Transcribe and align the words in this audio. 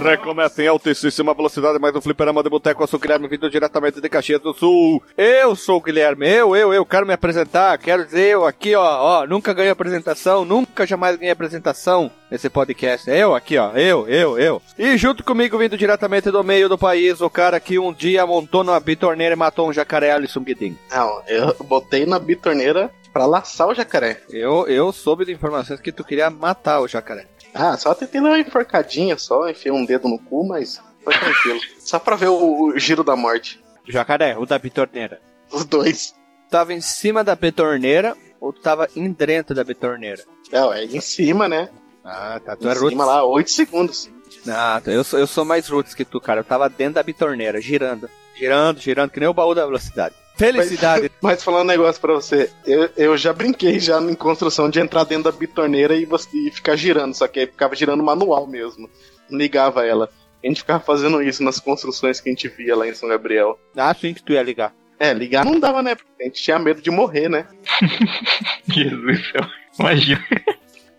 Recomeça 0.00 0.62
em 0.62 0.66
altíssima 0.66 1.34
velocidade 1.34 1.78
mais 1.78 1.94
um 1.94 2.00
fliperama 2.00 2.42
de 2.42 2.48
boteco. 2.48 2.82
Eu 2.82 2.86
sou 2.86 2.98
o 2.98 3.00
Guilherme, 3.00 3.28
vindo 3.28 3.50
diretamente 3.50 4.00
de 4.00 4.08
Caxias 4.08 4.40
do 4.40 4.54
Sul. 4.54 5.02
Eu 5.14 5.54
sou 5.54 5.76
o 5.76 5.80
Guilherme, 5.82 6.26
eu, 6.26 6.56
eu, 6.56 6.72
eu 6.72 6.86
quero 6.86 7.06
me 7.06 7.12
apresentar. 7.12 7.76
Quero 7.76 8.06
dizer, 8.06 8.30
eu 8.30 8.46
aqui, 8.46 8.74
ó, 8.74 8.82
ó, 8.82 9.26
nunca 9.26 9.52
ganhei 9.52 9.70
apresentação, 9.70 10.42
nunca 10.42 10.86
jamais 10.86 11.16
ganhei 11.16 11.32
apresentação 11.32 12.10
nesse 12.30 12.48
podcast. 12.48 13.10
Eu 13.10 13.34
aqui, 13.34 13.58
ó, 13.58 13.72
eu, 13.72 14.08
eu, 14.08 14.38
eu. 14.38 14.62
E 14.78 14.96
junto 14.96 15.22
comigo, 15.22 15.58
vindo 15.58 15.76
diretamente 15.76 16.30
do 16.30 16.42
meio 16.42 16.66
do 16.66 16.78
país, 16.78 17.20
o 17.20 17.28
cara 17.28 17.60
que 17.60 17.78
um 17.78 17.92
dia 17.92 18.26
montou 18.26 18.64
numa 18.64 18.80
bitorneira 18.80 19.34
e 19.34 19.38
matou 19.38 19.68
um 19.68 19.72
jacaré 19.72 20.12
Alisson 20.12 20.40
Guedin. 20.40 20.78
Não, 20.90 21.22
eu 21.28 21.54
botei 21.64 22.06
na 22.06 22.18
bitorneira 22.18 22.90
pra 23.12 23.26
laçar 23.26 23.68
o 23.68 23.74
jacaré. 23.74 24.22
Eu, 24.30 24.66
eu 24.66 24.92
soube 24.92 25.26
de 25.26 25.32
informações 25.32 25.78
que 25.78 25.92
tu 25.92 26.02
queria 26.02 26.30
matar 26.30 26.80
o 26.80 26.88
jacaré. 26.88 27.26
Ah, 27.54 27.76
só 27.76 27.94
tentei 27.94 28.20
dar 28.20 28.28
uma 28.28 28.38
enforcadinha 28.38 29.16
só, 29.18 29.48
enfiei 29.48 29.72
um 29.72 29.84
dedo 29.84 30.08
no 30.08 30.18
cu, 30.18 30.46
mas 30.46 30.80
foi 31.02 31.14
tranquilo. 31.14 31.60
só 31.80 31.98
pra 31.98 32.16
ver 32.16 32.28
o, 32.28 32.64
o 32.68 32.78
giro 32.78 33.02
da 33.02 33.16
morte. 33.16 33.62
Jacaré, 33.88 34.36
o 34.38 34.46
da 34.46 34.58
bitorneira. 34.58 35.20
Os 35.50 35.64
dois. 35.64 36.14
Tava 36.48 36.72
em 36.72 36.80
cima 36.80 37.24
da 37.24 37.34
bitorneira 37.34 38.16
ou 38.40 38.52
tu 38.52 38.60
tava 38.60 38.88
em 38.96 39.10
dentro 39.12 39.54
da 39.54 39.64
bitorneira? 39.64 40.22
Não, 40.52 40.72
é 40.72 40.84
em 40.84 41.00
cima, 41.00 41.48
né? 41.48 41.68
Ah, 42.04 42.40
tá. 42.44 42.56
Tu 42.56 42.66
Em 42.66 42.70
é 42.70 42.74
roots. 42.74 42.88
cima 42.90 43.04
lá, 43.04 43.24
8 43.24 43.50
segundos. 43.50 44.10
Ah, 44.48 44.80
tá. 44.82 44.90
eu, 44.90 45.04
sou, 45.04 45.18
eu 45.18 45.26
sou 45.26 45.44
mais 45.44 45.68
roots 45.68 45.94
que 45.94 46.04
tu, 46.04 46.20
cara. 46.20 46.40
Eu 46.40 46.44
tava 46.44 46.68
dentro 46.68 46.94
da 46.94 47.02
bitorneira, 47.02 47.60
girando. 47.60 48.08
Girando, 48.36 48.80
girando, 48.80 49.10
que 49.10 49.20
nem 49.20 49.28
o 49.28 49.34
baú 49.34 49.54
da 49.54 49.66
velocidade. 49.66 50.14
Felicidade. 50.40 51.10
Mas 51.20 51.44
falar 51.44 51.60
um 51.60 51.64
negócio 51.64 52.00
pra 52.00 52.14
você, 52.14 52.50
eu, 52.66 52.88
eu 52.96 53.16
já 53.16 53.32
brinquei 53.32 53.78
já 53.78 54.00
em 54.00 54.14
construção 54.14 54.70
de 54.70 54.80
entrar 54.80 55.04
dentro 55.04 55.24
da 55.24 55.32
bitorneira 55.32 55.94
e, 55.94 56.06
você, 56.06 56.28
e 56.34 56.50
ficar 56.50 56.76
girando, 56.76 57.14
só 57.14 57.28
que 57.28 57.40
aí 57.40 57.46
ficava 57.46 57.76
girando 57.76 58.02
manual 58.02 58.46
mesmo. 58.46 58.88
Não 59.28 59.38
ligava 59.38 59.84
ela. 59.84 60.10
A 60.42 60.46
gente 60.46 60.60
ficava 60.60 60.80
fazendo 60.80 61.22
isso 61.22 61.42
nas 61.42 61.60
construções 61.60 62.20
que 62.20 62.30
a 62.30 62.32
gente 62.32 62.48
via 62.48 62.74
lá 62.74 62.88
em 62.88 62.94
São 62.94 63.08
Gabriel. 63.08 63.58
ah, 63.76 63.94
sim 63.94 64.14
que 64.14 64.22
tu 64.22 64.32
ia 64.32 64.42
ligar. 64.42 64.74
É, 64.98 65.12
ligar 65.12 65.44
não 65.44 65.60
dava, 65.60 65.82
né? 65.82 65.94
Porque 65.94 66.10
a 66.22 66.24
gente 66.24 66.42
tinha 66.42 66.58
medo 66.58 66.80
de 66.80 66.90
morrer, 66.90 67.28
né? 67.28 67.46
Jesus 68.68 69.18
do 69.18 69.24
céu. 69.26 69.46
Imagina. 69.78 70.24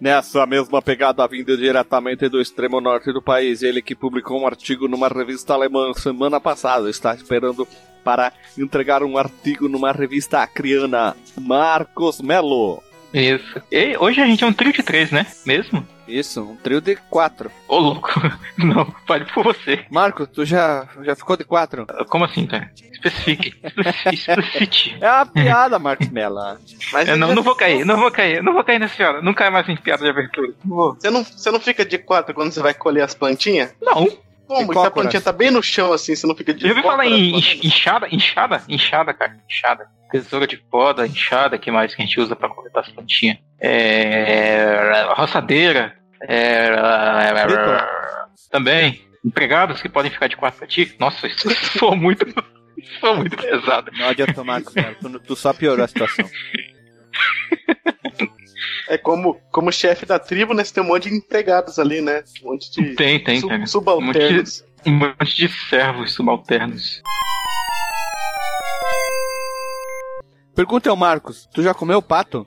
Nessa 0.01 0.47
mesma 0.47 0.81
pegada 0.81 1.27
vinda 1.27 1.55
diretamente 1.55 2.27
do 2.27 2.41
extremo 2.41 2.81
norte 2.81 3.13
do 3.13 3.21
país, 3.21 3.61
ele 3.61 3.83
que 3.83 3.93
publicou 3.93 4.41
um 4.41 4.47
artigo 4.47 4.87
numa 4.87 5.07
revista 5.07 5.53
alemã 5.53 5.93
semana 5.93 6.41
passada, 6.41 6.89
está 6.89 7.13
esperando 7.13 7.67
para 8.03 8.33
entregar 8.57 9.03
um 9.03 9.15
artigo 9.15 9.69
numa 9.69 9.91
revista 9.91 10.41
acriana, 10.41 11.15
Marcos 11.39 12.19
Melo. 12.19 12.81
Isso. 13.13 13.61
E 13.71 13.97
hoje 13.97 14.21
a 14.21 14.25
gente 14.25 14.43
é 14.43 14.47
um 14.47 14.53
trio 14.53 14.71
de 14.71 14.81
três, 14.83 15.11
né? 15.11 15.25
Mesmo? 15.45 15.85
Isso, 16.07 16.41
um 16.43 16.55
trio 16.57 16.81
de 16.81 16.95
quatro. 17.09 17.49
Ô, 17.67 17.77
louco. 17.77 18.09
Não, 18.57 18.85
fale 19.07 19.25
por 19.33 19.43
você. 19.43 19.85
Marcos, 19.89 20.27
tu 20.33 20.45
já, 20.45 20.87
já 21.03 21.15
ficou 21.15 21.37
de 21.37 21.43
quatro? 21.43 21.85
Como 22.09 22.25
assim, 22.25 22.45
cara? 22.45 22.69
Especifique. 22.91 23.55
Especi- 23.63 24.09
Explicite. 24.15 24.97
É 25.01 25.09
uma 25.11 25.25
piada, 25.25 25.79
Marcos 25.79 26.09
Melo. 26.09 26.35
Mas 26.93 27.07
Eu 27.09 27.17
não, 27.17 27.33
não 27.33 27.41
vou 27.43 27.55
cair, 27.55 27.85
não 27.85 27.97
vou 27.97 28.11
cair, 28.11 28.43
não 28.43 28.53
vou 28.53 28.63
cair 28.63 28.79
nessa 28.79 28.95
piada. 28.95 29.21
Não 29.21 29.33
cai 29.33 29.49
mais 29.49 29.67
em 29.69 29.75
piada 29.75 30.03
de 30.03 30.09
abertura. 30.09 30.53
Não 30.63 30.75
vou. 30.75 30.93
Você 30.95 31.09
não, 31.09 31.23
você 31.23 31.49
não 31.51 31.59
fica 31.59 31.83
de 31.85 31.97
quatro 31.97 32.33
quando 32.33 32.51
você 32.51 32.61
vai 32.61 32.73
colher 32.73 33.03
as 33.03 33.13
plantinhas? 33.15 33.73
Não. 33.81 34.07
Como? 34.51 34.73
Se 34.73 34.87
a 34.87 34.91
plantinha 34.91 35.21
tá 35.21 35.31
bem 35.31 35.49
no 35.49 35.63
chão 35.63 35.93
assim, 35.93 36.15
você 36.15 36.27
não 36.27 36.35
fica 36.35 36.53
de 36.53 36.61
Já 36.61 36.69
ouviu 36.69 36.83
falar 36.83 37.05
em 37.05 37.37
enxada? 37.37 38.07
Enxada? 38.11 38.61
Enxada, 38.67 39.13
cara. 39.13 39.37
Enxada. 39.49 39.87
Tesoura 40.11 40.45
de 40.45 40.57
poda, 40.57 41.07
enxada, 41.07 41.57
que 41.57 41.71
mais 41.71 41.95
que 41.95 42.01
a 42.01 42.05
gente 42.05 42.19
usa 42.19 42.35
pra 42.35 42.49
coletar 42.49 42.81
as 42.81 42.89
plantinhas? 42.89 43.37
É. 43.59 45.05
roçadeira. 45.15 45.95
É. 46.27 46.69
Também. 48.51 49.01
Empregados 49.23 49.81
que 49.81 49.87
podem 49.87 50.11
ficar 50.11 50.27
de 50.27 50.35
quatro 50.35 50.59
pra 50.59 50.67
ti. 50.67 50.95
Nossa, 50.99 51.27
isso 51.27 51.49
foi 51.79 51.95
muito. 51.95 52.25
Isso 52.77 52.99
foi 52.99 53.15
muito 53.15 53.37
pesado. 53.37 53.91
Não 53.93 54.09
adianta, 54.09 54.43
Melo. 54.43 54.65
Tu, 54.99 55.19
tu 55.19 55.35
só 55.35 55.53
piorou 55.53 55.85
a 55.85 55.87
situação. 55.87 56.25
É 58.91 58.97
como, 58.97 59.35
como 59.53 59.71
chefe 59.71 60.05
da 60.05 60.19
tribo, 60.19 60.53
né? 60.53 60.65
Você 60.65 60.73
tem 60.73 60.83
um 60.83 60.87
monte 60.87 61.09
de 61.09 61.15
empregados 61.15 61.79
ali, 61.79 62.01
né? 62.01 62.23
Um 62.43 62.49
monte 62.51 62.69
de 62.71 62.93
Tem, 62.95 63.23
tem, 63.23 63.39
su- 63.39 63.47
cara. 63.47 63.65
subalternos. 63.65 64.65
Um 64.85 64.91
monte 64.91 65.35
de 65.37 65.47
servos 65.69 66.11
subalternos. 66.11 67.01
Pergunta 70.53 70.89
ao 70.89 70.97
Marcos, 70.97 71.47
tu 71.53 71.63
já 71.63 71.73
comeu 71.73 72.01
pato? 72.01 72.45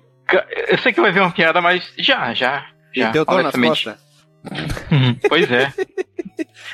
Eu 0.69 0.77
sei 0.79 0.93
que 0.93 1.01
vai 1.01 1.13
ver 1.13 1.21
uma 1.21 1.31
piada, 1.33 1.63
mas 1.63 1.91
já, 1.99 2.35
já. 2.35 2.67
já 2.95 3.09
e 3.09 3.13
teu 3.13 3.25
dor 3.25 3.43
nas 3.43 3.55
costas? 3.55 3.97
Pois 5.29 5.51
é. 5.51 5.73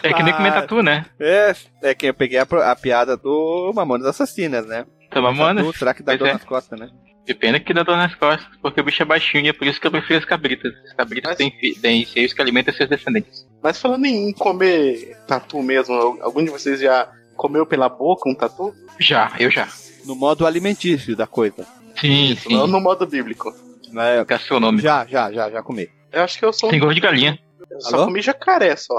É 0.03 0.13
que 0.13 0.23
nem 0.25 0.33
Ah. 0.33 0.37
comer 0.37 0.53
tatu, 0.53 0.83
né? 0.83 1.07
É, 1.21 1.55
é 1.83 1.95
que 1.95 2.07
eu 2.07 2.15
peguei 2.15 2.39
a, 2.41 2.43
a 2.43 2.75
piada 2.75 3.17
do 3.17 3.71
Mamonas 3.73 4.07
Assassinas, 4.09 4.67
né? 4.67 4.85
Toma, 5.13 5.33
mano. 5.33 5.65
Tatu, 5.65 5.79
será 5.79 5.95
que 5.95 6.03
dá 6.03 6.13
Pois 6.13 6.19
dor 6.19 6.29
é. 6.29 6.33
nas 6.33 6.45
costas, 6.45 6.81
né? 6.81 6.89
De 7.27 7.35
pena 7.35 7.61
que 7.61 7.73
dá 7.75 7.83
dor 7.83 7.97
nas 7.97 8.15
costas, 8.15 8.49
porque 8.61 8.81
o 8.81 8.85
bicho 8.85 9.03
é 9.03 9.05
baixinho 9.07 9.45
e 9.45 9.49
é 9.49 9.53
por 9.53 9.67
isso 9.67 9.81
que 9.81 9.87
eu 9.87 9.91
prefiro 9.91 10.19
as 10.19 10.25
cabritas. 10.25 10.73
As 10.87 10.93
cabritas 10.95 11.31
Mas- 11.31 11.39
têm, 11.39 11.75
têm 11.81 12.05
seios 12.05 12.33
que 12.33 12.41
alimentam 12.43 12.75
seus 12.75 12.89
descendentes. 12.89 13.47
Mas 13.63 13.81
falando 13.81 14.07
em 14.07 14.33
comer 14.33 15.17
tatu 15.29 15.63
mesmo, 15.63 15.95
algum 16.23 16.43
de 16.45 16.51
vocês 16.51 16.81
já 16.81 17.09
comeu 17.37 17.65
pela 17.67 17.89
boca 17.89 18.29
um 18.29 18.35
tatu? 18.35 18.75
Já, 18.99 19.33
eu 19.39 19.51
já. 19.51 19.69
No 20.07 20.17
modo 20.17 20.47
alimentício 20.47 21.15
da 21.15 21.27
coisa. 21.27 21.67
Sim, 22.01 22.33
Isso, 22.33 22.51
não 22.51 22.67
sim. 22.67 22.73
no 22.73 22.81
modo 22.81 23.07
bíblico. 23.07 23.53
Né? 23.93 24.25
Gastronômico. 24.25 24.83
Já, 24.83 25.05
já, 25.07 25.31
já, 25.31 25.51
já 25.51 25.63
comi. 25.63 25.89
Eu 26.13 26.23
acho 26.23 26.39
que 26.39 26.45
eu 26.45 26.53
sou 26.53 26.71
Tem 26.71 26.81
gosto 26.81 26.95
de 26.95 27.01
galinha. 27.01 27.39
Eu 27.71 27.81
só 27.81 27.97
Alô? 27.97 28.05
comi 28.07 28.23
jacaré 28.23 28.75
só. 28.77 28.95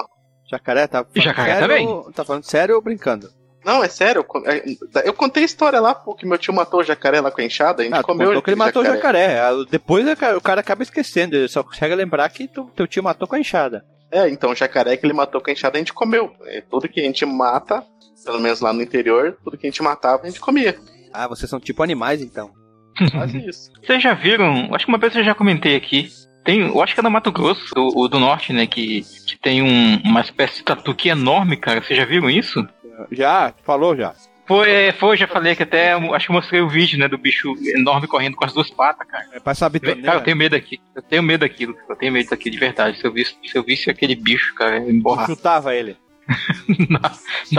Jacaré, 0.50 0.86
tá 0.86 1.06
Jacaré 1.16 1.53
sério? 1.59 1.68
também. 1.68 2.12
Tá 2.14 2.24
falando 2.24 2.44
sério 2.44 2.76
ou 2.76 2.82
brincando? 2.82 3.30
Não, 3.64 3.84
é 3.84 3.88
sério. 3.88 4.26
Eu, 4.34 4.52
é, 4.52 4.64
eu 5.06 5.14
contei 5.14 5.44
a 5.44 5.46
história 5.46 5.80
lá, 5.80 5.94
pô, 5.94 6.16
que 6.16 6.26
meu 6.26 6.38
tio 6.38 6.54
matou 6.54 6.80
o 6.80 6.84
jacaré 6.84 7.22
lá 7.22 7.30
com 7.32 7.42
a 7.42 7.44
enxada. 7.44 7.82
A 7.82 7.86
gente 7.86 7.94
Ah, 7.96 8.02
comeu 8.04 8.28
contou 8.28 8.42
que 8.42 8.50
ele 8.50 8.56
matou 8.58 8.82
o 8.82 8.86
jacaré. 8.86 9.28
jacaré. 9.36 9.40
Ah, 9.40 9.66
Depois 9.70 10.08
o 10.08 10.16
cara- 10.16 10.38
o 10.38 10.60
acaba 10.60 10.84
esquecendo, 10.84 11.36
ele 11.36 11.48
só 11.48 11.62
consegue 11.64 11.94
lembrar 11.96 12.28
que 12.30 12.48
tu- 12.48 12.72
teu 12.76 12.88
tio 12.88 13.04
matou 13.04 13.28
com 13.28 13.36
a 13.36 13.40
enxada. 13.40 13.86
É, 14.12 14.28
então 14.30 14.52
o 14.52 14.56
jacaré 14.56 14.98
que 14.98 15.06
ele 15.06 15.14
matou 15.14 15.40
com 15.40 15.50
a 15.50 15.54
enxada 15.54 15.78
a 15.78 15.80
gente 15.80 15.94
comeu. 15.94 16.32
É, 16.46 16.62
tudo 16.62 16.90
que 16.90 17.00
a 17.00 17.04
gente 17.04 17.26
mata, 17.26 17.84
pelo 18.26 18.40
menos 18.40 18.60
lá 18.62 18.74
no 18.74 18.82
interior, 18.82 19.38
tudo 19.44 19.58
que 19.58 19.68
a 19.68 19.70
gente 19.70 19.82
matava 19.84 20.24
a 20.24 20.28
gente 20.28 20.40
comia. 20.42 20.78
Ah, 21.14 21.28
vocês 21.28 21.50
são 21.50 21.60
tipo 21.60 21.82
animais 21.84 22.22
então. 22.22 22.52
Quase 23.12 23.38
isso. 23.48 23.72
Vocês 23.86 24.02
já 24.02 24.14
viram? 24.14 24.74
Acho 24.74 24.86
que 24.86 24.92
uma 24.92 24.98
vez 24.98 25.16
eu 25.16 25.24
já 25.24 25.34
comentei 25.36 25.76
aqui. 25.76 26.10
Tem, 26.44 26.62
eu 26.62 26.82
acho 26.82 26.94
que 26.96 27.00
é 27.00 27.04
no 27.04 27.12
Mato 27.12 27.32
Grosso, 27.32 27.72
o, 27.78 28.02
o 28.04 28.08
do 28.08 28.20
norte, 28.20 28.52
né? 28.52 28.66
Que, 28.66 29.02
que 29.28 29.38
tem 29.40 29.62
um- 29.62 30.02
uma 30.04 30.22
espécie 30.22 30.58
de 30.58 30.64
tatu 30.64 30.94
que 30.96 31.08
é 31.08 31.12
enorme, 31.12 31.56
cara. 31.56 31.82
Vocês 31.82 31.98
já 31.98 32.04
viram 32.06 32.30
isso? 32.30 32.68
Já, 33.12 33.54
falou 33.64 33.96
já. 33.96 34.14
Foi, 34.48 34.92
foi, 35.00 35.16
já 35.16 35.28
falei 35.28 35.56
que 35.56 35.64
até 35.64 35.94
acho 35.94 36.28
que 36.28 36.34
mostrei 36.34 36.60
o 36.62 36.68
vídeo, 36.68 37.00
né, 37.00 37.08
do 37.08 37.18
bicho 37.18 37.54
enorme 37.76 38.06
correndo 38.08 38.36
com 38.36 38.44
as 38.44 38.52
duas 38.54 38.70
patas, 38.70 39.08
cara. 39.08 39.26
É 39.32 39.40
pra 39.40 39.56
saber 39.56 39.80
Cara, 39.80 40.18
eu 40.18 40.24
tenho 40.24 40.36
medo 40.36 40.56
aqui. 40.56 40.82
Eu 40.94 41.02
tenho 41.02 41.24
medo 41.24 41.42
daquilo. 41.42 41.76
Eu 41.88 41.96
tenho 41.96 42.12
medo 42.12 42.30
daquilo 42.30 42.52
de 42.52 42.60
verdade. 42.60 42.98
Se 42.98 43.06
eu 43.06 43.14
visse, 43.14 43.36
se 43.46 43.58
eu 43.58 43.64
visse 43.64 43.90
aquele 43.90 44.16
bicho, 44.16 44.54
cara, 44.56 44.78
eu 44.80 45.26
chutava 45.26 45.74
ele. 45.74 45.96
não, 46.90 47.02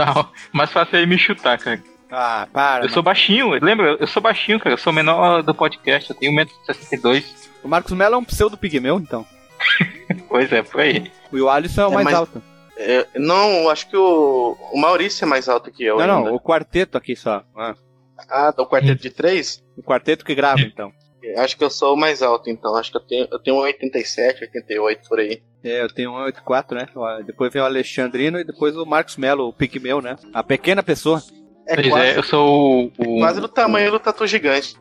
não, 0.05 0.29
mais 0.51 0.71
fácil 0.71 0.95
é 0.95 0.99
ele 0.99 1.07
me 1.07 1.17
chutar, 1.17 1.57
cara. 1.57 1.81
Ah, 2.11 2.47
para. 2.53 2.85
Eu 2.85 2.89
sou 2.89 3.01
baixinho, 3.01 3.49
lembra? 3.49 3.97
Eu 3.99 4.05
sou 4.05 4.21
baixinho, 4.21 4.59
cara. 4.59 4.73
Eu 4.73 4.77
sou 4.77 4.91
o 4.93 4.95
menor 4.95 5.41
do 5.41 5.55
podcast. 5.55 6.11
Eu 6.11 6.15
tenho 6.15 6.31
1,62m. 6.33 7.23
O 7.63 7.67
Marcos 7.67 7.91
Mello 7.93 8.15
é 8.15 8.17
um 8.17 8.23
pseudo 8.23 8.55
pigmeu, 8.57 8.97
então. 8.99 9.25
Pois 10.29 10.51
é, 10.51 10.61
por 10.61 10.81
aí. 10.81 11.11
E 11.31 11.41
o 11.41 11.49
Alisson 11.49 11.81
é 11.81 11.87
o 11.87 11.91
É, 11.91 11.93
mais 11.95 12.05
mas- 12.05 12.13
alto. 12.15 12.43
É, 12.77 13.05
não, 13.15 13.51
eu 13.63 13.69
acho 13.69 13.87
que 13.89 13.95
o, 13.95 14.57
o 14.71 14.79
Maurício 14.79 15.23
é 15.25 15.27
mais 15.27 15.47
alto 15.47 15.71
que 15.71 15.83
eu. 15.83 15.97
Não, 15.97 16.01
ainda. 16.17 16.29
não, 16.29 16.35
o 16.35 16.39
quarteto 16.39 16.97
aqui 16.97 17.15
só. 17.15 17.43
Ah, 17.55 17.75
Ah, 18.29 18.51
do 18.51 18.65
quarteto 18.65 19.01
de 19.01 19.09
três? 19.09 19.63
o 19.77 19.83
quarteto 19.83 20.25
que 20.25 20.33
grava, 20.35 20.61
então. 20.61 20.91
Acho 21.37 21.55
que 21.57 21.63
eu 21.63 21.69
sou 21.69 21.93
o 21.93 21.97
mais 21.97 22.21
alto, 22.21 22.49
então. 22.49 22.75
Acho 22.75 22.91
que 22.91 22.97
eu 22.97 23.01
tenho, 23.01 23.27
eu 23.31 23.39
tenho 23.39 23.55
um 23.55 23.59
87, 23.61 24.41
88 24.43 25.07
por 25.07 25.19
aí. 25.19 25.41
É, 25.63 25.81
eu 25.81 25.87
tenho 25.93 26.11
um 26.11 26.15
84, 26.15 26.77
né? 26.77 26.87
Depois 27.25 27.53
vem 27.53 27.61
o 27.61 27.65
Alexandrino 27.65 28.39
e 28.39 28.43
depois 28.43 28.75
o 28.75 28.85
Marcos 28.85 29.15
Mello, 29.15 29.47
o 29.47 29.53
pigmeu, 29.53 30.01
né? 30.01 30.17
A 30.33 30.43
pequena 30.43 30.83
pessoa. 30.83 31.21
É 31.65 31.75
Pois 31.75 31.87
quase, 31.87 32.07
é, 32.07 32.17
eu 32.17 32.23
sou 32.23 32.85
o. 32.87 32.91
o- 32.97 33.19
quase 33.19 33.39
do 33.39 33.47
tamanho 33.47 33.89
do 33.91 33.99
tatu 33.99 34.27
gigante. 34.27 34.75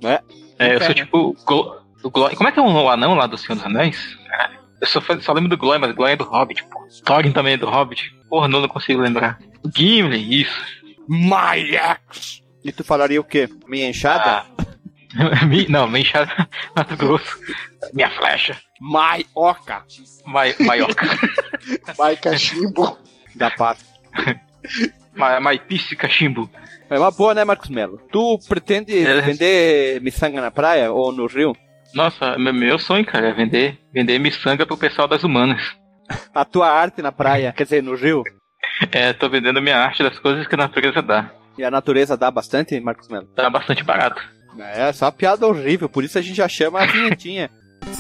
É, 0.59 0.75
eu 0.75 0.81
sou 0.83 0.95
tipo 0.95 1.19
o 1.19 1.33
Glo- 1.45 1.77
o. 2.03 2.11
Como 2.11 2.49
é 2.49 2.51
que 2.51 2.59
é 2.59 2.63
o 2.63 2.89
anão 2.89 3.15
lá 3.15 3.29
do 3.29 3.39
Senhor 3.39 3.55
dos 3.55 3.65
Anéis? 3.65 4.17
Caralho. 4.27 4.59
Eu 4.83 4.87
só, 4.89 5.01
só 5.21 5.33
lembro 5.33 5.49
do 5.49 5.57
Glória, 5.57 5.79
mas 5.81 5.91
o 5.93 5.95
Glória 5.95 6.13
é 6.15 6.17
do 6.17 6.25
Hobbit, 6.25 6.65
pô. 6.65 6.87
Thorin 7.05 7.33
também 7.33 7.55
é 7.55 7.57
do 7.57 7.69
Hobbit. 7.71 8.11
Porra, 8.29 8.49
não, 8.49 8.61
não 8.61 8.69
consigo 8.69 9.01
lembrar. 9.01 9.39
Gimli, 9.75 10.43
isso. 10.43 10.61
My 11.09 11.59
ex! 11.77 12.43
E 12.65 12.71
tu 12.73 12.83
falaria 12.85 13.21
o 13.21 13.25
quê? 13.25 13.49
Minha 13.67 13.89
enxada? 13.89 14.45
Ah. 14.59 15.45
Mi- 15.47 15.67
não, 15.69 15.87
me 15.87 16.01
enxada 16.01 16.49
Mato 16.75 16.97
Grosso. 16.97 17.39
Minha 17.93 18.11
flecha. 18.11 18.57
My 18.81 19.25
oca! 19.35 19.85
Mai, 20.27 20.55
maioca. 20.61 21.07
Vai, 21.97 22.17
cachimbo. 22.17 22.99
Da 23.37 23.51
pata. 23.51 23.81
Ma- 25.15 25.39
Maipice 25.41 25.95
cachimbo. 25.95 26.51
É 26.91 26.99
uma 26.99 27.11
boa, 27.11 27.35
né, 27.35 27.45
Marcos 27.45 27.69
Mello? 27.71 27.99
Tu 28.11 28.39
pretende 28.49 28.99
É. 28.99 29.21
vender 29.21 30.01
miçanga 30.03 30.41
na 30.41 30.51
praia 30.51 30.91
ou 30.93 31.13
no 31.13 31.27
rio? 31.27 31.55
Nossa, 31.95 32.39
meu, 32.39 32.53
meu 32.53 32.79
sonho, 32.79 33.05
cara, 33.05 33.29
é 33.29 33.33
vender, 33.33 33.79
vender 33.93 34.19
miçanga 34.19 34.67
pro 34.67 34.77
pessoal 34.77 35.07
das 35.07 35.23
humanas. 35.23 35.61
a 36.35 36.45
tua 36.45 36.69
arte 36.69 37.03
na 37.03 37.13
praia, 37.13 37.53
quer 37.53 37.65
dizer, 37.65 37.83
no 37.83 37.95
rio. 37.95 38.23
É, 38.91 39.13
tô 39.13 39.29
vendendo 39.29 39.61
minha 39.61 39.77
arte 39.77 40.03
das 40.03 40.19
coisas 40.19 40.47
que 40.47 40.55
a 40.55 40.59
natureza 40.59 41.03
dá. 41.03 41.31
E 41.57 41.65
a 41.65 41.71
natureza 41.71 42.17
dá 42.17 42.31
bastante, 42.31 42.79
Marcos 42.81 43.09
Melo? 43.09 43.27
Tá 43.27 43.49
bastante 43.49 43.85
barato. 43.85 44.21
É, 44.59 44.93
só 44.93 45.07
uma 45.07 45.13
piada 45.13 45.47
horrível, 45.47 45.89
por 45.89 46.03
isso 46.03 46.19
a 46.19 46.23
gente 46.23 46.37
já 46.37 46.49
chama 46.49 46.83
a 46.83 46.87
vinhetinha. 46.87 47.51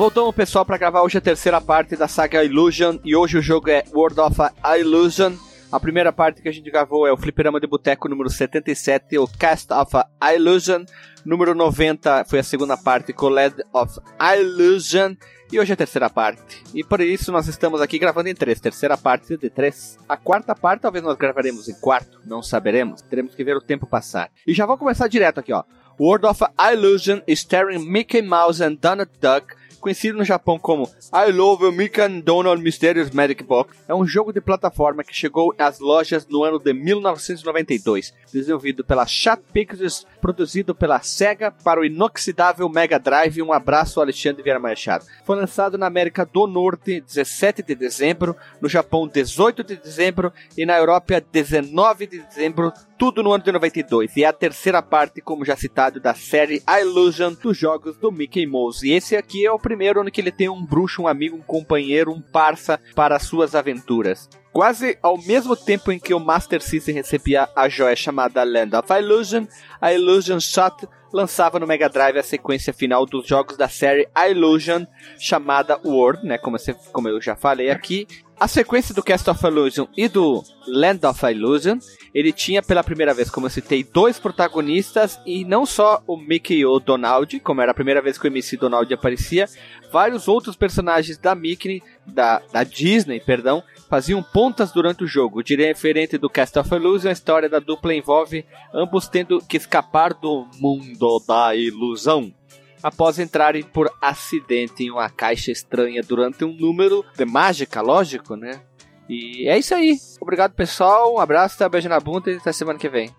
Voltamos, 0.00 0.34
pessoal, 0.34 0.64
para 0.64 0.78
gravar 0.78 1.02
hoje 1.02 1.18
a 1.18 1.20
terceira 1.20 1.60
parte 1.60 1.94
da 1.94 2.08
saga 2.08 2.42
Illusion. 2.42 2.96
E 3.04 3.14
hoje 3.14 3.36
o 3.36 3.42
jogo 3.42 3.68
é 3.68 3.84
World 3.92 4.18
of 4.18 4.40
Illusion. 4.78 5.34
A 5.70 5.78
primeira 5.78 6.10
parte 6.10 6.40
que 6.40 6.48
a 6.48 6.52
gente 6.52 6.70
gravou 6.70 7.06
é 7.06 7.12
o 7.12 7.18
Fliperama 7.18 7.60
de 7.60 7.66
Boteco 7.66 8.08
número 8.08 8.30
77, 8.30 9.18
o 9.18 9.28
Cast 9.28 9.70
of 9.74 9.92
Illusion. 10.34 10.86
Número 11.22 11.54
90 11.54 12.24
foi 12.24 12.38
a 12.38 12.42
segunda 12.42 12.78
parte 12.78 13.12
com 13.12 13.28
LED 13.28 13.56
of 13.74 14.00
Illusion. 14.18 15.16
E 15.52 15.60
hoje 15.60 15.72
é 15.72 15.74
a 15.74 15.76
terceira 15.76 16.08
parte. 16.08 16.64
E 16.72 16.82
por 16.82 17.02
isso 17.02 17.30
nós 17.30 17.46
estamos 17.46 17.82
aqui 17.82 17.98
gravando 17.98 18.30
em 18.30 18.34
três. 18.34 18.58
Terceira 18.58 18.96
parte 18.96 19.36
de 19.36 19.50
três. 19.50 19.98
A 20.08 20.16
quarta 20.16 20.54
parte 20.54 20.80
talvez 20.80 21.04
nós 21.04 21.18
gravaremos 21.18 21.68
em 21.68 21.78
quarto. 21.78 22.22
Não 22.24 22.42
saberemos. 22.42 23.02
Teremos 23.02 23.34
que 23.34 23.44
ver 23.44 23.54
o 23.54 23.60
tempo 23.60 23.86
passar. 23.86 24.30
E 24.46 24.54
já 24.54 24.64
vou 24.64 24.78
começar 24.78 25.08
direto 25.08 25.40
aqui, 25.40 25.52
ó. 25.52 25.62
World 26.00 26.24
of 26.24 26.42
Illusion 26.72 27.20
starring 27.28 27.84
Mickey 27.84 28.22
Mouse 28.22 28.64
and 28.64 28.78
Donald 28.80 29.10
Duck 29.20 29.59
conhecido 29.80 30.18
no 30.18 30.24
Japão 30.24 30.58
como 30.58 30.88
I 31.12 31.32
Love 31.32 31.66
and 31.98 32.20
Donald 32.20 32.62
Mysterious 32.62 33.10
Magic 33.10 33.42
Box, 33.42 33.76
é 33.88 33.94
um 33.94 34.06
jogo 34.06 34.32
de 34.32 34.40
plataforma 34.40 35.02
que 35.02 35.14
chegou 35.14 35.54
às 35.58 35.80
lojas 35.80 36.26
no 36.26 36.44
ano 36.44 36.58
de 36.58 36.72
1992, 36.72 38.14
desenvolvido 38.32 38.84
pela 38.84 39.06
Chat 39.06 39.40
Pictures, 39.52 40.06
produzido 40.20 40.74
pela 40.74 41.00
Sega 41.00 41.50
para 41.50 41.80
o 41.80 41.84
inoxidável 41.84 42.68
Mega 42.68 42.98
Drive. 42.98 43.42
Um 43.42 43.52
abraço, 43.52 44.00
Alexandre 44.00 44.42
Vieira 44.42 44.60
Machado. 44.60 45.04
Foi 45.24 45.36
lançado 45.36 45.78
na 45.78 45.86
América 45.86 46.24
do 46.24 46.46
Norte 46.46 47.00
17 47.00 47.62
de 47.62 47.74
dezembro, 47.74 48.36
no 48.60 48.68
Japão 48.68 49.08
18 49.08 49.64
de 49.64 49.76
dezembro 49.76 50.32
e 50.56 50.66
na 50.66 50.76
Europa 50.76 51.20
19 51.32 52.06
de 52.06 52.18
dezembro 52.20 52.72
tudo 53.00 53.22
no 53.22 53.32
ano 53.32 53.42
de 53.42 53.50
92, 53.50 54.14
e 54.14 54.24
é 54.24 54.26
a 54.26 54.32
terceira 54.32 54.82
parte, 54.82 55.22
como 55.22 55.42
já 55.42 55.56
citado, 55.56 55.98
da 55.98 56.12
série 56.12 56.62
Illusion 56.68 57.32
dos 57.32 57.56
jogos 57.56 57.96
do 57.96 58.12
Mickey 58.12 58.46
Mouse. 58.46 58.86
E 58.86 58.92
esse 58.92 59.16
aqui 59.16 59.46
é 59.46 59.50
o 59.50 59.58
primeiro 59.58 59.69
ano 60.00 60.10
que 60.10 60.20
ele 60.20 60.32
tem 60.32 60.48
um 60.48 60.64
bruxo, 60.64 61.02
um 61.02 61.08
amigo, 61.08 61.36
um 61.36 61.42
companheiro, 61.42 62.12
um 62.12 62.20
parça 62.20 62.80
para 62.94 63.18
suas 63.18 63.54
aventuras. 63.54 64.28
Quase 64.52 64.98
ao 65.02 65.16
mesmo 65.16 65.54
tempo 65.54 65.92
em 65.92 65.98
que 65.98 66.12
o 66.12 66.18
Master 66.18 66.60
System 66.60 66.94
recebia 66.94 67.48
a 67.54 67.68
joia 67.68 67.94
chamada 67.94 68.42
Land 68.42 68.74
of 68.74 68.92
Illusion, 68.92 69.46
a 69.80 69.92
Illusion 69.92 70.40
Shot 70.40 70.88
lançava 71.12 71.58
no 71.58 71.66
Mega 71.66 71.88
Drive 71.88 72.18
a 72.18 72.22
sequência 72.22 72.72
final 72.72 73.04
dos 73.04 73.26
jogos 73.26 73.56
da 73.56 73.68
série 73.68 74.08
Illusion, 74.28 74.84
chamada 75.18 75.78
World, 75.84 76.26
né, 76.26 76.38
como 76.38 77.08
eu 77.08 77.20
já 77.20 77.36
falei 77.36 77.70
aqui. 77.70 78.06
A 78.40 78.48
sequência 78.48 78.94
do 78.94 79.02
Cast 79.02 79.28
of 79.28 79.46
Illusion 79.46 79.86
e 79.94 80.08
do 80.08 80.42
Land 80.66 81.04
of 81.04 81.26
Illusion, 81.26 81.78
ele 82.14 82.32
tinha 82.32 82.62
pela 82.62 82.82
primeira 82.82 83.12
vez, 83.12 83.28
como 83.28 83.44
eu 83.44 83.50
citei, 83.50 83.84
dois 83.84 84.18
protagonistas 84.18 85.20
e 85.26 85.44
não 85.44 85.66
só 85.66 86.02
o 86.06 86.16
Mickey 86.16 86.60
e 86.60 86.64
o 86.64 86.80
Donald, 86.80 87.38
como 87.40 87.60
era 87.60 87.72
a 87.72 87.74
primeira 87.74 88.00
vez 88.00 88.16
que 88.16 88.26
o 88.26 88.28
MC 88.28 88.56
Donald 88.56 88.92
aparecia, 88.94 89.46
vários 89.92 90.26
outros 90.26 90.56
personagens 90.56 91.18
da 91.18 91.34
Mickey, 91.34 91.82
da, 92.06 92.40
da 92.50 92.64
Disney, 92.64 93.20
perdão, 93.20 93.62
faziam 93.90 94.22
pontas 94.22 94.72
durante 94.72 95.04
o 95.04 95.06
jogo. 95.06 95.42
Diferente 95.42 96.16
do 96.16 96.30
Cast 96.30 96.58
of 96.58 96.74
Illusion, 96.74 97.10
a 97.10 97.12
história 97.12 97.46
da 97.46 97.58
dupla 97.58 97.94
envolve 97.94 98.46
ambos 98.72 99.06
tendo 99.06 99.38
que 99.40 99.58
escapar 99.58 100.14
do 100.14 100.46
mundo 100.58 101.22
da 101.28 101.54
ilusão 101.54 102.32
após 102.82 103.18
entrarem 103.18 103.62
por 103.62 103.90
acidente 104.00 104.84
em 104.84 104.90
uma 104.90 105.08
caixa 105.10 105.50
estranha 105.50 106.02
durante 106.02 106.44
um 106.44 106.52
número 106.52 107.04
de 107.16 107.24
mágica, 107.24 107.80
lógico, 107.80 108.36
né? 108.36 108.60
E 109.08 109.48
é 109.48 109.58
isso 109.58 109.74
aí. 109.74 109.96
Obrigado, 110.20 110.52
pessoal. 110.52 111.14
Um 111.14 111.18
abraço, 111.18 111.58
tá? 111.58 111.68
beijo 111.68 111.88
na 111.88 111.98
bunda 111.98 112.30
e 112.30 112.36
até 112.36 112.52
semana 112.52 112.78
que 112.78 112.88
vem. 112.88 113.10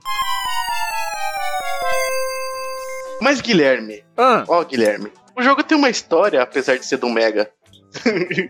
Mas, 3.22 3.42
Guilherme. 3.42 4.04
Ah. 4.18 4.44
Ó, 4.48 4.64
Guilherme. 4.64 5.12
O 5.38 5.42
jogo 5.44 5.64
tem 5.64 5.78
uma 5.78 5.90
história, 5.90 6.42
apesar 6.42 6.78
de 6.78 6.86
ser 6.86 6.98
do 6.98 7.10
Mega. 7.10 7.52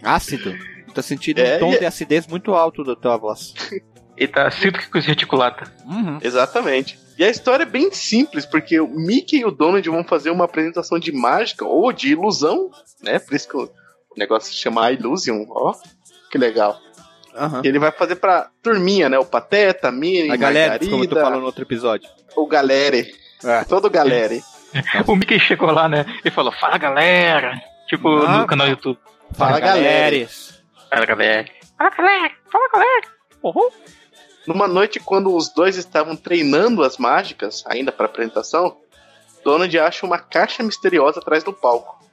Ácido. 0.03 0.53
Tô 0.93 1.01
sentindo 1.01 1.39
É, 1.39 1.57
um 1.57 1.59
tom 1.59 1.74
e- 1.74 1.79
de 1.79 1.86
acidez 1.86 2.27
muito 2.27 2.53
alto 2.53 2.83
da 2.83 2.95
tua 2.95 3.17
voz. 3.17 3.53
E 4.21 4.27
tá 4.27 4.51
sinto 4.51 4.77
que 4.79 4.87
coisa 4.87 5.07
reticulada. 5.07 5.63
Uhum. 5.85 6.19
Exatamente. 6.21 6.99
E 7.17 7.23
a 7.23 7.29
história 7.29 7.63
é 7.63 7.65
bem 7.65 7.91
simples, 7.91 8.45
porque 8.45 8.79
o 8.79 8.87
Mickey 8.87 9.37
e 9.39 9.45
o 9.45 9.49
Donald 9.51 9.89
vão 9.89 10.03
fazer 10.03 10.29
uma 10.29 10.45
apresentação 10.45 10.99
de 10.99 11.11
mágica 11.11 11.65
ou 11.65 11.91
de 11.91 12.09
ilusão, 12.11 12.69
né? 13.01 13.17
Por 13.17 13.33
isso 13.35 13.47
que 13.49 13.57
o 13.57 13.69
negócio 14.15 14.53
se 14.53 14.59
chama 14.59 14.91
Illusion, 14.91 15.43
ó. 15.49 15.73
Que 16.31 16.37
legal. 16.37 16.79
E 17.63 17.67
ele 17.67 17.79
vai 17.79 17.91
fazer 17.91 18.17
pra 18.17 18.49
turminha, 18.61 19.09
né? 19.09 19.17
O 19.17 19.25
Pateta, 19.25 19.87
a 19.87 19.91
Minnie, 19.91 20.29
A 20.31 20.35
galera, 20.35 20.77
como 20.77 21.07
tu 21.07 21.15
falou 21.15 21.39
no 21.39 21.45
outro 21.47 21.63
episódio. 21.63 22.07
o 22.35 22.45
Galere. 22.45 23.11
É. 23.43 23.63
Todo 23.63 23.89
Galere. 23.89 24.43
O 25.07 25.15
Mickey 25.15 25.39
chegou 25.39 25.71
lá, 25.71 25.89
né? 25.89 26.05
E 26.23 26.29
falou, 26.29 26.51
fala 26.51 26.77
galera. 26.77 27.59
Tipo, 27.87 28.07
Ah. 28.23 28.37
no 28.41 28.47
canal 28.47 28.67
do 28.67 28.71
YouTube. 28.71 28.99
Fala, 29.33 29.59
galera. 29.59 30.27
Fala 30.89 31.05
galera. 31.05 31.45
Fala 31.77 31.89
galera. 31.89 32.31
Fala 32.51 32.69
galera. 32.73 33.07
Uhum. 33.43 33.69
Numa 34.48 34.67
noite, 34.67 35.00
quando 35.00 35.36
os 35.36 35.50
dois 35.50 35.77
estavam 35.77 36.15
treinando 36.15 36.83
as 36.83 36.98
mágicas, 36.98 37.63
ainda 37.67 37.91
para 37.91 38.07
apresentação, 38.07 38.77
Donald 39.43 39.77
acha 39.79 40.05
uma 40.05 40.17
caixa 40.19 40.63
misteriosa 40.63 41.19
atrás 41.19 41.43
do 41.43 41.53
palco. 41.53 42.03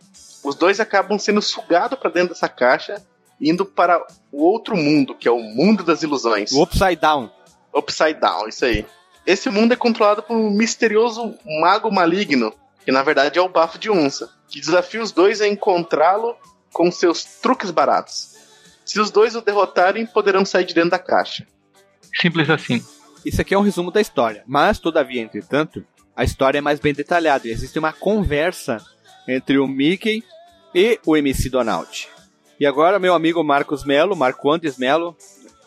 Os 0.45 0.55
dois 0.55 0.81
acabam 0.81 1.19
sendo 1.19 1.43
sugados 1.43 1.99
para 1.99 2.11
dentro 2.11 2.31
dessa 2.31 2.49
caixa, 2.49 3.03
indo 3.41 3.65
para 3.65 4.05
o 4.33 4.43
outro 4.45 4.77
mundo, 4.77 5.15
que 5.15 5.29
é 5.29 5.31
o 5.31 5.41
mundo 5.41 5.83
das 5.83 6.03
ilusões. 6.03 6.53
O 6.53 6.63
Upside 6.63 6.97
Down. 6.97 7.31
Upside 7.75 8.21
Down, 8.21 8.49
isso 8.49 8.65
aí. 8.65 8.87
Esse 9.27 9.51
mundo 9.51 9.73
é 9.73 9.77
controlado 9.77 10.23
por 10.23 10.37
um 10.37 10.51
misterioso 10.51 11.35
mago 11.61 11.91
maligno, 11.91 12.53
que 12.85 12.93
na 12.93 13.03
verdade 13.03 13.39
é 13.39 13.43
o 13.43 13.49
Bafo 13.49 13.79
de 13.79 13.91
Onça, 13.91 14.31
que 14.49 14.61
desafia 14.61 15.03
os 15.03 15.13
dois 15.13 15.41
a 15.41 15.49
encontrá-lo 15.49 16.35
com 16.73 16.91
seus 16.91 17.25
truques 17.25 17.71
baratos. 17.71 18.37
Se 18.85 18.99
os 18.99 19.11
dois 19.11 19.37
o 19.37 19.43
derrotarem, 19.43 20.07
poderão 20.07 20.45
sair 20.47 20.65
de 20.65 20.73
dentro 20.75 20.91
da 20.91 20.99
caixa. 20.99 21.47
Simples 22.15 22.51
assim. 22.51 22.83
Isso 23.25 23.41
aqui 23.41 23.55
é 23.55 23.59
um 23.59 23.63
resumo 23.63 23.91
da 23.91 24.01
história. 24.01 24.43
Mas, 24.47 24.79
todavia, 24.79 25.21
entretanto, 25.21 25.85
a 26.17 26.25
história 26.25 26.59
é 26.59 26.61
mais 26.61 26.81
bem 26.81 26.93
detalhada. 26.93 27.47
E 27.47 27.51
existe 27.51 27.79
uma 27.79 27.93
conversa 27.93 28.79
entre 29.27 29.59
o 29.59 29.67
Mickey 29.67 30.23
e 30.75 30.99
o 31.05 31.17
MC 31.17 31.51
Donald. 31.51 32.09
E 32.59 32.67
agora, 32.67 32.99
meu 32.99 33.15
amigo 33.15 33.43
Marcos 33.45 33.85
Melo, 33.85 34.17
Marco 34.17 34.51
Andes 34.51 34.77
Melo, 34.79 35.17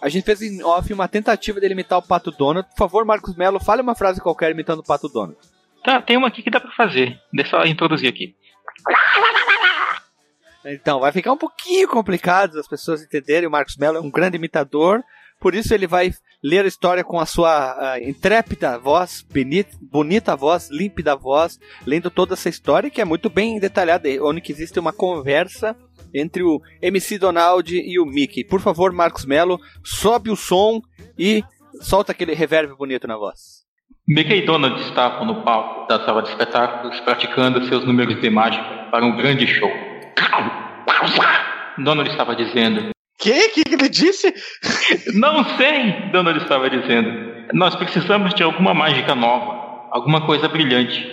a 0.01 0.09
gente 0.09 0.25
fez 0.25 0.41
em 0.41 0.63
off 0.63 0.91
uma 0.91 1.07
tentativa 1.07 1.59
de 1.59 1.67
imitar 1.67 1.99
o 1.99 2.01
Pato 2.01 2.31
Donald. 2.31 2.67
Por 2.69 2.77
favor, 2.77 3.05
Marcos 3.05 3.35
Melo, 3.35 3.59
fale 3.59 3.81
uma 3.81 3.95
frase 3.95 4.19
qualquer 4.19 4.51
imitando 4.51 4.79
o 4.79 4.83
Pato 4.83 5.07
Donald. 5.07 5.37
Tá, 5.83 6.01
tem 6.01 6.17
uma 6.17 6.27
aqui 6.27 6.43
que 6.43 6.49
dá 6.49 6.59
pra 6.59 6.71
fazer. 6.71 7.19
Deixa 7.31 7.55
eu 7.57 7.65
introduzir 7.65 8.09
aqui. 8.09 8.35
Então, 10.63 10.99
vai 10.99 11.11
ficar 11.11 11.31
um 11.31 11.37
pouquinho 11.37 11.87
complicado 11.87 12.59
as 12.59 12.67
pessoas 12.67 13.01
entenderem. 13.01 13.47
O 13.47 13.51
Marcos 13.51 13.77
Melo 13.77 13.97
é 13.97 14.01
um 14.01 14.11
grande 14.11 14.37
imitador, 14.37 15.03
Por 15.41 15.55
isso 15.55 15.73
ele 15.73 15.87
vai 15.87 16.11
ler 16.43 16.65
a 16.65 16.67
história 16.67 17.03
com 17.03 17.19
a 17.19 17.25
sua 17.25 17.97
uh, 17.97 18.07
intrépida 18.07 18.77
voz, 18.77 19.25
bonita, 19.27 19.75
bonita 19.81 20.35
voz, 20.35 20.69
límpida 20.69 21.15
voz, 21.15 21.59
lendo 21.85 22.11
toda 22.11 22.35
essa 22.35 22.47
história 22.47 22.91
que 22.91 23.01
é 23.01 23.05
muito 23.05 23.27
bem 23.27 23.59
detalhada, 23.59 24.07
onde 24.21 24.43
existe 24.51 24.79
uma 24.79 24.93
conversa 24.93 25.75
entre 26.13 26.43
o 26.43 26.61
MC 26.79 27.17
Donald 27.17 27.75
e 27.75 27.99
o 27.99 28.05
Mickey. 28.05 28.43
Por 28.43 28.61
favor, 28.61 28.91
Marcos 28.91 29.25
Melo, 29.25 29.59
sobe 29.83 30.29
o 30.29 30.35
som 30.35 30.79
e 31.17 31.43
solta 31.81 32.11
aquele 32.11 32.35
reverb 32.35 32.75
bonito 32.75 33.07
na 33.07 33.17
voz. 33.17 33.61
Mickey 34.07 34.43
e 34.43 34.45
Donald 34.45 34.79
estavam 34.81 35.25
no 35.25 35.43
palco 35.43 35.87
da 35.87 36.05
sala 36.05 36.21
de 36.21 36.29
espetáculos 36.29 36.99
praticando 36.99 37.65
seus 37.67 37.83
números 37.83 38.21
de 38.21 38.29
mágica 38.29 38.89
para 38.91 39.03
um 39.03 39.15
grande 39.15 39.47
show. 39.47 39.71
Donald 41.83 42.09
estava 42.11 42.35
dizendo: 42.35 42.91
Que? 43.21 43.49
que 43.49 43.63
ele 43.71 43.87
disse? 43.87 44.33
Não 45.13 45.43
sei, 45.55 46.09
Donald 46.11 46.39
estava 46.39 46.69
dizendo. 46.69 47.31
Nós 47.53 47.75
precisamos 47.75 48.33
de 48.33 48.41
alguma 48.41 48.73
mágica 48.73 49.13
nova, 49.13 49.87
alguma 49.91 50.25
coisa 50.25 50.47
brilhante. 50.47 51.07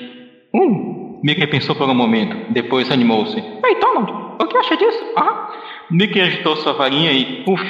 Hum, 0.54 1.20
Mickey 1.22 1.46
pensou 1.46 1.76
por 1.76 1.88
um 1.88 1.94
momento, 1.94 2.50
depois 2.52 2.90
animou-se. 2.90 3.36
Ei, 3.38 3.78
Donald, 3.78 4.10
o 4.40 4.46
que 4.46 4.56
acha 4.56 4.76
disso? 4.76 5.04
Ah? 5.16 5.50
Mickey 5.90 6.20
agitou 6.20 6.56
sua 6.56 6.72
varinha 6.72 7.12
e, 7.12 7.44
puf, 7.44 7.62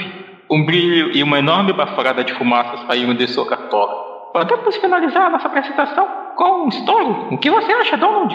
um 0.49 0.65
brilho 0.65 1.17
e 1.17 1.23
uma 1.23 1.41
enorme 1.41 1.73
baforada 1.73 2.23
de 2.23 2.33
fumaça 2.35 2.87
saíram 2.87 3.15
de 3.15 3.27
sua 3.27 3.47
cartola. 3.47 4.31
Podemos 4.33 4.77
finalizar 4.77 5.27
a 5.27 5.31
nossa 5.31 5.49
apresentação 5.49 6.07
com 6.37 6.67
um 6.67 6.69
story? 6.69 7.35
O 7.35 7.39
que 7.39 7.51
você 7.51 7.73
acha, 7.73 7.97
Donald? 7.97 8.35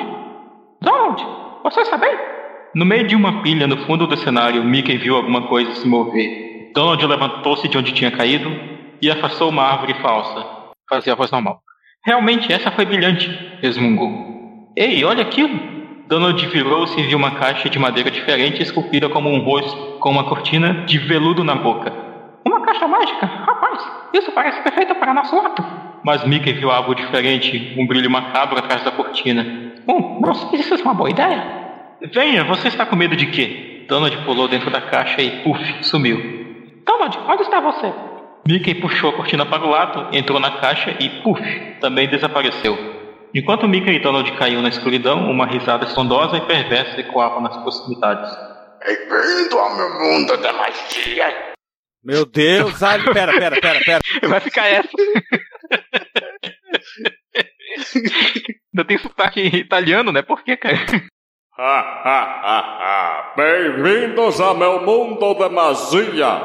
Donald, 0.81 1.25
você 1.63 1.81
está 1.81 1.95
bem? 1.95 2.32
No 2.75 2.85
meio 2.85 3.05
de 3.05 3.15
uma 3.15 3.43
pilha 3.43 3.67
no 3.67 3.77
fundo 3.85 4.07
do 4.07 4.17
cenário, 4.17 4.63
Mickey 4.63 4.97
viu 4.97 5.15
alguma 5.15 5.43
coisa 5.43 5.75
se 5.75 5.87
mover. 5.87 6.71
Donald 6.73 7.05
levantou-se 7.05 7.67
de 7.67 7.77
onde 7.77 7.91
tinha 7.91 8.09
caído 8.09 8.51
e 8.99 9.11
afastou 9.11 9.49
uma 9.49 9.61
árvore 9.61 9.93
falsa. 10.01 10.43
Fazia 10.89 11.13
a 11.13 11.15
voz 11.15 11.29
normal. 11.29 11.61
Realmente, 12.03 12.51
essa 12.51 12.71
foi 12.71 12.83
brilhante, 12.83 13.29
resmungou. 13.61 14.71
Ei, 14.75 15.05
olha 15.05 15.21
aquilo! 15.21 15.55
Donald 16.07 16.43
virou-se 16.47 16.99
e 16.99 17.03
viu 17.03 17.15
uma 17.15 17.35
caixa 17.35 17.69
de 17.69 17.77
madeira 17.77 18.09
diferente 18.09 18.63
esculpida 18.63 19.07
como 19.07 19.29
um 19.29 19.43
rosto, 19.43 19.99
com 19.99 20.09
uma 20.09 20.23
cortina 20.23 20.83
de 20.87 20.97
veludo 20.97 21.43
na 21.43 21.53
boca. 21.53 21.93
Uma 22.43 22.61
caixa 22.61 22.87
mágica? 22.87 23.27
Rapaz, 23.27 23.87
isso 24.15 24.31
parece 24.31 24.59
perfeito 24.63 24.95
para 24.95 25.13
nosso 25.13 25.35
ato. 25.35 25.63
Mas 26.03 26.25
Mickey 26.25 26.53
viu 26.53 26.71
algo 26.71 26.95
diferente, 26.95 27.75
um 27.77 27.85
brilho 27.85 28.09
macabro 28.09 28.57
atrás 28.57 28.83
da 28.83 28.89
cortina. 28.89 29.43
Hum, 29.87 30.19
não 30.19 30.33
sei 30.33 30.63
se 30.63 30.73
isso 30.73 30.81
é 30.81 30.85
uma 30.85 30.95
boa 30.95 31.11
ideia. 31.11 31.62
Venha, 32.11 32.43
você 32.43 32.67
está 32.67 32.85
com 32.85 32.97
medo 32.97 33.15
de 33.15 33.27
quê? 33.27 33.85
Donald 33.87 34.17
pulou 34.25 34.49
dentro 34.49 34.69
da 34.69 34.81
caixa 34.81 35.21
e, 35.21 35.41
puf, 35.41 35.83
sumiu. 35.83 36.17
Donald, 36.85 37.17
onde 37.29 37.43
está 37.43 37.61
você? 37.61 37.93
Mickey 38.45 38.75
puxou 38.75 39.11
a 39.11 39.13
cortina 39.13 39.45
para 39.45 39.63
o 39.63 39.69
lado, 39.69 40.13
entrou 40.13 40.37
na 40.37 40.59
caixa 40.59 40.97
e, 40.99 41.09
puf, 41.21 41.41
também 41.79 42.09
desapareceu. 42.09 42.77
Enquanto 43.33 43.69
Mickey 43.69 43.91
e 43.95 43.99
Donald 43.99 44.29
caíam 44.33 44.61
na 44.61 44.67
escuridão, 44.67 45.31
uma 45.31 45.45
risada 45.45 45.85
estondosa 45.85 46.35
e 46.35 46.41
perversa 46.41 46.99
ecoava 46.99 47.39
nas 47.39 47.55
proximidades. 47.57 48.29
Bem-vindo 48.85 49.57
ao 49.57 49.77
meu 49.77 49.89
mundo 49.97 50.35
da 50.37 50.51
magia! 50.51 51.53
Meu 52.03 52.25
Deus, 52.25 52.83
Ali, 52.83 53.05
pera, 53.13 53.31
pera, 53.31 53.61
pera, 53.61 53.79
pera. 53.79 54.01
Vai 54.27 54.41
ficar 54.41 54.67
essa. 54.67 54.89
Ainda 58.75 58.85
tem 58.85 58.97
sotaque 58.97 59.39
italiano, 59.39 60.11
né? 60.11 60.21
Por 60.21 60.43
quê, 60.43 60.57
cara? 60.57 60.77
Ha, 61.55 61.79
ha, 62.03 62.41
ha, 62.41 62.59
ha. 62.81 63.33
Bem-vindos 63.37 64.41
ao 64.41 64.55
meu 64.55 64.81
mundo 64.81 65.35
de 65.35 65.49
magia! 65.49 66.41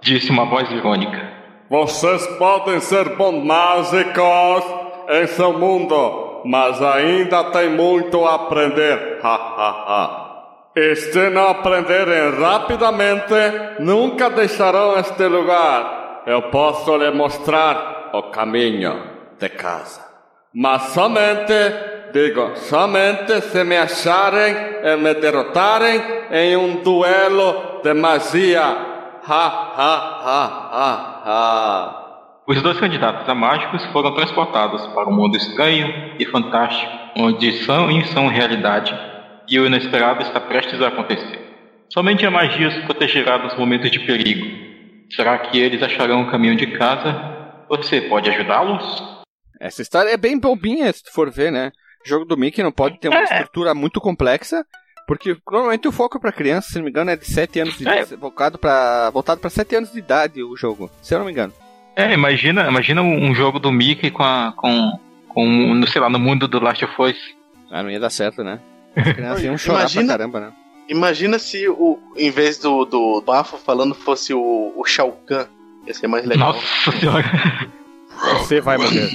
Disse 0.00 0.30
uma 0.30 0.44
voz 0.44 0.70
irônica. 0.70 1.28
Vocês 1.68 2.24
podem 2.38 2.78
ser 2.78 3.16
bons 3.16 3.44
mágicos 3.44 4.64
em 5.08 5.26
seu 5.26 5.54
mundo, 5.54 6.42
mas 6.44 6.80
ainda 6.80 7.50
tem 7.50 7.70
muito 7.70 8.24
a 8.24 8.36
aprender. 8.36 9.18
Ha, 9.24 9.34
ha, 9.34 9.70
ha. 9.88 10.70
E 10.76 10.94
se 10.94 11.30
não 11.30 11.48
aprenderem 11.48 12.40
rapidamente, 12.40 13.34
nunca 13.80 14.30
deixarão 14.30 14.96
este 15.00 15.26
lugar. 15.26 16.22
Eu 16.28 16.42
posso 16.42 16.96
lhe 16.96 17.10
mostrar 17.10 18.10
o 18.12 18.30
caminho 18.30 19.02
de 19.36 19.48
casa. 19.48 20.00
Mas 20.54 20.82
somente 20.92 21.92
Digo, 22.14 22.54
somente 22.54 23.40
se 23.40 23.64
me 23.64 23.76
acharem 23.76 24.54
e 24.84 24.96
me 24.98 25.14
derrotarem 25.14 26.00
em 26.30 26.56
um 26.56 26.80
duelo 26.80 27.80
de 27.82 27.92
magia. 27.92 28.62
Ha, 28.62 29.24
ha, 29.26 30.20
ha, 30.22 30.70
ha, 30.72 31.22
ha. 31.26 32.42
Os 32.46 32.62
dois 32.62 32.78
candidatos 32.78 33.28
a 33.28 33.34
mágicos 33.34 33.84
foram 33.86 34.14
transportados 34.14 34.86
para 34.94 35.08
um 35.08 35.12
mundo 35.12 35.36
estranho 35.36 36.14
e 36.16 36.24
fantástico, 36.26 36.92
onde 37.16 37.64
são 37.64 37.90
e 37.90 38.04
são 38.04 38.28
realidade, 38.28 38.96
e 39.48 39.58
o 39.58 39.66
inesperado 39.66 40.22
está 40.22 40.38
prestes 40.38 40.80
a 40.80 40.88
acontecer. 40.88 41.40
Somente 41.92 42.24
a 42.24 42.30
magia 42.30 42.68
os 42.68 42.84
protegerá 42.84 43.38
nos 43.38 43.58
momentos 43.58 43.90
de 43.90 43.98
perigo. 43.98 44.46
Será 45.10 45.36
que 45.38 45.58
eles 45.58 45.82
acharão 45.82 46.22
o 46.22 46.30
caminho 46.30 46.54
de 46.54 46.68
casa? 46.78 47.64
Você 47.68 48.02
pode 48.02 48.30
ajudá-los? 48.30 49.02
Essa 49.60 49.82
história 49.82 50.10
é 50.10 50.16
bem 50.16 50.38
bobinha, 50.38 50.92
se 50.92 51.02
tu 51.02 51.12
for 51.12 51.28
ver, 51.28 51.50
né? 51.50 51.72
Jogo 52.04 52.24
do 52.24 52.36
Mickey 52.36 52.62
não 52.62 52.72
pode 52.72 52.98
ter 52.98 53.08
uma 53.08 53.20
é. 53.20 53.24
estrutura 53.24 53.74
muito 53.74 54.00
complexa, 54.00 54.64
porque 55.06 55.36
normalmente 55.50 55.88
o 55.88 55.92
foco 55.92 56.20
para 56.20 56.32
criança, 56.32 56.68
se 56.68 56.76
não 56.76 56.84
me 56.84 56.90
engano, 56.90 57.10
é 57.10 57.16
de 57.16 57.26
7 57.26 57.60
anos 57.60 57.76
de 57.76 57.82
idade, 57.82 58.14
é. 58.14 58.16
voltado 58.16 58.58
para 58.58 59.10
voltado 59.10 59.40
para 59.40 59.50
7 59.50 59.76
anos 59.76 59.92
de 59.92 59.98
idade 59.98 60.42
o 60.42 60.56
jogo, 60.56 60.90
se 61.02 61.14
eu 61.14 61.18
não 61.18 61.26
me 61.26 61.32
engano. 61.32 61.52
É, 61.96 62.12
imagina, 62.12 62.66
imagina 62.68 63.02
um 63.02 63.34
jogo 63.34 63.58
do 63.58 63.70
Mickey 63.70 64.10
com 64.10 64.22
a, 64.22 64.52
com 64.56 64.98
com 65.28 65.74
no 65.74 65.86
sei 65.88 66.00
lá, 66.00 66.08
no 66.08 66.18
mundo 66.18 66.46
do 66.46 66.60
Last 66.60 66.84
of 66.84 66.94
Us. 67.02 67.16
Ah, 67.70 67.82
não 67.82 67.90
ia 67.90 68.00
dar 68.00 68.10
certo, 68.10 68.44
né? 68.44 68.60
As 68.94 69.12
crianças 69.12 69.42
iam 69.42 69.58
chorar 69.58 69.80
imagina, 69.80 70.04
pra 70.04 70.12
caramba, 70.12 70.40
né? 70.40 70.52
Imagina 70.88 71.38
se 71.38 71.68
o 71.68 71.98
em 72.16 72.30
vez 72.30 72.58
do, 72.58 72.84
do 72.84 73.20
Bafo 73.20 73.56
falando 73.56 73.94
fosse 73.94 74.32
o, 74.34 74.72
o 74.76 74.84
Shao 74.84 75.12
Kahn. 75.26 75.46
Ia 75.86 75.94
ser 75.94 76.06
mais 76.06 76.24
legal. 76.24 76.52
Nossa 76.52 76.92
senhora. 76.92 77.24
Você 78.38 78.60
vai 78.60 78.78
morrer. 78.78 79.10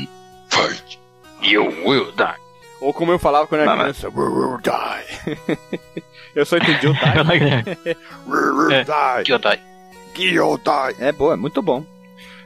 Fight. 0.49 0.99
You 1.41 1.65
will 1.85 2.11
die. 2.11 2.48
Ou 2.81 2.93
como 2.93 3.11
eu 3.11 3.19
falava 3.19 3.45
quando 3.47 3.61
era 3.61 3.75
criança, 3.75 4.09
we 4.09 4.23
will 4.23 4.57
die. 4.57 5.37
eu 6.33 6.45
só 6.45 6.57
entendi 6.57 6.87
o 6.87 6.93
die. 6.95 7.95
will 8.27 8.71
é, 8.71 8.83
die. 8.83 9.37
die. 9.37 11.03
É 11.03 11.11
boa, 11.11 11.33
é 11.33 11.37
muito 11.37 11.61
bom. 11.61 11.85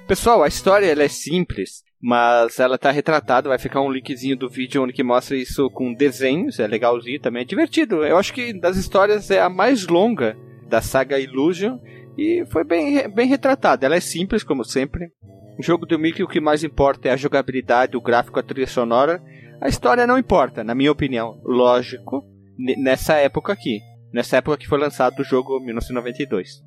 Pessoal, 0.08 0.44
a 0.44 0.48
história 0.48 0.88
ela 0.88 1.04
é 1.04 1.08
simples, 1.08 1.84
mas 2.02 2.60
ela 2.60 2.78
tá 2.78 2.92
retratada, 2.92 3.48
vai 3.50 3.58
ficar 3.58 3.82
um 3.82 3.92
linkzinho 3.92 4.36
do 4.36 4.50
vídeo 4.50 4.84
onde 4.84 4.92
que 4.92 5.04
mostra 5.04 5.38
isso 5.38 5.70
com 5.70 5.94
desenhos, 5.94 6.60
é 6.60 6.68
legalzinho 6.68 7.22
também, 7.22 7.44
é 7.44 7.46
divertido. 7.46 8.04
Eu 8.04 8.18
acho 8.18 8.34
que 8.34 8.54
das 8.54 8.76
histórias 8.76 9.32
é 9.32 9.40
a 9.40 9.50
mais 9.50 9.88
longa 9.88 10.36
da 10.68 10.82
saga 10.82 11.20
Illusion 11.20 11.78
e 12.18 12.44
foi 12.52 12.64
bem, 12.64 13.08
bem 13.10 13.28
retratada. 13.28 13.86
Ela 13.86 13.96
é 13.96 14.02
simples, 14.02 14.44
como 14.44 14.66
sempre. 14.66 15.12
O 15.58 15.64
jogo 15.64 15.86
do 15.86 16.00
Mickey, 16.00 16.24
o 16.24 16.28
que 16.28 16.42
mais 16.42 16.64
importa 16.64 17.08
é 17.08 17.12
a 17.12 17.18
jogabilidade, 17.18 17.96
o 17.96 18.02
gráfico, 18.02 18.40
a 18.40 18.44
trilha 18.44 18.68
sonora 18.68 19.22
a 19.64 19.70
história 19.70 20.06
não 20.06 20.18
importa, 20.18 20.62
na 20.62 20.76
minha 20.76 20.92
opinião. 20.92 21.40
Lógico, 21.46 22.26
nessa 22.58 23.14
época 23.14 23.54
aqui. 23.54 23.80
Nessa 24.14 24.36
época 24.36 24.58
que 24.58 24.68
foi 24.68 24.78
lançado 24.78 25.22
o 25.22 25.24
jogo 25.24 25.58
1992. 25.62 26.62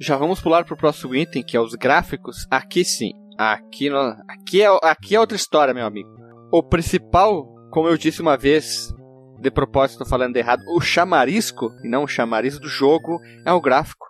Já 0.00 0.16
vamos 0.16 0.40
pular 0.40 0.64
para 0.64 0.74
o 0.74 0.78
próximo 0.78 1.16
item, 1.16 1.42
que 1.42 1.56
é 1.56 1.60
os 1.60 1.74
gráficos. 1.74 2.46
Aqui 2.48 2.84
sim. 2.84 3.10
Aqui, 3.36 3.90
no, 3.90 3.98
aqui, 4.28 4.62
é, 4.62 4.68
aqui 4.84 5.16
é 5.16 5.20
outra 5.20 5.34
história, 5.34 5.74
meu 5.74 5.84
amigo. 5.84 6.08
O 6.52 6.62
principal, 6.62 7.44
como 7.72 7.88
eu 7.88 7.98
disse 7.98 8.22
uma 8.22 8.36
vez, 8.36 8.94
de 9.40 9.50
propósito 9.50 10.06
falando 10.06 10.36
errado, 10.36 10.62
o 10.68 10.80
chamarisco, 10.80 11.72
e 11.82 11.88
não 11.88 12.04
o 12.04 12.08
chamariz 12.08 12.56
do 12.60 12.68
jogo, 12.68 13.18
é 13.44 13.52
o 13.52 13.60
gráfico. 13.60 14.06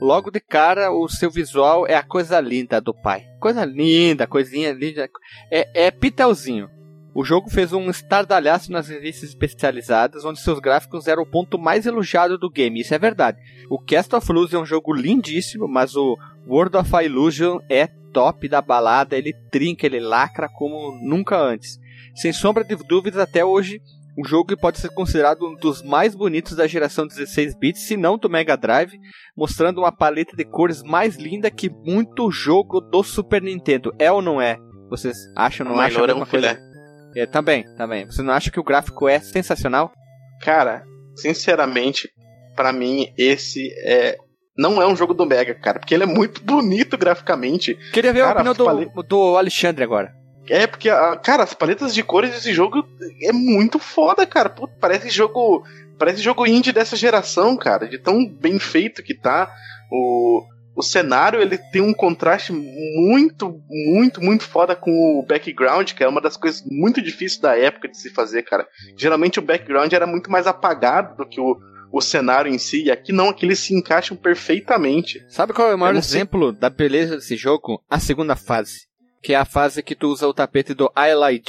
Logo 0.00 0.30
de 0.30 0.40
cara, 0.40 0.90
o 0.90 1.06
seu 1.06 1.30
visual 1.30 1.86
é 1.86 1.94
a 1.94 2.02
coisa 2.02 2.40
linda 2.40 2.80
do 2.80 2.94
pai. 2.94 3.26
Coisa 3.38 3.62
linda, 3.66 4.26
coisinha 4.26 4.72
linda. 4.72 5.06
É, 5.52 5.86
é 5.86 5.90
pitelzinho. 5.90 6.77
O 7.14 7.24
jogo 7.24 7.50
fez 7.50 7.72
um 7.72 7.90
estardalhaço 7.90 8.70
nas 8.70 8.88
revistas 8.88 9.30
especializadas, 9.30 10.24
onde 10.24 10.40
seus 10.40 10.60
gráficos 10.60 11.08
eram 11.08 11.22
o 11.22 11.26
ponto 11.26 11.58
mais 11.58 11.86
elogiado 11.86 12.38
do 12.38 12.50
game. 12.50 12.80
Isso 12.80 12.94
é 12.94 12.98
verdade. 12.98 13.38
O 13.70 13.78
Cast 13.78 14.14
of 14.14 14.30
Illusion 14.30 14.60
é 14.60 14.62
um 14.62 14.66
jogo 14.66 14.92
lindíssimo, 14.92 15.66
mas 15.66 15.96
o 15.96 16.16
World 16.46 16.76
of 16.76 16.90
Illusion 17.04 17.58
é 17.68 17.86
top 18.12 18.48
da 18.48 18.60
balada. 18.60 19.16
Ele 19.16 19.32
trinca, 19.50 19.86
ele 19.86 20.00
lacra 20.00 20.48
como 20.48 20.98
nunca 21.02 21.40
antes. 21.40 21.78
Sem 22.14 22.32
sombra 22.32 22.62
de 22.64 22.76
dúvidas, 22.76 23.20
até 23.20 23.44
hoje, 23.44 23.80
um 24.16 24.24
jogo 24.24 24.48
que 24.48 24.56
pode 24.56 24.78
ser 24.78 24.90
considerado 24.90 25.46
um 25.46 25.54
dos 25.54 25.82
mais 25.82 26.14
bonitos 26.14 26.56
da 26.56 26.66
geração 26.66 27.06
16 27.06 27.54
bits, 27.54 27.82
se 27.82 27.96
não 27.96 28.18
do 28.18 28.28
Mega 28.28 28.56
Drive, 28.56 28.98
mostrando 29.36 29.78
uma 29.78 29.92
paleta 29.92 30.36
de 30.36 30.44
cores 30.44 30.82
mais 30.82 31.16
linda 31.16 31.50
que 31.50 31.70
muito 31.70 32.30
jogo 32.30 32.80
do 32.80 33.02
Super 33.02 33.40
Nintendo. 33.40 33.94
É 33.98 34.10
ou 34.10 34.20
não 34.20 34.40
é? 34.40 34.58
Vocês 34.90 35.16
acham 35.36 35.66
ou 35.66 35.74
não 35.74 35.80
acham 35.80 36.02
a 36.02 36.06
mesma 36.06 36.26
coisa? 36.26 36.67
É, 37.18 37.26
também, 37.26 37.64
também. 37.76 38.06
Você 38.06 38.22
não 38.22 38.32
acha 38.32 38.50
que 38.50 38.60
o 38.60 38.64
gráfico 38.64 39.08
é 39.08 39.18
sensacional? 39.20 39.92
Cara, 40.42 40.84
sinceramente, 41.16 42.08
para 42.56 42.72
mim 42.72 43.12
esse 43.16 43.72
é 43.84 44.16
não 44.56 44.82
é 44.82 44.86
um 44.88 44.96
jogo 44.96 45.14
do 45.14 45.24
Mega, 45.24 45.54
cara, 45.54 45.78
porque 45.78 45.94
ele 45.94 46.02
é 46.02 46.06
muito 46.06 46.42
bonito 46.42 46.98
graficamente. 46.98 47.76
Queria 47.92 48.12
ver 48.12 48.20
Cara, 48.20 48.30
a 48.30 48.34
opinião 48.34 48.54
do, 48.54 48.64
falei- 48.64 48.90
do 49.08 49.36
Alexandre 49.36 49.84
agora. 49.84 50.12
É, 50.48 50.66
porque, 50.66 50.88
a- 50.88 51.16
cara, 51.16 51.44
as 51.44 51.54
paletas 51.54 51.94
de 51.94 52.02
cores 52.02 52.32
desse 52.32 52.52
jogo 52.52 52.82
é 53.22 53.32
muito 53.32 53.78
foda, 53.78 54.26
cara. 54.26 54.48
Puta, 54.48 54.74
parece 54.80 55.10
jogo. 55.10 55.62
Parece 55.98 56.20
jogo 56.22 56.46
indie 56.46 56.72
dessa 56.72 56.96
geração, 56.96 57.56
cara. 57.56 57.86
De 57.86 57.98
tão 57.98 58.26
bem 58.26 58.58
feito 58.58 59.02
que 59.02 59.14
tá. 59.14 59.48
O, 59.92 60.42
o 60.78 60.82
cenário 60.82 61.40
ele 61.42 61.58
tem 61.58 61.82
um 61.82 61.92
contraste 61.92 62.52
muito, 62.52 63.60
muito, 63.68 64.22
muito 64.22 64.44
foda 64.44 64.76
com 64.76 64.90
o 65.18 65.26
background, 65.26 65.92
que 65.92 66.04
é 66.04 66.08
uma 66.08 66.20
das 66.20 66.36
coisas 66.36 66.62
muito 66.70 67.02
difíceis 67.02 67.40
da 67.40 67.58
época 67.58 67.88
de 67.88 67.98
se 67.98 68.10
fazer, 68.10 68.42
cara. 68.44 68.66
Geralmente 68.96 69.38
o 69.40 69.42
background 69.42 69.92
era 69.92 70.06
muito 70.06 70.30
mais 70.30 70.46
apagado 70.46 71.16
do 71.16 71.26
que 71.26 71.40
o, 71.40 71.56
o 71.92 72.00
cenário 72.00 72.52
em 72.52 72.58
si, 72.58 72.84
e 72.84 72.90
aqui 72.90 73.12
não, 73.12 73.28
aqui 73.30 73.44
eles 73.44 73.58
se 73.58 73.74
encaixam 73.74 74.16
perfeitamente. 74.16 75.24
Sabe 75.28 75.52
qual 75.52 75.70
é 75.70 75.74
o 75.74 75.78
maior 75.78 76.00
sei. 76.00 76.18
exemplo 76.20 76.52
da 76.52 76.70
beleza 76.70 77.16
desse 77.16 77.36
jogo? 77.36 77.82
A 77.90 77.98
segunda 77.98 78.36
fase. 78.36 78.86
Que 79.20 79.34
é 79.34 79.36
a 79.36 79.44
fase 79.44 79.82
que 79.82 79.96
tu 79.96 80.08
usa 80.08 80.28
o 80.28 80.32
tapete 80.34 80.74
do 80.74 80.90
Ailai 80.94 81.40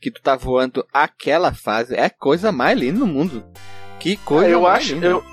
que 0.00 0.10
tu 0.10 0.20
tá 0.22 0.36
voando 0.36 0.86
aquela 0.92 1.52
fase. 1.52 1.94
É 1.94 2.04
a 2.06 2.10
coisa 2.10 2.50
mais 2.50 2.78
linda 2.78 3.00
do 3.00 3.06
mundo. 3.06 3.44
Que 4.00 4.16
coisa 4.16 4.46
Ah, 4.46 4.50
eu 4.50 4.62
mais 4.62 4.84
acho, 4.84 4.94
linda. 4.94 5.06
eu, 5.06 5.24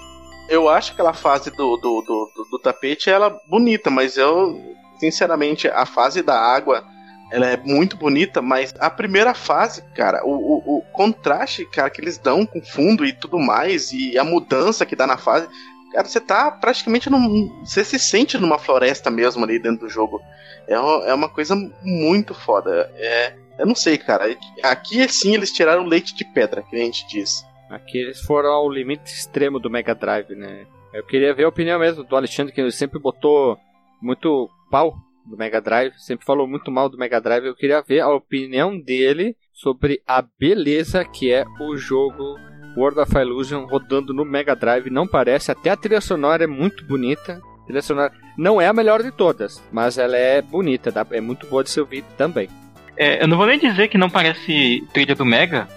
eu 0.51 0.70
acho 0.70 0.93
aquela 0.93 1.13
fase 1.13 1.50
do, 1.51 1.77
do, 1.77 2.01
do, 2.01 2.31
do, 2.36 2.43
do 2.51 2.60
tapete 2.60 3.10
ela 3.10 3.39
bonita, 3.48 3.89
mas 3.89 4.17
eu, 4.17 4.60
sinceramente, 5.00 5.67
a 5.67 5.86
fase 5.86 6.22
da 6.22 6.39
água 6.39 6.84
ela 7.31 7.48
é 7.48 7.55
muito 7.58 7.96
bonita, 7.96 8.41
mas 8.41 8.74
a 8.77 8.89
primeira 8.89 9.34
fase, 9.34 9.81
cara, 9.96 10.22
o, 10.25 10.31
o, 10.31 10.77
o 10.79 10.81
contraste, 10.91 11.65
cara, 11.65 11.89
que 11.89 12.01
eles 12.01 12.17
dão 12.17 12.46
com 12.46 12.60
o 12.60 12.65
fundo 12.65 13.05
e 13.05 13.13
tudo 13.13 13.39
mais, 13.39 13.93
e 13.93 14.17
a 14.17 14.24
mudança 14.24 14.86
que 14.86 14.98
dá 14.98 15.08
na 15.08 15.17
fase, 15.17 15.48
cara, 15.93 16.05
você 16.08 16.20
tá 16.20 16.51
praticamente 16.51 17.10
num. 17.10 17.50
Você 17.65 17.86
se 17.86 17.98
sente 17.98 18.38
numa 18.38 18.60
floresta 18.60 19.10
mesmo 19.10 19.43
ali 19.46 19.60
dentro 19.60 19.88
do 19.88 19.89
jogo. 19.89 20.20
É, 20.67 20.77
uma- 20.77 21.05
é 21.05 21.13
uma 21.13 21.29
coisa 21.29 21.55
muito 21.81 22.34
foda. 22.34 22.91
É, 22.96 23.34
eu 23.60 23.65
não 23.65 23.75
sei, 23.75 23.98
cara. 23.98 24.36
Aqui 24.63 25.08
sim 25.08 25.34
eles 25.34 25.51
tiraram 25.53 25.86
leite 25.86 26.13
de 26.13 26.25
pedra, 26.25 26.62
que 26.63 26.75
a 26.75 26.79
gente 26.79 27.08
diz. 27.08 27.46
Aqui 27.71 27.97
eles 27.97 28.19
foram 28.19 28.49
ao 28.49 28.69
limite 28.69 29.05
extremo 29.05 29.57
do 29.57 29.69
Mega 29.69 29.95
Drive, 29.95 30.35
né? 30.35 30.67
Eu 30.93 31.05
queria 31.05 31.33
ver 31.33 31.45
a 31.45 31.49
opinião 31.49 31.79
mesmo 31.79 32.03
do 32.03 32.15
Alexandre, 32.15 32.53
que 32.53 32.59
ele 32.59 32.71
sempre 32.71 32.99
botou 32.99 33.57
muito 34.01 34.49
pau 34.69 34.93
do 35.25 35.37
Mega 35.37 35.61
Drive, 35.61 35.93
sempre 35.97 36.25
falou 36.25 36.45
muito 36.45 36.69
mal 36.69 36.89
do 36.89 36.97
Mega 36.97 37.21
Drive. 37.21 37.45
Eu 37.45 37.55
queria 37.55 37.81
ver 37.81 38.01
a 38.01 38.09
opinião 38.09 38.77
dele 38.77 39.37
sobre 39.53 40.01
a 40.05 40.21
beleza 40.21 41.05
que 41.05 41.31
é 41.31 41.45
o 41.61 41.77
jogo 41.77 42.37
World 42.75 42.99
of 42.99 43.17
Illusion 43.17 43.65
rodando 43.65 44.13
no 44.13 44.25
Mega 44.25 44.53
Drive. 44.53 44.89
Não 44.89 45.07
parece, 45.07 45.49
até 45.51 45.69
a 45.69 45.77
trilha 45.77 46.01
sonora 46.01 46.43
é 46.43 46.47
muito 46.47 46.83
bonita. 46.85 47.41
A 47.61 47.65
trilha 47.65 47.81
sonora 47.81 48.11
não 48.37 48.59
é 48.59 48.67
a 48.67 48.73
melhor 48.73 49.01
de 49.01 49.11
todas, 49.11 49.63
mas 49.71 49.97
ela 49.97 50.17
é 50.17 50.41
bonita, 50.41 50.91
é 51.11 51.21
muito 51.21 51.47
boa 51.47 51.63
de 51.63 51.69
se 51.69 51.79
ouvir 51.79 52.03
também. 52.17 52.49
É, 52.97 53.23
eu 53.23 53.27
não 53.29 53.37
vou 53.37 53.47
nem 53.47 53.57
dizer 53.57 53.87
que 53.87 53.97
não 53.97 54.09
parece 54.09 54.85
trilha 54.93 55.15
do 55.15 55.25
Mega, 55.25 55.69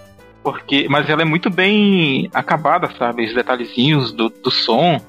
porque, 0.44 0.86
mas 0.88 1.08
ela 1.08 1.22
é 1.22 1.24
muito 1.24 1.48
bem 1.50 2.28
acabada, 2.34 2.88
sabe? 2.98 3.24
Os 3.24 3.34
detalhezinhos 3.34 4.12
do, 4.12 4.28
do 4.28 4.50
som. 4.50 5.00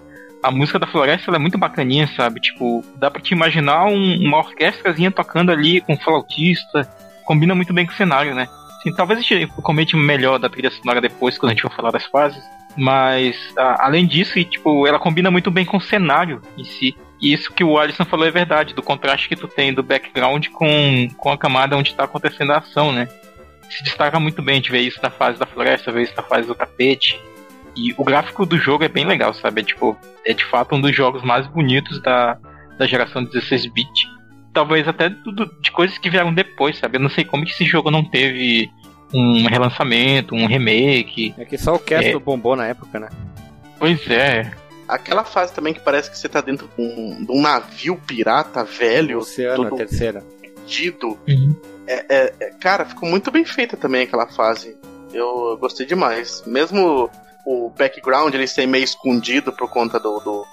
A 0.41 0.49
música 0.49 0.79
da 0.79 0.87
floresta 0.87 1.29
é 1.35 1.37
muito 1.39 1.57
bacaninha, 1.57 2.07
sabe? 2.15 2.39
Tipo, 2.39 2.83
dá 2.97 3.11
pra 3.11 3.21
te 3.21 3.33
imaginar 3.33 3.85
um- 3.85 4.17
uma 4.25 4.37
orquestrazinha 4.37 5.11
tocando 5.11 5.51
ali 5.51 5.81
com 5.81 5.97
flautista. 5.97 6.87
Combina 7.25 7.53
muito 7.53 7.73
bem 7.73 7.85
com 7.85 7.91
o 7.91 7.95
cenário, 7.95 8.33
né? 8.33 8.47
Assim, 8.79 8.95
talvez 8.95 9.19
a 9.19 9.23
gente 9.23 9.47
comente 9.61 9.95
melhor 9.95 10.37
da 10.39 10.47
trilha 10.49 10.71
sonora 10.71 11.01
depois, 11.01 11.37
quando 11.37 11.51
a 11.51 11.53
gente 11.53 11.63
for 11.63 11.71
falar 11.75 11.91
das 11.91 12.05
fases. 12.05 12.41
Mas, 12.77 13.35
a- 13.57 13.85
além 13.87 14.05
disso, 14.05 14.37
e, 14.37 14.45
tipo, 14.45 14.85
ela 14.85 14.99
combina 14.99 15.31
muito 15.31 15.49
bem 15.49 15.65
com 15.65 15.77
o 15.77 15.81
cenário 15.81 16.41
em 16.57 16.63
si. 16.63 16.95
E 17.21 17.33
isso 17.33 17.51
que 17.51 17.63
o 17.63 17.79
Alisson 17.79 18.05
falou 18.05 18.27
é 18.27 18.31
verdade, 18.31 18.73
do 18.73 18.83
contraste 18.83 19.27
que 19.29 19.35
tu 19.35 19.47
tem 19.47 19.73
do 19.73 19.81
background 19.81 20.47
com, 20.49 21.07
com 21.17 21.31
a 21.31 21.37
camada 21.37 21.75
onde 21.77 21.95
tá 21.95 22.03
acontecendo 22.03 22.51
a 22.51 22.57
ação, 22.57 22.91
né? 22.91 23.07
Se 23.69 23.83
destaca 23.83 24.19
muito 24.19 24.41
bem, 24.41 24.53
a 24.53 24.55
gente 24.57 24.71
vê 24.71 24.79
isso 24.79 24.99
na 25.01 25.09
fase 25.09 25.37
da 25.39 25.45
floresta, 25.45 25.91
vê 25.91 26.03
isso 26.03 26.13
na 26.15 26.23
fase 26.23 26.47
do 26.47 26.55
tapete. 26.55 27.19
E 27.75 27.93
o 27.97 28.03
gráfico 28.03 28.45
do 28.45 28.57
jogo 28.57 28.83
é 28.83 28.87
bem 28.87 29.05
legal, 29.05 29.33
sabe? 29.33 29.61
É, 29.61 29.63
tipo, 29.63 29.97
é 30.25 30.33
de 30.33 30.45
fato 30.45 30.75
um 30.75 30.81
dos 30.81 30.95
jogos 30.95 31.23
mais 31.23 31.45
bonitos 31.47 32.01
da, 32.01 32.37
da 32.77 32.85
geração 32.87 33.25
16-bit. 33.25 34.07
Talvez 34.53 34.87
até 34.87 35.09
do- 35.09 35.51
de 35.61 35.71
coisas 35.71 35.97
que 35.97 36.09
vieram 36.09 36.33
depois, 36.33 36.77
sabe? 36.77 36.97
Eu 36.97 37.01
não 37.01 37.09
sei 37.09 37.25
como 37.25 37.43
que 37.43 37.51
esse 37.51 37.65
jogo 37.65 37.91
não 37.91 38.03
teve 38.03 38.69
um 39.13 39.45
relançamento, 39.47 40.33
um 40.33 40.45
remake. 40.47 41.33
É 41.37 41.43
que 41.43 41.57
só 41.57 41.75
o 41.75 41.79
cast 41.79 42.09
É. 42.11 42.17
bombou 42.19 42.55
na 42.55 42.67
época, 42.67 42.97
né? 42.99 43.09
Pois 43.77 44.09
é, 44.09 44.51
Aquela 44.87 45.23
fase 45.25 45.51
também 45.51 45.73
que 45.73 45.79
parece 45.79 46.11
que 46.11 46.17
você 46.17 46.29
tá 46.29 46.39
dentro 46.41 46.69
de 46.77 46.81
um, 46.81 47.25
de 47.25 47.31
um 47.31 47.41
navio 47.41 47.97
pirata 48.05 48.63
velho, 48.63 49.17
Oceano, 49.17 49.63
a 49.63 49.69
todo 49.69 49.77
terceira. 49.79 50.23
perdido. 50.39 51.17
É, 51.27 51.33
é- 51.87 52.33
é- 52.39 52.49
cara, 52.59 52.85
ficou 52.85 53.07
muito 53.09 53.31
bem 53.31 53.45
feita 53.45 53.75
também 53.77 54.03
aquela 54.03 54.27
fase. 54.27 54.77
Eu 55.13 55.57
gostei 55.57 55.85
demais. 55.85 56.43
Mesmo 56.45 57.09
o 57.45 57.69
background 57.69 58.33
ele 58.33 58.47
ser 58.47 58.65
meio 58.65 58.83
escondido 58.83 59.51
por 59.53 59.69
conta 59.69 59.99
do, 59.99 60.19
do- 60.19 60.45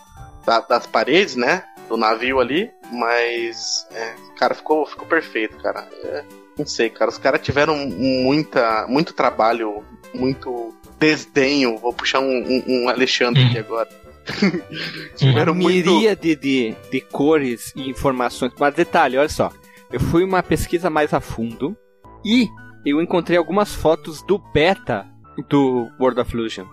da- 0.46 0.60
das 0.60 0.86
paredes, 0.86 1.34
né? 1.36 1.64
Do 1.88 1.96
navio 1.96 2.38
ali. 2.40 2.70
Mas, 2.92 3.86
é, 3.92 4.14
cara, 4.36 4.54
ficou, 4.54 4.84
ficou 4.86 5.06
perfeito, 5.06 5.56
cara. 5.56 5.88
É, 6.04 6.24
não 6.58 6.66
sei, 6.66 6.90
cara. 6.90 7.10
Os 7.10 7.18
caras 7.18 7.40
tiveram 7.40 7.76
muita, 7.76 8.86
muito 8.88 9.12
trabalho, 9.14 9.82
muito 10.14 10.74
desdenho. 10.98 11.76
Vou 11.78 11.92
puxar 11.92 12.20
um, 12.20 12.24
um- 12.38 12.64
um 12.84 12.88
Alexandre 12.88 13.42
aqui 13.44 13.58
agora. 13.58 13.88
tiveram 15.16 15.52
Uma 15.52 15.62
muito. 15.62 15.90
miríade 15.90 16.36
de, 16.36 16.76
de 16.90 17.00
cores 17.00 17.72
e 17.74 17.88
informações. 17.90 18.52
Mas 18.58 18.74
detalhe, 18.74 19.16
olha 19.18 19.28
só. 19.28 19.50
Eu 19.92 20.00
fui 20.00 20.24
uma 20.24 20.42
pesquisa 20.42 20.88
mais 20.88 21.12
a 21.12 21.20
fundo 21.20 21.76
e 22.24 22.48
eu 22.84 23.00
encontrei 23.02 23.36
algumas 23.36 23.74
fotos 23.74 24.22
do 24.22 24.38
beta 24.38 25.06
do 25.50 25.90
World 26.00 26.18
of 26.18 26.34
Illusion. 26.34 26.64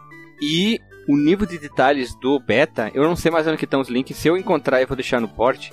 E 0.42 0.80
o 1.06 1.18
nível 1.18 1.46
de 1.46 1.58
detalhes 1.58 2.16
do 2.16 2.40
beta, 2.40 2.90
eu 2.94 3.04
não 3.04 3.18
sei 3.18 3.30
mais 3.30 3.46
onde 3.46 3.62
estão 3.62 3.82
os 3.82 3.90
links. 3.90 4.16
Se 4.16 4.30
eu 4.30 4.38
encontrar, 4.38 4.80
eu 4.80 4.88
vou 4.88 4.96
deixar 4.96 5.20
no 5.20 5.28
port. 5.28 5.70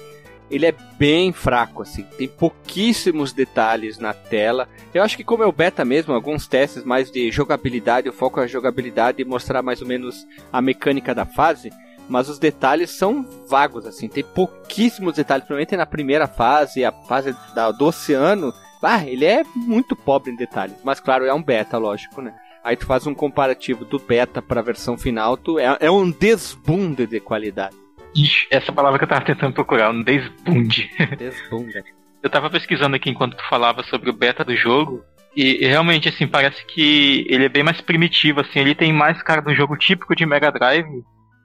Ele 0.50 0.66
é 0.66 0.74
bem 0.98 1.32
fraco, 1.32 1.82
assim. 1.82 2.02
Tem 2.18 2.26
pouquíssimos 2.26 3.32
detalhes 3.32 4.00
na 4.00 4.12
tela. 4.12 4.68
Eu 4.92 5.04
acho 5.04 5.16
que 5.16 5.22
como 5.22 5.44
é 5.44 5.46
o 5.46 5.52
beta 5.52 5.84
mesmo, 5.84 6.14
alguns 6.14 6.48
testes 6.48 6.84
mais 6.84 7.12
de 7.12 7.30
jogabilidade, 7.30 8.08
o 8.08 8.12
foco 8.12 8.40
é 8.40 8.44
a 8.44 8.48
jogabilidade 8.48 9.22
e 9.22 9.24
mostrar 9.24 9.62
mais 9.62 9.80
ou 9.80 9.86
menos 9.86 10.26
a 10.52 10.60
mecânica 10.60 11.14
da 11.14 11.24
fase 11.24 11.70
mas 12.08 12.28
os 12.28 12.38
detalhes 12.38 12.90
são 12.90 13.24
vagos, 13.48 13.86
assim, 13.86 14.08
tem 14.08 14.24
pouquíssimos 14.24 15.14
detalhes, 15.16 15.44
principalmente 15.44 15.76
na 15.76 15.86
primeira 15.86 16.26
fase, 16.26 16.84
a 16.84 16.92
fase 16.92 17.34
da- 17.54 17.70
do 17.72 17.86
oceano, 17.86 18.52
ah, 18.82 19.04
ele 19.04 19.24
é 19.24 19.42
muito 19.54 19.96
pobre 19.96 20.30
em 20.30 20.36
detalhes, 20.36 20.76
mas 20.84 21.00
claro, 21.00 21.24
é 21.24 21.34
um 21.34 21.42
beta, 21.42 21.76
lógico, 21.78 22.20
né? 22.22 22.34
Aí 22.62 22.76
tu 22.76 22.86
faz 22.86 23.06
um 23.06 23.14
comparativo 23.14 23.84
do 23.84 23.98
beta 23.98 24.40
para 24.42 24.60
a 24.60 24.64
versão 24.64 24.96
final, 24.98 25.36
tu 25.36 25.58
é, 25.58 25.76
é 25.80 25.90
um 25.90 26.10
desbunde 26.10 27.06
de 27.06 27.20
qualidade. 27.20 27.76
Ixi, 28.14 28.46
essa 28.50 28.72
palavra 28.72 28.98
que 28.98 29.04
eu 29.04 29.08
tava 29.08 29.24
tentando 29.24 29.52
procurar, 29.52 29.90
um 29.90 30.02
desbunde. 30.02 30.88
Desbunde. 31.18 31.84
Eu 32.22 32.30
tava 32.30 32.48
pesquisando 32.50 32.96
aqui 32.96 33.10
enquanto 33.10 33.36
tu 33.36 33.48
falava 33.48 33.82
sobre 33.84 34.08
o 34.10 34.12
beta 34.12 34.42
do 34.44 34.56
jogo. 34.56 35.04
E, 35.36 35.62
e 35.64 35.66
realmente, 35.66 36.08
assim, 36.08 36.26
parece 36.26 36.64
que 36.66 37.26
ele 37.28 37.44
é 37.44 37.48
bem 37.48 37.62
mais 37.62 37.80
primitivo, 37.82 38.40
assim, 38.40 38.58
ele 38.60 38.74
tem 38.74 38.90
mais 38.92 39.22
cara 39.22 39.42
do 39.42 39.54
jogo 39.54 39.76
típico 39.76 40.16
de 40.16 40.24
Mega 40.24 40.50
Drive 40.50 40.86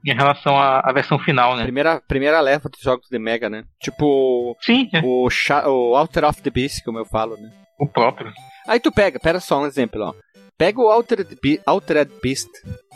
em 0.05 0.13
relação 0.15 0.57
à, 0.57 0.79
à 0.79 0.91
versão 0.93 1.19
final, 1.19 1.55
né? 1.55 1.63
Primeira, 1.63 2.01
primeira 2.07 2.39
leva 2.41 2.69
dos 2.69 2.81
jogos 2.81 3.07
de 3.09 3.19
Mega, 3.19 3.49
né? 3.49 3.63
Tipo 3.79 4.55
Sim, 4.61 4.89
é, 4.93 5.01
o, 5.03 5.27
o 5.67 5.95
Alter 5.95 6.25
of 6.25 6.41
the 6.41 6.49
Beast, 6.49 6.83
como 6.83 6.99
eu 6.99 7.05
falo, 7.05 7.37
né? 7.37 7.51
o 7.79 7.87
próprio. 7.87 8.31
Aí 8.67 8.79
tu 8.79 8.91
pega, 8.91 9.19
pera 9.19 9.39
só 9.39 9.59
um 9.61 9.65
exemplo, 9.65 10.01
ó. 10.03 10.13
Pega 10.55 10.79
o 10.79 10.89
Altered, 10.91 11.35
Be 11.41 11.59
Altered 11.65 12.11
Beast 12.21 12.47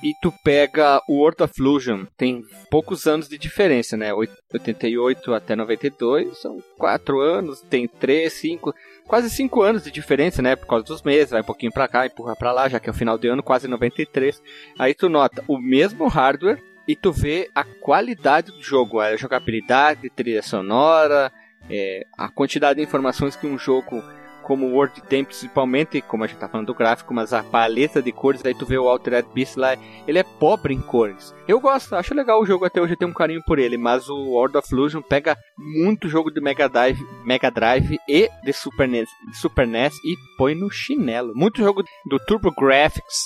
e 0.04 0.14
tu 0.22 0.32
pega 0.44 1.02
o 1.10 1.16
World 1.22 1.42
of 1.42 1.54
Illusion. 1.58 2.06
Tem 2.16 2.44
poucos 2.70 3.08
anos 3.08 3.28
de 3.28 3.40
diferença, 3.40 3.98
né? 3.98 4.14
Oit- 4.14 4.32
88 4.54 5.34
até 5.34 5.56
92 5.56 6.38
são 6.38 6.60
4 6.78 7.20
anos, 7.20 7.62
tem 7.62 7.88
3, 7.88 8.32
5, 8.32 8.72
quase 9.08 9.32
5 9.32 9.64
anos 9.64 9.84
de 9.84 9.90
diferença, 9.90 10.44
né? 10.44 10.56
Por 10.56 10.68
causa 10.68 10.86
dos 10.86 11.02
meses, 11.02 11.32
vai 11.32 11.42
um 11.42 11.46
pouquinho 11.46 11.72
pra 11.72 11.88
cá, 11.88 12.06
empurra 12.06 12.36
pra 12.36 12.52
lá, 12.52 12.70
já 12.70 12.80
que 12.80 12.88
é 12.88 12.92
o 12.92 12.96
final 12.96 13.18
de 13.18 13.28
ano, 13.28 13.42
quase 13.42 13.68
93. 13.68 14.40
Aí 14.78 14.94
tu 14.94 15.10
nota 15.10 15.44
o 15.48 15.58
mesmo 15.58 16.08
hardware 16.08 16.62
e 16.88 16.96
tu 16.96 17.12
vê 17.12 17.50
a 17.54 17.64
qualidade 17.64 18.52
do 18.52 18.62
jogo, 18.62 19.00
a 19.00 19.16
jogabilidade, 19.16 20.10
trilha 20.10 20.42
sonora, 20.42 21.32
é, 21.70 22.06
a 22.18 22.30
quantidade 22.30 22.80
de 22.80 22.86
informações 22.86 23.36
que 23.36 23.48
um 23.48 23.58
jogo 23.58 24.04
como 24.46 24.68
o 24.68 24.74
Word 24.76 25.02
tem, 25.02 25.26
principalmente, 25.26 26.02
como 26.02 26.24
a 26.24 26.28
gente 26.28 26.38
tá 26.38 26.48
falando 26.48 26.68
do 26.68 26.76
gráfico, 26.76 27.12
mas 27.14 27.34
a 27.34 27.42
paleta 27.42 28.00
de 28.00 28.12
cores, 28.12 28.46
aí 28.46 28.54
tu 28.54 28.64
vê 28.64 28.78
o 28.78 28.88
Altered 28.88 29.28
Beast 29.34 29.58
lá, 29.58 29.76
ele 30.08 30.20
é 30.20 30.24
pobre 30.24 30.72
em 30.72 30.82
cores. 30.82 31.34
Eu 31.48 31.60
gosto, 31.60 31.96
acho 31.96 32.14
legal 32.14 32.40
o 32.40 32.46
jogo 32.46 32.64
até 32.64 32.80
hoje, 32.80 32.94
eu 32.94 32.98
tenho 32.98 33.10
um 33.10 33.14
carinho 33.14 33.42
por 33.44 33.58
ele, 33.58 33.76
mas 33.76 34.08
o 34.08 34.16
World 34.16 34.56
of 34.56 34.72
Illusion 34.72 35.02
pega 35.02 35.36
muito 35.58 36.08
jogo 36.08 36.30
de 36.30 36.40
Mega 36.40 36.70
Drive, 36.70 37.00
Mega 37.26 37.50
Drive 37.50 37.98
e 38.08 38.30
de 38.44 38.54
Super 38.54 38.88
NES, 38.88 39.10
Super 39.34 39.66
NES 39.66 39.96
e 40.06 40.16
põe 40.38 40.54
no 40.54 40.70
chinelo. 40.70 41.34
Muito 41.36 41.64
jogo 41.64 41.84
do 42.08 42.20
Turbo 42.20 42.54
Graphics, 42.54 43.24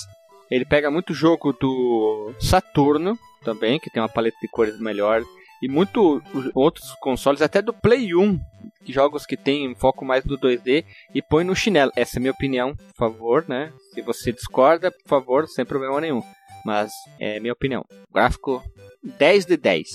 ele 0.50 0.64
pega 0.64 0.90
muito 0.90 1.12
jogo 1.12 1.52
do 1.52 2.32
Saturno 2.40 3.18
também, 3.40 3.78
que 3.78 3.90
tem 3.90 4.02
uma 4.02 4.08
paleta 4.08 4.36
de 4.40 4.48
cores 4.48 4.78
melhor. 4.78 5.22
E 5.62 5.68
muito 5.68 6.22
outros 6.54 6.90
consoles, 7.00 7.42
até 7.42 7.60
do 7.60 7.72
Play 7.72 8.14
1, 8.14 8.40
jogos 8.88 9.26
que 9.26 9.36
tem 9.36 9.74
foco 9.74 10.04
mais 10.04 10.24
do 10.24 10.38
2D, 10.38 10.84
e 11.14 11.20
põe 11.20 11.44
no 11.44 11.54
chinelo. 11.54 11.92
Essa 11.94 12.16
é 12.16 12.18
a 12.18 12.20
minha 12.20 12.32
opinião, 12.32 12.74
por 12.74 12.96
favor, 12.96 13.44
né? 13.46 13.70
Se 13.92 14.00
você 14.00 14.32
discorda, 14.32 14.90
por 14.90 15.08
favor, 15.08 15.46
sem 15.46 15.64
problema 15.64 16.00
nenhum. 16.00 16.22
Mas 16.64 16.90
é 17.18 17.38
minha 17.40 17.52
opinião. 17.52 17.84
Gráfico 18.12 18.62
10 19.02 19.46
de 19.46 19.56
10. 19.56 19.88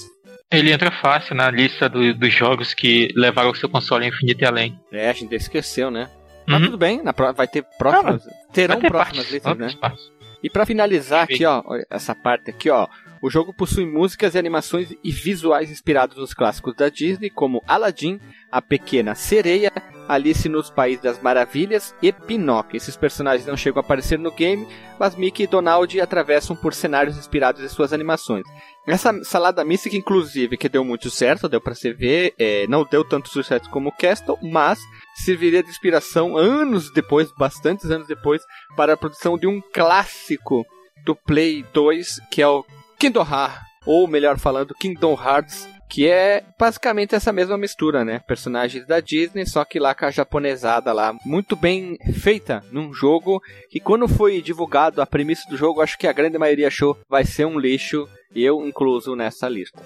Ele 0.51 0.71
entra 0.71 0.91
fácil 0.91 1.35
na 1.35 1.49
lista 1.49 1.89
do, 1.89 2.13
dos 2.13 2.33
jogos 2.33 2.73
que 2.73 3.09
levaram 3.15 3.49
o 3.49 3.55
seu 3.55 3.69
console 3.69 4.07
infinito 4.07 4.43
e 4.43 4.45
além. 4.45 4.79
É, 4.91 5.09
a 5.09 5.13
gente 5.13 5.33
esqueceu, 5.35 5.89
né? 5.89 6.09
Mas 6.45 6.59
uhum. 6.59 6.65
tudo 6.65 6.77
bem, 6.77 7.01
na, 7.01 7.11
vai 7.11 7.47
ter 7.47 7.63
próximas. 7.77 8.27
Ah, 8.27 8.31
terão 8.53 8.79
ter 8.79 8.89
próximas 8.89 9.31
listas, 9.31 9.57
né? 9.57 9.73
Partes. 9.79 10.11
E 10.43 10.49
para 10.49 10.65
finalizar 10.65 11.23
aqui, 11.23 11.43
ó, 11.43 11.63
essa 11.89 12.13
parte 12.13 12.51
aqui, 12.51 12.69
ó, 12.69 12.87
o 13.25 13.29
jogo 13.31 13.51
possui 13.51 13.87
músicas 13.87 14.35
e 14.35 14.37
animações 14.37 14.93
e 15.03 15.11
visuais 15.11 15.71
inspirados 15.71 16.15
nos 16.15 16.31
clássicos 16.31 16.75
da 16.75 16.89
Disney, 16.89 17.31
como 17.31 17.63
Aladdin, 17.65 18.19
A 18.51 18.61
Pequena 18.61 19.15
Sereia, 19.15 19.71
Alice 20.07 20.47
nos 20.47 20.69
País 20.69 21.01
das 21.01 21.19
Maravilhas 21.19 21.95
e 22.03 22.13
Pinóquio. 22.13 22.77
Esses 22.77 22.95
personagens 22.95 23.47
não 23.47 23.57
chegam 23.57 23.81
a 23.81 23.83
aparecer 23.83 24.19
no 24.19 24.29
game, 24.29 24.67
mas 24.99 25.15
Mickey 25.15 25.45
e 25.45 25.47
Donald 25.47 25.99
atravessam 25.99 26.55
por 26.55 26.71
cenários 26.71 27.17
inspirados 27.17 27.63
em 27.63 27.67
suas 27.67 27.93
animações. 27.93 28.45
Essa 28.85 29.11
salada 29.23 29.65
mística, 29.65 29.97
inclusive, 29.97 30.55
que 30.55 30.69
deu 30.69 30.85
muito 30.85 31.09
certo, 31.09 31.49
deu 31.49 31.59
para 31.59 31.73
se 31.73 31.91
ver, 31.91 32.35
é, 32.37 32.67
não 32.67 32.83
deu 32.85 33.03
tanto 33.03 33.29
sucesso 33.29 33.67
como 33.71 33.89
o 33.89 33.97
Castle, 33.97 34.37
mas 34.43 34.77
serviria 35.15 35.63
de 35.63 35.69
inspiração 35.71 36.37
anos 36.37 36.93
depois, 36.93 37.31
bastantes 37.35 37.89
anos 37.89 38.05
depois, 38.05 38.43
para 38.77 38.93
a 38.93 38.97
produção 38.97 39.35
de 39.35 39.47
um 39.47 39.59
clássico 39.73 40.63
do 41.03 41.15
Play 41.15 41.65
2, 41.73 42.19
que 42.29 42.39
é 42.39 42.47
o 42.47 42.63
Kingdom 42.97 43.21
Hearts, 43.29 43.59
ou 43.85 44.07
melhor 44.07 44.39
falando, 44.39 44.73
Kingdom 44.73 45.13
Hearts, 45.13 45.67
que 45.89 46.07
é 46.07 46.43
basicamente 46.59 47.15
essa 47.15 47.31
mesma 47.31 47.57
mistura, 47.57 48.03
né? 48.03 48.19
Personagens 48.19 48.85
da 48.87 48.99
Disney, 48.99 49.45
só 49.45 49.63
que 49.63 49.79
lá 49.79 49.93
com 49.93 50.05
a 50.05 50.11
japonesada 50.11 50.91
lá, 50.91 51.15
muito 51.23 51.55
bem 51.55 51.97
feita 52.13 52.63
num 52.71 52.93
jogo 52.93 53.41
que 53.69 53.79
quando 53.79 54.07
foi 54.07 54.41
divulgado 54.41 55.01
a 55.01 55.05
premissa 55.05 55.47
do 55.49 55.55
jogo, 55.55 55.81
acho 55.81 55.97
que 55.97 56.07
a 56.07 56.13
grande 56.13 56.37
maioria 56.37 56.67
achou 56.67 56.97
vai 57.07 57.23
ser 57.23 57.45
um 57.45 57.59
lixo, 57.59 58.09
eu 58.35 58.65
incluso 58.67 59.15
nessa 59.15 59.47
lista. 59.47 59.81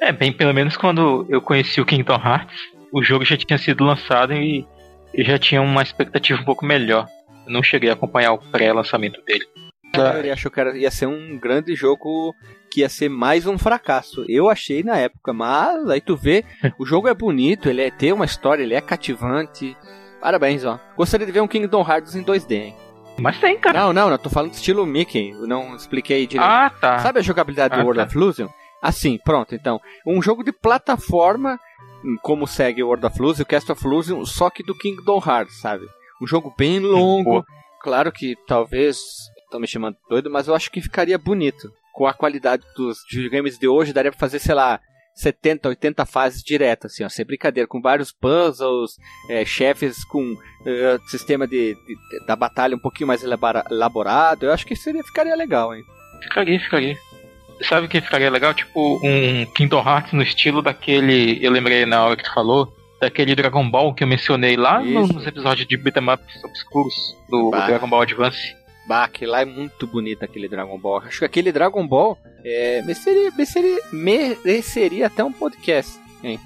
É, 0.00 0.12
bem, 0.12 0.32
pelo 0.32 0.54
menos 0.54 0.76
quando 0.76 1.26
eu 1.28 1.40
conheci 1.42 1.80
o 1.80 1.86
Kingdom 1.86 2.14
Hearts, 2.14 2.56
o 2.92 3.02
jogo 3.02 3.24
já 3.24 3.36
tinha 3.36 3.58
sido 3.58 3.84
lançado 3.84 4.32
e 4.34 4.66
eu 5.12 5.24
já 5.24 5.38
tinha 5.38 5.60
uma 5.60 5.82
expectativa 5.82 6.40
um 6.40 6.44
pouco 6.44 6.64
melhor. 6.64 7.08
Eu 7.46 7.52
não 7.52 7.62
cheguei 7.62 7.90
a 7.90 7.94
acompanhar 7.94 8.32
o 8.32 8.38
pré-lançamento 8.38 9.20
dele. 9.22 9.46
A 9.94 9.98
maioria 9.98 10.32
achou 10.32 10.50
que 10.50 10.60
ia 10.78 10.90
ser 10.90 11.06
um 11.06 11.38
grande 11.38 11.74
jogo 11.74 12.34
que 12.70 12.80
ia 12.80 12.88
ser 12.88 13.08
mais 13.08 13.46
um 13.46 13.58
fracasso. 13.58 14.24
Eu 14.28 14.48
achei 14.48 14.82
na 14.82 14.96
época, 14.96 15.32
mas 15.32 15.88
aí 15.90 16.00
tu 16.00 16.16
vê, 16.16 16.44
o 16.78 16.86
jogo 16.86 17.08
é 17.08 17.14
bonito, 17.14 17.68
ele 17.68 17.82
é, 17.82 17.90
tem 17.90 18.12
uma 18.12 18.24
história, 18.24 18.62
ele 18.62 18.74
é 18.74 18.80
cativante. 18.80 19.76
Parabéns, 20.20 20.64
ó. 20.64 20.80
Gostaria 20.96 21.26
de 21.26 21.32
ver 21.32 21.40
um 21.40 21.48
Kingdom 21.48 21.82
Hearts 21.86 22.14
em 22.14 22.24
2D, 22.24 22.52
hein? 22.52 22.76
Mas 23.18 23.38
tem, 23.38 23.58
cara. 23.58 23.78
Não, 23.78 23.92
não, 23.92 24.08
não, 24.08 24.16
tô 24.16 24.30
falando 24.30 24.52
do 24.52 24.54
estilo 24.54 24.86
Mickey. 24.86 25.32
Não 25.32 25.76
expliquei 25.76 26.26
direito. 26.26 26.48
Ah, 26.48 26.70
tá. 26.70 26.98
Sabe 27.00 27.18
a 27.18 27.22
jogabilidade 27.22 27.74
ah, 27.74 27.78
do 27.78 27.84
World 27.84 28.00
tá. 28.00 28.06
of 28.06 28.16
Illusion? 28.16 28.48
Assim, 28.80 29.18
pronto, 29.18 29.54
então. 29.54 29.80
Um 30.06 30.22
jogo 30.22 30.42
de 30.42 30.52
plataforma, 30.52 31.58
hum, 32.04 32.16
como 32.22 32.46
segue 32.46 32.82
o 32.82 32.86
World 32.86 33.04
of 33.04 33.18
Illusion, 33.18 33.42
o 33.42 33.46
Cast 33.46 33.70
of 33.70 33.86
Illusion, 33.86 34.24
só 34.24 34.48
que 34.48 34.62
do 34.62 34.74
Kingdom 34.74 35.22
Hearts, 35.24 35.60
sabe? 35.60 35.86
Um 36.20 36.26
jogo 36.26 36.54
bem 36.56 36.78
longo. 36.78 37.44
Claro 37.82 38.10
que 38.10 38.36
talvez 38.46 38.98
estão 39.52 39.60
me 39.60 39.66
chamando 39.66 39.96
doido, 40.08 40.30
mas 40.30 40.48
eu 40.48 40.54
acho 40.54 40.70
que 40.70 40.80
ficaria 40.80 41.18
bonito. 41.18 41.70
Com 41.92 42.06
a 42.06 42.14
qualidade 42.14 42.62
dos 42.74 42.98
videogames 43.10 43.58
de 43.58 43.68
hoje, 43.68 43.92
daria 43.92 44.10
pra 44.10 44.18
fazer, 44.18 44.38
sei 44.38 44.54
lá, 44.54 44.80
70, 45.14 45.68
80 45.68 46.06
fases 46.06 46.42
direto, 46.42 46.86
assim, 46.86 47.04
ó, 47.04 47.08
sem 47.08 47.24
brincadeira, 47.24 47.68
com 47.68 47.82
vários 47.82 48.10
puzzles, 48.10 48.96
é, 49.28 49.44
chefes 49.44 50.02
com 50.04 50.32
uh, 50.32 51.08
sistema 51.08 51.46
de, 51.46 51.74
de, 51.74 52.26
da 52.26 52.34
batalha 52.34 52.74
um 52.74 52.80
pouquinho 52.80 53.08
mais 53.08 53.22
elaborado. 53.22 54.46
Eu 54.46 54.52
acho 54.52 54.66
que 54.66 54.74
seria, 54.74 55.04
ficaria 55.04 55.36
legal, 55.36 55.74
hein? 55.74 55.82
Ficaria, 56.22 56.58
ficaria. 56.58 56.96
Sabe 57.60 57.86
o 57.86 57.90
que 57.90 58.00
ficaria 58.00 58.30
legal? 58.30 58.54
Tipo 58.54 59.00
um 59.04 59.44
Kingdom 59.54 59.86
Hearts 59.86 60.12
no 60.14 60.22
estilo 60.22 60.62
daquele. 60.62 61.38
Eu 61.44 61.52
lembrei 61.52 61.84
na 61.84 62.04
hora 62.04 62.16
que 62.16 62.24
tu 62.24 62.32
falou, 62.32 62.74
daquele 63.02 63.34
Dragon 63.34 63.68
Ball 63.68 63.92
que 63.92 64.02
eu 64.02 64.08
mencionei 64.08 64.56
lá 64.56 64.82
Isso. 64.82 65.12
nos 65.12 65.26
episódios 65.26 65.66
de 65.66 65.76
beat'em 65.76 66.08
ups 66.08 66.44
obscuros 66.44 66.94
do 67.28 67.50
bah. 67.50 67.66
Dragon 67.66 67.88
Ball 67.88 68.02
Advance. 68.02 68.61
Bah, 68.86 69.08
que 69.08 69.24
lá 69.24 69.42
é 69.42 69.44
muito 69.44 69.86
bonito 69.86 70.24
aquele 70.24 70.48
Dragon 70.48 70.78
Ball. 70.78 70.98
Acho 70.98 71.20
que 71.20 71.24
aquele 71.24 71.52
Dragon 71.52 71.86
Ball 71.86 72.18
é, 72.44 72.82
mereceria, 72.82 73.30
mereceria, 73.30 73.80
mereceria 73.92 75.06
até 75.06 75.22
um 75.22 75.32
podcast, 75.32 76.00
hein? 76.22 76.40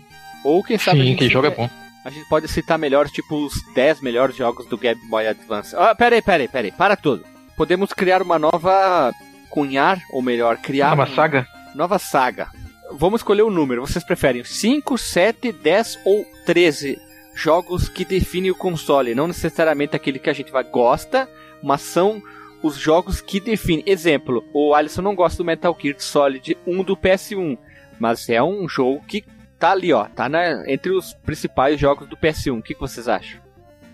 Ou 0.44 0.62
quem 0.62 0.79
sabe. 0.79 1.03
Sim, 1.03 1.16
que 1.16 1.29
jogo 1.29 1.46
é 1.46 1.51
bom. 1.51 1.68
A 2.05 2.11
gente 2.11 2.29
pode 2.29 2.46
citar 2.46 2.79
melhor, 2.79 3.09
tipo, 3.09 3.46
os 3.46 3.55
10 3.75 4.01
melhores 4.01 4.37
jogos 4.37 4.66
do 4.66 4.79
Game 4.79 5.01
Boy 5.09 5.27
Advance. 5.27 5.75
Ah, 5.75 5.92
peraí, 5.92 6.22
peraí, 6.22 6.46
peraí, 6.46 6.70
para 6.70 6.94
tudo. 6.94 7.25
Podemos 7.57 7.92
criar 7.92 8.22
uma 8.22 8.38
nova. 8.38 9.12
cunhar, 9.51 10.01
ou 10.12 10.22
melhor, 10.22 10.59
criar. 10.59 10.90
Nova 10.94 11.12
saga? 11.12 11.46
Nova 11.75 11.99
saga. 11.99 12.49
Vamos 12.92 13.20
escolher 13.20 13.42
o 13.42 13.49
um 13.49 13.51
número. 13.51 13.81
Vocês 13.81 14.05
preferem 14.05 14.44
5, 14.44 14.96
7, 14.96 15.51
10 15.51 15.99
ou 16.05 16.25
13 16.44 16.96
jogos 17.35 17.88
que 17.88 18.05
definem 18.05 18.53
o 18.53 18.55
console? 18.55 19.14
Não 19.14 19.27
necessariamente 19.27 19.96
aquele 19.96 20.20
que 20.20 20.31
a 20.31 20.33
gente 20.33 20.53
vai 20.53 20.62
gosta, 20.62 21.29
mas 21.62 21.81
são 21.81 22.23
os 22.62 22.77
jogos 22.77 23.21
que 23.21 23.40
definem. 23.40 23.85
Exemplo, 23.87 24.45
o 24.53 24.75
Alisson 24.75 25.03
não 25.03 25.14
gosta 25.14 25.38
do 25.38 25.47
Metal 25.47 25.77
Gear 25.81 25.97
Solid 25.99 26.57
1 26.66 26.83
do 26.83 26.97
PS1, 26.97 27.59
mas 27.99 28.29
é 28.29 28.42
um 28.42 28.69
jogo 28.69 29.05
que 29.07 29.25
tá 29.59 29.73
ali, 29.73 29.92
ó, 29.92 30.05
tá 30.05 30.29
na, 30.29 30.71
entre 30.71 30.92
os 30.92 31.14
principais 31.14 31.79
jogos 31.79 32.09
do 32.09 32.16
PS1. 32.16 32.59
O 32.59 32.62
que, 32.62 32.75
que 32.75 32.81
vocês 32.81 33.09
acham? 33.09 33.40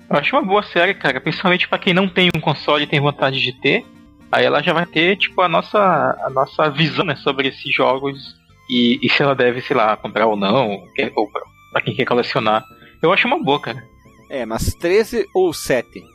Eu 0.08 0.16
acho 0.16 0.34
uma 0.36 0.44
boa 0.44 0.62
série, 0.62 0.94
cara, 0.94 1.20
principalmente 1.20 1.68
para 1.68 1.78
quem 1.78 1.94
não 1.94 2.08
tem 2.08 2.30
um 2.34 2.40
console 2.40 2.84
e 2.84 2.86
tem 2.86 3.00
vontade 3.00 3.40
de 3.40 3.52
ter. 3.60 3.84
Aí 4.30 4.44
ela 4.44 4.62
já 4.62 4.72
vai 4.72 4.86
ter, 4.86 5.16
tipo, 5.16 5.40
a 5.42 5.48
nossa, 5.48 5.78
a 6.24 6.30
nossa 6.30 6.70
visão 6.70 7.04
né, 7.04 7.16
sobre 7.16 7.48
esses 7.48 7.74
jogos 7.74 8.36
e, 8.68 8.98
e 9.02 9.08
se 9.10 9.22
ela 9.22 9.34
deve, 9.34 9.60
sei 9.60 9.76
lá, 9.76 9.96
comprar 9.96 10.26
ou 10.26 10.36
não, 10.36 10.82
ou 11.16 11.30
pra 11.70 11.82
quem 11.82 11.94
quer 11.94 12.04
colecionar. 12.04 12.64
Eu 13.02 13.12
acho 13.12 13.26
uma 13.26 13.42
boa, 13.42 13.60
cara. 13.60 13.82
É, 14.30 14.46
mas 14.46 14.74
13 14.74 15.26
ou 15.34 15.52
7? 15.52 16.11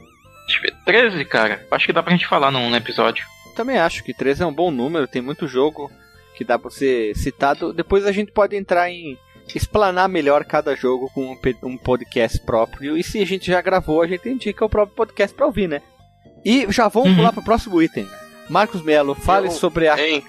Deixa 0.62 0.68
eu 0.68 0.76
ver, 0.86 1.10
13, 1.12 1.26
cara. 1.26 1.66
Acho 1.72 1.86
que 1.86 1.94
dá 1.94 2.02
pra 2.02 2.12
gente 2.12 2.28
falar 2.28 2.52
num, 2.52 2.76
episódio. 2.76 3.26
Também 3.56 3.78
acho 3.78 4.04
que 4.04 4.14
13 4.14 4.44
é 4.44 4.46
um 4.46 4.54
bom 4.54 4.72
número, 4.72 5.08
tem 5.08 5.22
muito 5.22 5.48
jogo 5.48 5.92
que 6.36 6.44
dá 6.44 6.60
pra 6.60 6.70
ser 6.70 7.16
citado. 7.16 7.74
Depois 7.74 8.06
a 8.06 8.12
gente 8.12 8.32
pode 8.32 8.56
entrar 8.56 8.90
em 8.90 9.18
explanar 9.56 10.10
melhor 10.10 10.44
cada 10.44 10.76
jogo 10.76 11.10
com 11.14 11.38
um 11.64 11.78
podcast 11.78 12.40
próprio. 12.42 12.98
E 12.98 13.04
se 13.04 13.22
a 13.22 13.26
gente 13.26 13.48
já 13.48 13.62
gravou, 13.62 14.02
a 14.02 14.08
gente 14.08 14.30
indica 14.30 14.64
o 14.64 14.70
próprio 14.70 14.96
podcast 14.96 15.36
pra 15.36 15.48
ouvir, 15.48 15.68
né? 15.68 15.82
E 16.46 16.72
já 16.72 16.88
vamos 16.88 17.10
uhum. 17.10 17.16
pular 17.16 17.34
pro 17.34 17.44
próximo 17.44 17.82
item. 17.82 18.08
Marcos 18.50 18.82
Melo, 18.82 19.16
fale 19.16 19.48
eu, 19.48 19.52
sobre 19.52 19.88
a. 19.88 20.00
Hein, 20.00 20.24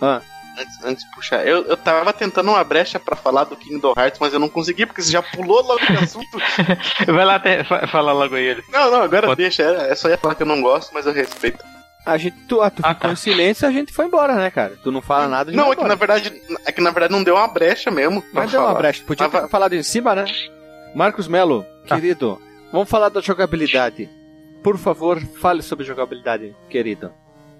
ah 0.00 0.20
antes, 0.58 0.84
antes 0.84 1.04
de 1.04 1.10
puxar, 1.14 1.46
eu, 1.46 1.64
eu 1.64 1.76
tava 1.76 2.12
tentando 2.12 2.50
uma 2.50 2.64
brecha 2.64 2.98
para 2.98 3.16
falar 3.16 3.44
do 3.44 3.56
Kingdom 3.56 3.94
Hearts, 3.96 4.18
mas 4.20 4.32
eu 4.32 4.38
não 4.38 4.48
consegui, 4.48 4.86
porque 4.86 5.02
você 5.02 5.12
já 5.12 5.22
pulou 5.22 5.62
logo 5.62 5.80
o 5.80 5.98
assunto. 6.02 6.38
Vai 7.06 7.24
lá 7.24 7.36
até 7.36 7.64
falar 7.64 8.12
logo 8.12 8.36
ele. 8.36 8.62
Não, 8.70 8.90
não, 8.90 9.02
agora 9.02 9.26
Pode. 9.28 9.42
deixa. 9.42 9.62
É, 9.62 9.92
é 9.92 9.94
só 9.94 10.08
ia 10.08 10.18
falar 10.18 10.34
que 10.34 10.42
eu 10.42 10.46
não 10.46 10.62
gosto, 10.62 10.92
mas 10.92 11.06
eu 11.06 11.12
respeito. 11.12 11.64
A 12.06 12.18
gente, 12.18 12.36
tu, 12.46 12.60
ah, 12.60 12.70
tu 12.70 12.82
ah, 12.84 12.94
ficou 12.94 13.08
tá. 13.08 13.12
em 13.12 13.16
silêncio 13.16 13.64
e 13.64 13.68
a 13.68 13.72
gente 13.72 13.92
foi 13.92 14.04
embora, 14.04 14.34
né, 14.34 14.50
cara? 14.50 14.76
Tu 14.82 14.92
não 14.92 15.00
fala 15.00 15.26
nada 15.26 15.50
de 15.50 15.56
Não, 15.56 15.72
é 15.72 15.76
que 15.76 15.84
na 15.84 15.94
verdade. 15.94 16.42
É 16.66 16.70
que 16.70 16.80
na 16.80 16.90
verdade 16.90 17.12
não 17.12 17.24
deu 17.24 17.34
uma 17.34 17.48
brecha 17.48 17.90
mesmo. 17.90 18.22
Mas 18.32 18.50
deu 18.50 18.60
falar. 18.60 18.72
uma 18.72 18.78
brecha. 18.78 19.02
Podia 19.06 19.28
ter 19.28 19.48
falado 19.48 19.72
em 19.72 19.82
cima, 19.82 20.14
né? 20.14 20.26
Marcos 20.94 21.26
Melo, 21.26 21.64
ah. 21.88 21.94
querido, 21.94 22.40
vamos 22.70 22.90
falar 22.90 23.08
da 23.08 23.20
jogabilidade. 23.20 24.10
Por 24.62 24.76
favor, 24.76 25.20
fale 25.40 25.62
sobre 25.62 25.84
jogabilidade, 25.84 26.54
querido. 26.68 27.10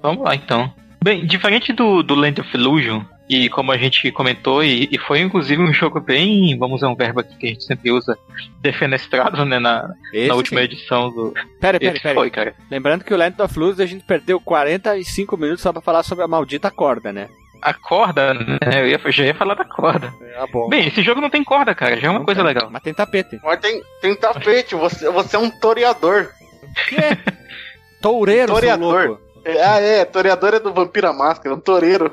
Vamos 0.03 0.23
lá 0.23 0.35
então. 0.35 0.73
Bem, 1.05 1.27
diferente 1.27 1.71
do, 1.71 2.03
do 2.03 2.15
Land 2.15 2.41
of 2.41 2.57
Illusion, 2.57 3.03
e 3.29 3.51
como 3.51 3.71
a 3.71 3.77
gente 3.77 4.11
comentou, 4.11 4.65
e, 4.65 4.89
e, 4.91 4.99
foi 4.99 5.21
inclusive 5.21 5.61
um 5.61 5.71
jogo 5.71 6.01
bem, 6.01 6.57
vamos 6.59 6.77
usar 6.77 6.89
um 6.89 6.97
verbo 6.97 7.21
aqui 7.21 7.37
que 7.37 7.47
a 7.47 7.49
gente 7.51 7.63
sempre 7.63 7.91
usa, 7.91 8.17
defenestrado, 8.63 9.45
né, 9.45 9.59
na, 9.59 9.87
na 10.27 10.35
última 10.35 10.61
sim. 10.61 10.65
edição 10.65 11.11
do. 11.11 11.35
Pera, 11.61 11.79
pera, 11.79 12.01
pera. 12.01 12.15
Foi, 12.15 12.31
cara. 12.31 12.55
Lembrando 12.71 13.05
que 13.05 13.13
o 13.13 13.19
Land 13.19 13.37
of 13.39 13.59
Luz 13.59 13.81
a 13.81 13.85
gente 13.85 14.03
perdeu 14.03 14.41
45 14.41 15.37
minutos 15.37 15.61
só 15.61 15.75
pra 15.75 15.83
falar 15.83 16.05
sobre 16.05 16.25
a 16.25 16.29
maldita 16.29 16.71
corda, 16.71 17.13
né? 17.13 17.29
A 17.61 17.75
corda, 17.75 18.33
né? 18.33 18.59
Eu, 18.81 18.89
ia, 18.89 19.13
já 19.13 19.27
ia 19.27 19.35
falar 19.35 19.57
da 19.57 19.65
corda. 19.67 20.11
Ah, 20.39 20.47
bom. 20.51 20.71
Bem, 20.71 20.89
esse 20.89 21.03
jogo 21.03 21.21
não 21.21 21.29
tem 21.29 21.45
corda, 21.45 21.75
cara, 21.75 22.01
já 22.01 22.07
é 22.07 22.11
uma 22.11 22.21
não 22.21 22.25
coisa 22.25 22.41
tem, 22.41 22.49
legal. 22.49 22.71
Mas 22.71 22.83
tem 22.83 22.95
tapete. 22.95 23.39
Mas 23.45 23.61
tem, 23.61 23.83
tem 24.01 24.17
tapete, 24.17 24.75
você, 24.75 25.11
você 25.11 25.37
é 25.37 25.39
um 25.39 25.51
toreador. 25.51 26.31
Que? 26.89 26.97
Toureiro, 28.01 28.55
Toreador. 28.55 29.19
Ah, 29.47 29.81
é, 29.81 30.05
toreador 30.05 30.55
é 30.55 30.61
do 30.61 30.73
Vampira 30.73 31.13
Máscara, 31.13 31.55
um 31.55 31.61
toureiro. 31.61 32.13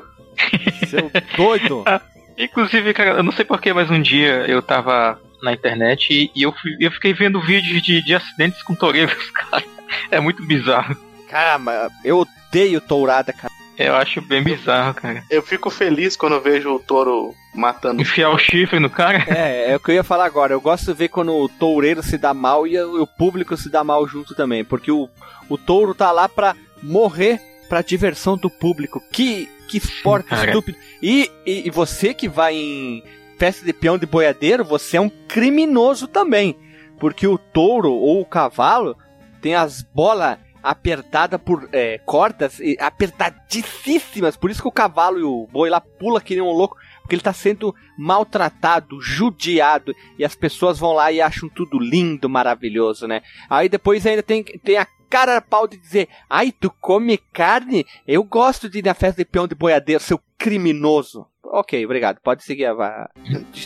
Seu 0.88 1.10
doido! 1.36 1.84
Ah, 1.86 2.00
inclusive, 2.38 2.94
cara, 2.94 3.10
eu 3.18 3.22
não 3.22 3.32
sei 3.32 3.44
porquê, 3.44 3.72
mas 3.72 3.90
um 3.90 4.00
dia 4.00 4.46
eu 4.46 4.62
tava 4.62 5.20
na 5.42 5.52
internet 5.52 6.12
e, 6.12 6.30
e 6.34 6.42
eu, 6.42 6.52
fui, 6.52 6.76
eu 6.80 6.90
fiquei 6.90 7.12
vendo 7.12 7.40
vídeos 7.40 7.82
de, 7.82 8.02
de 8.02 8.14
acidentes 8.14 8.62
com 8.62 8.74
toureiros, 8.74 9.14
cara. 9.32 9.64
É 10.10 10.20
muito 10.20 10.44
bizarro. 10.44 10.96
Caramba, 11.28 11.90
eu 12.04 12.18
odeio 12.18 12.80
tourada, 12.80 13.32
cara. 13.32 13.52
Eu 13.78 13.96
acho 13.96 14.20
bem 14.20 14.42
bizarro, 14.42 14.94
cara. 14.94 15.24
Eu 15.30 15.42
fico 15.42 15.70
feliz 15.70 16.14
quando 16.14 16.34
eu 16.34 16.40
vejo 16.40 16.74
o 16.74 16.78
touro 16.78 17.34
matando. 17.54 18.02
Enfiar 18.02 18.30
o 18.30 18.38
chifre 18.38 18.78
no 18.78 18.90
cara? 18.90 19.24
É, 19.26 19.72
é 19.72 19.76
o 19.76 19.80
que 19.80 19.90
eu 19.90 19.94
ia 19.94 20.04
falar 20.04 20.26
agora. 20.26 20.52
Eu 20.52 20.60
gosto 20.60 20.86
de 20.86 20.94
ver 20.94 21.08
quando 21.08 21.34
o 21.34 21.48
toureiro 21.48 22.02
se 22.02 22.18
dá 22.18 22.34
mal 22.34 22.66
e 22.66 22.80
o 22.80 23.06
público 23.06 23.56
se 23.56 23.70
dá 23.70 23.82
mal 23.82 24.06
junto 24.06 24.34
também. 24.34 24.62
Porque 24.62 24.92
o, 24.92 25.08
o 25.48 25.56
touro 25.56 25.94
tá 25.94 26.12
lá 26.12 26.28
pra 26.28 26.54
morrer 26.82 27.40
pra 27.68 27.80
diversão 27.80 28.36
do 28.36 28.50
público. 28.50 29.02
Que, 29.10 29.48
que 29.68 29.78
esporte 29.78 30.28
Cara. 30.28 30.50
estúpido. 30.50 30.78
E, 31.02 31.30
e, 31.46 31.66
e 31.66 31.70
você 31.70 32.12
que 32.12 32.28
vai 32.28 32.54
em 32.54 33.02
festa 33.38 33.64
de 33.64 33.72
peão 33.72 33.98
de 33.98 34.06
boiadeiro, 34.06 34.64
você 34.64 34.96
é 34.96 35.00
um 35.00 35.08
criminoso 35.08 36.06
também. 36.06 36.56
Porque 36.98 37.26
o 37.26 37.38
touro 37.38 37.92
ou 37.92 38.20
o 38.20 38.26
cavalo 38.26 38.96
tem 39.40 39.54
as 39.54 39.82
bolas 39.82 40.38
apertadas 40.62 41.40
por 41.40 41.68
é, 41.72 41.98
cordas 41.98 42.60
e 42.60 42.76
apertadíssimas. 42.78 44.36
Por 44.36 44.50
isso 44.50 44.62
que 44.62 44.68
o 44.68 44.72
cavalo 44.72 45.18
e 45.18 45.24
o 45.24 45.48
boi 45.50 45.68
lá 45.68 45.80
pula 45.80 46.20
que 46.20 46.34
nem 46.34 46.42
um 46.42 46.52
louco. 46.52 46.76
Porque 47.00 47.16
ele 47.16 47.22
tá 47.22 47.32
sendo 47.32 47.74
maltratado, 47.98 49.00
judiado. 49.00 49.94
E 50.18 50.24
as 50.24 50.36
pessoas 50.36 50.78
vão 50.78 50.92
lá 50.92 51.10
e 51.10 51.20
acham 51.20 51.48
tudo 51.48 51.78
lindo, 51.78 52.28
maravilhoso, 52.28 53.08
né? 53.08 53.22
Aí 53.50 53.68
depois 53.68 54.06
ainda 54.06 54.22
tem, 54.22 54.44
tem 54.44 54.76
a 54.76 54.86
cara 55.12 55.36
a 55.36 55.40
pau 55.42 55.68
de 55.68 55.76
dizer: 55.76 56.08
Ai, 56.28 56.50
tu 56.52 56.70
come 56.80 57.18
carne? 57.32 57.84
Eu 58.08 58.24
gosto 58.24 58.68
de 58.68 58.78
ir 58.78 58.84
na 58.84 58.94
festa 58.94 59.18
de 59.22 59.24
peão 59.28 59.46
de 59.46 59.54
boiadeiro, 59.54 60.02
seu 60.02 60.18
criminoso. 60.38 61.26
Ok, 61.44 61.84
obrigado. 61.84 62.18
Pode 62.22 62.42
seguir 62.44 62.64
a. 62.66 62.72
va- 62.74 63.10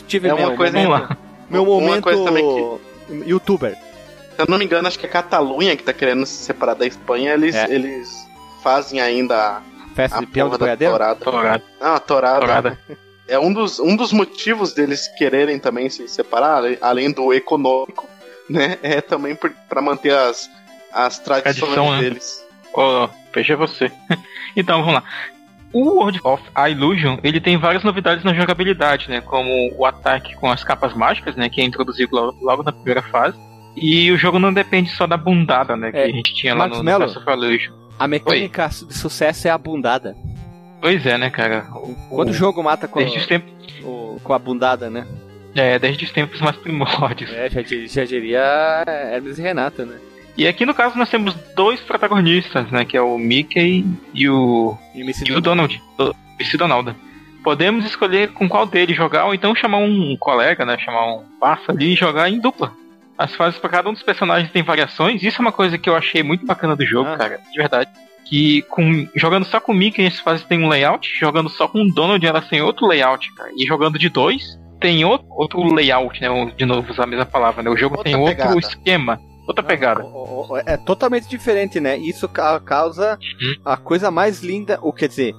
Tive 0.07 0.27
É 0.27 0.33
meu, 0.33 0.47
uma 0.49 0.57
coisa- 0.57 0.77
momento, 0.77 1.17
meu 1.49 1.63
Uma 1.63 1.71
momento 1.79 2.03
coisa 2.03 2.23
também 2.25 2.43
youtuber. 3.25 3.75
Se 4.35 4.41
eu 4.41 4.45
não 4.47 4.57
me 4.57 4.65
engano, 4.65 4.87
acho 4.87 4.99
que 4.99 5.05
é 5.05 5.09
Catalunha 5.09 5.75
que 5.77 5.83
tá 5.83 5.93
querendo 5.93 6.25
se 6.25 6.43
separar 6.43 6.73
da 6.75 6.85
Espanha. 6.85 7.33
Eles, 7.33 7.55
É. 7.55 7.73
eles 7.73 8.27
fazem 8.61 8.99
ainda 8.99 9.61
Festa 9.95 10.17
a 10.17 10.19
de 10.21 10.27
peão 10.27 10.49
de 10.49 10.57
boiadeiro? 10.57 10.93
torada. 10.93 11.19
Torado. 11.19 11.63
Não, 11.79 11.93
a 11.93 11.99
torada. 11.99 12.39
Torada. 12.41 12.79
É 13.27 13.39
um 13.39 13.51
dos, 13.51 13.79
um 13.79 13.95
dos 13.95 14.11
motivos 14.13 14.73
deles 14.73 15.07
quererem 15.17 15.57
também 15.59 15.89
se 15.89 16.07
separar, 16.07 16.63
além 16.81 17.11
do 17.11 17.33
econômico, 17.33 18.05
né? 18.49 18.77
É 18.83 19.01
também 19.01 19.35
por, 19.35 19.49
pra 19.67 19.81
manter 19.81 20.13
as, 20.13 20.49
as 21.05 21.19
tradições 21.19 21.57
Tradição, 21.57 21.91
né? 21.95 22.01
deles. 22.01 22.45
Ô, 22.73 23.07
veja 23.33 23.55
você. 23.55 23.91
então, 24.55 24.79
vamos 24.79 24.95
lá. 24.95 25.03
O 25.73 25.97
World 25.99 26.19
of 26.23 26.43
Illusion, 26.69 27.17
ele 27.23 27.41
tem 27.41 27.57
várias 27.57 27.83
novidades 27.83 28.23
na 28.23 28.33
jogabilidade, 28.33 29.09
né? 29.09 29.21
Como 29.21 29.49
o 29.77 29.85
ataque 29.85 30.33
com 30.35 30.49
as 30.49 30.63
capas 30.63 30.93
mágicas, 30.93 31.35
né? 31.35 31.49
Que 31.49 31.61
é 31.61 31.63
introduzido 31.65 32.15
logo, 32.15 32.37
logo 32.43 32.63
na 32.63 32.71
primeira 32.71 33.01
fase. 33.01 33.37
E 33.75 34.09
o 34.11 34.17
jogo 34.17 34.39
não 34.39 34.51
depende 34.53 34.89
só 34.89 35.05
da 35.05 35.17
bundada, 35.17 35.75
né? 35.75 35.91
Que 35.91 35.97
É, 35.97 36.03
a 36.05 36.09
gente 36.09 36.33
tinha 36.33 36.55
lá 36.55 36.67
no, 36.67 36.77
no 36.77 36.83
Mello? 36.83 37.05
Breath 37.05 37.17
of 37.17 37.29
Illusion. 37.29 37.73
A 37.99 38.07
mecânica 38.07 38.67
de 38.69 38.93
sucesso 38.93 39.47
é 39.47 39.51
a 39.51 39.57
bundada. 39.57 40.15
Pois 40.81 41.05
é, 41.05 41.17
né, 41.17 41.29
cara? 41.29 41.67
O, 41.73 41.95
Quando 42.09 42.29
o 42.29 42.33
jogo 42.33 42.63
mata 42.63 42.87
com, 42.87 42.99
desde, 42.99 43.17
os 43.17 43.25
tempos, 43.27 43.51
o- 43.83 44.19
com 44.23 44.33
a 44.33 44.39
bundada, 44.39 44.89
né? 44.89 45.05
é, 45.55 45.77
desde 45.79 46.05
os 46.05 46.11
tempos 46.11 46.39
mais 46.39 46.55
primórdios. 46.55 47.31
É, 47.33 47.49
já, 47.49 47.61
já 47.87 48.05
diria 48.05 48.83
Hermes 49.11 49.37
e 49.37 49.41
Renata, 49.41 49.85
né? 49.85 49.97
E 50.37 50.47
aqui 50.47 50.65
no 50.65 50.73
caso 50.73 50.97
nós 50.97 51.09
temos 51.09 51.33
dois 51.55 51.79
protagonistas, 51.81 52.69
né? 52.71 52.85
Que 52.85 52.95
é 52.95 53.01
o 53.01 53.17
Mickey 53.17 53.83
e 54.13 54.29
o 54.29 54.77
E 54.93 55.03
me 55.03 55.11
E 55.25 55.31
o 55.33 55.41
Donald, 55.41 55.81
o 55.97 56.13
Mr. 56.39 56.57
Donalda. 56.57 56.95
Podemos 57.43 57.85
escolher 57.85 58.33
com 58.33 58.47
qual 58.47 58.65
deles 58.65 58.95
jogar, 58.95 59.25
ou 59.25 59.33
então 59.33 59.55
chamar 59.55 59.77
um 59.77 60.15
colega, 60.19 60.65
né? 60.65 60.77
Chamar 60.77 61.07
um 61.15 61.23
parça 61.39 61.71
ali 61.71 61.93
e 61.93 61.95
jogar 61.95 62.29
em 62.29 62.39
dupla. 62.39 62.71
As 63.17 63.33
fases 63.35 63.59
para 63.59 63.69
cada 63.69 63.89
um 63.89 63.93
dos 63.93 64.03
personagens 64.03 64.51
tem 64.51 64.61
variações. 64.61 65.23
Isso 65.23 65.37
é 65.39 65.41
uma 65.41 65.51
coisa 65.51 65.77
que 65.77 65.89
eu 65.89 65.95
achei 65.95 66.21
muito 66.21 66.45
bacana 66.45 66.75
do 66.75 66.85
jogo, 66.85 67.09
Ah. 67.09 67.17
cara. 67.17 67.39
De 67.51 67.57
verdade. 67.57 67.89
Que 68.25 68.61
com, 68.63 69.07
jogando 69.15 69.45
só 69.45 69.59
com 69.59 69.71
o 69.71 69.75
Mickey, 69.75 70.05
as 70.05 70.19
fases 70.19 70.45
tem 70.45 70.63
um 70.63 70.67
layout. 70.67 71.09
Jogando 71.17 71.49
só 71.49 71.67
com 71.67 71.81
o 71.81 71.91
Donald, 71.91 72.23
elas 72.23 72.47
têm 72.47 72.61
outro 72.61 72.85
layout, 72.85 73.33
cara. 73.33 73.49
E 73.57 73.65
jogando 73.65 73.97
de 73.97 74.09
dois, 74.09 74.59
tem 74.79 75.03
outro, 75.05 75.25
outro 75.31 75.63
layout, 75.73 76.21
né? 76.21 76.27
De 76.55 76.65
novo, 76.65 76.91
usar 76.91 77.05
a 77.05 77.07
mesma 77.07 77.25
palavra, 77.25 77.63
né? 77.63 77.69
O 77.71 77.77
jogo 77.77 77.95
Outra 77.95 78.11
tem 78.11 78.19
outro 78.19 78.35
pegada. 78.35 78.59
esquema. 78.59 79.19
Outra 79.47 79.63
pegada. 79.63 80.03
O- 80.03 80.07
o- 80.07 80.51
o- 80.53 80.57
É 80.57 80.75
totalmente 80.77 81.27
diferente, 81.27 81.79
né? 81.79 81.97
Isso 81.97 82.27
ca- 82.27 82.59
causa 82.59 83.17
Uhum. 83.41 83.55
a 83.63 83.77
coisa 83.77 84.11
mais 84.11 84.41
linda, 84.43 84.77
o 84.81 84.91
quer 84.91 85.07
dizer, 85.07 85.33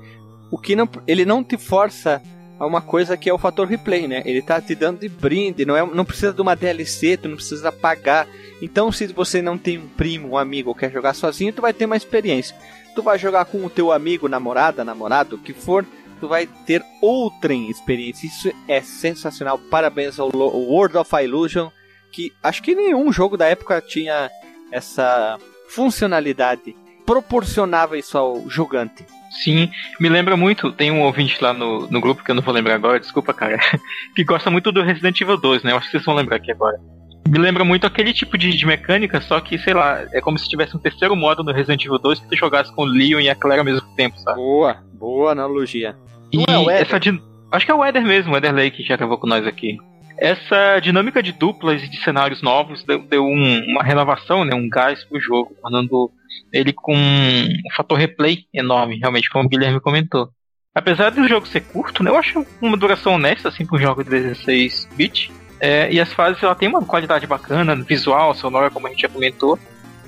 o 0.50 0.56
que 0.58 0.74
não, 0.74 0.88
ele 1.06 1.24
não 1.26 1.44
te 1.44 1.58
força 1.58 2.22
a 2.58 2.66
uma 2.66 2.80
coisa 2.80 3.16
que 3.16 3.28
é 3.28 3.32
o 3.34 3.38
fator 3.38 3.66
replay, 3.68 4.08
né? 4.08 4.22
Ele 4.24 4.40
tá 4.42 4.60
te 4.60 4.74
dando 4.74 5.00
de 5.00 5.08
brinde, 5.08 5.64
não 5.64 5.76
é, 5.76 5.84
não 5.86 6.04
precisa 6.04 6.32
de 6.32 6.40
uma 6.40 6.56
DLC, 6.56 7.16
tu 7.16 7.28
não 7.28 7.36
precisa 7.36 7.70
pagar. 7.70 8.26
Então, 8.60 8.90
se 8.90 9.06
você 9.08 9.40
não 9.42 9.56
tem 9.58 9.78
um 9.78 9.86
primo, 9.88 10.30
um 10.30 10.38
amigo 10.38 10.74
quer 10.74 10.90
jogar 10.90 11.14
sozinho, 11.14 11.52
tu 11.52 11.62
vai 11.62 11.72
ter 11.72 11.84
uma 11.84 11.96
experiência. 11.96 12.56
Tu 12.96 13.02
vai 13.02 13.16
jogar 13.18 13.44
com 13.44 13.64
o 13.64 13.70
teu 13.70 13.92
amigo, 13.92 14.26
namorada, 14.28 14.82
namorado, 14.84 15.36
o 15.36 15.38
que 15.38 15.52
for, 15.52 15.86
tu 16.18 16.26
vai 16.26 16.48
ter 16.66 16.82
outra 17.00 17.54
experiência. 17.54 18.26
Isso 18.26 18.50
é 18.66 18.80
sensacional. 18.80 19.56
Parabéns 19.70 20.18
ao 20.18 20.28
World 20.34 20.96
of 20.96 21.14
Illusion, 21.22 21.68
que 22.12 22.32
acho 22.42 22.62
que 22.62 22.74
nenhum 22.74 23.12
jogo 23.12 23.36
da 23.36 23.46
época 23.46 23.80
tinha 23.80 24.30
essa 24.72 25.38
funcionalidade. 25.68 26.74
Proporcionava 27.06 27.96
isso 27.96 28.18
ao 28.18 28.48
jogante. 28.50 29.04
Sim, 29.42 29.70
me 29.98 30.08
lembra 30.08 30.36
muito, 30.36 30.70
tem 30.72 30.90
um 30.90 31.02
ouvinte 31.02 31.42
lá 31.42 31.52
no, 31.52 31.86
no 31.90 32.00
grupo 32.00 32.22
que 32.22 32.30
eu 32.30 32.34
não 32.34 32.42
vou 32.42 32.52
lembrar 32.52 32.74
agora, 32.74 33.00
desculpa, 33.00 33.32
cara, 33.32 33.58
que 34.14 34.24
gosta 34.24 34.50
muito 34.50 34.70
do 34.72 34.82
Resident 34.82 35.18
Evil 35.20 35.36
2, 35.38 35.62
né? 35.62 35.72
Eu 35.72 35.76
acho 35.76 35.86
que 35.86 35.92
vocês 35.92 36.04
vão 36.04 36.14
lembrar 36.14 36.36
aqui 36.36 36.50
agora. 36.52 36.78
Me 37.26 37.38
lembra 37.38 37.62
muito 37.64 37.86
aquele 37.86 38.12
tipo 38.12 38.36
de, 38.38 38.50
de 38.56 38.66
mecânica, 38.66 39.20
só 39.20 39.38
que, 39.40 39.58
sei 39.58 39.74
lá, 39.74 40.02
é 40.12 40.20
como 40.20 40.38
se 40.38 40.48
tivesse 40.48 40.74
um 40.76 40.80
terceiro 40.80 41.14
modo 41.14 41.42
no 41.44 41.52
Resident 41.52 41.84
Evil 41.84 41.98
2 41.98 42.20
que 42.20 42.28
tu 42.28 42.36
jogasse 42.36 42.74
com 42.74 42.82
o 42.82 42.86
Leon 42.86 43.20
e 43.20 43.28
a 43.28 43.34
Claire 43.34 43.58
ao 43.60 43.64
mesmo 43.66 43.86
tempo, 43.96 44.18
sabe? 44.18 44.36
Boa, 44.36 44.78
boa 44.94 45.32
analogia. 45.32 45.94
E 46.32 46.38
Não 46.38 46.44
é 46.48 46.58
o 46.58 46.70
Éder? 46.70 46.82
essa 46.86 46.98
din- 46.98 47.22
Acho 47.52 47.64
que 47.66 47.72
é 47.72 47.74
o 47.74 47.84
Eder 47.84 48.02
mesmo, 48.02 48.32
o 48.32 48.36
Eder 48.36 48.54
Lake, 48.54 48.78
que 48.78 48.82
já 48.88 48.96
gravou 48.96 49.18
com 49.18 49.26
nós 49.26 49.46
aqui. 49.46 49.76
Essa 50.20 50.80
dinâmica 50.80 51.22
de 51.22 51.32
duplas 51.32 51.82
e 51.82 51.88
de 51.88 52.02
cenários 52.02 52.42
novos 52.42 52.82
deu, 52.82 53.00
deu 53.02 53.24
um- 53.24 53.64
uma 53.68 53.82
renovação, 53.82 54.44
né, 54.44 54.54
um 54.54 54.68
gás 54.68 55.04
pro 55.04 55.20
jogo, 55.20 55.54
tornando 55.62 56.10
ele 56.52 56.72
com 56.72 56.96
um 56.96 57.74
fator 57.76 57.96
replay 57.96 58.44
enorme, 58.52 58.98
realmente, 58.98 59.30
como 59.30 59.44
o 59.44 59.48
Guilherme 59.48 59.80
comentou. 59.80 60.28
Apesar 60.74 61.10
do 61.10 61.26
jogo 61.26 61.46
ser 61.46 61.60
curto, 61.60 62.02
né, 62.02 62.10
eu 62.10 62.16
acho 62.16 62.44
uma 62.60 62.76
duração 62.76 63.14
honesta, 63.14 63.48
assim, 63.48 63.64
para 63.64 63.76
um 63.76 63.80
jogo 63.80 64.02
de 64.02 64.10
16 64.10 64.88
bits. 64.96 65.30
É, 65.60 65.92
e 65.92 66.00
as 66.00 66.12
fases 66.12 66.42
ela 66.42 66.54
tem 66.54 66.68
uma 66.68 66.84
qualidade 66.84 67.26
bacana, 67.26 67.74
visual, 67.74 68.32
sonora, 68.34 68.70
como 68.70 68.86
a 68.86 68.90
gente 68.90 69.02
já 69.02 69.08
comentou. 69.08 69.58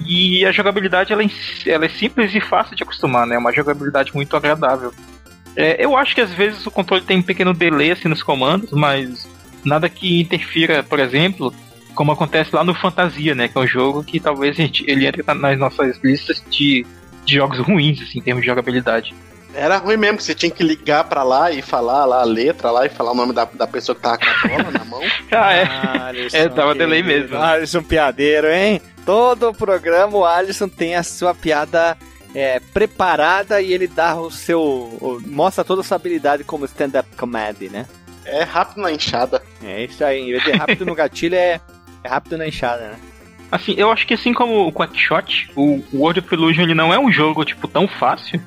E 0.07 0.45
a 0.47 0.53
jogabilidade 0.53 1.13
ela, 1.13 1.23
é 1.23 1.29
ela 1.67 1.85
é 1.85 1.89
simples 1.89 2.35
e 2.35 2.41
fácil 2.41 2.77
de 2.77 2.83
acostumar, 2.83 3.27
né? 3.27 3.35
É 3.35 3.39
uma 3.39 3.53
jogabilidade 3.53 4.15
muito 4.15 4.35
agradável. 4.37 4.93
É, 5.57 5.85
eu 5.85 5.97
acho 5.97 6.15
que 6.15 6.21
às 6.21 6.33
vezes 6.33 6.65
o 6.67 6.71
controle 6.71 7.03
tem 7.03 7.19
um 7.19 7.23
pequeno 7.23 7.53
delay 7.53 7.91
assim 7.91 8.09
nos 8.09 8.23
comandos, 8.23 8.71
mas 8.71 9.29
nada 9.65 9.89
que 9.89 10.21
interfira, 10.21 10.83
por 10.83 10.99
exemplo, 11.01 11.53
como 11.95 12.13
acontece 12.13 12.55
lá 12.55 12.63
no 12.65 12.75
Fantasia, 12.75 13.35
né? 13.35 13.49
Que 13.49 13.59
é 13.59 13.61
um 13.61 13.67
jogo 13.67 14.03
que 14.05 14.19
talvez 14.21 14.59
a 14.59 14.63
gente, 14.63 14.85
ele 14.87 15.07
entre 15.07 15.23
na- 15.27 15.35
nas 15.35 15.59
nossas 15.59 15.99
listas 16.03 16.43
de, 16.51 16.87
de 17.25 17.35
jogos 17.35 17.59
ruins, 17.59 18.01
assim, 18.01 18.19
em 18.19 18.23
termos 18.23 18.43
de 18.43 18.49
jogabilidade. 18.49 19.15
Era 19.53 19.79
ruim 19.79 19.97
mesmo, 19.97 20.17
que 20.19 20.23
você 20.23 20.35
tinha 20.35 20.51
que 20.51 20.63
ligar 20.63 21.03
pra 21.05 21.25
lá 21.25 21.51
e 21.51 21.61
falar 21.61 22.05
lá 22.05 22.21
a 22.21 22.25
letra 22.25 22.71
lá 22.71 22.87
e 22.87 22.89
falar 22.89 23.11
o 23.11 23.15
nome 23.17 23.33
da, 23.33 23.45
da 23.47 23.67
pessoa 23.67 23.97
que 23.97 24.01
tava 24.03 24.17
com 24.17 24.27
a 24.29 24.49
bola 24.49 24.71
na 24.71 24.85
mão. 24.85 25.01
Ah, 25.33 25.53
é. 25.53 25.65
Alisson, 26.09 26.37
É, 26.37 26.49
tava 26.49 26.73
querido. 26.73 26.79
delay 26.79 27.03
mesmo. 27.03 27.37
Alisson 27.37 27.83
Piadeiro, 27.83 28.49
hein? 28.49 28.81
Todo 29.05 29.49
o 29.49 29.55
programa 29.55 30.17
o 30.17 30.25
Alisson 30.25 30.69
tem 30.69 30.95
a 30.95 31.03
sua 31.03 31.35
piada 31.35 31.97
é, 32.33 32.61
preparada 32.73 33.61
e 33.61 33.73
ele 33.73 33.89
dá 33.89 34.15
o 34.15 34.31
seu. 34.31 34.61
o- 34.61 35.21
mostra 35.27 35.65
toda 35.65 35.81
a 35.81 35.85
sua 35.85 35.97
habilidade 35.97 36.45
como 36.45 36.65
stand-up 36.65 37.09
comedy, 37.17 37.69
né? 37.69 37.87
É 38.31 38.43
rápido 38.45 38.81
na 38.83 38.93
enxada. 38.93 39.43
É 39.63 39.85
isso 39.85 40.05
aí. 40.05 40.21
Em 40.21 40.31
vez 40.31 40.45
de 40.45 40.53
rápido 40.53 40.87
no 40.87 40.95
gatilho, 40.95 41.35
é, 41.35 41.61
é 42.05 42.09
rápido 42.09 42.39
na 42.39 42.47
enxada, 42.47 42.83
né? 42.91 42.99
Assim, 43.51 43.75
eu 43.77 43.91
acho 43.91 44.07
que 44.07 44.15
assim 44.15 44.33
como 44.33 44.67
o 44.69 44.73
Quackshot, 44.73 45.51
o 45.57 45.83
World 45.93 46.21
of 46.21 46.33
Illusion 46.35 46.63
ele 46.63 46.75
não 46.75 46.95
é 46.95 46.99
um 46.99 47.11
jogo 47.11 47.45
tipo 47.45 47.67
tão 47.67 47.89
fácil, 47.89 48.41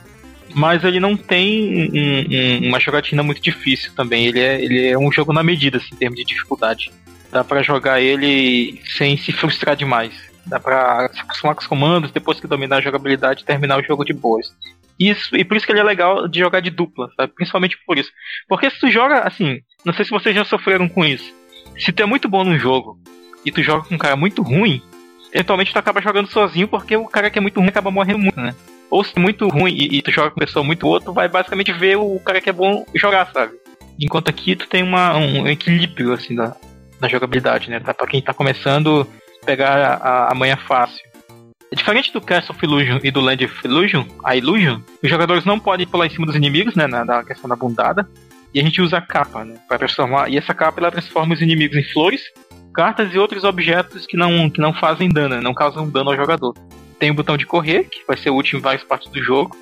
mas 0.55 0.83
ele 0.85 0.99
não 0.99 1.17
tem 1.17 1.91
um- 1.93 2.65
um- 2.65 2.69
uma 2.69 2.79
jogatina 2.79 3.21
muito 3.21 3.41
difícil 3.41 3.91
também. 3.95 4.27
Ele 4.27 4.39
é, 4.39 4.63
ele 4.63 4.87
é 4.87 4.97
um 4.97 5.11
jogo 5.11 5.33
na 5.33 5.43
medida, 5.43 5.77
assim, 5.77 5.89
em 5.93 5.97
termos 5.97 6.17
de 6.17 6.23
dificuldade. 6.25 6.89
Dá 7.29 7.43
pra 7.43 7.61
jogar 7.61 7.99
ele 7.99 8.79
sem 8.97 9.17
se 9.17 9.31
frustrar 9.33 9.75
demais. 9.75 10.13
Dá 10.45 10.59
pra 10.59 11.09
se 11.13 11.19
acostumar 11.19 11.55
com 11.55 11.61
os 11.61 11.67
comandos, 11.67 12.11
depois 12.11 12.39
que 12.39 12.47
dominar 12.47 12.77
a 12.77 12.81
jogabilidade, 12.81 13.43
terminar 13.43 13.79
o 13.79 13.83
jogo 13.83 14.05
de 14.05 14.13
boas. 14.13 14.55
Isso, 14.99 15.35
e 15.35 15.43
por 15.43 15.57
isso 15.57 15.65
que 15.65 15.71
ele 15.71 15.79
é 15.79 15.83
legal 15.83 16.27
de 16.27 16.39
jogar 16.39 16.59
de 16.59 16.69
dupla, 16.69 17.09
sabe? 17.17 17.33
Principalmente 17.33 17.77
por 17.85 17.97
isso. 17.97 18.11
Porque 18.47 18.69
se 18.69 18.79
tu 18.79 18.89
joga, 18.91 19.21
assim, 19.21 19.59
não 19.85 19.93
sei 19.93 20.05
se 20.05 20.11
vocês 20.11 20.35
já 20.35 20.45
sofreram 20.45 20.87
com 20.87 21.03
isso. 21.05 21.33
Se 21.77 21.91
tu 21.91 22.03
é 22.03 22.05
muito 22.05 22.29
bom 22.29 22.43
num 22.43 22.57
jogo 22.57 22.97
e 23.45 23.51
tu 23.51 23.61
joga 23.61 23.87
com 23.87 23.95
um 23.95 23.97
cara 23.97 24.15
muito 24.15 24.41
ruim, 24.41 24.81
eventualmente 25.31 25.73
tu 25.73 25.79
acaba 25.79 26.01
jogando 26.01 26.29
sozinho 26.29 26.67
porque 26.67 26.95
o 26.95 27.05
cara 27.05 27.29
que 27.29 27.39
é 27.39 27.41
muito 27.41 27.59
ruim 27.59 27.69
acaba 27.69 27.91
morrendo 27.91 28.19
muito, 28.19 28.39
né? 28.39 28.55
Ou 28.89 29.03
se 29.03 29.13
é 29.15 29.19
muito 29.19 29.47
ruim 29.47 29.73
e, 29.73 29.97
e 29.97 30.01
tu 30.01 30.11
joga 30.11 30.31
com 30.31 30.39
pessoa 30.39 30.63
muito 30.63 30.81
boa, 30.81 31.01
tu 31.01 31.11
vai 31.11 31.27
basicamente 31.27 31.73
ver 31.73 31.97
o 31.97 32.19
cara 32.19 32.39
que 32.39 32.49
é 32.49 32.53
bom 32.53 32.85
jogar, 32.93 33.31
sabe? 33.33 33.53
Enquanto 33.99 34.29
aqui 34.29 34.55
tu 34.55 34.67
tem 34.67 34.83
uma, 34.83 35.15
um 35.17 35.47
equilíbrio, 35.47 36.13
assim, 36.13 36.35
da, 36.35 36.55
da 36.99 37.07
jogabilidade, 37.07 37.69
né? 37.69 37.79
Dá 37.79 37.93
pra 37.93 38.07
quem 38.07 38.21
tá 38.21 38.33
começando 38.33 39.07
pegar 39.45 39.99
a, 40.01 40.31
a 40.31 40.35
manha 40.35 40.57
fácil. 40.57 41.03
Diferente 41.71 42.13
do 42.13 42.21
Castle 42.21 42.55
of 42.55 42.65
Illusion 42.65 42.99
e 43.03 43.09
do 43.09 43.19
Land 43.19 43.45
of 43.45 43.55
Illusion, 43.65 44.05
a 44.23 44.35
Illusion, 44.35 44.79
os 45.01 45.09
jogadores 45.09 45.43
não 45.43 45.59
podem 45.59 45.87
pular 45.87 46.05
em 46.05 46.09
cima 46.11 46.27
dos 46.27 46.35
inimigos, 46.35 46.75
né, 46.75 46.85
na, 46.85 47.03
na 47.03 47.23
questão 47.23 47.49
da 47.49 47.55
bundada, 47.55 48.07
e 48.53 48.59
a 48.59 48.63
gente 48.63 48.81
usa 48.81 48.97
a 48.97 49.01
capa, 49.01 49.43
né, 49.43 49.55
para 49.67 49.79
transformar, 49.79 50.29
e 50.29 50.37
essa 50.37 50.53
capa 50.53 50.79
ela 50.79 50.91
transforma 50.91 51.33
os 51.33 51.41
inimigos 51.41 51.77
em 51.77 51.83
flores, 51.83 52.21
cartas 52.73 53.13
e 53.13 53.17
outros 53.17 53.43
objetos 53.43 54.05
que 54.05 54.17
não, 54.17 54.49
que 54.49 54.59
não 54.59 54.73
fazem 54.73 55.09
dano, 55.09 55.35
né, 55.35 55.41
não 55.41 55.53
causam 55.53 55.89
dano 55.89 56.11
ao 56.11 56.15
jogador. 56.15 56.55
Tem 56.99 57.11
o 57.11 57.13
botão 57.13 57.37
de 57.37 57.45
correr, 57.45 57.85
que 57.85 58.01
vai 58.07 58.17
ser 58.17 58.29
útil 58.29 58.59
em 58.59 58.61
várias 58.61 58.83
partes 58.83 59.11
do 59.11 59.21
jogo, 59.21 59.55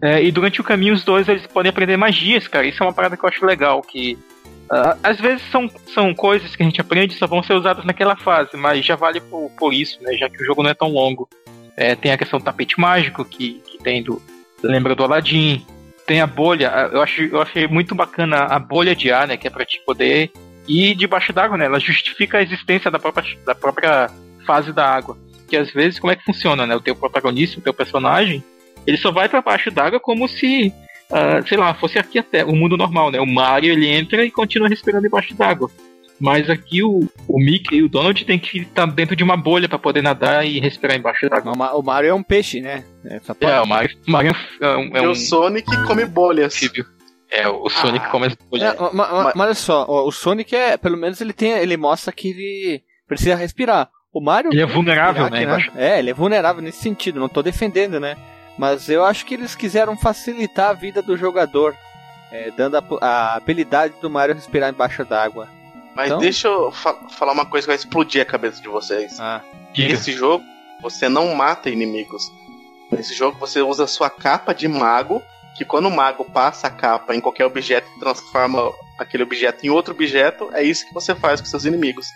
é, 0.00 0.22
e 0.22 0.32
durante 0.32 0.60
o 0.60 0.64
caminho 0.64 0.94
os 0.94 1.04
dois 1.04 1.28
eles 1.28 1.46
podem 1.46 1.70
aprender 1.70 1.96
magias, 1.96 2.48
cara, 2.48 2.66
isso 2.66 2.82
é 2.82 2.86
uma 2.86 2.92
parada 2.92 3.16
que 3.16 3.24
eu 3.24 3.28
acho 3.28 3.44
legal, 3.44 3.82
que 3.82 4.18
Uh, 4.72 4.96
às 5.02 5.20
vezes 5.20 5.42
são, 5.50 5.70
são 5.92 6.14
coisas 6.14 6.56
que 6.56 6.62
a 6.62 6.64
gente 6.64 6.80
aprende 6.80 7.14
só 7.14 7.26
vão 7.26 7.42
ser 7.42 7.52
usadas 7.52 7.84
naquela 7.84 8.16
fase, 8.16 8.56
mas 8.56 8.82
já 8.82 8.96
vale 8.96 9.20
por, 9.20 9.50
por 9.50 9.74
isso, 9.74 10.02
né? 10.02 10.14
Já 10.14 10.30
que 10.30 10.42
o 10.42 10.46
jogo 10.46 10.62
não 10.62 10.70
é 10.70 10.74
tão 10.74 10.88
longo. 10.88 11.28
É, 11.76 11.94
tem 11.94 12.10
a 12.10 12.16
questão 12.16 12.38
do 12.38 12.44
tapete 12.44 12.80
mágico 12.80 13.22
que, 13.22 13.60
que 13.66 13.76
tem 13.76 14.02
do. 14.02 14.22
Lembra 14.62 14.94
do 14.94 15.04
Aladdin. 15.04 15.66
Tem 16.06 16.20
a 16.20 16.26
bolha. 16.26 16.90
Eu, 16.92 17.02
acho, 17.02 17.22
eu 17.22 17.40
achei 17.40 17.66
muito 17.66 17.94
bacana 17.94 18.44
a 18.44 18.58
bolha 18.58 18.94
de 18.94 19.10
ar, 19.10 19.26
né? 19.26 19.36
Que 19.36 19.46
é 19.46 19.50
pra 19.50 19.64
te 19.64 19.80
poder 19.84 20.30
ir 20.68 20.94
debaixo 20.94 21.32
d'água, 21.32 21.56
né? 21.56 21.66
Ela 21.66 21.80
justifica 21.80 22.38
a 22.38 22.42
existência 22.42 22.90
da 22.90 22.98
própria, 22.98 23.24
da 23.44 23.54
própria 23.54 24.10
fase 24.46 24.72
da 24.72 24.86
água. 24.86 25.16
Que 25.48 25.56
às 25.56 25.70
vezes, 25.70 25.98
como 25.98 26.12
é 26.12 26.16
que 26.16 26.24
funciona, 26.24 26.66
né? 26.66 26.74
O 26.74 26.80
teu 26.80 26.96
protagonista, 26.96 27.58
o 27.58 27.62
teu 27.62 27.74
personagem, 27.74 28.42
ele 28.86 28.96
só 28.96 29.10
vai 29.12 29.28
para 29.28 29.42
baixo 29.42 29.70
d'água 29.70 30.00
como 30.00 30.28
se 30.28 30.72
uh, 31.12 31.46
sei 31.46 31.58
lá, 31.58 31.74
fosse 31.74 31.98
aqui 31.98 32.18
até 32.18 32.44
o 32.44 32.54
mundo 32.56 32.76
normal, 32.76 33.10
né? 33.10 33.20
O 33.20 33.26
Mario 33.26 33.72
ele 33.72 33.86
entra 33.86 34.24
e 34.24 34.30
continua 34.30 34.68
respirando 34.68 35.04
debaixo 35.04 35.34
d'água. 35.34 35.70
Mas 36.20 36.48
aqui 36.48 36.82
o, 36.82 37.08
o 37.26 37.38
Mickey 37.38 37.76
e 37.76 37.82
o 37.82 37.88
Donald 37.88 38.24
tem 38.24 38.38
que 38.38 38.58
estar 38.60 38.86
dentro 38.86 39.16
de 39.16 39.24
uma 39.24 39.36
bolha 39.36 39.68
para 39.68 39.78
poder 39.78 40.02
nadar 40.02 40.46
e 40.46 40.60
respirar 40.60 40.96
embaixo 40.96 41.28
d'água. 41.28 41.52
O 41.74 41.82
Mario 41.82 42.10
é 42.10 42.14
um 42.14 42.22
peixe, 42.22 42.60
né? 42.60 42.84
É, 43.04 43.20
é 43.40 43.60
o 43.60 43.66
Mario, 43.66 43.96
o 44.06 44.10
Mario 44.10 44.32
é 44.60 44.76
um. 44.76 44.96
É 44.96 45.02
e 45.02 45.06
o 45.06 45.14
Sonic 45.14 45.68
come 45.84 46.04
bolhas. 46.04 46.60
É, 47.30 47.48
o 47.48 47.68
Sonic 47.68 48.04
ah. 48.06 48.10
come 48.10 48.26
as 48.26 48.34
bolhas. 48.34 48.74
É, 48.74 48.76
mas, 48.78 48.92
mas, 48.92 49.34
mas 49.34 49.46
olha 49.46 49.54
só, 49.54 49.86
o 49.88 50.12
Sonic 50.12 50.54
é. 50.54 50.76
Pelo 50.76 50.96
menos 50.96 51.20
ele 51.20 51.32
tem. 51.32 51.52
Ele 51.52 51.76
mostra 51.76 52.12
que 52.12 52.28
ele 52.28 52.82
precisa 53.08 53.34
respirar. 53.34 53.90
O 54.12 54.20
Mario. 54.20 54.52
Ele 54.52 54.60
é 54.60 54.66
vulnerável, 54.66 55.30
né? 55.30 55.46
né? 55.46 55.66
É, 55.74 55.98
ele 55.98 56.10
é 56.10 56.14
vulnerável 56.14 56.62
nesse 56.62 56.82
sentido, 56.82 57.18
não 57.18 57.30
tô 57.30 57.42
defendendo, 57.42 57.98
né? 57.98 58.16
Mas 58.58 58.88
eu 58.90 59.04
acho 59.04 59.24
que 59.24 59.34
eles 59.34 59.54
quiseram 59.54 59.96
facilitar 59.96 60.70
a 60.70 60.74
vida 60.74 61.00
do 61.00 61.16
jogador, 61.16 61.74
é, 62.30 62.50
dando 62.50 62.76
a, 62.76 62.84
a, 63.00 63.36
habilidade 63.36 63.94
do 64.02 64.10
Mario 64.10 64.34
respirar 64.34 64.68
embaixo 64.68 65.04
d'água. 65.04 65.48
Mas 65.94 66.06
então... 66.06 66.18
deixa 66.18 66.48
eu 66.48 66.72
fa 66.72 66.94
falar 67.10 67.32
uma 67.32 67.46
coisa 67.46 67.66
que 67.66 67.68
vai 67.68 67.76
explodir 67.76 68.22
a 68.22 68.24
cabeça 68.24 68.60
de 68.60 68.68
vocês. 68.68 69.18
Ah, 69.20 69.42
Nesse 69.76 70.12
jogo, 70.12 70.44
você 70.80 71.08
não 71.08 71.34
mata 71.34 71.70
inimigos. 71.70 72.30
Nesse 72.90 73.14
jogo, 73.14 73.38
você 73.38 73.62
usa 73.62 73.84
a 73.84 73.88
sua 73.88 74.10
capa 74.10 74.52
de 74.52 74.68
mago, 74.68 75.22
que 75.56 75.64
quando 75.64 75.86
o 75.86 75.90
mago 75.90 76.24
passa 76.24 76.66
a 76.66 76.70
capa 76.70 77.14
em 77.14 77.20
qualquer 77.20 77.46
objeto 77.46 77.88
e 77.96 78.00
transforma 78.00 78.72
aquele 78.98 79.22
objeto 79.22 79.66
em 79.66 79.70
outro 79.70 79.94
objeto, 79.94 80.50
é 80.52 80.62
isso 80.62 80.86
que 80.86 80.94
você 80.94 81.14
faz 81.14 81.40
com 81.40 81.46
seus 81.46 81.64
inimigos. 81.64 82.06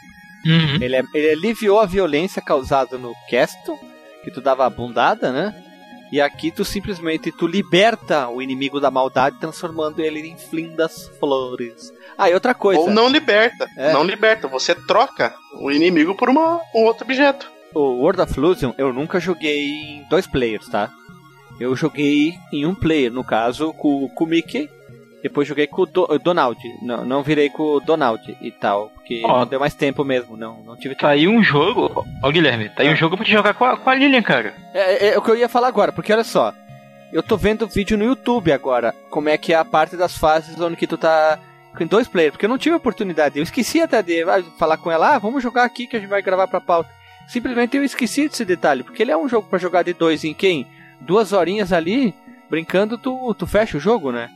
Uhum. 0.44 0.76
Ele, 0.80 0.96
é, 0.96 1.02
ele 1.14 1.30
aliviou 1.30 1.80
a 1.80 1.86
violência 1.86 2.40
causada 2.40 2.96
no 2.96 3.14
Castle, 3.30 3.78
que 4.22 4.30
tu 4.30 4.40
dava 4.40 4.66
a 4.66 4.70
bundada, 4.70 5.32
né? 5.32 5.65
E 6.12 6.20
aqui 6.20 6.50
tu 6.50 6.64
simplesmente 6.64 7.32
tu 7.32 7.46
liberta 7.46 8.28
o 8.28 8.40
inimigo 8.40 8.80
da 8.80 8.90
maldade, 8.90 9.38
transformando 9.40 10.00
ele 10.00 10.20
em 10.20 10.36
flindas 10.36 11.10
flores. 11.18 11.92
Ah, 12.16 12.30
e 12.30 12.34
outra 12.34 12.54
coisa. 12.54 12.80
Ou 12.80 12.90
não 12.90 13.08
liberta. 13.08 13.68
É. 13.76 13.92
Não 13.92 14.04
liberta. 14.04 14.46
Você 14.48 14.74
troca 14.74 15.34
o 15.60 15.70
inimigo 15.70 16.14
por 16.14 16.28
uma, 16.28 16.60
um 16.74 16.84
outro 16.84 17.04
objeto. 17.04 17.50
O 17.74 18.00
World 18.00 18.22
of 18.22 18.38
Illusion 18.38 18.72
eu 18.78 18.92
nunca 18.92 19.20
joguei 19.20 19.64
em 19.64 20.06
dois 20.08 20.26
players, 20.26 20.68
tá? 20.68 20.90
Eu 21.58 21.74
joguei 21.74 22.34
em 22.52 22.66
um 22.66 22.74
player, 22.74 23.10
no 23.10 23.24
caso, 23.24 23.72
com, 23.72 24.08
com 24.08 24.24
o 24.24 24.26
Mickey 24.26 24.70
depois 25.22 25.48
joguei 25.48 25.66
com 25.66 25.82
o 25.82 25.86
Do 25.86 26.06
Donald. 26.18 26.58
Não, 26.82 27.04
não 27.04 27.22
virei 27.22 27.50
com 27.50 27.62
o 27.62 27.80
Donald 27.80 28.36
e 28.40 28.50
tal. 28.50 28.90
Porque 28.94 29.22
oh. 29.24 29.28
não 29.28 29.46
deu 29.46 29.60
mais 29.60 29.74
tempo 29.74 30.04
mesmo. 30.04 30.36
Não, 30.36 30.62
não 30.62 30.76
tive 30.76 30.94
tempo. 30.94 31.02
Tá 31.02 31.10
aí 31.10 31.26
um 31.26 31.42
jogo. 31.42 32.04
Ó, 32.22 32.30
Guilherme, 32.30 32.68
tá 32.68 32.82
aí 32.82 32.88
um 32.88 32.92
ah. 32.92 32.96
jogo 32.96 33.16
pra 33.16 33.24
te 33.24 33.32
jogar 33.32 33.54
com 33.54 33.64
a, 33.64 33.76
com 33.76 33.90
a 33.90 33.94
Lilian, 33.94 34.22
cara. 34.22 34.54
É, 34.72 35.08
é, 35.08 35.14
é 35.14 35.18
o 35.18 35.22
que 35.22 35.30
eu 35.30 35.36
ia 35.36 35.48
falar 35.48 35.68
agora, 35.68 35.92
porque 35.92 36.12
olha 36.12 36.24
só. 36.24 36.52
Eu 37.12 37.22
tô 37.22 37.36
vendo 37.36 37.66
vídeo 37.66 37.96
no 37.96 38.04
YouTube 38.04 38.52
agora. 38.52 38.94
Como 39.10 39.28
é 39.28 39.38
que 39.38 39.52
é 39.52 39.56
a 39.56 39.64
parte 39.64 39.96
das 39.96 40.18
fases 40.18 40.60
onde 40.60 40.76
que 40.76 40.86
tu 40.86 40.98
tá 40.98 41.38
com 41.76 41.86
dois 41.86 42.08
players. 42.08 42.32
Porque 42.32 42.46
eu 42.46 42.50
não 42.50 42.58
tive 42.58 42.74
oportunidade. 42.74 43.38
Eu 43.38 43.42
esqueci 43.42 43.80
até 43.80 44.02
de 44.02 44.22
ah, 44.22 44.42
falar 44.58 44.78
com 44.78 44.90
ela. 44.90 45.14
Ah, 45.14 45.18
vamos 45.18 45.42
jogar 45.42 45.64
aqui 45.64 45.86
que 45.86 45.96
a 45.96 46.00
gente 46.00 46.08
vai 46.08 46.22
gravar 46.22 46.48
pra 46.48 46.60
pauta. 46.60 46.90
Simplesmente 47.28 47.76
eu 47.76 47.84
esqueci 47.84 48.28
desse 48.28 48.44
detalhe. 48.44 48.82
Porque 48.82 49.02
ele 49.02 49.12
é 49.12 49.16
um 49.16 49.28
jogo 49.28 49.48
para 49.48 49.58
jogar 49.58 49.82
de 49.82 49.92
dois 49.92 50.24
em 50.24 50.34
quem? 50.34 50.66
Duas 51.00 51.32
horinhas 51.32 51.72
ali, 51.72 52.14
brincando, 52.48 52.96
tu, 52.96 53.34
tu 53.34 53.46
fecha 53.46 53.76
o 53.76 53.80
jogo, 53.80 54.10
né? 54.10 54.30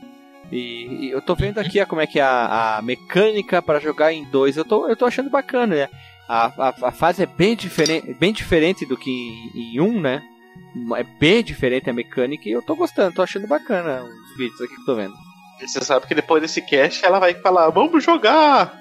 E, 0.51 1.07
e, 1.07 1.11
eu 1.11 1.21
tô 1.21 1.33
vendo 1.33 1.59
aqui 1.59 1.83
como 1.85 2.01
é 2.01 2.07
que 2.07 2.19
é 2.19 2.23
a, 2.23 2.77
a 2.77 2.81
mecânica 2.81 3.61
para 3.61 3.79
jogar 3.79 4.11
em 4.11 4.25
dois. 4.25 4.57
Eu 4.57 4.65
tô, 4.65 4.87
eu 4.87 4.95
tô 4.95 5.05
achando 5.05 5.29
bacana, 5.29 5.75
né? 5.75 5.89
A, 6.27 6.45
a, 6.45 6.87
a 6.87 6.91
fase 6.91 7.23
é 7.23 7.25
bem 7.25 7.55
diferente, 7.55 8.13
bem 8.13 8.33
diferente 8.33 8.85
do 8.85 8.97
que 8.97 9.09
em, 9.09 9.75
em, 9.75 9.79
um, 9.79 9.99
né? 9.99 10.21
É 10.97 11.03
bem 11.03 11.43
diferente 11.43 11.89
a 11.89 11.93
mecânica 11.93 12.47
e 12.47 12.51
eu 12.51 12.61
tô 12.61 12.75
gostando, 12.75 13.15
tô 13.15 13.21
achando 13.21 13.47
bacana 13.47 14.03
os 14.03 14.37
vídeos 14.37 14.61
aqui 14.61 14.75
que 14.75 14.81
eu 14.81 14.85
tô 14.85 14.95
vendo. 14.95 15.13
E 15.61 15.67
você 15.67 15.81
sabe 15.81 16.07
que 16.07 16.15
depois 16.15 16.41
desse 16.41 16.61
cast 16.61 17.05
ela 17.05 17.19
vai 17.19 17.33
falar, 17.35 17.69
vamos 17.69 18.03
jogar! 18.03 18.77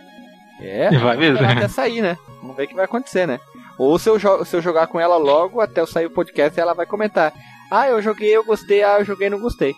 É, 0.60 0.90
vai 0.98 1.16
mesmo. 1.16 1.44
até 1.44 1.68
sair, 1.68 2.02
né? 2.02 2.16
Vamos 2.40 2.56
ver 2.56 2.64
o 2.64 2.68
que 2.68 2.74
vai 2.74 2.84
acontecer, 2.84 3.26
né? 3.26 3.38
Ou 3.78 3.98
se 3.98 4.08
eu, 4.08 4.44
se 4.44 4.56
eu 4.56 4.60
jogar 4.60 4.86
com 4.88 5.00
ela 5.00 5.16
logo, 5.16 5.60
até 5.60 5.80
eu 5.80 5.86
sair 5.86 6.06
o 6.06 6.10
podcast, 6.10 6.58
ela 6.58 6.74
vai 6.74 6.86
comentar. 6.86 7.32
Ah, 7.70 7.88
eu 7.88 8.02
joguei, 8.02 8.36
eu 8.36 8.44
gostei, 8.44 8.82
ah, 8.82 8.98
eu 8.98 9.04
joguei, 9.04 9.30
não 9.30 9.40
gostei. 9.40 9.74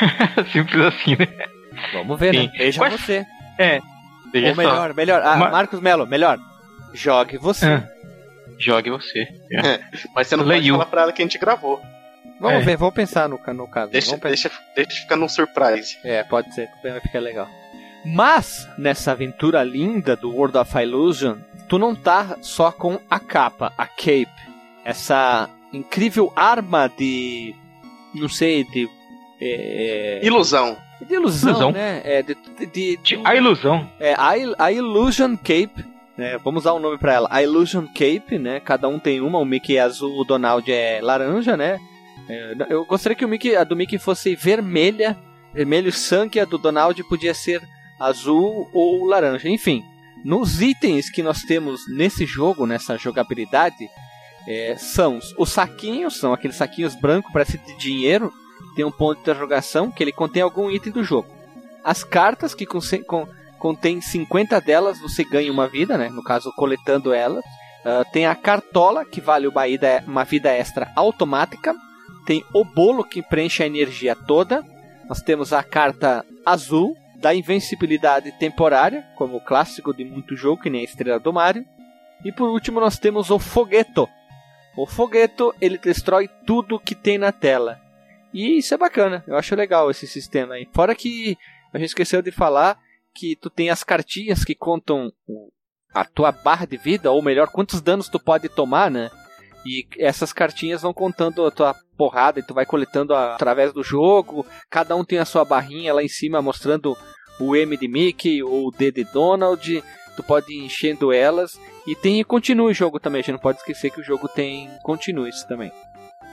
Simples 0.52 0.86
assim, 0.86 1.16
né? 1.16 1.26
Vamos 1.92 2.18
ver, 2.18 2.34
Sim. 2.34 2.46
né? 2.46 2.52
Veja 2.56 2.80
Mas, 2.80 3.00
você. 3.00 3.26
É. 3.58 3.80
Veja 4.32 4.50
Ou 4.50 4.56
melhor, 4.56 4.88
só. 4.88 4.94
melhor. 4.94 5.22
Ah, 5.22 5.36
Marcos 5.36 5.80
Melo, 5.80 6.06
melhor. 6.06 6.38
Jogue 6.94 7.38
você. 7.38 7.66
Ah, 7.66 7.88
jogue 8.58 8.90
você. 8.90 9.20
É. 9.50 9.80
Mas 10.14 10.28
você 10.28 10.36
não 10.36 10.44
Leio. 10.44 10.60
pode 10.60 10.70
falar 10.72 10.86
pra 10.86 11.02
ela 11.02 11.12
que 11.12 11.22
a 11.22 11.24
gente 11.24 11.38
gravou. 11.38 11.80
Vamos 12.40 12.62
é. 12.62 12.64
ver, 12.64 12.76
vamos 12.76 12.94
pensar 12.94 13.28
no, 13.28 13.38
no 13.54 13.68
caso. 13.68 13.92
Deixa, 13.92 14.16
deixa, 14.16 14.50
deixa 14.74 15.02
ficar 15.02 15.16
num 15.16 15.28
surprise. 15.28 15.96
É, 16.02 16.22
pode 16.24 16.52
ser, 16.54 16.68
vai 16.82 17.00
ficar 17.00 17.20
legal. 17.20 17.48
Mas, 18.04 18.68
nessa 18.76 19.12
aventura 19.12 19.62
linda 19.62 20.16
do 20.16 20.30
World 20.34 20.58
of 20.58 20.76
Illusion, 20.76 21.36
tu 21.68 21.78
não 21.78 21.94
tá 21.94 22.36
só 22.40 22.72
com 22.72 22.98
a 23.08 23.20
capa, 23.20 23.72
a 23.78 23.86
cape. 23.86 24.28
Essa 24.84 25.48
incrível 25.72 26.32
arma 26.34 26.88
de. 26.88 27.54
Não 28.12 28.28
sei, 28.28 28.64
de 28.64 28.90
é, 29.44 30.20
é, 30.22 30.26
ilusão. 30.26 30.76
De 31.00 31.14
ilusão, 31.14 31.50
ilusão. 31.50 31.72
né? 31.72 32.00
É, 32.04 32.22
de, 32.22 32.36
de, 32.72 32.96
de, 32.96 33.20
a 33.24 33.34
ilusão. 33.34 33.90
É, 33.98 34.14
a, 34.14 34.34
a 34.58 34.72
Illusion 34.72 35.36
Cape. 35.36 35.84
Né? 36.16 36.38
Vamos 36.38 36.62
dar 36.62 36.74
um 36.74 36.78
nome 36.78 36.96
para 36.96 37.14
ela. 37.14 37.28
A 37.30 37.42
Illusion 37.42 37.86
Cape, 37.86 38.38
né? 38.38 38.60
Cada 38.60 38.86
um 38.86 39.00
tem 39.00 39.20
uma. 39.20 39.38
O 39.38 39.44
Mickey 39.44 39.76
é 39.76 39.80
azul, 39.80 40.16
o 40.16 40.24
Donald 40.24 40.70
é 40.70 41.00
laranja, 41.02 41.56
né? 41.56 41.80
É, 42.28 42.54
eu 42.70 42.84
gostaria 42.84 43.16
que 43.16 43.24
o 43.24 43.28
Mickey, 43.28 43.56
a 43.56 43.64
do 43.64 43.74
Mickey 43.74 43.98
fosse 43.98 44.36
vermelha, 44.36 45.18
vermelho 45.52 45.90
sangue, 45.90 46.38
a 46.38 46.44
do 46.44 46.56
Donald 46.56 47.02
podia 47.04 47.34
ser 47.34 47.60
azul 47.98 48.70
ou 48.72 49.04
laranja. 49.06 49.48
Enfim, 49.48 49.82
nos 50.24 50.62
itens 50.62 51.10
que 51.10 51.22
nós 51.22 51.42
temos 51.42 51.80
nesse 51.88 52.24
jogo, 52.24 52.64
nessa 52.64 52.96
jogabilidade, 52.96 53.88
é, 54.46 54.76
são 54.76 55.18
os 55.36 55.50
saquinhos, 55.50 56.16
são 56.16 56.32
aqueles 56.32 56.56
saquinhos 56.56 56.94
brancos, 56.94 57.32
parece 57.32 57.58
de 57.58 57.76
dinheiro, 57.76 58.32
tem 58.74 58.84
um 58.84 58.90
ponto 58.90 59.16
de 59.16 59.22
interrogação 59.22 59.90
que 59.90 60.02
ele 60.02 60.12
contém 60.12 60.42
algum 60.42 60.70
item 60.70 60.92
do 60.92 61.04
jogo. 61.04 61.28
As 61.84 62.04
cartas 62.04 62.54
que 62.54 62.66
con 62.66 62.80
contém 63.58 64.00
50 64.00 64.60
delas, 64.60 64.98
você 64.98 65.22
ganha 65.22 65.52
uma 65.52 65.68
vida, 65.68 65.96
né? 65.96 66.08
No 66.08 66.22
caso, 66.22 66.52
coletando 66.56 67.12
elas. 67.12 67.44
Uh, 67.84 68.04
tem 68.12 68.26
a 68.26 68.34
cartola, 68.34 69.04
que 69.04 69.20
vale 69.20 69.46
uma 69.46 69.64
vida, 69.64 70.02
uma 70.04 70.24
vida 70.24 70.50
extra 70.50 70.90
automática. 70.96 71.72
Tem 72.26 72.44
o 72.52 72.64
bolo, 72.64 73.04
que 73.04 73.22
preenche 73.22 73.62
a 73.62 73.66
energia 73.66 74.16
toda. 74.16 74.64
Nós 75.08 75.20
temos 75.20 75.52
a 75.52 75.62
carta 75.62 76.24
azul, 76.44 76.96
da 77.16 77.32
invencibilidade 77.32 78.32
temporária, 78.32 79.06
como 79.14 79.36
o 79.36 79.40
clássico 79.40 79.94
de 79.94 80.04
muito 80.04 80.34
jogo, 80.34 80.60
que 80.60 80.70
nem 80.70 80.80
a 80.80 80.84
Estrela 80.84 81.20
do 81.20 81.32
Mario. 81.32 81.64
E 82.24 82.32
por 82.32 82.48
último, 82.48 82.80
nós 82.80 82.98
temos 82.98 83.30
o 83.30 83.38
fogueto. 83.38 84.08
O 84.76 84.86
fogueto, 84.86 85.54
ele 85.60 85.78
destrói 85.78 86.28
tudo 86.44 86.80
que 86.80 86.96
tem 86.96 87.16
na 87.16 87.30
tela. 87.30 87.81
E 88.32 88.58
isso 88.58 88.74
é 88.74 88.78
bacana, 88.78 89.22
eu 89.26 89.36
acho 89.36 89.54
legal 89.54 89.90
esse 89.90 90.06
sistema 90.06 90.54
aí. 90.54 90.68
Fora 90.72 90.94
que 90.94 91.36
a 91.72 91.78
gente 91.78 91.88
esqueceu 91.88 92.22
de 92.22 92.30
falar 92.30 92.78
que 93.14 93.36
tu 93.36 93.50
tem 93.50 93.70
as 93.70 93.84
cartinhas 93.84 94.44
que 94.44 94.54
contam 94.54 95.12
a 95.92 96.04
tua 96.04 96.32
barra 96.32 96.66
de 96.66 96.76
vida, 96.76 97.10
ou 97.10 97.22
melhor, 97.22 97.48
quantos 97.48 97.80
danos 97.80 98.08
tu 98.08 98.18
pode 98.18 98.48
tomar, 98.48 98.90
né? 98.90 99.10
E 99.64 99.86
essas 99.98 100.32
cartinhas 100.32 100.82
vão 100.82 100.92
contando 100.92 101.46
a 101.46 101.50
tua 101.50 101.74
porrada 101.96 102.40
e 102.40 102.42
tu 102.42 102.52
vai 102.52 102.66
coletando 102.66 103.14
a, 103.14 103.34
através 103.34 103.72
do 103.72 103.82
jogo. 103.82 104.44
Cada 104.68 104.96
um 104.96 105.04
tem 105.04 105.18
a 105.18 105.24
sua 105.24 105.44
barrinha 105.44 105.94
lá 105.94 106.02
em 106.02 106.08
cima 106.08 106.42
mostrando 106.42 106.96
o 107.38 107.54
M 107.54 107.76
de 107.76 107.86
Mickey 107.86 108.42
ou 108.42 108.68
o 108.68 108.70
D 108.70 108.90
de 108.90 109.04
Donald. 109.04 109.84
tu 110.16 110.22
pode 110.22 110.52
ir 110.52 110.64
enchendo 110.64 111.12
elas 111.12 111.60
e 111.86 111.94
tem 111.94 112.24
continue 112.24 112.72
o 112.72 112.74
jogo 112.74 112.98
também. 112.98 113.20
A 113.20 113.22
gente 113.22 113.32
não 113.32 113.38
pode 113.38 113.58
esquecer 113.58 113.90
que 113.90 114.00
o 114.00 114.04
jogo 114.04 114.28
tem 114.28 114.68
continues 114.82 115.44
também. 115.44 115.70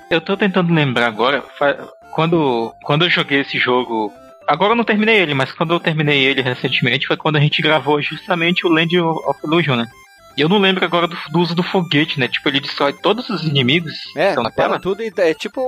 Eu 0.10 0.22
tô 0.22 0.36
tentando 0.36 0.74
lembrar 0.74 1.07
agora, 1.07 1.43
quando, 2.12 2.74
quando 2.84 3.05
eu 3.05 3.10
joguei 3.10 3.41
esse 3.41 3.57
jogo. 3.57 4.12
Agora 4.47 4.72
eu 4.72 4.76
não 4.76 4.84
terminei 4.84 5.18
ele, 5.18 5.34
mas 5.34 5.51
quando 5.51 5.74
eu 5.74 5.80
terminei 5.80 6.24
ele 6.24 6.41
recentemente 6.41 7.05
foi 7.05 7.16
quando 7.16 7.36
a 7.36 7.39
gente 7.39 7.62
gravou 7.62 8.01
justamente 8.01 8.66
o 8.66 8.70
Land 8.70 8.99
of 8.99 9.39
Illusion, 9.43 9.76
né? 9.76 9.86
E 10.36 10.41
eu 10.41 10.49
não 10.49 10.57
lembro 10.57 10.86
agora 10.86 11.07
do, 11.07 11.18
do, 11.32 11.39
uso 11.39 11.53
do 11.53 11.62
foguete, 11.62 12.20
né? 12.20 12.28
Tipo, 12.28 12.49
ele 12.49 12.62
destrói 12.62 12.93
todos 12.93 13.30
os 13.30 13.43
inimigos 13.43 13.93
é, 14.16 14.24
que 14.24 14.30
estão 14.30 14.43
na 14.43 14.49
tela. 14.49 14.80
tudo 14.80 15.03
e 15.03 15.12
é 15.18 15.34
tipo. 15.34 15.62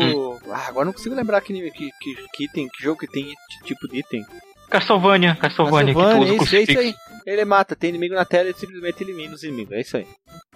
Hum. 0.00 0.38
Ah, 0.50 0.66
agora 0.66 0.86
não 0.86 0.92
consigo 0.92 1.14
lembrar 1.14 1.40
que, 1.42 1.52
que, 1.70 1.90
que, 2.00 2.16
que 2.32 2.44
item, 2.44 2.68
que 2.68 2.82
jogo 2.82 2.98
que 2.98 3.06
tem 3.06 3.26
tipo 3.64 3.86
de 3.86 3.98
item. 3.98 4.24
Castlevania, 4.70 5.36
Castlevania, 5.36 5.94
Castlevania 5.94 6.32
que 6.32 6.36
tu 6.38 6.42
usa 6.42 6.44
isso, 6.44 6.56
é 6.56 6.60
isso 6.62 6.78
aí. 6.78 6.94
Ele 7.28 7.44
mata, 7.44 7.76
tem 7.76 7.90
inimigo 7.90 8.14
na 8.14 8.24
tela 8.24 8.48
e 8.48 8.54
simplesmente 8.54 9.02
elimina 9.02 9.34
os 9.34 9.42
inimigos. 9.42 9.72
É 9.72 9.80
isso 9.80 9.98
aí. 9.98 10.06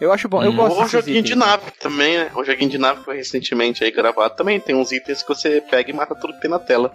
Eu 0.01 0.11
acho 0.11 0.27
bom, 0.27 0.43
eu 0.43 0.51
hum. 0.51 0.57
gosto 0.57 0.79
Ou 0.79 0.85
um 0.85 0.89
joguinho 0.89 1.19
itens. 1.19 1.29
de 1.29 1.35
nave 1.35 1.71
também, 1.79 2.17
né? 2.17 2.31
Um 2.35 2.43
joguinho 2.43 2.71
de 2.71 2.79
nave 2.79 3.01
que 3.01 3.05
foi 3.05 3.17
recentemente 3.17 3.85
aí 3.85 3.91
gravado 3.91 4.35
também. 4.35 4.59
Tem 4.59 4.75
uns 4.75 4.91
itens 4.91 5.23
que 5.23 5.29
você 5.29 5.61
pega 5.61 5.91
e 5.91 5.93
mata 5.93 6.15
tudo 6.15 6.33
que 6.33 6.41
tem 6.41 6.51
na 6.51 6.59
tela. 6.59 6.95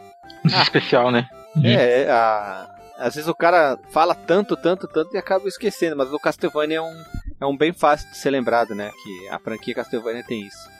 Ah. 0.52 0.64
Especial, 0.64 1.12
né? 1.12 1.30
É, 1.64 2.10
a... 2.10 2.68
às 2.98 3.14
vezes 3.14 3.30
o 3.30 3.36
cara 3.36 3.78
fala 3.92 4.16
tanto, 4.16 4.58
tanto, 4.58 4.88
tanto 4.88 5.14
e 5.14 5.18
acaba 5.18 5.48
esquecendo, 5.48 5.96
mas 5.96 6.12
o 6.12 6.20
Castlevania 6.20 6.78
é 6.78 6.82
um, 6.82 7.04
é 7.42 7.46
um 7.46 7.56
bem 7.56 7.72
fácil 7.72 8.10
de 8.10 8.18
ser 8.18 8.32
lembrado, 8.32 8.74
né? 8.74 8.90
Que 9.04 9.30
a 9.30 9.38
franquia 9.38 9.76
Castlevania 9.76 10.24
tem 10.24 10.42
isso. 10.42 10.78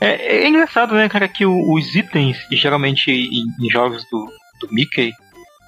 É, 0.00 0.42
é 0.44 0.48
engraçado, 0.48 0.94
né, 0.94 1.08
cara, 1.08 1.28
que 1.28 1.46
o, 1.46 1.74
os 1.74 1.94
itens, 1.94 2.38
geralmente 2.50 3.10
em, 3.10 3.44
em 3.64 3.70
jogos 3.70 4.04
do, 4.10 4.26
do 4.60 4.72
Mickey, 4.72 5.12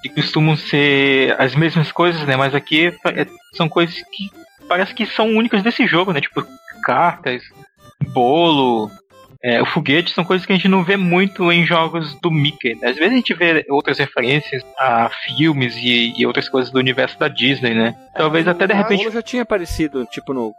que 0.09 0.21
costumam 0.21 0.55
ser 0.55 1.35
as 1.39 1.55
mesmas 1.55 1.91
coisas, 1.91 2.25
né? 2.25 2.35
Mas 2.35 2.53
aqui 2.53 2.87
é, 2.87 3.27
são 3.53 3.67
coisas 3.67 3.95
que 3.95 4.29
parece 4.67 4.93
que 4.93 5.05
são 5.05 5.27
únicas 5.27 5.63
desse 5.63 5.85
jogo, 5.87 6.11
né? 6.11 6.21
Tipo, 6.21 6.45
cartas, 6.83 7.41
bolo, 8.13 8.89
é, 9.43 9.61
o 9.61 9.65
foguete 9.65 10.11
são 10.11 10.23
coisas 10.23 10.45
que 10.45 10.51
a 10.51 10.55
gente 10.55 10.67
não 10.67 10.83
vê 10.83 10.97
muito 10.97 11.51
em 11.51 11.65
jogos 11.65 12.19
do 12.19 12.31
Mickey. 12.31 12.75
Né? 12.75 12.89
Às 12.89 12.95
vezes 12.95 13.13
a 13.13 13.15
gente 13.15 13.33
vê 13.33 13.65
outras 13.69 13.99
referências 13.99 14.63
a 14.77 15.09
filmes 15.09 15.75
e, 15.77 16.13
e 16.17 16.25
outras 16.25 16.49
coisas 16.49 16.71
do 16.71 16.79
universo 16.79 17.19
da 17.19 17.27
Disney, 17.27 17.73
né? 17.73 17.95
Talvez 18.15 18.47
até 18.47 18.65
de 18.65 18.73
repente. 18.73 19.09
Já 19.11 19.21
tinha 19.21 19.43
aparecido, 19.43 20.05
tipo, 20.05 20.33
no, 20.33 20.53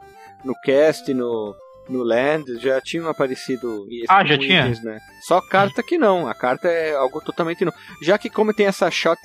no 0.44 0.54
cast, 0.62 1.12
no, 1.12 1.54
no 1.88 2.02
Land 2.02 2.58
já 2.58 2.80
tinham 2.80 3.08
aparecido 3.08 3.86
ah, 4.08 4.24
já 4.24 4.38
tinha? 4.38 4.68
né? 4.82 4.98
Só 5.26 5.40
carta 5.40 5.82
que 5.82 5.96
não, 5.98 6.28
a 6.28 6.34
carta 6.34 6.68
é 6.68 6.94
algo 6.94 7.20
totalmente 7.20 7.64
novo. 7.64 7.76
Já 8.02 8.18
que 8.18 8.30
como 8.30 8.54
tem 8.54 8.66
essa 8.66 8.90
shot 8.90 9.20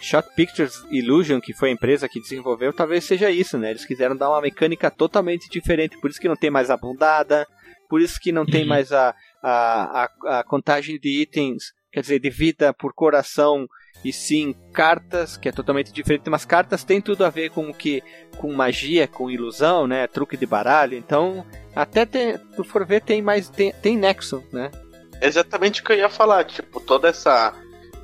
Shot 0.00 0.28
Pictures 0.36 0.74
Illusion, 0.90 1.40
que 1.40 1.52
foi 1.52 1.70
a 1.70 1.72
empresa 1.72 2.08
que 2.08 2.20
desenvolveu, 2.20 2.72
talvez 2.72 3.04
seja 3.04 3.30
isso, 3.30 3.58
né? 3.58 3.70
Eles 3.70 3.84
quiseram 3.84 4.16
dar 4.16 4.30
uma 4.30 4.40
mecânica 4.40 4.90
totalmente 4.90 5.48
diferente, 5.50 5.98
por 5.98 6.08
isso 6.08 6.20
que 6.20 6.28
não 6.28 6.36
tem 6.36 6.50
mais 6.50 6.70
a 6.70 6.76
bundada, 6.76 7.46
por 7.88 8.00
isso 8.00 8.20
que 8.20 8.30
não 8.30 8.46
tem 8.46 8.62
uhum. 8.62 8.68
mais 8.68 8.92
a, 8.92 9.14
a, 9.42 10.04
a, 10.24 10.38
a 10.38 10.44
contagem 10.44 10.98
de 11.00 11.22
itens, 11.22 11.72
quer 11.90 12.02
dizer, 12.02 12.20
de 12.20 12.30
vida 12.30 12.72
por 12.72 12.92
coração 12.92 13.66
e 14.04 14.12
sim 14.12 14.54
cartas, 14.72 15.36
que 15.36 15.48
é 15.48 15.52
totalmente 15.52 15.92
diferente, 15.92 16.30
mas 16.30 16.44
cartas 16.44 16.84
tem 16.84 17.00
tudo 17.00 17.24
a 17.24 17.30
ver 17.30 17.50
com 17.50 17.68
o 17.68 17.74
que 17.74 18.02
com 18.36 18.52
magia, 18.52 19.08
com 19.08 19.30
ilusão, 19.30 19.86
né? 19.86 20.06
Truque 20.06 20.36
de 20.36 20.46
baralho. 20.46 20.96
Então, 20.96 21.44
até 21.74 22.06
tem, 22.06 22.38
se 22.56 22.64
for 22.64 22.86
ver 22.86 23.02
tem 23.02 23.20
mais 23.20 23.48
tem, 23.48 23.72
tem 23.72 23.96
nexo, 23.96 24.42
né? 24.52 24.70
Exatamente 25.20 25.80
o 25.80 25.84
que 25.84 25.92
eu 25.92 25.96
ia 25.96 26.08
falar, 26.08 26.44
tipo, 26.44 26.80
toda 26.80 27.08
essa 27.08 27.52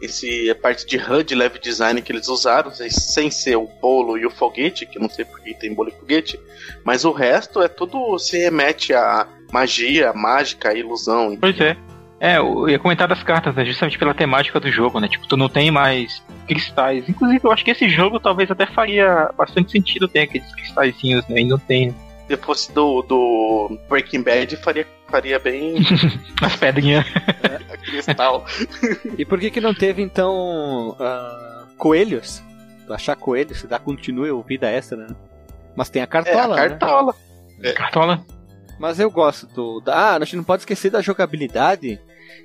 esse 0.03 0.51
a 0.51 0.55
parte 0.55 0.84
de 0.84 0.99
HUD 0.99 1.34
leve 1.34 1.59
design 1.59 2.03
que 2.03 2.12
eles 2.12 2.28
usaram, 2.28 2.70
sem 2.72 3.30
ser 3.30 3.57
o 3.57 3.66
bolo 3.80 4.18
e 4.18 4.26
o 4.26 4.30
foguete, 4.30 4.84
que 4.84 4.99
não 4.99 5.09
sei 5.09 5.24
porque 5.24 5.55
tem 5.55 5.72
bolo 5.72 5.88
e 5.88 5.92
foguete, 5.92 6.38
mas 6.82 7.05
o 7.05 7.12
resto 7.12 7.62
é 7.62 7.68
tudo 7.68 8.18
se 8.18 8.36
remete 8.38 8.92
a 8.92 9.26
magia, 9.53 10.12
mágica, 10.12 10.76
ilusão. 10.76 11.36
Pois 11.40 11.59
é. 11.61 11.76
É, 12.24 12.38
eu 12.38 12.70
ia 12.70 12.78
comentar 12.78 13.06
das 13.06 13.22
cartas, 13.22 13.54
né? 13.54 13.66
Justamente 13.66 13.98
pela 13.98 14.14
temática 14.14 14.58
do 14.58 14.70
jogo, 14.70 14.98
né? 14.98 15.06
Tipo, 15.06 15.28
tu 15.28 15.36
não 15.36 15.46
tem 15.46 15.70
mais 15.70 16.24
cristais. 16.48 17.06
Inclusive, 17.06 17.40
eu 17.44 17.52
acho 17.52 17.62
que 17.62 17.70
esse 17.70 17.86
jogo 17.86 18.18
talvez 18.18 18.50
até 18.50 18.64
faria 18.64 19.28
bastante 19.36 19.70
sentido 19.70 20.08
ter 20.08 20.20
aqueles 20.20 20.50
cristalzinhos, 20.54 21.28
né? 21.28 21.42
E 21.42 21.44
não 21.44 21.58
tem. 21.58 21.94
Se 22.26 22.34
fosse 22.38 22.72
do, 22.72 23.02
do 23.02 23.78
Breaking 23.90 24.22
Bad, 24.22 24.56
faria, 24.56 24.86
faria 25.06 25.38
bem. 25.38 25.74
As 26.40 26.56
pedrinhas. 26.56 27.04
É, 27.44 27.76
cristal. 27.76 28.46
e 29.18 29.24
por 29.26 29.38
que 29.38 29.50
que 29.50 29.60
não 29.60 29.74
teve, 29.74 30.00
então, 30.00 30.96
uh, 30.98 31.76
coelhos? 31.76 32.42
Tu 32.86 32.94
achar 32.94 33.16
coelhos, 33.16 33.60
se 33.60 33.66
dá 33.66 33.78
continue 33.78 34.30
ou 34.30 34.42
vida 34.42 34.66
extra, 34.70 34.96
né? 34.96 35.08
Mas 35.76 35.90
tem 35.90 36.00
a 36.00 36.06
cartola, 36.06 36.58
é, 36.58 36.64
a 36.64 36.68
cartola. 36.70 37.14
Né? 37.58 37.68
É. 37.68 37.72
Cartola. 37.74 38.24
Mas 38.78 38.98
eu 38.98 39.10
gosto 39.10 39.46
do. 39.48 39.82
Ah, 39.86 40.16
a 40.16 40.20
gente 40.20 40.36
não 40.36 40.44
pode 40.44 40.62
esquecer 40.62 40.90
da 40.90 41.02
jogabilidade 41.02 42.00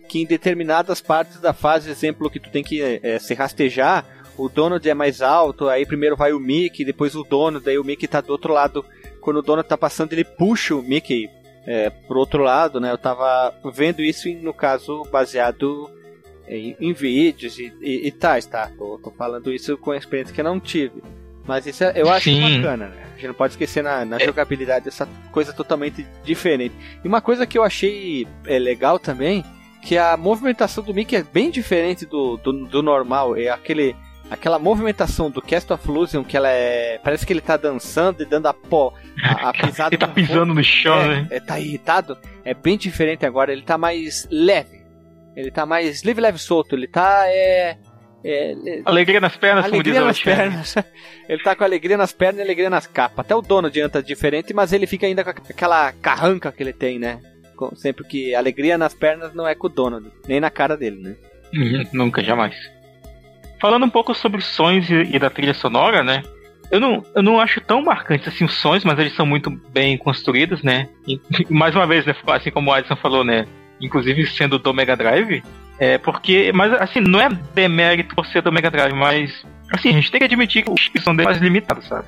que 0.07 0.21
em 0.21 0.25
determinadas 0.25 1.01
partes 1.01 1.39
da 1.39 1.53
fase, 1.53 1.89
exemplo, 1.89 2.29
que 2.29 2.39
tu 2.39 2.49
tem 2.49 2.63
que 2.63 2.81
é, 2.81 3.19
se 3.19 3.33
rastejar, 3.33 4.05
o 4.37 4.47
Donald 4.47 4.87
é 4.87 4.93
mais 4.93 5.21
alto, 5.21 5.67
aí 5.67 5.85
primeiro 5.85 6.15
vai 6.15 6.31
o 6.31 6.39
Mickey, 6.39 6.85
depois 6.85 7.13
o 7.13 7.23
Donald, 7.23 7.63
daí 7.63 7.77
o 7.77 7.83
Mickey 7.83 8.07
tá 8.07 8.21
do 8.21 8.31
outro 8.31 8.53
lado. 8.53 8.85
Quando 9.19 9.37
o 9.37 9.41
Donald 9.41 9.67
tá 9.67 9.77
passando, 9.77 10.13
ele 10.13 10.23
puxa 10.23 10.73
o 10.73 10.81
Mickey 10.81 11.29
é, 11.67 11.89
pro 11.89 12.19
outro 12.19 12.41
lado, 12.41 12.79
né? 12.79 12.89
Eu 12.89 12.97
tava 12.97 13.53
vendo 13.73 14.01
isso 14.01 14.29
no 14.35 14.53
caso 14.53 15.03
baseado 15.11 15.89
em, 16.47 16.75
em 16.79 16.93
vídeos 16.93 17.59
e, 17.59 17.71
e, 17.81 18.07
e 18.07 18.11
tais, 18.11 18.45
tá? 18.45 18.71
Tô, 18.77 18.97
tô, 18.97 19.11
falando 19.11 19.51
isso 19.51 19.77
com 19.77 19.91
a 19.91 19.97
experiência 19.97 20.33
que 20.33 20.39
eu 20.39 20.45
não 20.45 20.59
tive. 20.59 21.03
Mas 21.45 21.65
isso 21.65 21.83
é, 21.83 21.93
eu 21.95 22.09
acho 22.09 22.29
Sim. 22.29 22.57
bacana, 22.57 22.87
né? 22.87 23.03
A 23.11 23.15
gente 23.15 23.27
não 23.27 23.33
pode 23.33 23.53
esquecer 23.53 23.83
na, 23.83 24.05
na 24.05 24.17
é. 24.17 24.25
jogabilidade 24.25 24.87
essa 24.87 25.07
coisa 25.31 25.51
totalmente 25.51 26.07
diferente. 26.23 26.73
E 27.03 27.07
uma 27.07 27.19
coisa 27.19 27.45
que 27.45 27.57
eu 27.57 27.63
achei 27.63 28.25
é, 28.45 28.57
legal 28.57 28.97
também 28.97 29.43
que 29.89 29.97
a 29.97 30.15
movimentação 30.15 30.83
do 30.83 30.93
Mickey 30.93 31.15
é 31.15 31.23
bem 31.23 31.49
diferente 31.49 32.05
do, 32.05 32.37
do, 32.37 32.53
do 32.67 32.83
normal. 32.83 33.35
É 33.35 33.49
aquele 33.49 33.95
aquela 34.29 34.59
movimentação 34.59 35.31
do 35.31 35.41
Cast 35.41 35.73
of 35.73 35.89
Illusion 35.89 36.23
que 36.23 36.37
ela 36.37 36.47
é. 36.47 36.99
Parece 37.03 37.25
que 37.25 37.33
ele 37.33 37.41
tá 37.41 37.57
dançando 37.57 38.21
e 38.21 38.25
dando 38.27 38.45
a 38.45 38.53
pó. 38.53 38.93
A, 39.23 39.49
a 39.49 39.51
pisada. 39.57 39.95
ele 39.95 39.97
tá 39.97 40.07
pisando 40.07 40.53
no 40.53 40.63
chão, 40.63 41.01
é, 41.01 41.07
né? 41.07 41.27
É, 41.31 41.39
tá 41.39 41.59
irritado. 41.59 42.15
É 42.45 42.53
bem 42.53 42.77
diferente 42.77 43.25
agora. 43.25 43.51
Ele 43.51 43.63
tá 43.63 43.79
mais 43.79 44.27
leve. 44.29 44.79
Ele 45.35 45.49
tá 45.49 45.65
mais 45.65 46.03
livre, 46.03 46.21
leve, 46.21 46.37
solto. 46.37 46.75
Ele 46.75 46.87
tá. 46.87 47.23
É, 47.25 47.75
é, 48.23 48.51
é 48.51 48.81
alegria 48.85 49.19
nas 49.19 49.37
pernas, 49.37 49.65
alegria 49.65 50.01
nas 50.01 50.21
pernas. 50.21 50.75
ele 51.27 51.41
tá 51.41 51.55
com 51.55 51.63
alegria 51.63 51.97
nas 51.97 52.11
pernas 52.11 52.37
e 52.37 52.43
alegria 52.43 52.69
nas 52.69 52.85
capas. 52.85 53.25
Até 53.25 53.35
o 53.35 53.41
dono 53.41 53.69
adianta 53.69 54.03
diferente, 54.03 54.53
mas 54.53 54.71
ele 54.71 54.85
fica 54.85 55.07
ainda 55.07 55.23
com 55.23 55.31
aquela 55.31 55.91
carranca 55.93 56.51
que 56.51 56.61
ele 56.61 56.73
tem, 56.73 56.99
né? 56.99 57.19
Sempre 57.75 58.03
que 58.03 58.35
alegria 58.35 58.77
nas 58.77 58.93
pernas 58.93 59.33
não 59.33 59.47
é 59.47 59.55
com 59.55 59.67
o 59.67 59.69
Donald, 59.69 60.07
nem 60.27 60.39
na 60.39 60.49
cara 60.49 60.77
dele, 60.77 61.01
né? 61.01 61.15
Uhum, 61.53 61.83
nunca, 61.93 62.23
jamais. 62.23 62.55
Falando 63.59 63.85
um 63.85 63.89
pouco 63.89 64.13
sobre 64.13 64.39
os 64.39 64.45
sons 64.45 64.89
e, 64.89 65.15
e, 65.15 65.19
da 65.19 65.29
trilha 65.29 65.53
sonora, 65.53 66.03
né? 66.03 66.23
Eu 66.71 66.79
não, 66.79 67.03
eu 67.15 67.23
não 67.23 67.39
acho 67.39 67.59
tão 67.61 67.81
marcantes 67.81 68.27
assim 68.27 68.45
os 68.45 68.53
sons, 68.53 68.83
mas 68.83 68.97
eles 68.99 69.15
são 69.15 69.25
muito 69.25 69.49
bem 69.49 69.97
construídos, 69.97 70.63
né? 70.63 70.87
E, 71.07 71.19
mais 71.49 71.75
uma 71.75 71.87
vez, 71.87 72.05
né, 72.05 72.15
assim 72.27 72.51
como 72.51 72.69
o 72.69 72.73
Adson 72.73 72.95
falou, 72.95 73.23
né? 73.23 73.45
Inclusive 73.81 74.25
sendo 74.27 74.59
do 74.59 74.73
Mega 74.73 74.95
Drive, 74.95 75.43
é 75.79 75.97
porque, 75.97 76.51
mas 76.53 76.73
assim, 76.73 76.99
não 76.99 77.19
é 77.19 77.29
demérito 77.53 78.13
por 78.13 78.25
ser 78.25 78.41
do 78.41 78.51
Mega 78.51 78.69
Drive, 78.69 78.93
mas 78.93 79.45
assim, 79.71 79.89
a 79.89 79.93
gente 79.93 80.11
tem 80.11 80.19
que 80.19 80.25
admitir 80.25 80.63
que 80.63 80.71
os 80.71 81.03
são 81.03 81.13
mais 81.13 81.37
limitados, 81.37 81.87
sabe? 81.87 82.07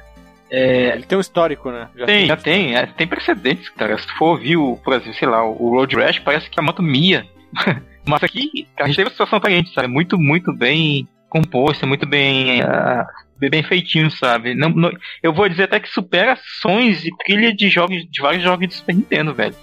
É, 0.51 0.95
ele 0.95 1.03
tem 1.03 1.17
um 1.17 1.21
histórico, 1.21 1.71
né? 1.71 1.87
Já 1.95 2.05
tem, 2.05 2.25
já 2.25 2.35
tem. 2.35 2.75
É, 2.75 2.85
tem 2.85 3.07
precedentes, 3.07 3.69
cara. 3.69 3.97
Se 3.97 4.07
for 4.17 4.31
ouvir, 4.31 4.57
o, 4.57 4.75
por 4.83 4.93
exemplo, 4.93 5.13
sei 5.13 5.27
lá, 5.27 5.45
o 5.45 5.69
Road 5.69 5.95
Rash, 5.95 6.19
parece 6.19 6.49
que 6.49 6.59
a 6.59 6.63
moto 6.63 6.83
mia. 6.83 7.25
Mas 8.05 8.21
aqui, 8.21 8.67
a 8.77 8.85
gente 8.85 8.97
teve 8.97 9.07
uma 9.07 9.11
situação 9.11 9.39
diferente, 9.39 9.73
sabe? 9.73 9.87
Muito, 9.87 10.17
muito 10.17 10.51
bem 10.51 11.07
composto, 11.29 11.87
muito 11.87 12.05
bem, 12.05 12.61
uh, 12.61 13.49
bem 13.49 13.63
feitinho, 13.63 14.11
sabe? 14.11 14.53
Não, 14.53 14.69
não, 14.69 14.91
eu 15.23 15.31
vou 15.31 15.47
dizer 15.47 15.63
até 15.63 15.79
que 15.79 15.87
supera 15.87 16.37
sons 16.61 17.05
e 17.05 17.15
trilha 17.23 17.53
de 17.53 17.69
jogos, 17.69 18.05
de 18.09 18.21
vários 18.21 18.43
jogos 18.43 18.67
de 18.67 18.73
Super 18.73 18.95
Nintendo, 18.95 19.33
velho. 19.33 19.55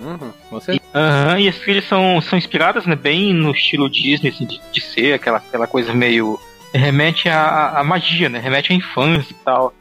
Uhum, 0.00 0.32
você? 0.50 0.76
E, 0.76 0.76
uhum, 0.76 1.38
e 1.38 1.48
as 1.48 1.58
trilhas 1.58 1.84
são, 1.84 2.20
são 2.22 2.38
inspiradas, 2.38 2.86
né, 2.86 2.96
bem 2.96 3.34
no 3.34 3.50
estilo 3.50 3.90
Disney, 3.90 4.30
assim, 4.30 4.46
de, 4.46 4.58
de 4.72 4.80
ser 4.80 5.12
aquela, 5.12 5.38
aquela 5.38 5.66
coisa 5.66 5.92
meio... 5.92 6.40
Remete 6.72 7.28
à, 7.28 7.80
à 7.80 7.84
magia, 7.84 8.28
né? 8.28 8.38
Remete 8.38 8.72
à 8.72 8.76
infância 8.76 9.32
e 9.32 9.44
tal. 9.44 9.74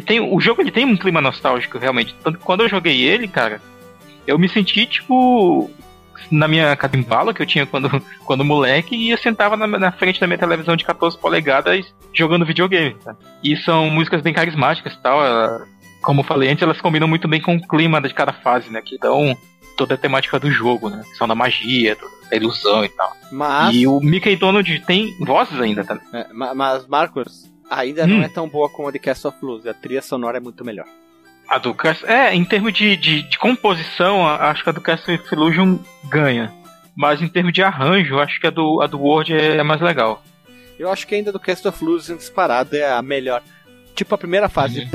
Tem, 0.00 0.20
o 0.20 0.40
jogo 0.40 0.62
ele 0.62 0.70
tem 0.70 0.84
um 0.84 0.96
clima 0.96 1.20
nostálgico, 1.20 1.78
realmente. 1.78 2.14
Tanto 2.22 2.38
que 2.38 2.44
quando 2.44 2.62
eu 2.62 2.68
joguei 2.68 3.02
ele, 3.02 3.28
cara, 3.28 3.60
eu 4.26 4.38
me 4.38 4.48
senti, 4.48 4.86
tipo, 4.86 5.70
na 6.30 6.46
minha 6.46 6.76
catimbala 6.76 7.34
que 7.34 7.42
eu 7.42 7.46
tinha 7.46 7.66
quando, 7.66 7.90
quando 8.24 8.44
moleque 8.44 8.94
e 8.94 9.10
eu 9.10 9.18
sentava 9.18 9.56
na, 9.56 9.66
na, 9.66 9.92
frente 9.92 10.20
da 10.20 10.26
minha 10.26 10.38
televisão 10.38 10.76
de 10.76 10.84
14 10.84 11.18
polegadas 11.18 11.92
jogando 12.12 12.46
videogame. 12.46 12.94
Tá? 13.02 13.16
E 13.42 13.56
são 13.56 13.90
músicas 13.90 14.22
bem 14.22 14.32
carismáticas 14.32 14.94
e 14.94 14.98
tal. 14.98 15.24
Ela, 15.24 15.66
como 16.02 16.20
eu 16.20 16.24
falei 16.24 16.50
antes, 16.50 16.62
elas 16.62 16.80
combinam 16.80 17.08
muito 17.08 17.28
bem 17.28 17.40
com 17.40 17.56
o 17.56 17.68
clima 17.68 18.00
de 18.00 18.14
cada 18.14 18.32
fase, 18.32 18.70
né? 18.70 18.80
Que 18.84 18.98
dão 18.98 19.36
toda 19.76 19.94
a 19.94 19.98
temática 19.98 20.38
do 20.38 20.50
jogo, 20.50 20.88
né? 20.90 21.02
Que 21.10 21.16
são 21.16 21.26
da 21.26 21.34
magia, 21.34 21.96
da 22.30 22.36
ilusão 22.36 22.84
e 22.84 22.88
tal. 22.88 23.12
Mas... 23.32 23.74
E 23.74 23.86
o 23.86 24.00
Mickey 24.00 24.36
Donald 24.36 24.80
tem 24.80 25.16
vozes 25.20 25.60
ainda 25.60 25.84
também. 25.84 26.04
É, 26.12 26.26
mas, 26.32 26.86
Marcos, 26.86 27.49
ainda 27.70 28.06
não 28.06 28.22
é 28.22 28.28
tão 28.28 28.48
boa 28.48 28.68
como 28.68 28.88
a 28.88 28.90
de 28.90 28.98
Cast 28.98 29.26
of 29.26 29.38
Luz. 29.40 29.66
A 29.66 29.72
trilha 29.72 30.02
sonora 30.02 30.38
é 30.38 30.40
muito 30.40 30.64
melhor. 30.64 30.86
A 31.48 31.58
do 31.58 31.72
Cast... 31.74 32.04
É, 32.04 32.34
em 32.34 32.44
termos 32.44 32.72
de, 32.72 32.96
de, 32.96 33.22
de 33.22 33.38
composição, 33.38 34.26
acho 34.26 34.62
que 34.62 34.68
a 34.68 34.72
do 34.72 34.80
Cast 34.80 35.10
of 35.10 35.34
Illusion 35.34 35.78
ganha. 36.08 36.52
Mas 36.96 37.22
em 37.22 37.28
termos 37.28 37.52
de 37.52 37.62
arranjo, 37.62 38.18
acho 38.18 38.40
que 38.40 38.46
a 38.46 38.50
do, 38.50 38.82
a 38.82 38.86
do 38.86 38.98
World 39.00 39.32
é, 39.32 39.56
é 39.56 39.62
mais 39.62 39.80
legal. 39.80 40.22
Eu 40.78 40.90
acho 40.90 41.06
que 41.06 41.14
ainda 41.14 41.30
do 41.32 41.38
Cast 41.38 41.66
of 41.68 41.84
Luz 41.84 42.06
disparado 42.06 42.76
é 42.76 42.90
a 42.90 43.00
melhor. 43.02 43.42
Tipo 43.94 44.14
a 44.14 44.18
primeira 44.18 44.48
fase. 44.48 44.80
Uhum. 44.80 44.88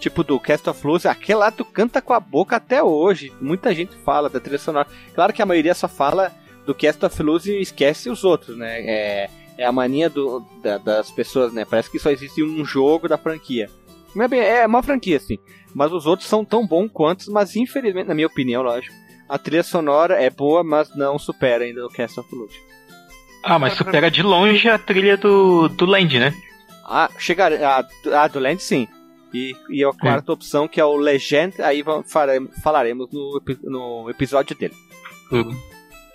Tipo 0.00 0.24
do 0.24 0.40
Cast 0.40 0.68
of 0.68 0.86
Luz, 0.86 1.06
aquele 1.06 1.38
lá 1.38 1.50
tu 1.50 1.64
canta 1.64 2.02
com 2.02 2.12
a 2.12 2.20
boca 2.20 2.56
até 2.56 2.82
hoje. 2.82 3.32
Muita 3.40 3.74
gente 3.74 3.94
fala 4.04 4.28
da 4.28 4.40
trilha 4.40 4.58
sonora. 4.58 4.88
Claro 5.14 5.32
que 5.32 5.40
a 5.40 5.46
maioria 5.46 5.74
só 5.74 5.86
fala 5.86 6.32
do 6.66 6.74
Cast 6.74 7.04
of 7.04 7.22
Luz 7.22 7.46
e 7.46 7.60
esquece 7.60 8.08
os 8.10 8.24
outros, 8.24 8.56
né? 8.56 8.80
É, 8.82 9.30
é 9.58 9.64
a 9.66 9.72
mania 9.72 10.08
do, 10.08 10.40
da- 10.62 10.78
das 10.78 11.10
pessoas, 11.10 11.52
né? 11.52 11.64
Parece 11.64 11.90
que 11.90 11.98
só 11.98 12.10
existe 12.10 12.42
um 12.42 12.64
jogo 12.64 13.08
da 13.08 13.18
franquia. 13.18 13.68
Não 14.14 14.24
é, 14.24 14.28
bem, 14.28 14.40
é 14.40 14.66
uma 14.66 14.82
franquia, 14.82 15.16
assim. 15.16 15.38
Mas 15.74 15.92
os 15.92 16.06
outros 16.06 16.28
são 16.28 16.44
tão 16.44 16.66
bons 16.66 16.90
quanto, 16.92 17.30
mas 17.32 17.56
infelizmente, 17.56 18.06
na 18.08 18.14
minha 18.14 18.26
opinião, 18.26 18.62
lógico, 18.62 18.94
a 19.28 19.38
trilha 19.38 19.62
sonora 19.62 20.22
é 20.22 20.28
boa, 20.28 20.62
mas 20.62 20.94
não 20.94 21.18
supera 21.18 21.64
ainda 21.64 21.84
o 21.86 21.88
Cast 21.88 22.20
of 22.20 22.34
Luz. 22.34 22.52
Ah, 23.42 23.58
mas 23.58 23.72
supera 23.72 24.10
de 24.10 24.22
longe 24.22 24.68
a 24.68 24.78
trilha 24.78 25.16
do, 25.16 25.68
do 25.68 25.84
Land, 25.86 26.18
né? 26.18 26.34
Ah, 26.84 27.08
chegar. 27.18 27.52
A, 27.52 27.84
a 28.22 28.28
do 28.28 28.38
Land, 28.38 28.62
sim. 28.62 28.86
E, 29.34 29.56
e 29.70 29.82
a 29.82 29.90
quarta 29.94 30.30
opção, 30.32 30.68
que 30.68 30.78
é 30.78 30.84
o 30.84 30.94
Legend, 30.96 31.60
aí 31.62 31.82
vamos, 31.82 32.12
faremos- 32.12 32.50
falaremos 32.62 33.08
no, 33.10 33.40
no 33.64 34.10
episódio 34.10 34.54
dele. 34.54 34.74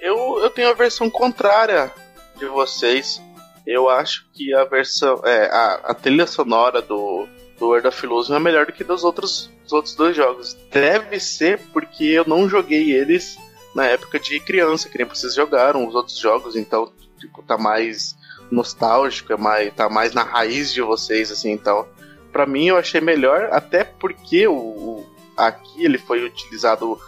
Eu, 0.01 0.39
eu 0.41 0.49
tenho 0.49 0.69
a 0.69 0.73
versão 0.73 1.09
contrária 1.09 1.91
de 2.37 2.45
vocês. 2.45 3.21
Eu 3.65 3.89
acho 3.89 4.25
que 4.33 4.53
a 4.53 4.63
versão. 4.63 5.21
É, 5.25 5.47
a, 5.47 5.73
a 5.85 5.93
trilha 5.93 6.25
sonora 6.27 6.81
do, 6.81 7.27
do 7.59 7.67
World 7.67 7.87
of 7.87 8.05
Illusion 8.05 8.35
é 8.35 8.39
melhor 8.39 8.65
do 8.65 8.71
que 8.71 8.83
dos 8.83 9.03
outros, 9.03 9.49
dos 9.63 9.73
outros 9.73 9.95
dois 9.95 10.15
jogos. 10.15 10.53
Deve 10.71 11.19
ser 11.19 11.59
porque 11.73 12.03
eu 12.05 12.23
não 12.25 12.47
joguei 12.47 12.91
eles 12.93 13.37
na 13.75 13.85
época 13.85 14.19
de 14.19 14.39
criança, 14.39 14.87
que 14.89 14.97
nem 14.97 15.05
vocês 15.07 15.35
jogaram 15.35 15.85
os 15.87 15.93
outros 15.93 16.17
jogos, 16.17 16.55
então, 16.55 16.91
tipo, 17.19 17.43
tá 17.43 17.57
mais 17.57 18.15
nostálgico, 18.49 19.33
é 19.33 19.37
mais, 19.37 19.71
tá 19.75 19.87
mais 19.89 20.13
na 20.13 20.23
raiz 20.23 20.71
de 20.73 20.81
vocês, 20.81 21.31
assim, 21.31 21.51
então. 21.51 21.85
Pra 22.31 22.45
mim 22.45 22.67
eu 22.69 22.77
achei 22.77 23.01
melhor, 23.01 23.49
até 23.51 23.83
porque 23.83 24.47
o, 24.47 24.53
o- 24.55 25.05
aqui 25.35 25.83
ele 25.83 25.97
foi 25.97 26.23
utilizado 26.25 26.99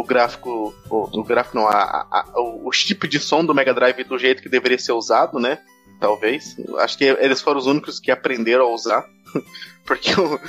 o 0.00 0.04
gráfico, 0.04 0.74
o, 0.90 1.20
o 1.20 1.24
gráfico 1.24 1.56
não, 1.56 1.66
a, 1.68 2.06
a- 2.10 2.32
o, 2.36 2.68
o 2.68 2.72
chip 2.72 3.06
de 3.08 3.18
som 3.20 3.44
do 3.44 3.54
Mega 3.54 3.72
Drive 3.72 4.04
do 4.04 4.18
jeito 4.18 4.42
que 4.42 4.48
deveria 4.48 4.78
ser 4.78 4.92
usado, 4.92 5.38
né? 5.38 5.58
Talvez. 6.00 6.56
Acho 6.78 6.98
que 6.98 7.04
eles 7.04 7.40
foram 7.40 7.58
os 7.60 7.66
únicos 7.66 8.00
que 8.00 8.10
aprenderam 8.10 8.64
a 8.66 8.74
usar. 8.74 9.04
Porque 9.86 10.10
o- 10.20 10.40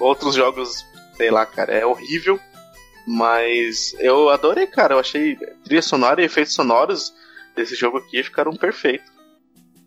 outros 0.00 0.34
jogos, 0.34 0.84
sei 1.16 1.30
lá, 1.30 1.44
cara, 1.44 1.72
é 1.72 1.84
horrível. 1.84 2.38
Mas 3.06 3.94
eu 3.98 4.28
adorei, 4.30 4.66
cara. 4.66 4.94
Eu 4.94 4.98
achei 5.00 5.36
trilha 5.64 5.82
sonora 5.82 6.22
e 6.22 6.24
efeitos 6.24 6.54
sonoros 6.54 7.12
desse 7.56 7.74
jogo 7.74 7.98
aqui 7.98 8.22
ficaram 8.22 8.52
perfeitos. 8.54 9.10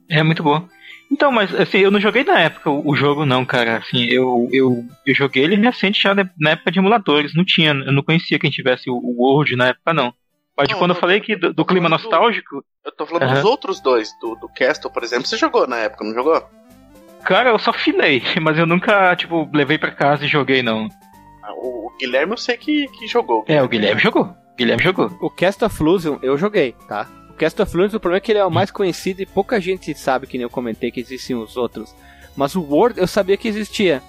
É 0.09 0.21
muito 0.21 0.43
bom. 0.43 0.67
Então, 1.11 1.31
mas 1.31 1.53
assim, 1.55 1.77
eu 1.79 1.91
não 1.91 1.99
joguei 1.99 2.23
na 2.23 2.39
época 2.39 2.69
o, 2.69 2.95
jogo, 2.95 3.25
não, 3.25 3.45
cara. 3.45 3.77
Assim, 3.77 4.05
eu, 4.05 4.49
eu, 4.51 4.83
eu 5.05 5.15
joguei 5.15 5.43
ele 5.43 5.55
recente 5.55 6.01
já 6.01 6.13
na- 6.15 6.29
na 6.39 6.51
época 6.51 6.71
de 6.71 6.79
emuladores. 6.79 7.33
Não 7.35 7.45
tinha, 7.45 7.71
eu 7.71 7.91
não 7.91 8.01
conhecia 8.03 8.39
quem 8.39 8.49
tivesse 8.49 8.89
o, 8.89 8.95
World 8.97 9.55
na 9.55 9.67
época, 9.67 9.93
não. 9.93 10.13
Mas 10.57 10.67
de 10.67 10.73
Não, 10.73 10.79
quando 10.79 10.91
eu 10.91 10.95
não, 10.95 11.01
falei 11.01 11.19
que 11.21 11.35
do, 11.35 11.53
do 11.53 11.65
clima 11.65 11.87
falando 11.89 12.01
do- 12.01 12.09
nostálgico, 12.09 12.63
Eu 12.83 12.91
tô 12.91 13.05
falando 13.05 13.33
dos 13.33 13.43
outros 13.45 13.79
dois, 13.81 14.09
do, 14.21 14.35
do 14.35 14.47
Castle, 14.49 14.89
por 14.91 15.03
exemplo. 15.03 15.25
Você 15.27 15.37
jogou 15.37 15.67
na 15.67 15.77
época, 15.77 16.03
não 16.05 16.13
jogou? 16.13 16.43
cara, 17.23 17.49
eu 17.49 17.59
só 17.59 17.73
finei, 17.73 18.21
mas 18.41 18.57
eu 18.57 18.65
nunca, 18.65 19.15
tipo, 19.15 19.49
levei 19.53 19.77
pra 19.77 19.91
casa 19.91 20.25
e 20.25 20.27
joguei, 20.27 20.61
não. 20.63 20.87
Ah, 21.43 21.53
O, 21.55 21.87
o 21.87 21.97
Guilherme 21.99 22.33
eu 22.33 22.37
sei 22.37 22.55
que, 22.57 22.87
que 22.87 23.07
jogou. 23.07 23.43
É, 23.47 23.61
o 23.61 23.67
Guilherme 23.67 23.99
jogou. 24.01 24.23
O 24.23 24.55
Guilherme 24.57 24.83
jogou. 24.83 25.11
O 25.21 25.29
Cast 25.29 25.63
of 25.65 25.81
Illusion 25.81 26.17
eu 26.21 26.37
joguei, 26.37 26.73
tá? 26.87 27.07
Cast 27.37 27.61
of 27.61 27.75
Illusion, 27.75 27.97
o 27.97 27.99
problema 27.99 28.17
é 28.17 28.21
que 28.21 28.31
ele 28.31 28.39
é 28.39 28.45
o 28.45 28.51
mais 28.51 28.71
conhecido 28.71 29.21
e 29.21 29.25
pouca 29.25 29.59
gente 29.59 29.93
sabe, 29.97 30.27
que 30.27 30.37
nem 30.37 30.43
eu 30.43 30.49
comentei, 30.49 30.91
que 30.91 30.99
existem 30.99 31.35
os 31.35 31.57
outros. 31.57 31.93
Mas 32.35 32.55
o 32.55 32.61
World 32.61 32.99
eu 32.99 33.07
sabia 33.07 33.37
que 33.37 33.47
existia. 33.47 34.01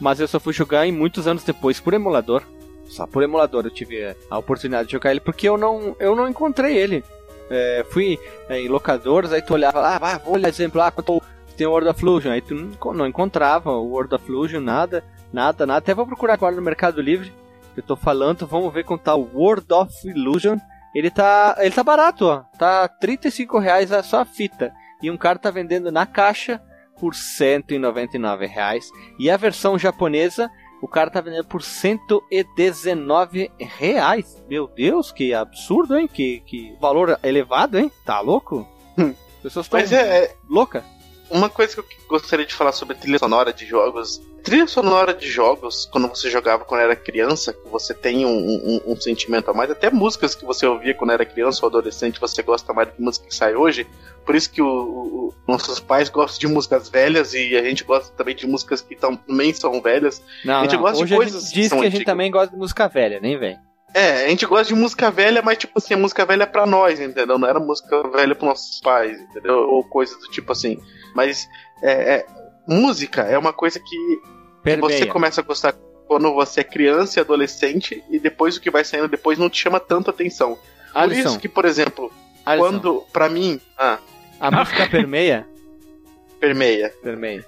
Mas 0.00 0.18
eu 0.18 0.26
só 0.26 0.40
fui 0.40 0.52
jogar 0.52 0.86
em 0.86 0.92
muitos 0.92 1.26
anos 1.26 1.44
depois 1.44 1.78
por 1.78 1.94
emulador. 1.94 2.42
Só 2.86 3.06
por 3.06 3.22
emulador 3.22 3.64
eu 3.64 3.70
tive 3.70 4.14
a 4.30 4.38
oportunidade 4.38 4.86
de 4.88 4.92
jogar 4.92 5.10
ele, 5.12 5.20
porque 5.20 5.48
eu 5.48 5.56
não, 5.56 5.96
eu 5.98 6.14
não 6.16 6.28
encontrei 6.28 6.76
ele. 6.76 7.04
É, 7.48 7.84
fui 7.90 8.18
é, 8.48 8.60
em 8.60 8.68
locadores, 8.68 9.32
aí 9.32 9.42
tu 9.42 9.54
olhava, 9.54 9.80
ah, 9.80 9.98
vai, 9.98 10.18
vou 10.18 10.34
olhar 10.34 10.48
exemplo, 10.48 10.80
ah, 10.80 10.90
quanto 10.90 11.22
tem 11.56 11.66
o 11.66 11.70
World 11.70 11.88
of 11.88 12.02
Illusion. 12.02 12.32
Aí 12.32 12.40
tu 12.40 12.54
não, 12.54 12.64
enco- 12.70 12.94
não 12.94 13.06
encontrava 13.06 13.70
o 13.70 13.90
World 13.90 14.14
of 14.14 14.28
Illusion, 14.28 14.60
nada, 14.60 15.04
nada, 15.32 15.64
nada. 15.66 15.78
Até 15.78 15.94
vou 15.94 16.06
procurar 16.06 16.34
agora 16.34 16.54
no 16.56 16.62
Mercado 16.62 17.00
Livre. 17.00 17.32
Eu 17.76 17.82
tô 17.82 17.94
falando, 17.96 18.46
vamos 18.46 18.72
ver 18.72 18.84
quanto 18.84 19.02
tá 19.02 19.14
o 19.14 19.28
World 19.34 19.72
of 19.72 19.92
Illusion. 20.08 20.58
Ele 20.94 21.10
tá, 21.10 21.56
ele 21.58 21.74
tá 21.74 21.82
barato, 21.82 22.26
ó. 22.26 22.40
Tá 22.58 22.86
35 22.86 23.58
reais 23.58 23.92
a 23.92 24.02
só 24.02 24.20
a 24.20 24.24
fita. 24.24 24.72
E 25.02 25.10
um 25.10 25.16
cara 25.16 25.38
tá 25.38 25.50
vendendo 25.50 25.90
na 25.90 26.06
caixa 26.06 26.60
por 26.98 27.14
199 27.14 28.46
reais. 28.46 28.90
E 29.18 29.30
a 29.30 29.36
versão 29.36 29.78
japonesa, 29.78 30.50
o 30.80 30.88
cara 30.88 31.10
tá 31.10 31.20
vendendo 31.20 31.46
por 31.46 31.62
119 31.62 33.50
reais. 33.58 34.44
Meu 34.48 34.68
Deus, 34.68 35.10
que 35.10 35.32
absurdo, 35.32 35.98
hein? 35.98 36.06
Que, 36.06 36.40
que 36.40 36.76
valor 36.80 37.18
elevado, 37.22 37.78
hein? 37.78 37.90
Tá 38.04 38.20
louco? 38.20 38.68
As 38.98 39.42
pessoas 39.42 39.66
estão 39.66 39.80
é, 39.80 40.24
é, 40.24 40.36
louca. 40.48 40.84
Uma 41.32 41.48
coisa 41.48 41.72
que 41.74 41.80
eu 41.80 41.84
gostaria 42.08 42.44
de 42.44 42.54
falar 42.54 42.72
sobre 42.72 42.94
trilha 42.96 43.18
sonora 43.18 43.52
de 43.52 43.64
jogos. 43.66 44.20
Trilha 44.44 44.66
sonora 44.66 45.14
de 45.14 45.28
jogos, 45.30 45.86
quando 45.90 46.08
você 46.08 46.28
jogava 46.28 46.64
quando 46.64 46.80
era 46.82 46.94
criança, 46.96 47.52
que 47.52 47.68
você 47.68 47.94
tem 47.94 48.26
um, 48.26 48.30
um- 48.30 48.80
um 48.92 49.00
sentimento 49.00 49.50
a 49.50 49.54
mais, 49.54 49.70
até 49.70 49.88
músicas 49.88 50.34
que 50.34 50.44
você 50.44 50.66
ouvia 50.66 50.92
quando 50.94 51.12
era 51.12 51.24
criança 51.24 51.60
ou 51.64 51.68
adolescente, 51.68 52.20
você 52.20 52.42
gosta 52.42 52.72
mais 52.74 52.88
do 52.88 52.94
que 52.94 53.02
música 53.02 53.26
que 53.28 53.34
sai 53.34 53.54
hoje. 53.54 53.86
Por 54.26 54.34
isso 54.34 54.50
que 54.50 54.60
o- 54.60 54.66
o- 54.66 55.34
nossos 55.48 55.78
pais 55.80 56.08
gostam 56.08 56.40
de 56.40 56.48
músicas 56.48 56.88
velhas 56.88 57.32
e 57.34 57.56
a 57.56 57.62
gente 57.62 57.84
gosta 57.84 58.12
também 58.16 58.34
de 58.34 58.46
músicas 58.46 58.80
que 58.82 58.94
também 58.96 59.54
são 59.54 59.80
velhas. 59.80 60.20
Não, 60.44 60.56
A 60.58 60.62
gente 60.64 60.74
não. 60.74 60.82
gosta 60.82 60.96
de 60.98 61.04
Hoje 61.04 61.14
a 61.14 61.16
coisas 61.16 61.42
gente 61.44 61.52
que 61.54 61.60
diz 61.60 61.68
são 61.68 61.78
que 61.78 61.86
a 61.86 61.88
gente 61.88 61.96
antigas. 61.98 62.12
também 62.12 62.30
gosta 62.30 62.50
de 62.52 62.56
música 62.58 62.88
velha, 62.88 63.20
nem 63.20 63.38
vem. 63.38 63.56
É, 63.94 64.24
a 64.24 64.28
gente 64.28 64.46
gosta 64.46 64.72
de 64.72 64.80
música 64.80 65.10
velha, 65.10 65.42
mas 65.42 65.58
tipo 65.58 65.74
assim, 65.76 65.94
a 65.94 65.98
música 65.98 66.24
velha 66.24 66.44
é 66.44 66.46
pra 66.46 66.64
nós, 66.64 66.98
entendeu? 66.98 67.38
Não 67.38 67.46
era 67.46 67.60
música 67.60 68.02
velha 68.08 68.34
pros 68.34 68.48
nossos 68.48 68.80
pais, 68.80 69.20
entendeu? 69.20 69.68
Ou 69.68 69.84
coisa 69.84 70.18
do 70.18 70.28
tipo 70.28 70.50
assim. 70.52 70.78
Mas 71.14 71.48
é, 71.82 72.14
é, 72.14 72.26
música 72.66 73.22
é 73.22 73.36
uma 73.36 73.52
coisa 73.52 73.78
que 73.78 74.22
você 74.80 75.06
começa 75.06 75.40
a 75.40 75.44
gostar 75.44 75.74
quando 76.06 76.32
você 76.32 76.60
é 76.60 76.64
criança 76.64 77.18
e 77.18 77.22
adolescente, 77.22 78.02
e 78.10 78.18
depois 78.18 78.56
o 78.56 78.60
que 78.60 78.70
vai 78.70 78.84
saindo 78.84 79.08
depois 79.08 79.38
não 79.38 79.50
te 79.50 79.60
chama 79.60 79.80
tanta 79.80 80.10
atenção. 80.10 80.58
Por 80.92 81.00
Alisson, 81.00 81.28
isso 81.30 81.38
que, 81.38 81.48
por 81.48 81.64
exemplo, 81.64 82.12
Alisson, 82.44 82.68
quando, 82.68 83.00
pra 83.12 83.28
mim, 83.28 83.60
ah, 83.78 83.98
a 84.38 84.50
música 84.50 84.86
permeia, 84.88 85.46
permeia. 86.38 86.92
permeia. 87.02 87.46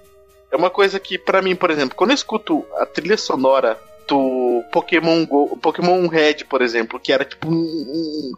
É 0.51 0.57
uma 0.57 0.70
coisa 0.70 0.99
que, 0.99 1.18
pra 1.18 1.42
mim, 1.42 1.55
por 1.55 1.70
exemplo, 1.70 1.97
quando 1.97 2.11
eu 2.11 2.14
escuto 2.14 2.64
a 2.76 2.86
trilha 2.86 3.18
sonora 3.18 3.78
do 4.09 4.63
Pokémon 4.73 5.25
Go, 5.27 5.57
Pokémon 5.57 6.07
Red, 6.07 6.45
por 6.49 6.63
exemplo, 6.63 7.01
que 7.01 7.13
era 7.13 7.25
tipo 7.25 7.49
um, 7.49 7.53
um, 7.55 8.33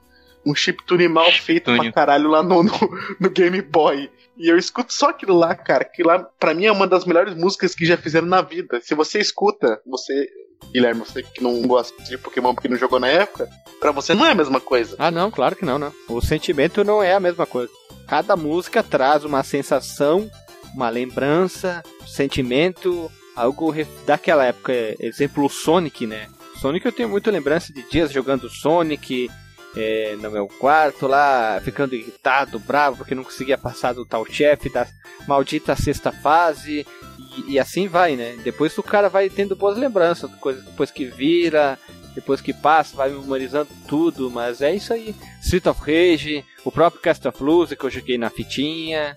um 0.46 0.54
chiptune 0.54 1.08
mal 1.08 1.30
feito 1.32 1.74
pra 1.74 1.92
caralho 1.92 2.28
lá 2.28 2.42
no, 2.42 2.62
no, 2.62 2.72
no 3.20 3.30
Game 3.30 3.60
Boy. 3.62 4.10
E 4.36 4.48
eu 4.48 4.58
escuto 4.58 4.92
só 4.92 5.10
aquilo 5.10 5.34
lá, 5.36 5.54
cara, 5.54 5.84
que 5.84 6.02
lá, 6.02 6.18
pra 6.18 6.52
mim, 6.52 6.66
é 6.66 6.72
uma 6.72 6.86
das 6.86 7.04
melhores 7.04 7.34
músicas 7.34 7.74
que 7.74 7.86
já 7.86 7.96
fizeram 7.96 8.26
na 8.26 8.42
vida. 8.42 8.80
Se 8.82 8.94
você 8.94 9.18
escuta, 9.18 9.80
você, 9.86 10.28
Guilherme, 10.72 11.00
você 11.00 11.22
que 11.22 11.42
não 11.42 11.62
gosta 11.62 12.02
de 12.02 12.18
Pokémon 12.18 12.54
porque 12.54 12.68
não 12.68 12.76
jogou 12.76 13.00
na 13.00 13.08
época, 13.08 13.48
pra 13.80 13.92
você 13.92 14.14
não 14.14 14.26
é 14.26 14.32
a 14.32 14.34
mesma 14.34 14.60
coisa. 14.60 14.94
Ah, 14.98 15.10
não, 15.10 15.30
claro 15.30 15.56
que 15.56 15.64
não, 15.64 15.78
não. 15.78 15.92
O 16.08 16.20
sentimento 16.20 16.84
não 16.84 17.02
é 17.02 17.14
a 17.14 17.20
mesma 17.20 17.46
coisa. 17.46 17.72
Cada 18.06 18.36
música 18.36 18.82
traz 18.82 19.24
uma 19.24 19.42
sensação, 19.42 20.30
uma 20.74 20.90
lembrança, 20.90 21.82
sentimento, 22.06 23.10
algo 23.36 23.72
daquela 24.06 24.44
época. 24.46 24.72
Exemplo, 24.98 25.44
o 25.44 25.48
Sonic, 25.48 26.06
né? 26.06 26.26
Sonic 26.60 26.86
eu 26.86 26.92
tenho 26.92 27.08
muita 27.08 27.30
lembrança 27.30 27.72
de 27.72 27.82
dias 27.82 28.10
jogando 28.10 28.48
Sonic 28.48 29.30
é, 29.76 30.16
no 30.16 30.30
meu 30.30 30.48
quarto 30.48 31.06
lá, 31.06 31.60
ficando 31.62 31.94
irritado, 31.94 32.58
bravo, 32.58 32.98
porque 32.98 33.14
não 33.14 33.22
conseguia 33.22 33.58
passar 33.58 33.92
do 33.92 34.06
tal 34.06 34.24
chefe 34.24 34.70
da 34.70 34.86
maldita 35.28 35.76
sexta 35.76 36.10
fase. 36.10 36.86
E, 37.18 37.52
e 37.52 37.58
assim 37.58 37.86
vai, 37.86 38.16
né? 38.16 38.36
Depois 38.42 38.76
o 38.78 38.82
cara 38.82 39.08
vai 39.10 39.28
tendo 39.28 39.54
boas 39.54 39.76
lembranças, 39.76 40.30
coisas 40.36 40.64
depois 40.64 40.90
que 40.90 41.04
vira, 41.04 41.78
depois 42.14 42.40
que 42.40 42.54
passa, 42.54 42.96
vai 42.96 43.10
memorizando 43.10 43.68
tudo, 43.86 44.30
mas 44.30 44.62
é 44.62 44.74
isso 44.74 44.94
aí. 44.94 45.14
Street 45.42 45.66
of 45.66 45.80
Rage, 45.80 46.42
o 46.64 46.72
próprio 46.72 47.02
Cast 47.02 47.28
of 47.28 47.42
Luz 47.42 47.74
que 47.74 47.84
eu 47.84 47.90
joguei 47.90 48.16
na 48.16 48.30
fitinha. 48.30 49.14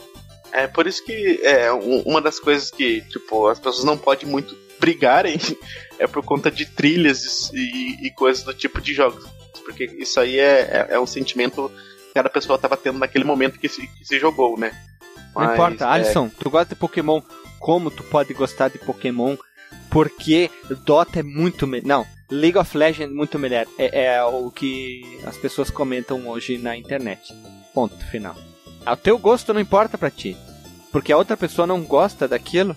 É 0.51 0.67
por 0.67 0.87
isso 0.87 1.03
que 1.05 1.39
é 1.43 1.71
um- 1.71 2.01
uma 2.01 2.21
das 2.21 2.39
coisas 2.39 2.71
que, 2.71 3.01
tipo, 3.01 3.47
as 3.47 3.59
pessoas 3.59 3.83
não 3.83 3.97
podem 3.97 4.27
muito 4.27 4.55
brigarem 4.79 5.37
é 5.99 6.07
por 6.07 6.23
conta 6.23 6.49
de 6.49 6.65
trilhas 6.65 7.51
e, 7.53 8.07
e 8.07 8.11
coisas 8.11 8.43
do 8.43 8.53
tipo 8.53 8.79
de 8.81 8.93
jogos. 8.93 9.25
Porque 9.63 9.85
isso 9.85 10.19
aí 10.19 10.39
é, 10.39 10.87
é, 10.89 10.95
é 10.95 10.99
um 10.99 11.05
sentimento 11.05 11.71
que 12.07 12.13
cada 12.15 12.29
pessoa 12.29 12.55
estava 12.55 12.75
tendo 12.75 12.97
naquele 12.97 13.23
momento 13.23 13.59
que 13.59 13.69
se, 13.69 13.85
que 13.87 14.05
se 14.05 14.17
jogou, 14.17 14.57
né? 14.57 14.71
Não 15.35 15.43
Mas, 15.43 15.53
importa, 15.53 15.85
é, 15.85 15.87
Alisson, 15.87 16.29
tu 16.29 16.49
gosta 16.49 16.73
de 16.73 16.79
Pokémon, 16.79 17.21
como 17.59 17.91
tu 17.91 18.03
pode 18.03 18.33
gostar 18.33 18.69
de 18.69 18.79
Pokémon? 18.79 19.35
Porque 19.91 20.49
Dota 20.85 21.19
é 21.19 21.23
muito 21.23 21.67
melhor. 21.67 21.85
Não, 21.85 22.07
League 22.31 22.57
of 22.57 22.75
Legends 22.75 23.11
é 23.11 23.15
muito 23.15 23.37
melhor. 23.37 23.67
É, 23.77 24.05
é 24.15 24.23
o 24.23 24.49
que 24.49 25.19
as 25.25 25.37
pessoas 25.37 25.69
comentam 25.69 26.27
hoje 26.27 26.57
na 26.57 26.75
internet. 26.75 27.33
Ponto 27.73 27.95
final. 28.07 28.35
O 28.85 28.95
teu 28.95 29.17
gosto 29.17 29.53
não 29.53 29.61
importa 29.61 29.97
pra 29.97 30.09
ti. 30.09 30.35
Porque 30.91 31.11
a 31.11 31.17
outra 31.17 31.37
pessoa 31.37 31.67
não 31.67 31.83
gosta 31.83 32.27
daquilo, 32.27 32.75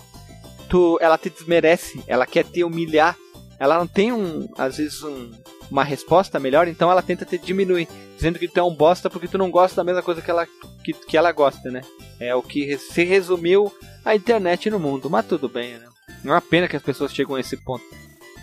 tu, 0.68 0.98
ela 1.00 1.16
te 1.16 1.30
desmerece, 1.30 2.02
ela 2.06 2.26
quer 2.26 2.44
te 2.44 2.62
humilhar. 2.62 3.16
Ela 3.58 3.78
não 3.78 3.86
tem 3.86 4.12
um, 4.12 4.48
às 4.58 4.76
vezes, 4.76 5.02
um, 5.02 5.30
uma 5.70 5.84
resposta 5.84 6.38
melhor, 6.38 6.68
então 6.68 6.90
ela 6.90 7.00
tenta 7.00 7.24
te 7.24 7.38
diminuir, 7.38 7.88
dizendo 8.16 8.38
que 8.38 8.48
tu 8.48 8.58
é 8.58 8.62
um 8.62 8.74
bosta 8.74 9.08
porque 9.08 9.28
tu 9.28 9.38
não 9.38 9.50
gosta 9.50 9.76
da 9.76 9.84
mesma 9.84 10.02
coisa 10.02 10.20
que 10.20 10.30
ela, 10.30 10.46
que, 10.84 10.92
que 10.92 11.16
ela 11.16 11.32
gosta, 11.32 11.70
né? 11.70 11.80
É 12.20 12.34
o 12.34 12.42
que 12.42 12.76
se 12.76 13.04
resumiu 13.04 13.72
a 14.04 14.14
internet 14.14 14.68
no 14.68 14.78
mundo, 14.78 15.08
mas 15.08 15.26
tudo 15.26 15.48
bem, 15.48 15.78
né? 15.78 15.86
Não 16.22 16.32
é 16.32 16.36
uma 16.36 16.42
pena 16.42 16.68
que 16.68 16.76
as 16.76 16.82
pessoas 16.82 17.12
chegam 17.12 17.36
a 17.36 17.40
esse 17.40 17.56
ponto. 17.56 17.84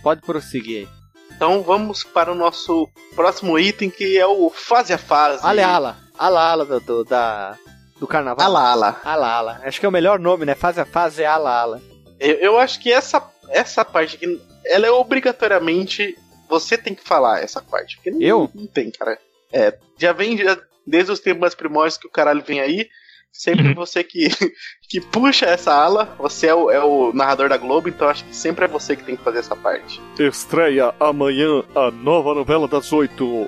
Pode 0.01 0.21
prosseguir 0.21 0.79
aí. 0.79 0.99
Então 1.35 1.61
vamos 1.61 2.03
para 2.03 2.31
o 2.31 2.35
nosso 2.35 2.89
próximo 3.15 3.59
item, 3.59 3.89
que 3.89 4.17
é 4.17 4.25
o 4.25 4.49
fase 4.49 4.91
a 4.91 4.97
fase. 4.97 5.45
Ala 5.45 5.65
ala, 5.65 5.97
ala 6.19 6.51
ala 6.51 6.65
do, 6.65 6.79
do, 6.79 7.03
da, 7.03 7.57
do 7.99 8.05
carnaval. 8.05 8.45
Ala 8.45 8.71
ala. 8.71 9.01
Ala 9.03 9.27
ala. 9.31 9.61
Acho 9.63 9.79
que 9.79 9.85
é 9.85 9.89
o 9.89 9.91
melhor 9.91 10.19
nome, 10.19 10.45
né? 10.45 10.53
Fase 10.55 10.79
a 10.81 10.85
fase 10.85 11.23
é 11.23 11.25
ala 11.25 11.49
ala. 11.61 11.81
Eu, 12.19 12.35
eu 12.35 12.57
acho 12.59 12.79
que 12.81 12.91
essa, 12.91 13.23
essa 13.49 13.85
parte 13.85 14.15
aqui, 14.17 14.41
ela 14.65 14.85
é 14.85 14.91
obrigatoriamente. 14.91 16.17
Você 16.49 16.77
tem 16.77 16.93
que 16.93 17.03
falar 17.03 17.41
essa 17.41 17.61
parte. 17.61 17.95
Porque 17.97 18.11
não, 18.11 18.21
Eu? 18.21 18.49
Não 18.53 18.67
tem, 18.67 18.91
cara. 18.91 19.17
É, 19.53 19.75
já 19.97 20.11
vem 20.13 20.37
já, 20.37 20.57
desde 20.85 21.11
os 21.11 21.19
tempos 21.19 21.41
mais 21.41 21.55
primórdios 21.55 21.97
que 21.97 22.07
o 22.07 22.11
caralho 22.11 22.43
vem 22.45 22.59
aí. 22.59 22.89
Sempre 23.31 23.67
Uhum. 23.67 23.75
você 23.75 24.03
que, 24.03 24.27
que 24.89 24.99
puxa 24.99 25.45
essa 25.45 25.71
ala, 25.71 26.15
você 26.17 26.47
é 26.47 26.55
o, 26.55 26.71
é 26.71 26.83
o 26.83 27.13
narrador 27.13 27.47
da 27.47 27.57
Globo, 27.57 27.87
então 27.87 28.09
acho 28.09 28.25
que 28.25 28.35
sempre 28.35 28.65
é 28.65 28.67
você 28.67 28.95
que 28.95 29.03
tem 29.03 29.15
que 29.15 29.23
fazer 29.23 29.37
essa 29.37 29.55
parte. 29.55 30.01
Estreia 30.17 30.95
amanhã 30.99 31.63
a 31.75 31.91
nova 31.91 32.33
novela 32.33 32.67
das 32.67 32.91
oito. 32.91 33.47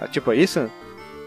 Ah, 0.00 0.08
tipo 0.08 0.32
isso? 0.32 0.70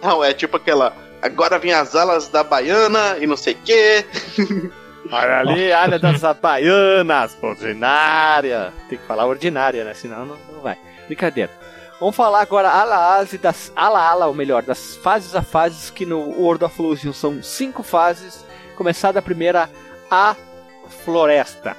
Não, 0.01 0.23
é 0.23 0.33
tipo 0.33 0.57
aquela. 0.57 0.93
Agora 1.21 1.59
vem 1.59 1.73
as 1.73 1.95
alas 1.95 2.27
da 2.27 2.43
baiana 2.43 3.17
e 3.19 3.27
não 3.27 3.37
sei 3.37 3.53
o 3.53 3.57
quê. 3.63 4.05
Olha 5.11 5.39
ali, 5.39 5.71
área 5.71 5.99
das 5.99 6.21
baianas, 6.39 7.37
ordinária. 7.41 8.73
Tem 8.87 8.97
que 8.97 9.05
falar 9.05 9.25
ordinária, 9.25 9.83
né? 9.83 9.93
Senão 9.93 10.25
não, 10.25 10.37
não 10.51 10.61
vai. 10.61 10.77
Brincadeira. 11.05 11.51
Vamos 11.99 12.15
falar 12.15 12.41
agora 12.41 12.69
ala 12.69 12.95
ala 12.95 13.27
das 13.39 13.71
ala 13.75 14.01
ala, 14.01 14.25
ou 14.27 14.33
melhor, 14.33 14.63
das 14.63 14.95
fases 14.95 15.35
a 15.35 15.41
fases 15.43 15.91
que 15.91 16.03
no 16.05 16.19
World 16.19 16.63
of 16.63 16.81
Illusion 16.81 17.13
são 17.13 17.43
cinco 17.43 17.83
fases. 17.83 18.43
Começar 18.75 19.11
da 19.11 19.21
primeira 19.21 19.69
a 20.09 20.35
floresta. 21.05 21.77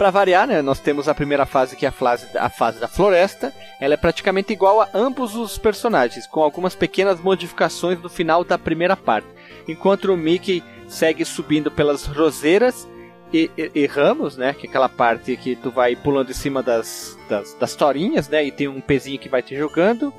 Para 0.00 0.08
variar, 0.10 0.46
né, 0.46 0.62
nós 0.62 0.80
temos 0.80 1.10
a 1.10 1.14
primeira 1.14 1.44
fase 1.44 1.76
que 1.76 1.84
é 1.84 1.90
a 1.90 1.92
fase, 1.92 2.26
a 2.34 2.48
fase 2.48 2.80
da 2.80 2.88
floresta. 2.88 3.52
Ela 3.78 3.92
é 3.92 3.96
praticamente 3.98 4.50
igual 4.50 4.80
a 4.80 4.88
ambos 4.94 5.36
os 5.36 5.58
personagens, 5.58 6.26
com 6.26 6.42
algumas 6.42 6.74
pequenas 6.74 7.20
modificações 7.20 8.00
no 8.00 8.08
final 8.08 8.42
da 8.42 8.56
primeira 8.56 8.96
parte. 8.96 9.26
Enquanto 9.68 10.06
o 10.06 10.16
Mickey 10.16 10.64
segue 10.88 11.22
subindo 11.22 11.70
pelas 11.70 12.06
roseiras 12.06 12.88
e, 13.30 13.50
e- 13.58 13.70
e 13.74 13.86
ramos, 13.86 14.38
né? 14.38 14.54
Que 14.54 14.66
é 14.66 14.70
aquela 14.70 14.88
parte 14.88 15.36
que 15.36 15.54
tu 15.54 15.70
vai 15.70 15.94
pulando 15.94 16.30
em 16.30 16.34
cima 16.34 16.62
das, 16.62 17.14
das, 17.28 17.52
das 17.52 17.74
torinhas, 17.74 18.26
né? 18.26 18.42
E 18.42 18.50
tem 18.50 18.68
um 18.68 18.80
pezinho 18.80 19.18
que 19.18 19.28
vai 19.28 19.42
te 19.42 19.54
jogando. 19.54 20.14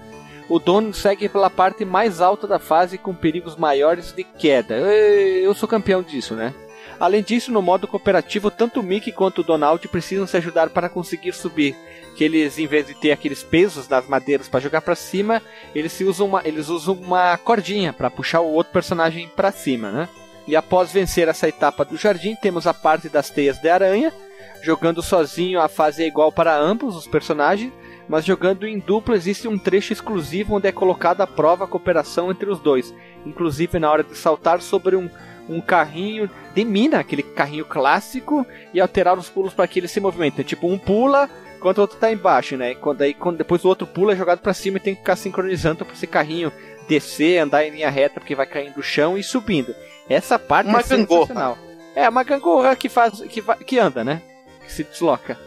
O 0.48 0.60
dono 0.60 0.94
segue 0.94 1.28
pela 1.28 1.50
parte 1.50 1.84
mais 1.84 2.22
alta 2.22 2.46
da 2.46 2.60
fase 2.60 3.00
com 3.00 3.16
perigos 3.16 3.56
maiores 3.56 4.12
de 4.14 4.24
queda. 4.24 4.76
Ê, 4.76 5.42
Eu 5.44 5.56
sou 5.56 5.68
campeão 5.68 6.04
disso, 6.04 6.36
né? 6.36 6.54
Além 7.02 7.24
disso, 7.24 7.52
no 7.52 7.64
modo 7.64 7.88
cooperativo, 7.88 8.52
tanto 8.52 8.80
o 8.80 8.84
Mickey 8.84 9.12
quanto 9.12 9.42
o 9.42 9.44
Donald 9.44 9.88
precisam 9.88 10.28
se 10.28 10.38
ajudar 10.38 10.70
para 10.70 10.88
conseguir 10.88 11.34
subir. 11.34 11.76
Que 12.16 12.24
eles, 12.24 12.60
em 12.60 12.68
vez 12.68 12.86
de 12.86 12.94
ter 12.94 13.12
aqueles 13.12 13.42
pesos 13.42 13.90
nas 13.90 14.08
madeiras 14.08 14.48
para 14.48 14.60
jogar 14.60 14.82
para 14.82 14.94
cima, 14.94 15.42
eles 15.74 15.92
se 15.94 16.04
usam 16.04 16.28
uma, 16.28 16.44
eles 16.46 16.70
usam 16.70 16.94
uma 16.94 17.36
cordinha 17.40 17.92
para 17.92 18.12
puxar 18.12 18.42
o 18.42 18.54
outro 18.54 18.72
personagem 18.72 19.28
para 19.30 19.52
cima, 19.52 19.90
né? 19.90 20.10
E 20.48 20.56
após 20.56 20.92
vencer 20.92 21.28
essa 21.28 21.50
etapa 21.50 21.84
do 21.84 21.98
jardim, 21.98 22.36
temos 22.36 22.68
a 22.68 22.74
parte 22.74 23.10
das 23.10 23.32
teias 23.32 23.58
de 23.58 23.68
aranha. 23.68 24.14
Jogando 24.62 25.02
sozinho, 25.02 25.60
a 25.60 25.68
fase 25.68 26.04
é 26.04 26.08
igual 26.08 26.32
para 26.32 26.56
ambos 26.56 26.96
os 26.96 27.08
personagens, 27.08 27.74
mas 28.08 28.26
jogando 28.26 28.68
em 28.68 28.78
dupla 28.78 29.16
existe 29.16 29.48
um 29.48 29.58
trecho 29.58 29.92
exclusivo 29.92 30.54
onde 30.54 30.68
é 30.68 30.72
colocada 30.72 31.24
à 31.24 31.28
prova 31.28 31.64
a 31.64 31.68
cooperação 31.68 32.30
entre 32.30 32.48
os 32.48 32.60
dois, 32.60 32.94
inclusive 33.26 33.80
na 33.80 33.90
hora 33.90 34.04
de 34.04 34.16
saltar 34.16 34.62
sobre 34.62 34.96
um, 34.96 35.10
um 35.50 35.60
carrinho 35.62 36.30
de 36.54 36.64
mina, 36.66 37.00
aquele 37.00 37.24
carrinho 37.24 37.66
clássico, 37.66 38.46
e 38.74 38.80
alterar 38.80 39.18
os 39.18 39.30
pulos 39.30 39.54
para 39.54 39.68
que 39.68 39.80
ele 39.80 39.88
se 39.88 40.00
movimente. 40.00 40.44
Tipo, 40.44 40.68
um 40.68 40.78
pula 40.78 41.30
enquanto 41.58 41.78
o 41.78 41.82
outro 41.82 41.98
tá 41.98 42.12
embaixo, 42.12 42.58
né? 42.58 42.74
Quando, 42.76 43.02
aí, 43.02 43.14
quando 43.14 43.38
depois 43.38 43.64
o 43.64 43.68
outro 43.68 43.86
pula 43.86 44.14
é 44.14 44.16
jogado 44.16 44.40
para 44.40 44.54
cima 44.54 44.78
e 44.78 44.82
tem 44.82 44.94
que 44.96 45.02
ficar 45.02 45.16
sincronizando 45.16 45.86
para 45.86 45.94
esse 45.94 46.08
carrinho 46.08 46.52
descer, 46.88 47.38
andar 47.40 47.64
em 47.66 47.72
linha 47.72 47.90
reta 47.90 48.20
porque 48.20 48.34
vai 48.36 48.46
caindo 48.46 48.74
do 48.76 48.84
chão 48.84 49.18
e 49.18 49.24
subindo. 49.24 49.74
Essa 50.10 50.40
parte 50.40 50.68
Uma 50.70 50.80
é 50.80 50.84
gangorra. 50.84 51.22
sensacional. 51.28 51.58
É 51.96 52.10
uma 52.10 52.24
gangorra 52.24 52.76
que 52.76 52.90
faz 52.90 53.20
que, 53.22 53.42
que 53.66 53.78
anda, 53.80 54.04
né? 54.04 54.22
Que 54.66 54.72
se 54.72 54.84
desloca. 54.84 55.38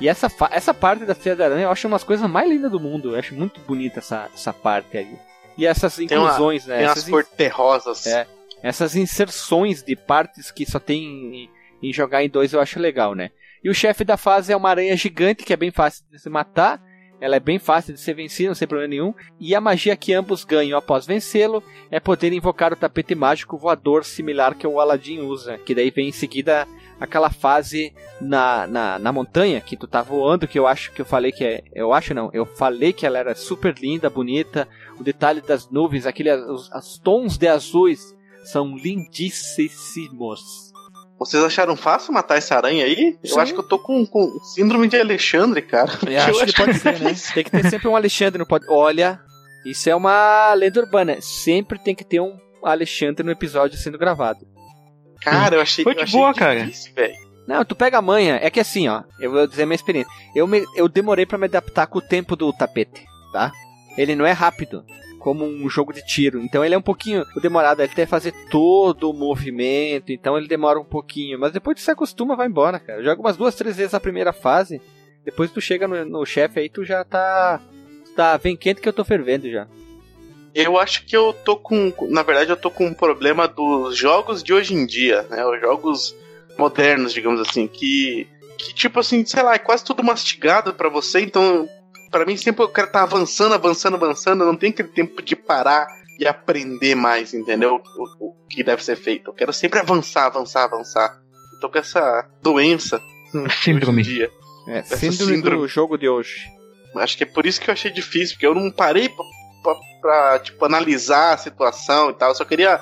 E 0.00 0.08
essa, 0.08 0.30
essa 0.50 0.72
parte 0.74 1.04
da 1.04 1.14
Feia 1.14 1.36
da 1.36 1.44
Aranha 1.44 1.64
eu 1.64 1.70
acho 1.70 1.86
uma 1.86 1.94
das 1.96 2.04
coisas 2.04 2.28
mais 2.28 2.48
lindas 2.48 2.70
do 2.70 2.80
mundo. 2.80 3.12
Eu 3.14 3.18
acho 3.18 3.34
muito 3.34 3.60
bonita 3.60 3.98
essa, 4.00 4.28
essa 4.34 4.52
parte 4.52 4.96
aí. 4.98 5.14
E 5.58 5.66
essas 5.66 5.94
Tem 5.96 6.06
uma- 6.16 6.24
inclusões, 6.28 6.66
né? 6.66 6.78
Tem 6.78 6.86
Essas 6.86 7.04
as 7.04 7.10
cor 7.10 7.24
terrosas. 7.24 8.06
É. 8.06 8.26
essas 8.62 8.96
inserções 8.96 9.82
de 9.82 9.96
partes 9.96 10.50
que 10.50 10.64
só 10.64 10.78
tem 10.78 11.02
em, 11.02 11.50
em 11.82 11.92
jogar 11.92 12.22
em 12.22 12.28
dois 12.28 12.52
eu 12.52 12.60
acho 12.60 12.78
legal, 12.78 13.14
né? 13.14 13.30
E 13.62 13.68
o 13.68 13.74
chefe 13.74 14.04
da 14.04 14.16
fase 14.16 14.52
é 14.52 14.56
uma 14.56 14.70
aranha 14.70 14.96
gigante 14.96 15.44
que 15.44 15.52
é 15.52 15.56
bem 15.56 15.70
fácil 15.70 16.04
de 16.10 16.18
se 16.18 16.28
matar. 16.28 16.82
Ela 17.20 17.36
é 17.36 17.40
bem 17.40 17.58
fácil 17.58 17.92
de 17.92 18.00
ser 18.00 18.14
vencida, 18.14 18.48
não 18.48 18.56
tem 18.56 18.66
problema 18.66 18.88
nenhum. 18.88 19.14
E 19.38 19.54
a 19.54 19.60
magia 19.60 19.94
que 19.94 20.14
ambos 20.14 20.42
ganham 20.42 20.78
após 20.78 21.04
vencê-lo 21.04 21.62
é 21.90 22.00
poder 22.00 22.32
invocar 22.32 22.72
o 22.72 22.76
tapete 22.76 23.14
mágico 23.14 23.58
voador 23.58 24.06
similar 24.06 24.54
que 24.54 24.66
o 24.66 24.80
Aladdin 24.80 25.20
usa. 25.20 25.58
Que 25.58 25.74
daí 25.74 25.90
vem 25.90 26.08
em 26.08 26.12
seguida 26.12 26.66
aquela 26.98 27.28
fase 27.28 27.92
na, 28.22 28.66
na, 28.66 28.98
na 28.98 29.12
montanha 29.12 29.60
que 29.60 29.76
tu 29.76 29.86
tá 29.86 30.00
voando, 30.00 30.48
que 30.48 30.58
eu 30.58 30.66
acho 30.66 30.92
que 30.92 31.02
eu 31.02 31.04
falei 31.04 31.30
que 31.30 31.44
é. 31.44 31.62
Eu 31.74 31.92
acho 31.92 32.14
não, 32.14 32.30
eu 32.32 32.46
falei 32.46 32.94
que 32.94 33.04
ela 33.04 33.18
era 33.18 33.34
super 33.34 33.74
linda, 33.78 34.08
bonita. 34.08 34.66
O 34.98 35.04
detalhe 35.04 35.42
das 35.42 35.68
nuvens, 35.68 36.06
aquele, 36.06 36.32
os, 36.32 36.70
os 36.70 36.98
tons 36.98 37.36
de 37.36 37.48
azuis 37.48 38.16
são 38.50 38.76
lindíssimos. 38.76 40.40
Vocês 41.18 41.42
acharam 41.44 41.76
fácil 41.76 42.14
matar 42.14 42.38
essa 42.38 42.56
aranha 42.56 42.84
aí? 42.84 43.18
Sim. 43.22 43.34
Eu 43.34 43.40
acho 43.40 43.52
que 43.52 43.60
eu 43.60 43.68
tô 43.68 43.78
com, 43.78 44.06
com 44.06 44.38
síndrome 44.54 44.88
de 44.88 44.96
Alexandre, 44.98 45.60
cara. 45.60 45.92
Eu 46.08 46.40
acho 46.40 46.46
que 46.46 46.52
pode 46.54 46.78
ser, 46.78 46.98
né? 46.98 47.14
Tem 47.34 47.44
que 47.44 47.50
ter 47.50 47.68
sempre 47.68 47.88
um 47.88 47.96
Alexandre 47.96 48.38
no 48.38 48.46
pod. 48.46 48.64
Olha, 48.70 49.20
isso 49.66 49.90
é 49.90 49.94
uma 49.94 50.54
lenda 50.54 50.80
urbana. 50.80 51.20
Sempre 51.20 51.78
tem 51.78 51.94
que 51.94 52.04
ter 52.04 52.20
um 52.20 52.38
Alexandre 52.64 53.22
no 53.22 53.30
episódio 53.30 53.76
sendo 53.78 53.98
gravado. 53.98 54.40
Cara, 55.20 55.56
eu 55.56 55.60
achei, 55.60 55.84
Foi 55.84 55.92
eu 55.92 55.96
de 55.98 56.02
achei 56.04 56.18
boa, 56.18 56.32
cara. 56.32 56.60
difícil, 56.64 56.94
velho. 56.94 57.14
Não, 57.46 57.62
tu 57.66 57.74
pega 57.76 57.98
a 57.98 58.02
manha. 58.02 58.38
É 58.40 58.48
que 58.48 58.60
assim, 58.60 58.88
ó. 58.88 59.02
Eu 59.18 59.30
vou 59.32 59.46
dizer 59.46 59.64
a 59.64 59.66
minha 59.66 59.74
experiência. 59.74 60.10
Eu, 60.34 60.46
me- 60.46 60.64
eu 60.74 60.88
demorei 60.88 61.26
pra 61.26 61.36
me 61.36 61.44
adaptar 61.44 61.86
com 61.86 61.98
o 61.98 62.02
tempo 62.02 62.34
do 62.34 62.50
tapete, 62.54 63.04
tá? 63.32 63.52
Ele 63.98 64.14
não 64.14 64.24
é 64.24 64.32
rápido. 64.32 64.82
Como 65.20 65.44
um 65.44 65.68
jogo 65.68 65.92
de 65.92 66.04
tiro. 66.04 66.40
Então 66.40 66.64
ele 66.64 66.74
é 66.74 66.78
um 66.78 66.82
pouquinho 66.82 67.24
demorado. 67.40 67.80
Ele 67.80 67.94
tem 67.94 68.06
que 68.06 68.10
fazer 68.10 68.32
todo 68.50 69.08
o 69.08 69.14
movimento. 69.14 70.10
Então 70.10 70.36
ele 70.36 70.48
demora 70.48 70.80
um 70.80 70.84
pouquinho. 70.84 71.38
Mas 71.38 71.52
depois 71.52 71.76
tu 71.76 71.82
se 71.82 71.90
acostuma, 71.90 72.34
vai 72.34 72.48
embora, 72.48 72.80
cara. 72.80 73.04
Joga 73.04 73.20
umas 73.20 73.36
duas, 73.36 73.54
três 73.54 73.76
vezes 73.76 73.94
a 73.94 74.00
primeira 74.00 74.32
fase. 74.32 74.80
Depois 75.24 75.50
tu 75.50 75.60
chega 75.60 75.86
no, 75.86 76.04
no 76.04 76.26
chefe 76.26 76.58
aí, 76.58 76.68
tu 76.68 76.84
já 76.84 77.04
tá. 77.04 77.60
Tá, 78.16 78.36
vem 78.36 78.56
quente 78.56 78.80
que 78.80 78.88
eu 78.88 78.92
tô 78.92 79.04
fervendo 79.04 79.48
já. 79.48 79.68
Eu 80.54 80.78
acho 80.78 81.04
que 81.04 81.16
eu 81.16 81.32
tô 81.32 81.56
com. 81.56 81.92
Na 82.08 82.22
verdade, 82.22 82.50
eu 82.50 82.56
tô 82.56 82.70
com 82.70 82.86
um 82.86 82.94
problema 82.94 83.46
dos 83.46 83.96
jogos 83.96 84.42
de 84.42 84.52
hoje 84.52 84.74
em 84.74 84.84
dia, 84.84 85.22
né? 85.30 85.44
Os 85.46 85.60
jogos 85.60 86.16
modernos, 86.58 87.12
digamos 87.12 87.40
assim, 87.40 87.66
que. 87.66 88.26
Que 88.58 88.74
tipo 88.74 89.00
assim, 89.00 89.24
sei 89.24 89.42
lá, 89.42 89.54
é 89.54 89.58
quase 89.58 89.84
tudo 89.84 90.02
mastigado 90.02 90.74
pra 90.74 90.88
você, 90.88 91.20
então. 91.20 91.68
Pra 92.10 92.24
mim, 92.26 92.36
sempre 92.36 92.64
o 92.64 92.68
cara 92.68 92.88
tá 92.88 93.02
avançando, 93.02 93.54
avançando, 93.54 93.94
avançando, 93.96 94.44
não 94.44 94.56
tem 94.56 94.70
aquele 94.70 94.88
tempo 94.88 95.22
de 95.22 95.36
parar 95.36 95.86
e 96.18 96.26
aprender 96.26 96.94
mais, 96.94 97.32
entendeu? 97.32 97.80
O, 98.20 98.26
o 98.30 98.34
que 98.48 98.62
deve 98.64 98.82
ser 98.84 98.96
feito. 98.96 99.30
Eu 99.30 99.34
quero 99.34 99.52
sempre 99.52 99.78
avançar, 99.78 100.26
avançar, 100.26 100.64
avançar. 100.64 101.20
Eu 101.54 101.60
tô 101.60 101.70
com 101.70 101.78
essa 101.78 102.28
doença. 102.42 103.00
Síndrome. 103.62 104.00
Hoje 104.02 104.10
em 104.10 104.14
dia. 104.14 104.30
É, 104.68 104.78
Essa 104.78 104.96
síndrome, 104.96 105.34
síndrome. 105.36 105.62
do 105.62 105.68
jogo 105.68 105.96
de 105.96 106.08
hoje. 106.08 106.46
Acho 106.96 107.16
que 107.16 107.22
é 107.22 107.26
por 107.26 107.46
isso 107.46 107.60
que 107.60 107.70
eu 107.70 107.72
achei 107.72 107.90
difícil, 107.90 108.34
porque 108.34 108.46
eu 108.46 108.54
não 108.54 108.70
parei 108.70 109.08
pra, 109.08 109.24
pra- 109.62 109.80
pra, 110.00 110.38
tipo, 110.40 110.64
analisar 110.64 111.34
a 111.34 111.38
situação 111.38 112.10
e 112.10 112.14
tal. 112.14 112.30
Eu 112.30 112.34
só 112.34 112.44
queria 112.44 112.80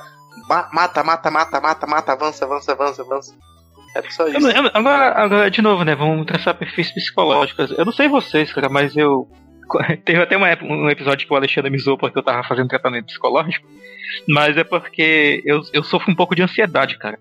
ma- 0.48 0.68
mata, 0.72 1.04
mata, 1.04 1.30
mata, 1.30 1.60
mata, 1.60 1.86
mata, 1.86 2.12
avança, 2.12 2.44
avança, 2.46 2.72
avança, 2.72 3.02
avança. 3.02 3.34
Era 3.98 4.10
só 4.10 4.28
Eu 4.28 4.38
isso. 4.38 4.48
eu 4.50 4.62
não- 4.62 4.70
agora, 4.72 5.12
agora, 5.18 5.50
de 5.50 5.60
novo, 5.60 5.84
né? 5.84 5.94
Vamos 5.94 6.24
traçar 6.26 6.54
perfis 6.54 6.90
psicológicos. 6.92 7.70
Eu 7.76 7.84
não 7.84 7.92
sei 7.92 8.08
vocês, 8.08 8.52
cara, 8.52 8.68
mas 8.68 8.96
eu. 8.96 9.28
Teve 10.04 10.22
até 10.22 10.36
uma, 10.36 10.46
um 10.62 10.88
episódio 10.88 11.26
que 11.26 11.32
o 11.32 11.36
Alexandre 11.36 11.70
me 11.70 11.78
zoou 11.78 11.98
porque 11.98 12.18
eu 12.18 12.22
tava 12.22 12.42
fazendo 12.44 12.68
tratamento 12.68 13.06
psicológico. 13.06 13.66
Mas 14.26 14.56
é 14.56 14.64
porque 14.64 15.42
eu, 15.44 15.60
eu 15.72 15.82
sofro 15.82 16.10
um 16.10 16.14
pouco 16.14 16.34
de 16.34 16.42
ansiedade, 16.42 16.96
cara. 16.96 17.18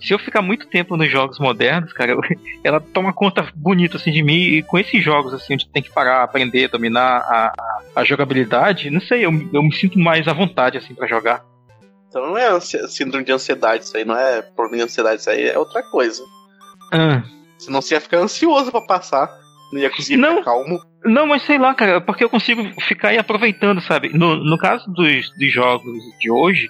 Se 0.00 0.12
eu 0.14 0.18
ficar 0.18 0.40
muito 0.42 0.68
tempo 0.68 0.96
nos 0.96 1.10
jogos 1.10 1.40
modernos, 1.40 1.92
cara, 1.92 2.12
eu, 2.12 2.20
ela 2.62 2.78
toma 2.80 3.12
conta 3.12 3.44
bonita 3.54 3.96
assim 3.96 4.12
de 4.12 4.22
mim. 4.22 4.36
E 4.38 4.62
com 4.62 4.78
esses 4.78 5.02
jogos, 5.02 5.32
assim, 5.34 5.54
onde 5.54 5.68
tem 5.68 5.82
que 5.82 5.90
parar, 5.90 6.22
aprender, 6.22 6.68
dominar 6.68 7.16
a, 7.18 7.52
a, 7.58 7.82
a 7.96 8.04
jogabilidade, 8.04 8.90
não 8.90 9.00
sei, 9.00 9.24
eu, 9.24 9.32
eu 9.52 9.62
me 9.62 9.74
sinto 9.74 9.98
mais 9.98 10.28
à 10.28 10.32
vontade, 10.32 10.78
assim, 10.78 10.94
para 10.94 11.08
jogar. 11.08 11.42
Então 12.08 12.26
não 12.26 12.38
é 12.38 12.58
síndrome 12.60 13.24
de 13.24 13.32
ansiedade, 13.32 13.84
isso 13.84 13.96
aí 13.96 14.04
não 14.04 14.16
é 14.16 14.42
problema 14.42 14.78
de 14.78 14.90
ansiedade, 14.90 15.20
isso 15.20 15.30
aí 15.30 15.48
é 15.48 15.58
outra 15.58 15.82
coisa. 15.90 16.22
Ah. 16.92 17.22
Senão 17.58 17.82
você 17.82 17.94
ia 17.94 18.00
ficar 18.00 18.18
ansioso 18.18 18.70
para 18.70 18.80
passar. 18.80 19.28
Não 19.72 19.80
ia 19.80 19.90
conseguir 19.90 20.16
não, 20.16 20.38
ficar 20.38 20.44
calmo. 20.52 20.80
Não, 21.04 21.26
mas 21.26 21.42
sei 21.42 21.58
lá, 21.58 21.74
cara, 21.74 22.00
porque 22.00 22.24
eu 22.24 22.30
consigo 22.30 22.62
ficar 22.82 23.08
aí 23.08 23.18
aproveitando, 23.18 23.80
sabe? 23.82 24.08
No, 24.16 24.36
no 24.36 24.56
caso 24.56 24.90
dos, 24.90 25.30
dos 25.38 25.52
jogos 25.52 25.92
de 26.18 26.30
hoje, 26.30 26.68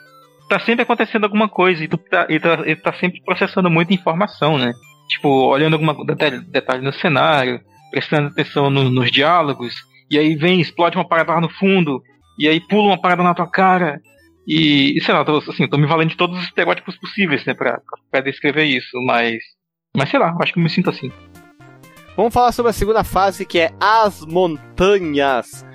tá 0.48 0.58
sempre 0.58 0.82
acontecendo 0.82 1.24
alguma 1.24 1.48
coisa 1.48 1.84
e 1.84 1.88
tu 1.88 1.96
tá, 1.96 2.26
e 2.28 2.40
tá, 2.40 2.62
e 2.66 2.74
tá 2.74 2.92
sempre 2.94 3.22
processando 3.22 3.70
muita 3.70 3.94
informação, 3.94 4.58
né? 4.58 4.72
Tipo, 5.08 5.28
olhando 5.28 5.74
alguma 5.74 5.94
detalhe, 6.04 6.40
detalhe 6.40 6.82
no 6.82 6.92
cenário, 6.92 7.60
prestando 7.90 8.28
atenção 8.28 8.68
no, 8.68 8.90
nos 8.90 9.10
diálogos, 9.10 9.74
e 10.10 10.18
aí 10.18 10.34
vem, 10.34 10.60
explode 10.60 10.96
uma 10.96 11.06
parada 11.06 11.32
lá 11.32 11.40
no 11.40 11.50
fundo, 11.50 12.02
e 12.38 12.48
aí 12.48 12.60
pula 12.60 12.88
uma 12.88 13.00
parada 13.00 13.22
na 13.22 13.34
tua 13.34 13.46
cara, 13.46 14.00
e, 14.48 14.98
sei 15.02 15.12
lá, 15.12 15.24
tô, 15.26 15.36
assim, 15.36 15.68
tô 15.68 15.76
me 15.76 15.86
valendo 15.86 16.08
de 16.08 16.16
todos 16.16 16.38
os 16.38 16.44
estereótipos 16.44 16.96
possíveis, 16.96 17.44
né, 17.44 17.52
pra, 17.52 17.82
pra 18.10 18.22
descrever 18.22 18.64
isso, 18.64 18.96
mas. 19.04 19.36
Mas 19.94 20.08
sei 20.08 20.18
lá, 20.18 20.34
acho 20.40 20.52
que 20.54 20.58
eu 20.58 20.62
me 20.62 20.70
sinto 20.70 20.88
assim. 20.88 21.12
Vamos 22.16 22.32
falar 22.32 22.52
sobre 22.52 22.70
a 22.70 22.72
segunda 22.72 23.04
fase, 23.04 23.44
que 23.44 23.58
é 23.58 23.70
as 23.78 24.24
montanhas. 24.24 25.66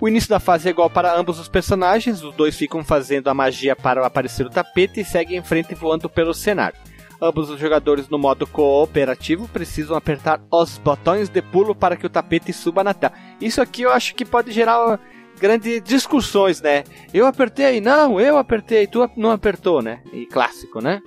O 0.00 0.08
início 0.08 0.30
da 0.30 0.40
fase 0.40 0.68
é 0.68 0.70
igual 0.70 0.88
para 0.88 1.14
ambos 1.14 1.38
os 1.38 1.48
personagens, 1.48 2.22
os 2.22 2.34
dois 2.34 2.56
ficam 2.56 2.84
fazendo 2.84 3.28
a 3.28 3.34
magia 3.34 3.74
para 3.76 4.06
aparecer 4.06 4.46
o 4.46 4.50
tapete 4.50 5.00
e 5.00 5.04
seguem 5.04 5.38
em 5.38 5.42
frente 5.42 5.74
voando 5.74 6.08
pelo 6.08 6.32
cenário. 6.32 6.78
Ambos 7.20 7.50
os 7.50 7.60
jogadores 7.60 8.08
no 8.08 8.18
modo 8.18 8.46
cooperativo 8.46 9.46
precisam 9.48 9.94
apertar 9.94 10.40
os 10.50 10.78
botões 10.78 11.28
de 11.28 11.42
pulo 11.42 11.74
para 11.74 11.96
que 11.96 12.06
o 12.06 12.10
tapete 12.10 12.50
suba 12.50 12.82
na 12.82 12.94
tela. 12.94 13.12
Isso 13.40 13.60
aqui 13.60 13.82
eu 13.82 13.92
acho 13.92 14.14
que 14.14 14.24
pode 14.24 14.52
gerar 14.52 14.98
grandes 15.40 15.82
discussões, 15.82 16.60
né? 16.60 16.84
Eu 17.12 17.26
apertei, 17.26 17.80
não, 17.80 18.20
eu 18.20 18.36
apertei, 18.36 18.86
tu 18.86 19.08
não 19.16 19.30
apertou, 19.30 19.82
né? 19.82 20.00
E 20.12 20.26
clássico, 20.26 20.80
né? 20.80 21.00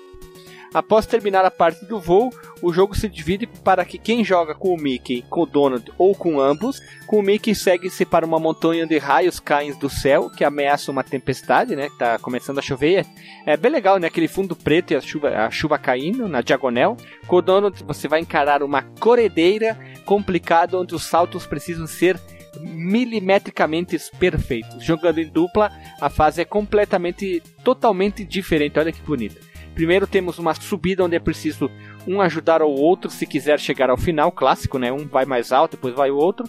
Após 0.73 1.05
terminar 1.05 1.45
a 1.45 1.51
parte 1.51 1.85
do 1.85 1.99
voo, 1.99 2.33
o 2.59 2.73
jogo 2.73 2.95
se 2.95 3.07
divide 3.07 3.45
para 3.45 3.85
que 3.85 3.99
quem 3.99 4.23
joga 4.23 4.55
com 4.55 4.73
o 4.73 4.77
Mickey, 4.77 5.23
com 5.29 5.41
o 5.41 5.45
Donald 5.45 5.93
ou 5.99 6.15
com 6.15 6.41
ambos, 6.41 6.81
com 7.05 7.19
o 7.19 7.21
Mickey 7.21 7.53
segue-se 7.53 8.03
para 8.05 8.25
uma 8.25 8.39
montanha 8.39 8.87
de 8.87 8.97
raios 8.97 9.39
caem 9.39 9.77
do 9.77 9.87
céu 9.87 10.31
que 10.31 10.43
ameaça 10.43 10.91
uma 10.91 11.03
tempestade, 11.03 11.75
né? 11.75 11.89
Que 11.89 11.97
tá 11.99 12.17
começando 12.17 12.57
a 12.57 12.61
chover. 12.61 13.05
É 13.45 13.55
bem 13.55 13.71
legal, 13.71 13.99
né? 13.99 14.07
Aquele 14.07 14.27
fundo 14.27 14.55
preto 14.55 14.93
e 14.93 14.95
a 14.95 15.01
chuva, 15.01 15.29
a 15.29 15.51
chuva 15.51 15.77
caindo 15.77 16.27
na 16.27 16.41
diagonal. 16.41 16.97
Com 17.27 17.35
o 17.35 17.41
Donald 17.41 17.83
você 17.83 18.07
vai 18.07 18.21
encarar 18.21 18.63
uma 18.63 18.81
corredeira 18.81 19.77
complicada 20.05 20.79
onde 20.79 20.95
os 20.95 21.03
saltos 21.03 21.45
precisam 21.45 21.85
ser 21.85 22.19
milimetricamente 22.59 23.97
perfeitos. 24.19 24.83
Jogando 24.83 25.19
em 25.19 25.27
dupla, 25.27 25.71
a 25.99 26.09
fase 26.09 26.41
é 26.41 26.45
completamente, 26.45 27.41
totalmente 27.63 28.23
diferente. 28.23 28.79
Olha 28.79 28.91
que 28.91 29.01
bonito. 29.01 29.39
Primeiro 29.73 30.05
temos 30.05 30.37
uma 30.37 30.53
subida 30.53 31.03
onde 31.03 31.15
é 31.15 31.19
preciso 31.19 31.69
um 32.07 32.21
ajudar 32.21 32.61
o 32.61 32.69
outro 32.69 33.09
se 33.09 33.25
quiser 33.25 33.59
chegar 33.59 33.89
ao 33.89 33.97
final, 33.97 34.31
clássico, 34.31 34.77
né? 34.77 34.91
Um 34.91 35.07
vai 35.07 35.25
mais 35.25 35.51
alto, 35.51 35.77
depois 35.77 35.95
vai 35.95 36.11
o 36.11 36.17
outro. 36.17 36.47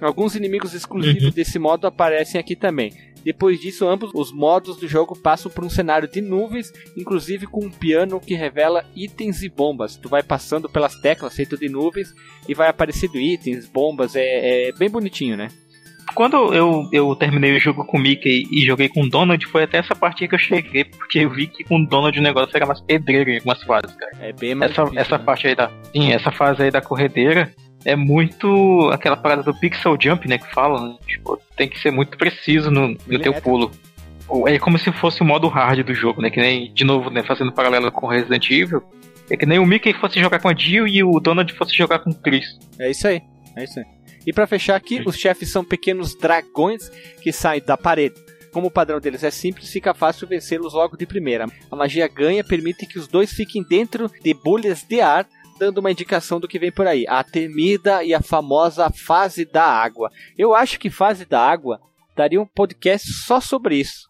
Alguns 0.00 0.34
inimigos 0.34 0.74
exclusivos 0.74 1.24
uhum. 1.24 1.30
desse 1.30 1.58
modo 1.58 1.86
aparecem 1.86 2.40
aqui 2.40 2.56
também. 2.56 2.92
Depois 3.24 3.58
disso, 3.58 3.88
ambos 3.88 4.10
os 4.14 4.30
modos 4.30 4.76
do 4.76 4.86
jogo 4.86 5.18
passam 5.18 5.50
por 5.50 5.64
um 5.64 5.70
cenário 5.70 6.06
de 6.06 6.20
nuvens, 6.20 6.70
inclusive 6.96 7.46
com 7.46 7.64
um 7.64 7.70
piano 7.70 8.20
que 8.20 8.34
revela 8.34 8.84
itens 8.94 9.42
e 9.42 9.48
bombas. 9.48 9.96
Tu 9.96 10.08
vai 10.08 10.22
passando 10.22 10.68
pelas 10.68 10.94
teclas 11.00 11.34
feito 11.34 11.56
de 11.56 11.68
nuvens 11.68 12.14
e 12.48 12.54
vai 12.54 12.68
aparecendo 12.68 13.18
itens, 13.18 13.66
bombas, 13.66 14.14
é, 14.14 14.68
é 14.68 14.72
bem 14.72 14.90
bonitinho, 14.90 15.36
né? 15.36 15.48
Quando 16.14 16.52
eu, 16.54 16.86
eu 16.92 17.16
terminei 17.16 17.56
o 17.56 17.60
jogo 17.60 17.84
com 17.84 17.96
o 17.96 18.00
Mickey 18.00 18.46
e 18.52 18.60
joguei 18.64 18.88
com 18.88 19.02
o 19.02 19.08
Donald, 19.08 19.44
foi 19.46 19.64
até 19.64 19.78
essa 19.78 19.94
parte 19.94 20.28
que 20.28 20.34
eu 20.34 20.38
cheguei, 20.38 20.84
porque 20.84 21.20
eu 21.20 21.30
vi 21.30 21.46
que 21.46 21.64
com 21.64 21.80
o 21.80 21.86
Donald 21.86 22.16
o 22.18 22.22
negócio 22.22 22.54
era 22.54 22.66
mais 22.66 22.80
pedreiro 22.80 23.30
em 23.30 23.36
algumas 23.36 23.62
fases, 23.62 23.96
cara. 23.96 24.12
É 24.20 24.32
bem 24.32 24.54
mais 24.54 24.70
Essa, 24.70 24.82
difícil, 24.82 25.00
essa 25.00 25.18
né? 25.18 25.24
parte 25.24 25.46
aí 25.46 25.54
da. 25.54 25.70
Sim, 25.92 26.12
essa 26.12 26.30
fase 26.30 26.62
aí 26.62 26.70
da 26.70 26.82
corredeira 26.82 27.52
é 27.84 27.94
muito 27.94 28.90
aquela 28.92 29.16
parada 29.16 29.42
do 29.42 29.54
pixel 29.54 29.96
jump, 30.00 30.28
né? 30.28 30.38
Que 30.38 30.50
falam, 30.52 30.88
né? 30.88 30.96
Tipo, 31.06 31.38
tem 31.56 31.68
que 31.68 31.78
ser 31.78 31.90
muito 31.90 32.16
preciso 32.16 32.70
no, 32.70 32.88
no 32.88 32.96
teu 32.96 33.08
Milimétrico. 33.08 33.42
pulo. 33.42 33.70
É 34.46 34.58
como 34.58 34.78
se 34.78 34.90
fosse 34.92 35.20
o 35.20 35.24
modo 35.24 35.48
hard 35.48 35.84
do 35.84 35.94
jogo, 35.94 36.22
né? 36.22 36.30
Que 36.30 36.40
nem, 36.40 36.72
de 36.72 36.84
novo, 36.84 37.10
né? 37.10 37.22
Fazendo 37.22 37.52
paralelo 37.52 37.92
com 37.92 38.06
Resident 38.06 38.50
Evil. 38.50 38.82
É 39.30 39.36
que 39.36 39.46
nem 39.46 39.58
o 39.58 39.66
Mickey 39.66 39.92
fosse 39.94 40.20
jogar 40.20 40.38
com 40.38 40.48
a 40.48 40.54
Jill 40.54 40.86
e 40.86 41.02
o 41.02 41.18
Donald 41.20 41.52
fosse 41.54 41.74
jogar 41.76 41.98
com 41.98 42.10
o 42.10 42.14
Chris. 42.14 42.58
É 42.78 42.90
isso 42.90 43.06
aí, 43.06 43.22
é 43.56 43.64
isso 43.64 43.78
aí. 43.78 43.86
E 44.26 44.32
pra 44.32 44.46
fechar 44.46 44.76
aqui, 44.76 45.02
os 45.04 45.16
chefes 45.16 45.50
são 45.50 45.64
pequenos 45.64 46.16
dragões 46.18 46.90
que 47.22 47.32
saem 47.32 47.62
da 47.62 47.76
parede. 47.76 48.14
Como 48.52 48.68
o 48.68 48.70
padrão 48.70 49.00
deles 49.00 49.24
é 49.24 49.30
simples, 49.30 49.70
fica 49.70 49.92
fácil 49.92 50.28
vencê-los 50.28 50.74
logo 50.74 50.96
de 50.96 51.04
primeira. 51.04 51.46
A 51.70 51.76
magia 51.76 52.06
ganha 52.06 52.44
permite 52.44 52.86
que 52.86 52.98
os 52.98 53.08
dois 53.08 53.32
fiquem 53.32 53.62
dentro 53.62 54.10
de 54.22 54.32
bolhas 54.32 54.84
de 54.84 55.00
ar, 55.00 55.26
dando 55.58 55.78
uma 55.78 55.90
indicação 55.90 56.38
do 56.40 56.48
que 56.48 56.58
vem 56.58 56.70
por 56.72 56.86
aí. 56.86 57.04
A 57.08 57.22
temida 57.24 58.02
e 58.04 58.12
a 58.14 58.20
famosa 58.20 58.90
fase 58.90 59.44
da 59.44 59.64
água. 59.64 60.10
Eu 60.36 60.54
acho 60.54 60.78
que 60.78 60.90
fase 60.90 61.24
da 61.24 61.40
água 61.40 61.80
daria 62.16 62.40
um 62.40 62.46
podcast 62.46 63.12
só 63.12 63.40
sobre 63.40 63.76
isso. 63.76 64.08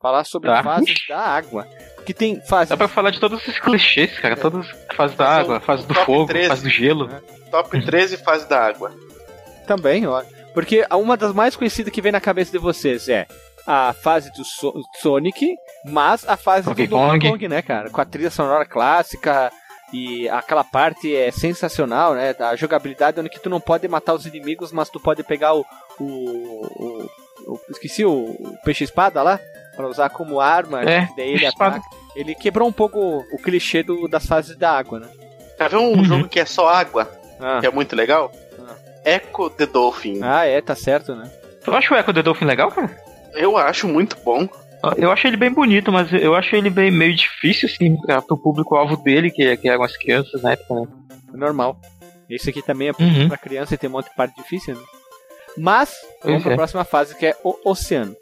Falar 0.00 0.24
sobre 0.24 0.50
Tá. 0.50 0.62
fases 0.62 0.94
da 1.08 1.18
água. 1.20 1.66
Porque 1.96 2.12
tem 2.12 2.40
fase 2.40 2.70
Dá 2.70 2.76
pra 2.76 2.88
falar 2.88 3.10
de 3.10 3.20
todos 3.20 3.40
esses 3.40 3.60
clichês, 3.60 4.18
cara. 4.18 4.36
Todas 4.36 4.66
fase 4.96 5.14
da 5.14 5.24
Mas 5.24 5.38
água, 5.38 5.60
fase 5.60 5.86
do 5.86 5.94
top 5.94 6.06
fogo, 6.06 6.26
13, 6.26 6.48
fase 6.48 6.62
do 6.64 6.68
gelo. 6.70 7.08
Top 7.50 7.80
13 7.84 8.16
fase 8.16 8.48
da 8.48 8.60
água. 8.66 8.92
Também, 9.66 10.06
ó. 10.06 10.22
Porque 10.52 10.84
uma 10.90 11.16
das 11.16 11.32
mais 11.32 11.54
conhecidas 11.56 11.92
que 11.92 12.02
vem 12.02 12.10
na 12.12 12.20
cabeça 12.20 12.50
de 12.50 12.58
vocês 12.58 13.08
é 13.08 13.26
a 13.64 13.92
fase 13.92 14.32
do 14.32 14.44
So- 14.44 14.74
Sonic, 15.00 15.54
mas 15.86 16.28
a 16.28 16.36
fase 16.36 16.66
Donkey 16.66 16.86
do 16.88 16.96
Donkey 16.96 17.18
Kong. 17.20 17.30
Kong, 17.30 17.48
né, 17.48 17.62
cara? 17.62 17.88
Com 17.88 18.00
a 18.00 18.04
trilha 18.04 18.30
sonora 18.30 18.66
clássica 18.66 19.52
e 19.92 20.28
aquela 20.28 20.64
parte 20.64 21.14
é 21.14 21.30
sensacional, 21.30 22.14
né? 22.14 22.34
A 22.40 22.56
jogabilidade 22.56 23.20
onde 23.20 23.28
que 23.28 23.40
tu 23.40 23.50
não 23.50 23.60
pode 23.60 23.86
matar 23.88 24.14
os 24.14 24.24
inimigos, 24.26 24.72
mas 24.72 24.88
tu 24.88 24.98
pode 25.00 25.22
pegar 25.22 25.54
o. 25.54 25.64
o, 26.00 26.04
o- 26.04 27.10
o- 27.46 27.60
esqueci 27.70 28.04
o, 28.04 28.10
o 28.12 28.56
peixe-espada 28.64 29.22
lá, 29.22 29.38
pra 29.76 29.86
usar 29.88 30.08
como 30.10 30.40
arma, 30.40 30.82
É, 30.82 31.08
daí 31.16 31.30
ele 31.34 31.46
ataca. 31.46 31.80
Ele 32.14 32.34
quebrou 32.34 32.68
um 32.68 32.72
pouco 32.72 32.98
o 33.32 33.36
clichê 33.42 33.82
do, 33.82 34.06
das 34.06 34.26
fases 34.26 34.56
da 34.56 34.70
água, 34.76 35.00
né? 35.00 35.08
Tá 35.56 35.66
vendo 35.68 35.82
um 35.82 35.96
Uhum. 35.98 36.04
jogo 36.04 36.28
que 36.28 36.38
é 36.40 36.44
só 36.44 36.68
água? 36.68 37.10
Ah, 37.40 37.58
Que 37.60 37.66
é 37.66 37.70
muito 37.70 37.96
legal? 37.96 38.30
Ah. 38.60 38.74
Echo 39.04 39.50
the 39.50 39.66
Dolphin. 39.66 40.20
ah 40.22 40.44
é, 40.46 40.60
tá 40.60 40.74
certo, 40.76 41.14
né? 41.14 41.30
Tu 41.64 41.70
acha 41.74 41.94
o 41.94 41.96
Echo 41.96 42.12
the 42.12 42.22
Dolphin 42.22 42.44
legal, 42.44 42.70
cara? 42.70 42.90
Eu 43.34 43.56
acho 43.56 43.88
muito 43.88 44.16
bom. 44.24 44.46
Eu 44.96 45.10
acho 45.12 45.26
ele 45.26 45.36
bem 45.36 45.52
bonito, 45.52 45.92
mas 45.92 46.12
eu 46.12 46.34
acho 46.34 46.54
ele 46.56 46.68
bem 46.70 46.90
meio 46.90 47.14
difícil, 47.14 47.68
assim, 47.68 47.96
pra, 48.00 48.20
pro 48.20 48.36
público-alvo 48.36 48.96
dele, 48.96 49.30
que, 49.30 49.56
que 49.56 49.68
eram 49.68 49.82
as 49.84 49.96
crianças 49.96 50.42
na 50.42 50.52
época, 50.52 50.74
né? 50.74 50.86
Normal. 51.32 51.80
Esse 52.28 52.50
aqui 52.50 52.62
também 52.62 52.88
é 52.88 52.92
Uhum. 52.98 53.28
pra 53.28 53.36
criança 53.36 53.74
e 53.74 53.78
tem 53.78 53.88
um 53.88 53.92
monte 53.92 54.08
de 54.08 54.16
parte 54.16 54.34
difícil, 54.36 54.74
né? 54.74 54.80
Mas, 55.56 55.90
vamos 56.22 56.38
Pois 56.38 56.42
pra 56.44 56.52
é. 56.52 56.56
próxima 56.56 56.84
fase, 56.84 57.14
que 57.14 57.26
é 57.26 57.36
o 57.44 57.56
oceano. 57.64 58.16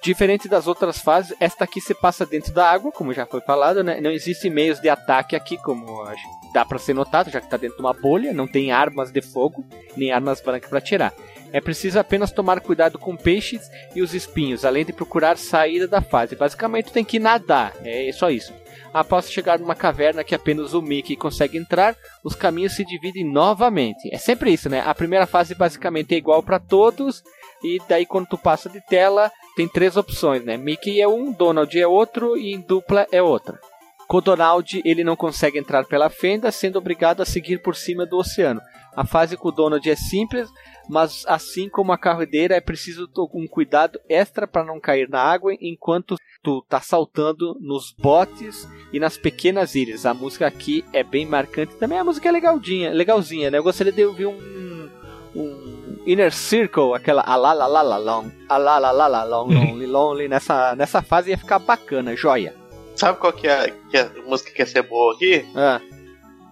Diferente 0.00 0.48
das 0.48 0.68
outras 0.68 0.98
fases, 0.98 1.34
esta 1.40 1.64
aqui 1.64 1.80
se 1.80 1.92
passa 1.92 2.24
dentro 2.24 2.52
da 2.52 2.70
água, 2.70 2.92
como 2.92 3.12
já 3.12 3.26
foi 3.26 3.40
falado, 3.40 3.82
né? 3.82 4.00
Não 4.00 4.12
existem 4.12 4.48
meios 4.50 4.80
de 4.80 4.88
ataque 4.88 5.34
aqui, 5.34 5.56
como 5.58 6.02
acho 6.02 6.22
dá 6.54 6.64
pra 6.64 6.78
ser 6.78 6.94
notado, 6.94 7.30
já 7.30 7.40
que 7.40 7.50
tá 7.50 7.56
dentro 7.58 7.76
de 7.76 7.82
uma 7.82 7.92
bolha, 7.92 8.32
não 8.32 8.46
tem 8.46 8.70
armas 8.72 9.10
de 9.10 9.20
fogo, 9.20 9.66
nem 9.96 10.10
armas 10.12 10.40
brancas 10.40 10.70
pra 10.70 10.80
tirar. 10.80 11.12
É 11.52 11.60
preciso 11.60 11.98
apenas 11.98 12.30
tomar 12.30 12.60
cuidado 12.60 12.98
com 12.98 13.16
peixes 13.16 13.70
e 13.94 14.02
os 14.02 14.14
espinhos, 14.14 14.64
além 14.64 14.84
de 14.84 14.92
procurar 14.92 15.38
saída 15.38 15.88
da 15.88 16.00
fase. 16.00 16.36
Basicamente 16.36 16.92
tem 16.92 17.04
que 17.04 17.18
nadar, 17.18 17.74
é 17.84 18.10
só 18.12 18.30
isso. 18.30 18.52
Após 18.92 19.30
chegar 19.30 19.58
numa 19.58 19.74
caverna 19.74 20.24
que 20.24 20.34
apenas 20.34 20.72
o 20.74 20.82
Mickey 20.82 21.16
consegue 21.16 21.58
entrar, 21.58 21.94
os 22.24 22.34
caminhos 22.34 22.74
se 22.74 22.84
dividem 22.84 23.24
novamente. 23.24 24.08
É 24.12 24.18
sempre 24.18 24.52
isso, 24.52 24.68
né? 24.68 24.82
A 24.84 24.94
primeira 24.94 25.26
fase 25.26 25.54
basicamente 25.54 26.14
é 26.14 26.18
igual 26.18 26.42
para 26.42 26.58
todos, 26.58 27.22
e 27.62 27.78
daí 27.88 28.06
quando 28.06 28.28
tu 28.28 28.38
passa 28.38 28.68
de 28.68 28.80
tela, 28.80 29.30
tem 29.56 29.68
três 29.68 29.96
opções, 29.96 30.44
né? 30.44 30.56
Mickey 30.56 31.00
é 31.00 31.08
um, 31.08 31.32
Donald 31.32 31.78
é 31.78 31.86
outro 31.86 32.36
e 32.36 32.54
em 32.54 32.60
dupla 32.60 33.06
é 33.12 33.22
outra. 33.22 33.58
Com 34.06 34.22
Donald, 34.22 34.80
ele 34.86 35.04
não 35.04 35.14
consegue 35.14 35.58
entrar 35.58 35.84
pela 35.84 36.08
fenda, 36.08 36.50
sendo 36.50 36.78
obrigado 36.78 37.20
a 37.20 37.26
seguir 37.26 37.60
por 37.60 37.76
cima 37.76 38.06
do 38.06 38.16
oceano. 38.16 38.60
A 38.96 39.04
fase 39.04 39.36
com 39.36 39.48
o 39.48 39.52
Donald 39.52 39.88
é 39.88 39.94
simples, 39.94 40.48
mas 40.88 41.24
assim 41.26 41.68
como 41.68 41.92
a 41.92 41.98
carredeira 41.98 42.54
é 42.56 42.60
preciso 42.60 43.08
um 43.34 43.46
cuidado 43.46 44.00
extra 44.08 44.46
para 44.46 44.64
não 44.64 44.80
cair 44.80 45.08
na 45.08 45.20
água 45.20 45.54
enquanto 45.60 46.16
tu 46.42 46.64
tá 46.68 46.80
saltando 46.80 47.56
nos 47.60 47.92
botes 47.92 48.66
e 48.92 48.98
nas 48.98 49.16
pequenas 49.16 49.74
ilhas. 49.74 50.06
A 50.06 50.14
música 50.14 50.46
aqui 50.46 50.84
é 50.92 51.02
bem 51.02 51.26
marcante. 51.26 51.74
Também 51.76 51.98
a 51.98 52.04
música 52.04 52.28
é 52.28 52.32
legalzinha, 52.32 52.90
legalzinha, 52.90 53.50
né? 53.50 53.58
Eu 53.58 53.62
gostaria 53.62 53.92
de 53.92 54.04
ouvir 54.04 54.26
um, 54.26 54.90
um 55.34 55.98
Inner 56.06 56.32
Circle, 56.32 56.94
aquela 56.94 57.22
alalalalong, 57.22 58.30
alalalalong, 58.48 59.52
lonely, 59.52 59.86
lonely, 59.86 60.28
nessa, 60.28 60.74
nessa 60.74 61.02
fase 61.02 61.30
ia 61.30 61.38
ficar 61.38 61.58
bacana, 61.58 62.16
joia. 62.16 62.54
Sabe 62.96 63.18
qual 63.18 63.32
que 63.32 63.46
é, 63.46 63.72
que 63.90 63.96
é 63.96 64.02
a 64.02 64.22
música 64.26 64.50
que 64.50 64.62
ia 64.62 64.66
ser 64.66 64.82
boa 64.82 65.14
aqui? 65.14 65.44
Ah, 65.54 65.80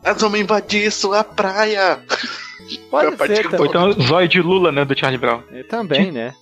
Nós 0.04 0.20
vamos 0.20 0.38
invadir 0.38 0.92
sua 0.92 1.24
praia. 1.24 2.00
pode 2.90 3.14
A 3.14 3.16
partir 3.16 3.48
ser. 3.48 3.60
Ou 3.60 3.66
então 3.66 3.92
Zóio 3.92 4.28
de 4.28 4.40
Lula, 4.40 4.72
né, 4.72 4.84
do 4.84 4.98
Charlie 4.98 5.18
Brown. 5.18 5.42
É, 5.50 5.62
também, 5.62 6.10
né? 6.10 6.34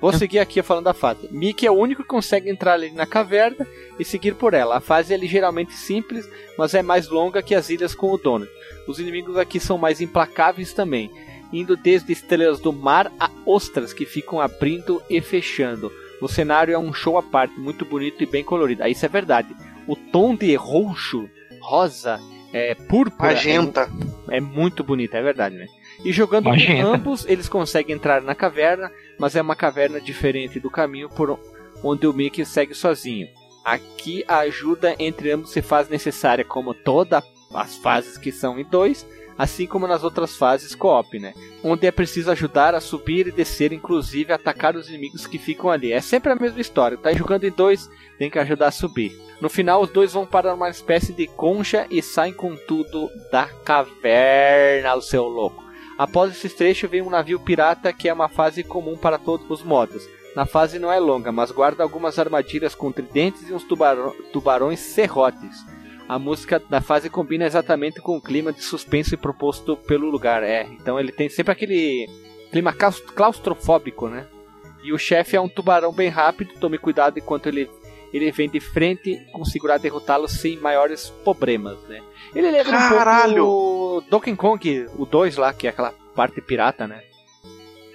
Vou 0.00 0.12
seguir 0.14 0.38
aqui 0.38 0.62
falando 0.62 0.84
da 0.84 0.94
fase. 0.94 1.28
Mickey 1.30 1.66
é 1.66 1.70
o 1.70 1.78
único 1.78 2.02
que 2.02 2.08
consegue 2.08 2.50
entrar 2.50 2.74
ali 2.74 2.90
na 2.90 3.06
caverna 3.06 3.66
e 3.98 4.04
seguir 4.04 4.34
por 4.34 4.54
ela. 4.54 4.76
A 4.76 4.80
fase 4.80 5.14
é 5.14 5.16
ligeiramente 5.16 5.72
simples, 5.72 6.28
mas 6.58 6.74
é 6.74 6.82
mais 6.82 7.08
longa 7.08 7.42
que 7.42 7.54
as 7.54 7.70
ilhas 7.70 7.94
com 7.94 8.12
o 8.12 8.18
Donald. 8.18 8.50
Os 8.86 8.98
inimigos 8.98 9.36
aqui 9.36 9.58
são 9.58 9.78
mais 9.78 10.00
implacáveis 10.00 10.72
também, 10.72 11.10
indo 11.52 11.76
desde 11.76 12.12
estrelas 12.12 12.60
do 12.60 12.72
mar 12.72 13.10
a 13.18 13.30
ostras 13.46 13.92
que 13.92 14.04
ficam 14.04 14.40
abrindo 14.40 15.02
e 15.08 15.20
fechando. 15.20 15.90
O 16.20 16.28
cenário 16.28 16.74
é 16.74 16.78
um 16.78 16.92
show 16.92 17.18
à 17.18 17.22
parte, 17.22 17.58
muito 17.58 17.84
bonito 17.84 18.22
e 18.22 18.26
bem 18.26 18.44
colorido. 18.44 18.82
Ah, 18.82 18.88
isso 18.88 19.04
é 19.04 19.08
verdade. 19.08 19.54
O 19.86 19.94
tom 19.94 20.34
de 20.34 20.54
roxo, 20.54 21.28
rosa, 21.60 22.20
é, 22.54 22.72
púrpura 22.72 23.32
é 23.32 23.34
Magenta. 23.34 23.90
é 24.30 24.40
muito 24.40 24.84
bonita, 24.84 25.18
é 25.18 25.22
verdade, 25.22 25.56
né? 25.56 25.66
E 26.04 26.12
jogando 26.12 26.44
Magenta. 26.44 26.84
com 26.84 26.94
ambos, 26.94 27.26
eles 27.26 27.48
conseguem 27.48 27.96
entrar 27.96 28.22
na 28.22 28.32
caverna, 28.32 28.92
mas 29.18 29.34
é 29.34 29.42
uma 29.42 29.56
caverna 29.56 30.00
diferente 30.00 30.60
do 30.60 30.70
caminho 30.70 31.08
por 31.08 31.36
onde 31.82 32.06
o 32.06 32.12
Mickey 32.12 32.46
segue 32.46 32.72
sozinho. 32.72 33.26
Aqui 33.64 34.24
a 34.28 34.38
ajuda 34.38 34.94
entre 35.00 35.32
ambos 35.32 35.50
se 35.50 35.60
faz 35.60 35.88
necessária, 35.88 36.44
como 36.44 36.72
todas 36.72 37.24
as 37.52 37.76
fases 37.76 38.16
que 38.16 38.30
são 38.30 38.56
em 38.56 38.64
dois, 38.64 39.04
assim 39.36 39.66
como 39.66 39.86
nas 39.86 40.04
outras 40.04 40.36
fases 40.36 40.74
co-op, 40.74 41.18
né? 41.18 41.34
Onde 41.62 41.86
é 41.86 41.90
preciso 41.90 42.30
ajudar 42.30 42.74
a 42.74 42.80
subir 42.80 43.26
e 43.26 43.32
descer, 43.32 43.72
inclusive 43.72 44.32
atacar 44.32 44.76
os 44.76 44.88
inimigos 44.88 45.26
que 45.26 45.38
ficam 45.38 45.70
ali. 45.70 45.92
É 45.92 46.00
sempre 46.00 46.32
a 46.32 46.36
mesma 46.36 46.60
história, 46.60 46.96
tá 46.96 47.12
jogando 47.12 47.44
em 47.44 47.50
dois, 47.50 47.90
tem 48.18 48.30
que 48.30 48.38
ajudar 48.38 48.68
a 48.68 48.72
subir. 48.72 49.18
No 49.40 49.50
final, 49.50 49.82
os 49.82 49.90
dois 49.90 50.12
vão 50.12 50.24
para 50.24 50.54
uma 50.54 50.70
espécie 50.70 51.12
de 51.12 51.26
concha 51.26 51.86
e 51.90 52.00
saem 52.00 52.32
com 52.32 52.56
tudo 52.56 53.10
da 53.30 53.46
caverna, 53.46 54.94
o 54.94 55.02
seu 55.02 55.24
louco. 55.24 55.64
Após 55.98 56.32
esse 56.32 56.48
trecho, 56.48 56.88
vem 56.88 57.02
um 57.02 57.10
navio 57.10 57.38
pirata 57.38 57.92
que 57.92 58.08
é 58.08 58.12
uma 58.12 58.28
fase 58.28 58.62
comum 58.62 58.96
para 58.96 59.18
todos 59.18 59.48
os 59.50 59.62
modos. 59.62 60.08
Na 60.34 60.44
fase 60.44 60.78
não 60.78 60.90
é 60.90 60.98
longa, 60.98 61.30
mas 61.30 61.52
guarda 61.52 61.82
algumas 61.82 62.18
armadilhas 62.18 62.74
com 62.74 62.90
tridentes 62.90 63.48
e 63.48 63.52
uns 63.52 63.64
tubarões 64.32 64.80
serrotes. 64.80 65.64
A 66.08 66.18
música 66.18 66.60
da 66.68 66.80
fase 66.80 67.08
combina 67.08 67.46
exatamente 67.46 68.00
com 68.00 68.16
o 68.16 68.20
clima 68.20 68.52
de 68.52 68.62
suspense 68.62 69.16
proposto 69.16 69.76
pelo 69.76 70.10
lugar. 70.10 70.42
É, 70.42 70.62
então 70.72 71.00
ele 71.00 71.10
tem 71.12 71.28
sempre 71.28 71.52
aquele 71.52 72.08
clima 72.50 72.72
claus- 72.72 73.00
claustrofóbico, 73.00 74.08
né? 74.08 74.26
E 74.82 74.92
o 74.92 74.98
chefe 74.98 75.34
é 75.34 75.40
um 75.40 75.48
tubarão 75.48 75.92
bem 75.92 76.10
rápido, 76.10 76.52
tome 76.60 76.76
cuidado 76.76 77.18
enquanto 77.18 77.46
ele, 77.48 77.70
ele 78.12 78.30
vem 78.30 78.50
de 78.50 78.60
frente, 78.60 79.18
conseguirá 79.32 79.78
derrotá-lo 79.78 80.28
sem 80.28 80.58
maiores 80.58 81.08
problemas, 81.24 81.78
né? 81.88 82.02
Ele 82.34 82.50
lembra 82.50 82.72
Caralho! 82.72 83.32
um 83.42 83.46
pouco 83.46 83.96
o 83.96 84.10
Donkey 84.10 84.36
Kong, 84.36 84.86
o 84.98 85.06
2 85.06 85.36
lá, 85.36 85.54
que 85.54 85.66
é 85.66 85.70
aquela 85.70 85.94
parte 86.14 86.40
pirata, 86.42 86.86
né? 86.86 87.00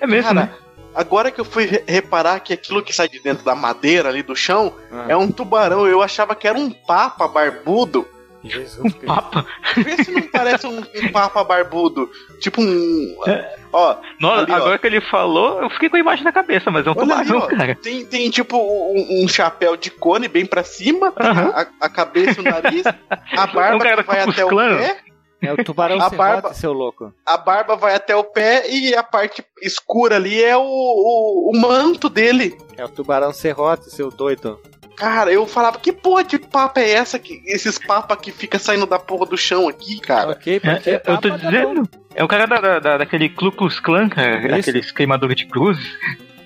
É 0.01 0.07
mesmo, 0.07 0.33
Cara, 0.33 0.47
né? 0.47 0.53
Agora 0.95 1.31
que 1.31 1.39
eu 1.41 1.45
fui 1.45 1.65
re- 1.65 1.83
reparar 1.87 2.39
que 2.39 2.53
aquilo 2.53 2.81
que 2.83 2.93
sai 2.93 3.07
de 3.09 3.19
dentro 3.19 3.43
da 3.43 3.55
madeira 3.55 4.09
ali 4.09 4.21
do 4.23 4.35
chão 4.35 4.73
Ah. 4.91 5.05
é 5.09 5.15
um 5.17 5.31
tubarão, 5.31 5.85
eu 5.87 6.01
achava 6.01 6.35
que 6.35 6.47
era 6.47 6.57
um 6.57 6.69
papa 6.69 7.27
barbudo. 7.27 8.07
Jesus 8.41 8.93
Papa. 9.05 9.45
Vê 9.75 10.01
se 10.01 10.11
não 10.11 10.21
parece 10.21 10.65
um, 10.65 10.79
um 10.79 11.11
papa 11.11 11.43
barbudo. 11.43 12.09
Tipo 12.39 12.61
um. 12.61 13.17
É. 13.27 13.55
Ó, 13.73 13.97
Nossa, 14.17 14.43
Ali, 14.43 14.51
ó. 14.53 14.55
agora 14.55 14.77
que 14.77 14.87
ele 14.87 15.01
falou, 15.01 15.61
eu 15.61 15.69
fiquei 15.71 15.89
com 15.89 15.97
a 15.97 15.99
imagem 15.99 16.23
na 16.23 16.31
cabeça, 16.31 16.71
mas 16.71 16.87
é 16.87 16.89
um 16.89 16.93
olha 16.97 17.15
ali, 17.15 17.25
tubarão, 17.27 17.45
ó. 17.45 17.47
cara. 17.57 17.75
Tem, 17.75 18.05
tem 18.05 18.29
tipo 18.29 18.55
um, 18.57 19.25
um 19.25 19.27
chapéu 19.27 19.75
de 19.75 19.91
cone 19.91 20.29
bem 20.29 20.45
pra 20.45 20.63
cima, 20.63 21.11
tem 21.11 21.27
Aham. 21.27 21.51
a, 21.53 21.67
a 21.85 21.89
cabeça 21.89 22.39
e 22.39 22.41
o 22.41 22.43
nariz, 22.49 22.85
a 22.87 22.93
um 23.43 23.53
barba 23.53 23.79
cara 23.83 24.03
que 24.03 24.07
vai 24.09 24.21
até 24.21 24.45
o 24.45 24.47
Klan. 24.47 24.77
pé, 24.77 24.97
É 25.41 25.53
o 25.53 25.63
tubarão 25.63 25.97
A 25.97 26.09
serrote, 26.09 26.17
barba- 26.17 26.53
seu 26.53 26.73
louco. 26.73 27.13
a 27.25 27.37
barba 27.37 27.75
vai 27.75 27.95
até 27.95 28.15
o 28.15 28.23
pé 28.23 28.69
e 28.69 28.93
a 28.95 29.01
parte 29.03 29.43
escura 29.61 30.17
ali 30.17 30.43
é 30.43 30.57
o, 30.57 30.61
o, 30.61 31.51
o 31.53 31.59
manto 31.61 32.09
dele. 32.09 32.57
É 32.77 32.83
o 32.83 32.89
tubarão 32.89 33.31
serrote, 33.31 33.89
seu 33.89 34.09
doido. 34.11 34.59
Cara, 34.97 35.31
eu 35.31 35.47
falava, 35.47 35.79
que 35.79 35.93
porra 35.93 36.25
de 36.25 36.37
papa 36.37 36.81
é 36.81 36.91
essa? 36.91 37.17
Que, 37.17 37.41
esses 37.45 37.79
papas 37.79 38.17
que 38.19 38.33
fica 38.33 38.59
saindo 38.59 38.85
da 38.85 38.99
porra 38.99 39.25
do 39.25 39.37
chão 39.37 39.69
aqui, 39.69 39.97
cara? 40.01 40.31
Ok, 40.31 40.59
porque 40.59 40.89
É, 40.89 40.95
eu 40.95 40.99
tô 40.99 41.05
papa 41.13 41.29
tá 41.29 41.37
dizendo. 41.37 41.89
É 42.13 42.21
o 42.21 42.27
cara 42.27 42.45
da, 42.45 42.59
da- 42.59 42.79
da- 42.79 42.97
daquele 42.97 43.29
Ku 43.29 43.49
Klux 43.49 43.79
Klan, 43.79 44.09
cara. 44.09 44.57
Aqueles 44.57 44.91
queimadores 44.91 45.37
de 45.37 45.45
cruzes. 45.45 45.87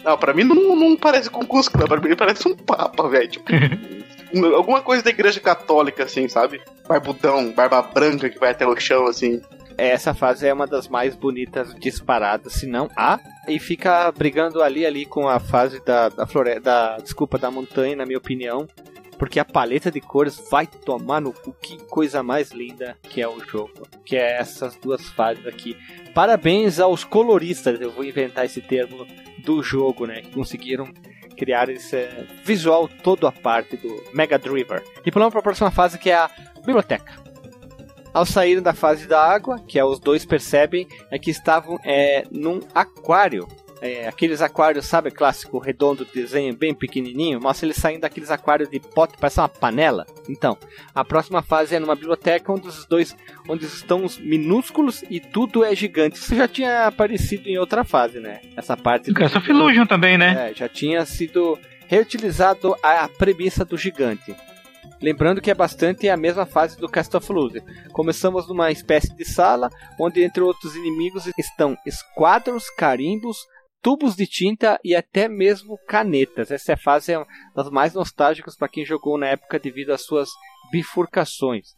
Não, 0.04 0.18
pra 0.18 0.34
mim 0.34 0.44
não, 0.44 0.76
não 0.76 0.96
parece 0.98 1.30
com 1.30 1.46
Cusco, 1.46 1.78
pra 1.88 2.00
mim 2.00 2.16
parece 2.16 2.48
um 2.48 2.56
papa, 2.56 3.08
velho. 3.10 3.28
Tipo, 3.30 3.46
alguma 4.56 4.82
coisa 4.82 5.04
da 5.04 5.10
igreja 5.10 5.40
católica, 5.40 6.04
assim, 6.04 6.28
sabe? 6.28 6.62
Barbudão, 6.88 7.52
barba 7.52 7.82
branca 7.82 8.30
que 8.30 8.40
vai 8.40 8.52
até 8.52 8.66
o 8.66 8.76
chão, 8.80 9.08
assim. 9.08 9.42
Essa 9.78 10.14
fase 10.14 10.48
é 10.48 10.54
uma 10.54 10.68
das 10.68 10.88
mais 10.88 11.16
bonitas 11.16 11.74
disparadas, 11.76 12.54
se 12.54 12.68
não 12.68 12.90
a. 12.96 13.20
E 13.48 13.60
fica 13.60 14.12
brigando 14.12 14.62
ali 14.62 14.86
ali 14.86 15.06
com 15.06 15.28
a 15.28 15.40
fase 15.40 15.84
da, 15.84 16.10
da 16.10 16.26
floresta. 16.26 16.62
Da, 16.62 16.98
desculpa, 16.98 17.38
da 17.38 17.50
montanha, 17.50 17.96
na 17.96 18.06
minha 18.06 18.18
opinião. 18.18 18.68
Porque 19.24 19.40
a 19.40 19.46
paleta 19.46 19.90
de 19.90 20.02
cores 20.02 20.38
vai 20.52 20.68
tomar 20.68 21.22
no 21.22 21.32
cu. 21.32 21.54
Que 21.54 21.78
coisa 21.86 22.22
mais 22.22 22.52
linda 22.52 22.98
que 23.04 23.22
é 23.22 23.28
o 23.28 23.40
jogo. 23.40 23.88
Que 24.04 24.18
é 24.18 24.38
essas 24.38 24.76
duas 24.76 25.08
fases 25.12 25.48
aqui. 25.48 25.78
Parabéns 26.14 26.78
aos 26.78 27.06
coloristas, 27.06 27.80
eu 27.80 27.90
vou 27.90 28.04
inventar 28.04 28.44
esse 28.44 28.60
termo 28.60 29.08
do 29.38 29.64
jogo, 29.64 30.06
né? 30.06 30.24
Que 30.24 30.32
conseguiram 30.32 30.92
criar 31.38 31.70
esse 31.70 32.06
visual 32.44 32.90
todo 33.02 33.26
a 33.26 33.32
parte 33.32 33.78
do 33.78 34.04
Mega 34.14 34.38
Driver. 34.38 34.84
E 35.06 35.10
pulamos 35.10 35.32
para 35.32 35.40
a 35.40 35.44
próxima 35.44 35.72
fase 35.72 35.98
que 35.98 36.10
é 36.10 36.16
a 36.16 36.30
biblioteca. 36.58 37.14
Ao 38.14 38.26
saírem 38.26 38.62
da 38.62 38.74
fase 38.74 39.08
da 39.08 39.26
água, 39.26 39.58
que 39.66 39.80
é 39.80 39.86
os 39.86 40.02
dois 40.02 40.26
percebem, 40.26 40.86
é 41.10 41.18
que 41.18 41.32
estavam 41.32 41.80
é, 41.86 42.26
num 42.30 42.60
aquário. 42.76 43.48
É, 43.86 44.08
aqueles 44.08 44.42
aquários, 44.42 44.86
sabe, 44.86 45.12
clássico 45.12 45.58
redondo, 45.60 46.08
desenho 46.14 46.56
bem 46.56 46.74
pequenininho, 46.74 47.42
mostra 47.42 47.66
eles 47.66 47.76
saindo 47.76 48.00
daqueles 48.02 48.32
aquários 48.32 48.70
de 48.70 48.80
pote, 48.80 49.18
parece 49.20 49.42
uma 49.42 49.50
panela. 49.50 50.06
Então, 50.30 50.58
a 50.96 51.04
próxima 51.04 51.42
fase 51.42 51.76
é 51.76 51.80
numa 51.80 51.94
biblioteca 51.94 52.50
onde 52.50 52.66
os 52.70 52.86
dois, 52.86 53.14
onde 53.50 53.66
estão 53.66 54.06
os 54.06 54.18
minúsculos 54.18 55.04
e 55.10 55.20
tudo 55.20 55.66
é 55.66 55.76
gigante. 55.76 56.18
Isso 56.18 56.34
já 56.34 56.48
tinha 56.48 56.88
aparecido 56.88 57.50
em 57.50 57.58
outra 57.58 57.84
fase, 57.84 58.22
né? 58.22 58.40
Essa 58.56 58.78
parte. 58.78 59.12
do- 59.12 59.20
Cast 59.20 59.38
of 59.38 59.50
Illusion 59.50 59.86
também, 59.86 60.18
né? 60.18 60.52
é, 60.52 60.54
já 60.54 60.70
tinha 60.70 61.06
sido 61.06 61.60
reutilizado 61.86 62.76
a 62.82 63.10
premissa 63.10 63.66
do 63.66 63.78
gigante. 63.78 64.34
Lembrando 65.02 65.42
que 65.42 65.52
é 65.52 65.54
bastante 65.54 66.08
a 66.08 66.16
mesma 66.16 66.46
fase 66.46 66.78
do 66.80 66.88
Cast 66.88 67.16
of 67.18 67.30
Illusion. 67.30 67.62
Começamos 67.92 68.48
numa 68.48 68.72
espécie 68.72 69.14
de 69.14 69.26
sala, 69.26 69.70
onde 70.00 70.24
entre 70.24 70.42
outros 70.42 70.76
inimigos 70.76 71.28
estão 71.38 71.78
esquadros, 71.86 72.70
carimbos, 72.70 73.38
tubos 73.84 74.16
de 74.16 74.26
tinta 74.26 74.80
e 74.84 74.96
até 74.96 75.28
mesmo 75.28 75.78
canetas. 75.86 76.50
Essa 76.50 76.78
fase 76.78 77.12
é 77.12 77.18
uma 77.18 77.28
das 77.54 77.70
mais 77.70 77.94
nostálgicas 77.94 78.56
para 78.56 78.70
quem 78.70 78.86
jogou 78.86 79.20
na 79.20 79.28
época 79.28 79.60
devido 79.60 79.92
às 79.92 80.04
suas 80.04 80.30
bifurcações. 80.72 81.76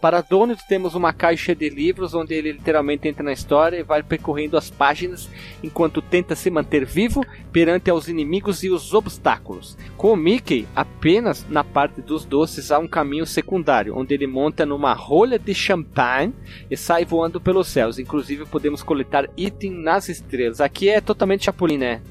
Para 0.00 0.20
Donald 0.20 0.60
temos 0.68 0.94
uma 0.94 1.12
caixa 1.12 1.54
de 1.54 1.70
livros 1.70 2.14
onde 2.14 2.34
ele 2.34 2.52
literalmente 2.52 3.08
entra 3.08 3.22
na 3.24 3.32
história 3.32 3.78
e 3.78 3.82
vai 3.82 4.02
percorrendo 4.02 4.56
as 4.56 4.70
páginas 4.70 5.28
enquanto 5.64 6.02
tenta 6.02 6.36
se 6.36 6.50
manter 6.50 6.84
vivo 6.84 7.24
perante 7.50 7.88
aos 7.90 8.06
inimigos 8.06 8.62
e 8.62 8.68
os 8.68 8.92
obstáculos. 8.92 9.76
Com 9.96 10.12
o 10.12 10.16
Mickey, 10.16 10.68
apenas 10.76 11.46
na 11.48 11.64
parte 11.64 12.02
dos 12.02 12.24
doces 12.26 12.70
há 12.70 12.78
um 12.78 12.86
caminho 12.86 13.24
secundário, 13.26 13.96
onde 13.96 14.12
ele 14.12 14.26
monta 14.26 14.66
numa 14.66 14.92
rolha 14.92 15.38
de 15.38 15.54
champanhe 15.54 16.34
e 16.70 16.76
sai 16.76 17.04
voando 17.06 17.40
pelos 17.40 17.66
céus. 17.66 17.98
Inclusive 17.98 18.44
podemos 18.44 18.82
coletar 18.82 19.26
item 19.36 19.70
nas 19.72 20.08
estrelas. 20.10 20.60
Aqui 20.60 20.90
é 20.90 21.00
totalmente 21.00 21.46
Chapolin, 21.46 21.78
né? 21.78 22.02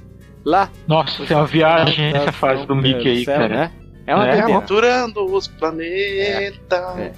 Lá, 0.44 0.72
Nossa, 0.88 1.26
tem 1.26 1.36
uma 1.38 1.46
viagem 1.48 2.14
nessa 2.14 2.32
fase 2.32 2.66
do 2.66 2.76
Mickey 2.76 3.10
aí, 3.10 3.26
céu, 3.26 3.38
cara. 3.40 3.56
né? 3.56 3.72
É 4.08 4.14
uma 4.14 4.28
É, 4.28 4.32
doideira. 4.34 4.60
Capturando 4.60 5.26
os 5.26 5.48
planetas. 5.48 6.98
É. 7.00 7.14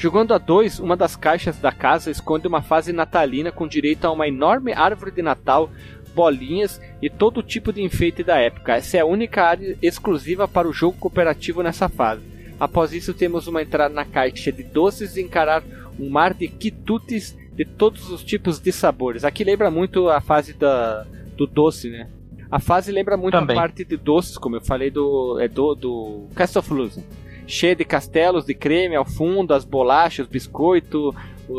Jogando 0.00 0.32
a 0.32 0.38
2, 0.38 0.80
uma 0.80 0.96
das 0.96 1.14
caixas 1.14 1.58
da 1.58 1.70
casa 1.70 2.10
esconde 2.10 2.48
uma 2.48 2.62
fase 2.62 2.90
natalina 2.90 3.52
com 3.52 3.68
direito 3.68 4.06
a 4.06 4.10
uma 4.10 4.26
enorme 4.26 4.72
árvore 4.72 5.10
de 5.10 5.20
Natal, 5.20 5.68
bolinhas 6.14 6.80
e 7.02 7.10
todo 7.10 7.42
tipo 7.42 7.70
de 7.70 7.82
enfeite 7.82 8.24
da 8.24 8.38
época. 8.38 8.76
Essa 8.76 8.96
é 8.96 9.00
a 9.00 9.04
única 9.04 9.44
área 9.44 9.76
exclusiva 9.82 10.48
para 10.48 10.66
o 10.66 10.72
jogo 10.72 10.96
cooperativo 10.96 11.62
nessa 11.62 11.86
fase. 11.86 12.22
Após 12.58 12.94
isso, 12.94 13.12
temos 13.12 13.46
uma 13.46 13.60
entrada 13.60 13.92
na 13.92 14.06
caixa 14.06 14.50
de 14.50 14.62
doces 14.62 15.18
e 15.18 15.20
encarar 15.20 15.62
um 15.98 16.08
mar 16.08 16.32
de 16.32 16.48
quitutes 16.48 17.36
de 17.52 17.66
todos 17.66 18.10
os 18.10 18.24
tipos 18.24 18.58
de 18.58 18.72
sabores. 18.72 19.22
Aqui 19.22 19.44
lembra 19.44 19.70
muito 19.70 20.08
a 20.08 20.22
fase 20.22 20.54
da, 20.54 21.06
do 21.36 21.46
doce, 21.46 21.90
né? 21.90 22.08
A 22.50 22.58
fase 22.58 22.90
lembra 22.90 23.18
muito 23.18 23.34
Também. 23.34 23.54
a 23.54 23.60
parte 23.60 23.84
de 23.84 23.98
doces, 23.98 24.38
como 24.38 24.56
eu 24.56 24.62
falei 24.62 24.90
do, 24.90 25.38
é 25.38 25.46
do, 25.46 25.74
do 25.74 26.26
Castle 26.34 26.60
of 26.60 26.72
Illusion 26.72 27.02
cheia 27.50 27.74
de 27.74 27.84
castelos 27.84 28.44
de 28.44 28.54
creme 28.54 28.96
ao 28.96 29.04
fundo, 29.04 29.52
as 29.52 29.64
bolachas, 29.64 30.26
biscoito, 30.26 31.14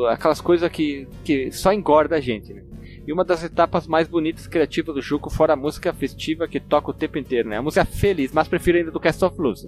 aquelas 0.10 0.42
coisas 0.42 0.70
que, 0.72 1.08
que 1.24 1.52
só 1.52 1.72
engorda 1.74 2.16
a 2.16 2.22
gente. 2.22 2.54
Né? 2.54 2.64
e 3.06 3.12
uma 3.12 3.26
das 3.26 3.44
etapas 3.44 3.88
mais 3.88 4.08
bonitas 4.08 4.46
e 4.46 4.50
criativas 4.50 4.96
do 4.96 5.02
jogo, 5.02 5.30
fora 5.30 5.54
a 5.54 5.56
música 5.56 5.92
festiva 5.94 6.48
que 6.48 6.60
toca 6.60 6.92
o 6.92 6.94
tempo 6.94 7.18
inteiro, 7.18 7.50
né? 7.50 7.58
A 7.58 7.62
música 7.62 7.84
feliz, 7.84 8.32
mas 8.32 8.48
prefiro 8.48 8.78
ainda 8.78 8.92
do 8.92 9.00
Cast 9.00 9.24
of 9.26 9.40
Luz. 9.42 9.68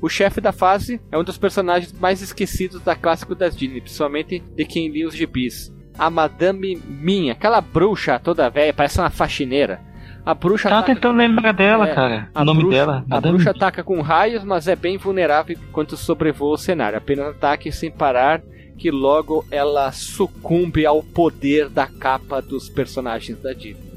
O 0.00 0.08
chefe 0.08 0.40
da 0.40 0.52
fase 0.52 1.00
é 1.10 1.18
um 1.18 1.24
dos 1.24 1.38
personagens 1.38 1.92
mais 1.92 2.20
esquecidos 2.20 2.82
da 2.82 2.96
clássico 2.96 3.34
das 3.34 3.56
Disney, 3.56 3.80
principalmente 3.80 4.40
de 4.40 4.64
quem 4.64 4.88
lia 4.88 5.06
os 5.06 5.14
gibis. 5.14 5.72
A 5.96 6.10
Madame 6.10 6.76
Min, 6.86 7.30
aquela 7.30 7.60
bruxa 7.60 8.18
toda 8.18 8.50
velha, 8.50 8.74
parece 8.74 8.98
uma 8.98 9.10
faxineira. 9.10 9.80
A 10.26 10.32
bruxa 10.34 10.68
Tava 10.70 10.80
ataca- 10.80 10.94
tentando 10.94 11.18
lembrar 11.18 11.52
dela, 11.52 11.88
É, 11.88 11.94
cara. 11.94 12.28
a 12.34 12.40
O 12.42 12.44
nome 12.44 12.60
bruxa- 12.60 12.76
dela. 12.78 13.04
A 13.10 13.20
bruxa 13.20 13.50
ataca 13.50 13.82
com 13.84 14.00
raios, 14.00 14.42
mas 14.42 14.66
é 14.66 14.74
bem 14.74 14.96
vulnerável 14.96 15.54
enquanto 15.68 15.96
sobrevoa 15.96 16.54
o 16.54 16.58
cenário. 16.58 16.96
Apenas 16.96 17.26
ataque 17.28 17.70
sem 17.70 17.90
parar, 17.90 18.40
que 18.78 18.90
logo 18.90 19.44
ela 19.50 19.92
sucumbe 19.92 20.86
ao 20.86 21.02
poder 21.02 21.68
da 21.68 21.86
capa 21.86 22.40
dos 22.40 22.68
personagens 22.70 23.38
da 23.42 23.52
Disney. 23.52 23.92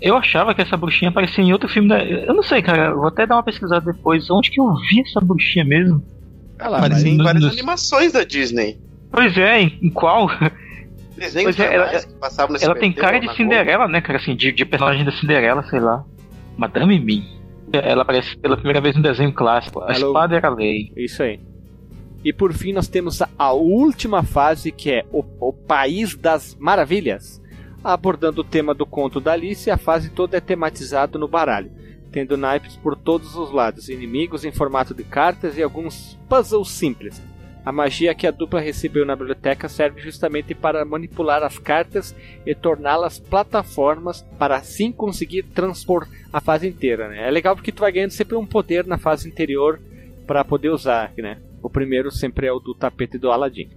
Eu 0.00 0.16
achava 0.16 0.54
que 0.54 0.62
essa 0.62 0.76
bruxinha 0.76 1.10
aparecia 1.10 1.42
em 1.44 1.52
outro 1.52 1.68
filme 1.68 1.88
da. 1.88 2.02
Eu 2.04 2.34
não 2.34 2.42
sei, 2.42 2.62
cara. 2.62 2.90
eu 2.90 2.96
Vou 2.98 3.06
até 3.08 3.26
dar 3.26 3.36
uma 3.36 3.42
pesquisada 3.42 3.92
depois. 3.92 4.30
Onde 4.30 4.50
que 4.50 4.60
eu 4.60 4.72
vi 4.90 5.00
essa 5.00 5.20
bruxinha 5.20 5.64
mesmo? 5.64 6.02
Olha 6.60 6.68
lá, 6.70 6.78
Aparecia 6.78 7.10
em 7.10 7.16
várias 7.18 7.42
nos- 7.44 7.52
animações 7.52 8.12
da 8.12 8.22
Disney. 8.24 8.78
Pois 9.10 9.36
é, 9.36 9.60
em, 9.62 9.78
em 9.82 9.90
qual? 9.90 10.28
Pois 11.44 11.58
é, 11.60 11.74
ela- 11.74 11.90
Ela 12.62 12.74
tem 12.80 12.92
cara 12.92 13.18
de 13.20 13.36
Cinderela, 13.36 13.88
né, 13.88 14.00
cara? 14.00 14.18
Assim, 14.18 14.34
de, 14.34 14.52
de 14.52 14.64
personagem 14.64 15.04
da 15.04 15.12
Cinderela, 15.12 15.62
sei 15.64 15.80
lá. 15.80 16.04
Madame 16.56 16.98
Mim. 16.98 17.24
Ela 17.72 18.02
aparece 18.02 18.36
pela 18.38 18.56
primeira 18.56 18.80
vez 18.80 18.94
no 18.96 19.02
desenho 19.02 19.32
clássico. 19.32 19.80
A 19.80 19.94
Alô? 19.94 20.08
espada 20.08 20.36
era 20.36 20.48
a 20.48 20.54
lei. 20.54 20.92
Isso 20.96 21.22
aí. 21.22 21.40
E 22.24 22.32
por 22.32 22.52
fim 22.52 22.72
nós 22.72 22.86
temos 22.86 23.20
a, 23.22 23.28
a 23.38 23.52
última 23.52 24.22
fase 24.22 24.70
que 24.70 24.90
é 24.90 25.04
o, 25.10 25.24
o 25.40 25.52
País 25.52 26.14
das 26.14 26.54
Maravilhas. 26.60 27.40
Abordando 27.82 28.42
o 28.42 28.44
tema 28.44 28.74
do 28.74 28.86
conto 28.86 29.20
da 29.20 29.32
Alice, 29.32 29.70
a 29.70 29.76
fase 29.76 30.10
toda 30.10 30.36
é 30.36 30.40
tematizada 30.40 31.18
no 31.18 31.26
baralho, 31.26 31.72
tendo 32.12 32.36
naipes 32.36 32.76
por 32.76 32.94
todos 32.96 33.34
os 33.34 33.50
lados, 33.50 33.88
inimigos 33.88 34.44
em 34.44 34.52
formato 34.52 34.94
de 34.94 35.02
cartas 35.02 35.58
e 35.58 35.62
alguns 35.62 36.16
puzzles 36.28 36.70
simples. 36.70 37.20
A 37.64 37.70
magia 37.70 38.14
que 38.14 38.26
a 38.26 38.32
dupla 38.32 38.60
recebeu 38.60 39.06
na 39.06 39.14
biblioteca 39.14 39.68
serve 39.68 40.00
justamente 40.00 40.52
para 40.52 40.84
manipular 40.84 41.44
as 41.44 41.58
cartas 41.58 42.14
e 42.44 42.54
torná-las 42.54 43.20
plataformas 43.20 44.22
para 44.36 44.56
assim 44.56 44.90
conseguir 44.90 45.44
transpor 45.44 46.08
a 46.32 46.40
fase 46.40 46.66
inteira. 46.66 47.08
Né? 47.08 47.28
É 47.28 47.30
legal 47.30 47.54
porque 47.54 47.70
tu 47.70 47.80
vai 47.80 47.92
ganhando 47.92 48.10
sempre 48.10 48.36
um 48.36 48.44
poder 48.44 48.84
na 48.84 48.98
fase 48.98 49.30
anterior 49.30 49.80
para 50.26 50.44
poder 50.44 50.70
usar, 50.70 51.12
né? 51.16 51.40
O 51.62 51.70
primeiro 51.70 52.10
sempre 52.10 52.48
é 52.48 52.52
o 52.52 52.58
do 52.58 52.74
tapete 52.74 53.16
do 53.16 53.30
Aladdin. 53.30 53.70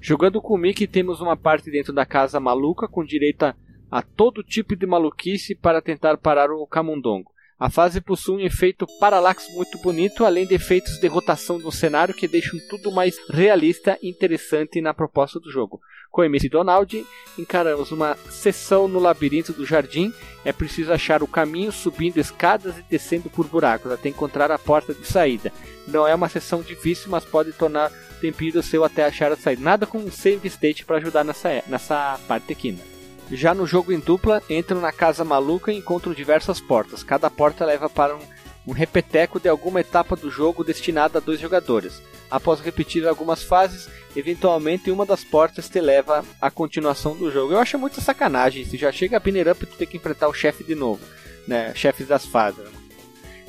Jogando 0.00 0.40
com 0.40 0.54
o 0.54 0.58
Mickey 0.58 0.86
temos 0.86 1.20
uma 1.20 1.36
parte 1.36 1.70
dentro 1.70 1.92
da 1.92 2.04
casa 2.04 2.38
maluca 2.38 2.86
com 2.86 3.04
direito 3.04 3.54
a 3.90 4.02
todo 4.02 4.42
tipo 4.42 4.76
de 4.76 4.86
maluquice 4.86 5.54
para 5.54 5.80
tentar 5.80 6.18
parar 6.18 6.50
o 6.50 6.66
camundongo. 6.66 7.30
A 7.60 7.68
fase 7.68 8.00
possui 8.00 8.36
um 8.36 8.40
efeito 8.40 8.86
paralaxe 8.98 9.52
muito 9.52 9.76
bonito, 9.76 10.24
além 10.24 10.46
de 10.46 10.54
efeitos 10.54 10.98
de 10.98 11.06
rotação 11.06 11.58
do 11.58 11.70
cenário 11.70 12.14
que 12.14 12.26
deixam 12.26 12.58
tudo 12.70 12.90
mais 12.90 13.16
realista 13.28 13.98
e 14.02 14.08
interessante 14.08 14.80
na 14.80 14.94
proposta 14.94 15.38
do 15.38 15.50
jogo. 15.50 15.78
Com 16.10 16.24
MC 16.24 16.48
Donald, 16.48 17.06
encaramos 17.38 17.92
uma 17.92 18.16
sessão 18.30 18.88
no 18.88 18.98
labirinto 18.98 19.52
do 19.52 19.66
jardim. 19.66 20.10
É 20.42 20.54
preciso 20.54 20.90
achar 20.90 21.22
o 21.22 21.28
caminho 21.28 21.70
subindo 21.70 22.16
escadas 22.16 22.78
e 22.78 22.84
descendo 22.88 23.28
por 23.28 23.46
buracos 23.46 23.92
até 23.92 24.08
encontrar 24.08 24.50
a 24.50 24.58
porta 24.58 24.94
de 24.94 25.06
saída. 25.06 25.52
Não 25.86 26.08
é 26.08 26.14
uma 26.14 26.30
sessão 26.30 26.62
difícil, 26.62 27.10
mas 27.10 27.26
pode 27.26 27.52
tornar 27.52 27.92
tempiro 28.22 28.62
seu 28.62 28.84
até 28.84 29.04
achar 29.04 29.32
a 29.32 29.36
saída. 29.36 29.62
Nada 29.62 29.86
com 29.86 29.98
um 29.98 30.10
save 30.10 30.48
state 30.48 30.86
para 30.86 30.96
ajudar 30.96 31.24
nessa, 31.24 31.62
nessa 31.68 32.18
parte 32.26 32.50
aqui. 32.54 32.72
Né? 32.72 32.89
Já 33.30 33.54
no 33.54 33.66
jogo 33.66 33.92
em 33.92 34.00
dupla, 34.00 34.42
entram 34.50 34.80
na 34.80 34.90
casa 34.90 35.24
maluca 35.24 35.72
e 35.72 35.76
encontram 35.76 36.12
diversas 36.12 36.60
portas. 36.60 37.02
Cada 37.02 37.30
porta 37.30 37.64
leva 37.64 37.88
para 37.88 38.16
um, 38.16 38.20
um 38.66 38.72
repeteco 38.72 39.38
de 39.38 39.48
alguma 39.48 39.80
etapa 39.80 40.16
do 40.16 40.30
jogo 40.30 40.64
destinada 40.64 41.18
a 41.18 41.20
dois 41.20 41.38
jogadores. 41.38 42.02
Após 42.28 42.60
repetir 42.60 43.06
algumas 43.06 43.42
fases, 43.42 43.88
eventualmente 44.16 44.90
uma 44.90 45.06
das 45.06 45.24
portas 45.24 45.68
te 45.68 45.80
leva 45.80 46.24
à 46.40 46.50
continuação 46.50 47.16
do 47.16 47.30
jogo. 47.30 47.52
Eu 47.52 47.58
acho 47.58 47.78
muita 47.78 48.00
sacanagem. 48.00 48.64
Se 48.64 48.76
já 48.76 48.90
chega 48.90 49.16
a 49.16 49.20
Binner 49.20 49.48
Up, 49.48 49.64
tu 49.64 49.76
tem 49.76 49.86
que 49.86 49.96
enfrentar 49.96 50.28
o 50.28 50.34
chefe 50.34 50.64
de 50.64 50.74
novo, 50.74 51.00
né? 51.46 51.72
Chefes 51.74 52.08
das 52.08 52.26
fases. 52.26 52.64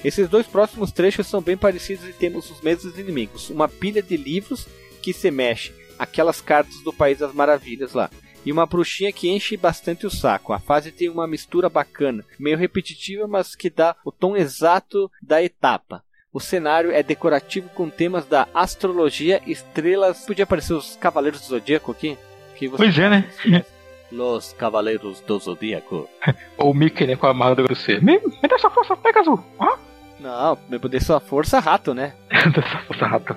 Esses 0.04 0.28
dois 0.28 0.48
próximos 0.48 0.92
trechos 0.92 1.28
são 1.28 1.42
bem 1.42 1.56
parecidos 1.56 2.08
e 2.08 2.14
temos 2.14 2.50
os 2.50 2.62
mesmos 2.62 2.98
inimigos. 2.98 3.50
Uma 3.50 3.68
pilha 3.68 4.02
de 4.02 4.18
livros 4.18 4.68
que 5.02 5.14
se 5.14 5.30
mexe, 5.30 5.74
aquelas 5.98 6.42
cartas 6.42 6.82
do 6.84 6.92
País 6.92 7.20
das 7.20 7.34
Maravilhas 7.34 7.94
lá. 7.94 8.10
E 8.46 8.52
uma 8.52 8.66
bruxinha 8.66 9.12
que 9.12 9.30
enche 9.30 9.56
bastante 9.56 10.06
o 10.06 10.10
saco. 10.10 10.52
A 10.54 10.60
fase 10.60 10.92
tem 10.92 11.10
uma 11.10 11.28
mistura 11.28 11.70
bacana, 11.70 12.24
meio 12.40 12.58
repetitiva, 12.58 13.28
mas 13.28 13.56
que 13.56 13.70
dá 13.70 13.96
o 14.04 14.12
tom 14.12 14.36
exato 14.36 15.12
da 15.22 15.42
etapa. 15.44 16.04
O 16.34 16.40
cenário 16.40 16.92
é 16.92 17.04
decorativo 17.04 17.70
com 17.70 17.90
temas 17.90 18.26
da 18.26 18.48
astrologia, 18.54 19.42
estrelas. 19.46 20.26
Podia 20.26 20.44
aparecer 20.46 20.74
os 20.74 20.96
Cavaleiros 20.96 21.42
do 21.42 21.48
Zodíaco 21.48 21.92
aqui? 21.92 22.18
Que 22.56 22.68
você- 22.68 22.78
Pois 22.84 22.98
é, 22.98 23.10
né? 23.10 23.30
Los 24.12 24.54
Cavaleiros 24.54 25.20
do 25.22 25.38
Zodíaco. 25.40 26.10
Ou 26.58 26.74
Mickey, 26.74 27.06
né, 27.08 27.16
com 27.16 27.26
a 27.26 27.30
armadura 27.30 27.68
do 27.68 27.76
C. 27.76 28.00
Me, 28.00 28.20
me 28.20 28.48
dá 28.50 28.56
essa 28.56 28.70
força, 28.70 28.96
pega 28.96 29.20
azul. 29.20 29.44
Ah? 29.60 29.78
Não, 30.20 30.58
meu 30.70 30.80
poder 30.80 31.02
sua 31.02 31.20
força 31.20 31.60
rato, 31.60 31.94
né? 31.94 32.14
dá 32.30 32.62
essa 32.66 32.78
força 32.88 33.06
rato. 33.06 33.36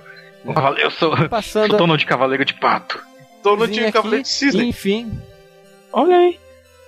Eu 0.78 0.90
sou, 0.90 1.16
sou 1.16 1.28
Passando 1.28 1.76
dono 1.76 1.96
de 1.96 2.04
cavaleiro 2.06 2.44
de 2.44 2.54
pato. 2.54 3.00
Dono 3.44 3.68
de 3.68 3.80
aqui, 3.80 3.92
Cavaleiro 3.92 4.22
de 4.22 4.28
Cisne. 4.28 4.68
Enfim, 4.68 5.12
Olha 5.92 6.16
aí. 6.16 6.40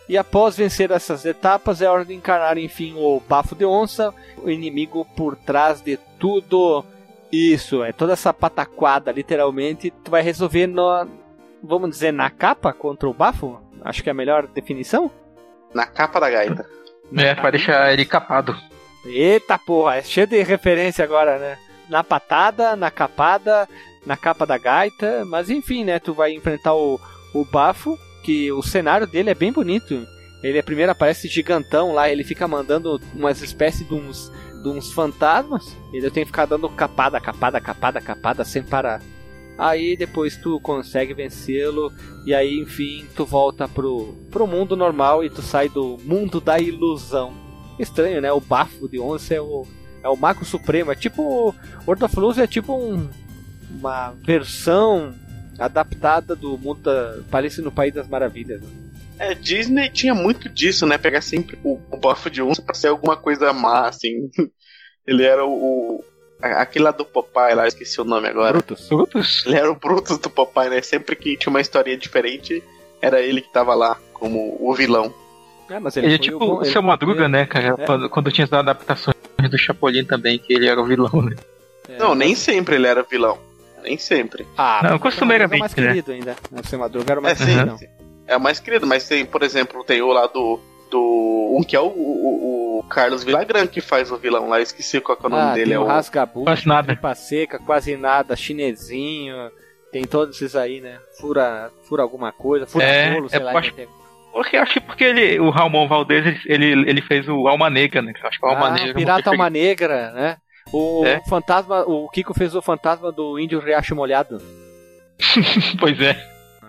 E 0.09 0.19
após 0.19 0.57
vencer 0.57 0.91
essas 0.91 1.25
etapas, 1.25 1.81
é 1.83 1.89
hora 1.89 2.05
de 2.05 2.15
encarar, 2.15 2.59
enfim, 2.59 2.95
o 2.97 3.21
bafo 3.21 3.55
de 3.55 3.65
onça, 3.65 4.13
o 4.39 4.51
inimigo 4.51 5.05
por 5.17 5.37
trás 5.37 5.81
de 5.81 5.97
tudo 6.19 6.85
isso. 7.31 7.83
É 7.85 7.93
toda 7.93 8.13
essa 8.13 8.33
pataquada, 8.33 9.13
literalmente. 9.13 9.93
Tu 10.05 10.11
vai 10.11 10.23
resolver, 10.23 10.67
no, 10.67 11.09
vamos 11.63 11.91
dizer, 11.91 12.13
na 12.13 12.31
capa 12.31 12.73
contra 12.73 13.09
o 13.09 13.15
bafo? 13.15 13.61
Acho 13.85 14.03
que 14.03 14.09
é 14.09 14.13
a 14.13 14.15
melhor 14.15 14.47
definição. 14.47 15.11
Na 15.75 15.87
capa 15.87 16.21
da 16.21 16.31
gaita. 16.31 16.69
É, 17.17 17.35
pra 17.35 17.51
deixar 17.51 17.93
ele 17.93 18.05
capado. 18.05 18.57
Eita 19.05 19.57
porra, 19.59 19.97
é 19.97 20.03
cheio 20.03 20.27
de 20.27 20.43
referência 20.43 21.05
agora, 21.05 21.39
né? 21.39 21.59
Na 21.89 22.03
patada, 22.03 22.75
na 22.75 22.91
capada, 22.91 23.69
na 24.07 24.17
capa 24.17 24.47
da 24.47 24.57
gaita. 24.57 25.25
Mas 25.27 25.51
enfim, 25.51 25.85
né? 25.85 25.99
Tu 25.99 26.15
vai 26.15 26.33
enfrentar 26.33 26.75
o, 26.75 26.99
o 27.35 27.45
bafo, 27.45 27.99
que 28.23 28.51
o 28.53 28.63
cenário 28.63 29.07
dele 29.07 29.31
é 29.31 29.35
bem 29.35 29.53
bonito. 29.53 30.07
Ele 30.43 30.63
primeiro 30.63 30.93
aparece 30.93 31.29
gigantão 31.29 31.93
lá, 31.93 32.09
ele 32.09 32.23
fica 32.23 32.47
mandando 32.47 33.01
umas 33.15 33.43
espécies 33.43 33.87
de 33.87 33.95
uns, 33.95 34.33
de 34.63 34.69
uns 34.69 34.93
fantasmas. 34.93 35.77
E 35.93 35.97
eu 35.99 36.11
tenho 36.11 36.25
que 36.25 36.33
ficar 36.33 36.47
dando 36.47 36.69
capada, 36.69 37.21
capada, 37.21 37.61
capada, 37.61 38.01
capada 38.01 38.45
sem 38.45 38.63
parar. 38.63 39.03
Aí 39.59 39.97
depois 39.97 40.37
tu 40.37 40.61
consegue 40.61 41.15
vencê-lo 41.15 41.91
e 42.27 42.35
aí 42.35 42.61
enfim 42.61 43.07
tu 43.17 43.25
volta 43.25 43.67
pro, 43.67 44.15
pro 44.31 44.47
mundo 44.47 44.77
normal 44.77 45.25
e 45.25 45.31
tu 45.31 45.41
sai 45.41 45.69
do 45.71 45.97
mundo 46.05 46.41
da 46.41 46.59
ilusão. 46.59 47.33
Estranho, 47.79 48.21
né? 48.21 48.31
O 48.33 48.41
bafo 48.41 48.89
de 48.89 49.01
onça 49.01 49.35
é 49.35 49.41
o, 49.41 49.67
é 50.03 50.09
o 50.09 50.17
Mago 50.17 50.45
Supremo. 50.45 50.93
É 50.93 50.95
tipo. 50.95 51.55
World 51.87 52.05
of 52.05 52.21
Luz 52.21 52.39
é 52.39 52.47
tipo 52.47 52.75
um, 52.75 53.09
uma 53.71 54.11
versão 54.23 55.15
adaptada 55.59 56.35
do 56.37 56.57
mundo 56.59 56.81
da. 56.83 57.19
Parece 57.31 57.61
no 57.63 57.73
País 57.73 57.93
das 57.95 58.09
Maravilhas. 58.09 58.61
né? 58.63 58.69
É, 59.19 59.35
Disney 59.35 59.89
tinha 59.89 60.15
muito 60.15 60.49
disso, 60.49 60.85
né? 60.87 60.99
Pegar 60.99 61.23
sempre 61.23 61.59
o, 61.65 61.81
o 61.91 61.97
bafo 61.97 62.29
de 62.29 62.43
onça 62.43 62.61
pra 62.61 62.75
ser 62.75 62.89
alguma 62.89 63.17
coisa 63.17 63.53
má, 63.53 63.89
assim. 63.89 64.31
Ele 65.07 65.23
era 65.23 65.45
o. 65.45 65.51
o- 66.01 66.05
aquele 66.43 66.85
lá 66.85 66.91
do 66.91 67.05
Popeye 67.05 67.55
lá, 67.55 67.63
eu 67.65 67.69
esqueci 67.69 67.99
o 68.01 68.05
nome 68.05 68.29
agora. 68.29 68.53
Brutus. 68.53 68.89
Brutus. 68.89 69.45
Ele 69.47 69.57
era 69.57 69.71
o 69.71 69.75
Brutus 69.75 70.19
do 70.19 70.29
Popeye, 70.29 70.69
né? 70.69 70.83
Sempre 70.83 71.17
que 71.17 71.37
tinha 71.37 71.49
uma 71.51 71.63
história 71.63 71.97
diferente, 71.97 72.63
era 73.01 73.21
ele 73.23 73.41
que 73.41 73.51
tava 73.53 73.75
lá 73.75 73.97
como 74.13 74.57
o 74.61 74.75
vilão. 74.75 75.13
É, 75.71 75.79
mas 75.81 75.97
Ele, 75.97 76.07
é 76.07 76.11
foi 76.11 76.19
tipo 76.19 76.45
o 76.45 76.57
ele 76.63 76.65
seu 76.71 76.83
foi- 76.83 76.83
Madruga, 76.83 77.27
né, 77.29 77.47
cara? 77.47 77.75
É. 77.83 77.87
Quando, 77.87 78.09
quando 78.11 78.31
tinha 78.31 78.45
as 78.45 78.53
adaptações 78.53 79.17
do 79.51 79.57
Chapolin 79.59 80.05
também, 80.05 80.39
que 80.39 80.53
ele 80.53 80.69
era 80.69 80.81
o 80.81 80.85
vilão, 80.85 81.23
né? 81.23 81.35
É. 81.89 81.97
Não, 81.99 82.15
nem 82.15 82.35
sempre 82.35 82.75
ele 82.77 82.87
era 82.87 83.03
vilão. 83.03 83.39
Nem 83.87 83.97
sempre. 83.97 84.45
Ah, 84.57 84.81
Não, 84.83 84.97
o 84.97 85.01
costumeiramente, 85.01 85.61
Madruga 85.63 85.81
era 85.81 85.87
mais 85.87 85.97
né? 85.97 86.03
querido 86.03 86.13
ainda. 86.13 86.37
O 86.51 86.67
seu 86.67 86.79
Madruga 86.79 87.13
era 87.13 87.21
o 87.21 87.23
É, 87.23 87.27
mais 87.27 87.39
sim. 87.39 87.45
querido. 87.45 87.79
É 88.27 88.37
o 88.37 88.41
mais 88.41 88.59
querido, 88.59 88.87
mas 88.87 89.07
tem, 89.07 89.25
por 89.25 89.43
exemplo, 89.45 89.85
tem 89.85 90.03
o 90.03 90.09
lá 90.13 90.27
do. 90.27 90.59
do 90.91 91.57
um 91.57 91.63
que 91.63 91.77
é 91.77 91.81
o, 91.81 91.87
o, 91.87 92.79
o 92.81 92.83
Carlos 92.89 93.23
Villagrán 93.23 93.67
que 93.69 93.81
faz 93.81 94.11
o 94.11 94.17
vilão 94.17 94.49
lá, 94.49 94.59
eu 94.59 94.65
esqueci 94.65 95.01
qual 95.01 95.17
que 95.17 95.25
é 95.25 95.29
o 95.29 95.31
nome 95.31 95.43
Ah, 95.43 95.55
dele. 95.55 95.67
tem 95.67 95.75
É 95.75 95.79
o 95.79 95.85
o, 95.85 95.87
Rasgabu, 95.87 96.43
Quase 96.45 96.67
nada. 96.67 96.89
Tripa 96.89 97.15
Seca, 97.15 97.59
quase 97.61 97.97
nada, 97.97 98.35
chinesinho. 98.35 99.37
Tem 99.93 100.05
todos 100.05 100.35
esses 100.37 100.57
aí, 100.57 100.81
né? 100.81 100.99
Fura, 101.21 101.71
fura 101.85 102.03
alguma 102.03 102.33
coisa, 102.33 102.67
fura 102.67 102.85
É, 102.85 103.15
bolo, 103.15 103.29
sei 103.29 103.39
é, 103.39 103.43
lá. 103.45 103.53
eu 103.53 103.59
acho- 103.59 103.73
tem- 103.75 103.89
Porque 104.33 104.57
acho 104.57 104.73
que 104.75 104.81
porque 104.81 105.05
ele, 105.05 105.39
o 105.41 105.49
Ramon 105.49 105.89
Valdez, 105.89 106.27
ele, 106.45 106.67
ele, 106.67 106.91
ele 106.91 107.01
fez 107.03 107.27
o 107.29 107.49
Alma 107.49 107.71
Negra, 107.71 108.03
né? 108.03 108.13
Acho 108.23 108.39
que 108.39 108.45
o 108.45 108.49
Alma 108.49 108.67
Ah, 108.67 108.71
Negra. 108.73 108.91
é 108.91 108.95
Pirata 108.95 109.31
Alma 109.31 109.49
Negra, 109.49 110.11
né? 110.13 110.37
O 110.73 111.05
É. 111.07 111.21
fantasma, 111.29 111.83
o 111.87 112.09
Kiko 112.09 112.35
fez 112.35 112.55
o 112.55 112.63
fantasma 112.63 113.13
do 113.13 113.39
índio 113.39 113.61
Riacho 113.61 113.95
Molhado. 113.95 114.41
pois 115.79 116.01
é. 116.01 116.17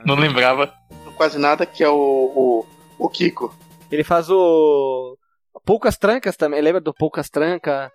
Não 0.06 0.16
lembrava. 0.16 0.74
quase 1.16 1.38
nada, 1.39 1.66
que 1.66 1.84
é 1.84 1.89
o, 1.89 1.95
o, 1.95 2.66
O 3.00 3.10
Kiko. 3.10 3.54
Ele 3.91 4.04
faz 4.04 4.30
o. 4.30 5.18
Poucas 5.66 5.98
Trancas 5.98 6.38
também. 6.38 6.62
Lembra 6.62 6.80
do 6.80 6.93
Poucas 6.93 7.30
Trancas? 7.30 7.89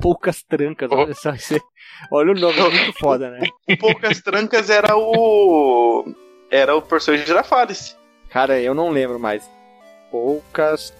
Poucas 0.00 0.42
Trancas, 0.42 0.90
olha 0.92 1.14
só. 1.14 1.30
esse- 1.30 1.60
Olha 2.12 2.32
o 2.32 2.34
nome, 2.34 2.58
é 2.58 2.68
muito 2.70 2.92
foda, 3.00 3.30
né? 3.30 3.40
O 3.70 3.76
Poucas 3.78 4.20
Trancas 4.20 4.68
era 4.70 4.96
o. 4.96 6.04
Era 6.50 6.74
o 6.76 6.82
professor 6.82 7.16
Girafales. 7.18 7.96
Cara, 8.30 8.60
eu 8.60 8.74
não 8.74 8.90
lembro 8.90 9.18
mais. 9.18 9.48
Poucas 10.10 10.92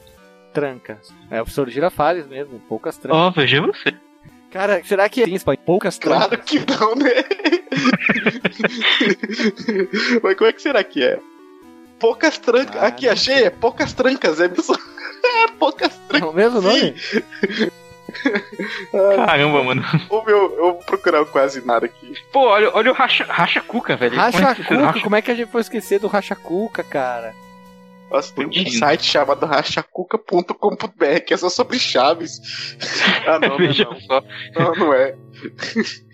Trancas. 0.53 1.13
É 1.31 1.41
o 1.41 1.45
professor 1.45 1.69
Girafales 1.69 2.27
mesmo, 2.27 2.59
Poucas 2.69 2.97
Trancas. 2.97 3.19
Ó, 3.21 3.31
veja 3.31 3.61
você. 3.61 3.95
Cara, 4.51 4.83
será 4.85 5.09
que 5.09 5.23
é 5.23 5.27
em 5.27 5.35
espanhol? 5.35 5.59
Poucas 5.65 5.99
Trancas? 5.99 6.29
Claro 6.29 6.43
que 6.45 6.59
não, 6.71 6.95
né? 6.95 7.13
Mas 10.23 10.37
como 10.37 10.49
é 10.49 10.53
que 10.53 10.63
será 10.63 10.83
que 10.83 11.03
é? 11.05 11.19
Poucas 11.99 12.39
trancas. 12.39 12.83
Ah, 12.83 12.87
Aqui, 12.87 13.09
achei, 13.09 13.45
é 13.45 13.51
poucas 13.51 13.93
trancas. 13.93 14.41
É 14.41 14.49
mesmo. 14.49 14.77
É 15.21 15.49
poucas 15.59 15.93
É 15.93 16.09
trancas. 16.09 16.31
o 16.31 16.33
mesmo 16.33 16.61
nome? 16.63 16.95
Caramba, 19.27 19.65
mano. 19.65 19.85
Ô, 20.09 20.23
meu, 20.23 20.37
eu 20.57 20.63
vou 20.73 20.75
procurar 20.77 21.21
o 21.23 21.27
quase 21.27 21.61
nada 21.67 21.87
aqui. 21.87 22.15
Pô, 22.33 22.41
olha, 22.47 22.71
olha 22.75 22.93
o 22.93 22.95
Racha, 22.95 23.25
Racha 23.29 23.61
Cuca, 23.61 23.97
velho. 23.97 24.13
Como 24.17 24.27
é 24.27 24.31
Racha 24.41 24.65
Cuca, 24.65 25.01
como 25.03 25.17
é 25.17 25.23
que 25.23 25.31
a 25.31 25.35
gente 25.35 25.51
foi 25.51 25.61
esquecer 25.61 25.99
do 25.99 26.07
Racha 26.07 26.35
Cuca, 26.37 26.83
cara? 26.85 27.35
Nossa, 28.11 28.35
tem 28.35 28.47
um 28.47 28.71
site 28.71 29.05
chamado 29.05 29.45
rachacuca.com.br 29.45 31.21
que 31.27 31.35
é 31.35 31.37
só 31.37 31.49
sobre 31.49 31.79
chaves. 31.79 32.41
Ah, 33.27 33.39
não, 33.39 33.59
não, 33.59 33.65
é 33.65 33.69
não. 33.69 34.01
só. 34.01 34.23
Não, 34.57 34.73
não 34.75 34.95
é. 34.95 35.17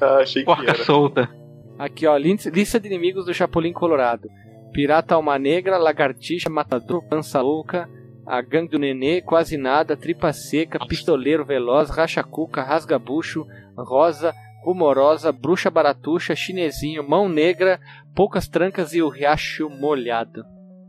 Ah, 0.00 0.16
achei 0.16 0.42
que 0.42 0.46
Porca 0.46 0.70
era. 0.70 0.84
solta. 0.84 1.30
Aqui, 1.78 2.06
ó, 2.06 2.16
lista 2.16 2.80
de 2.80 2.88
inimigos 2.88 3.26
do 3.26 3.34
Chapolin 3.34 3.72
Colorado. 3.72 4.28
Pirata 4.72 5.14
Alma 5.14 5.38
Negra, 5.38 5.78
Lagartixa, 5.78 6.50
Matador, 6.50 7.06
Pança 7.08 7.40
Louca, 7.40 7.88
a 8.26 8.40
Gangue 8.40 8.70
do 8.70 8.78
Nenê, 8.78 9.20
Quase 9.20 9.56
Nada, 9.56 9.96
Tripa 9.96 10.32
Seca, 10.32 10.84
Pistoleiro 10.86 11.44
Veloz, 11.44 11.90
Racha-Cuca, 11.90 12.62
Rasgabucho, 12.62 13.46
Rosa, 13.76 14.34
Rumorosa, 14.64 15.30
Bruxa 15.30 15.70
Baratuxa, 15.70 16.34
Chinesinho, 16.34 17.08
Mão 17.08 17.28
Negra, 17.28 17.78
Poucas 18.16 18.48
Trancas 18.48 18.92
e 18.94 19.02
o 19.02 19.08
Riacho 19.08 19.68
Molhado. 19.70 20.44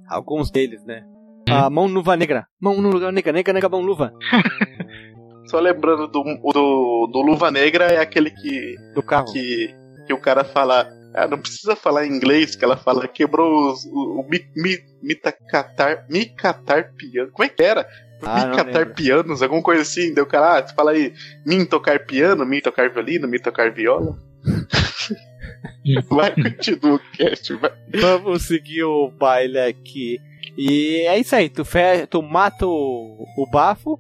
Alguns 0.08 0.52
deles, 0.52 0.84
né? 0.86 1.04
A 1.50 1.70
Mão 1.70 1.86
Luva 1.86 2.16
Negra. 2.18 2.48
Mão 2.60 2.80
Luva 2.80 3.12
Negra, 3.12 3.32
Negra, 3.32 3.54
Negra, 3.54 3.70
Mão 3.70 3.82
Luva. 3.82 4.14
Só 5.48 5.60
lembrando 5.60 6.08
do, 6.08 6.24
do, 6.24 7.08
do 7.12 7.22
Luva 7.22 7.52
Negra 7.52 7.86
é 7.86 8.00
aquele 8.00 8.32
que, 8.32 8.76
Do 8.96 9.04
carro. 9.04 9.32
que, 9.32 9.74
que 10.08 10.14
o 10.14 10.20
cara 10.20 10.44
fala. 10.44 10.90
Ah, 11.14 11.28
não 11.28 11.38
precisa 11.38 11.76
falar 11.76 12.06
em 12.06 12.12
inglês, 12.12 12.56
que 12.56 12.66
ela 12.66 12.76
fala, 12.76 13.08
quebrou 13.08 13.72
os, 13.72 13.86
o, 13.86 14.20
o 14.20 14.28
mi, 14.30 14.42
mi, 14.56 14.78
mitacatar, 15.02 16.06
micatarpiano. 16.10 17.32
Como 17.32 17.46
é 17.46 17.48
que 17.48 17.64
era? 17.64 17.88
Ah, 18.22 18.46
não 18.46 18.50
Micatarpianos, 18.50 19.42
alguma 19.42 19.62
coisa 19.62 19.84
assim. 19.84 20.14
Deu 20.14 20.26
o 20.26 20.28
cara, 20.28 20.58
ah, 20.58 20.68
você 20.68 20.74
fala 20.74 20.92
aí, 20.92 21.14
mim 21.46 21.64
tocar 21.64 22.06
piano, 22.06 22.46
mim 22.46 22.60
tocar 22.60 22.90
violino, 22.90 23.28
mim 23.28 23.40
tocar 23.40 23.72
viola. 23.72 24.18
Vai, 26.10 26.34
continua 26.34 26.96
o 26.96 27.00
cast, 27.16 27.54
vai. 27.54 27.72
Vamos 27.94 28.48
seguir 28.48 28.84
o 28.84 29.10
baile 29.10 29.60
aqui. 29.60 30.20
E 30.58 31.06
é 31.08 31.20
isso 31.20 31.36
aí, 31.36 31.48
tu, 31.48 31.64
fe... 31.64 32.08
tu 32.08 32.24
mata 32.24 32.66
o... 32.66 33.26
o 33.38 33.50
bafo 33.52 34.00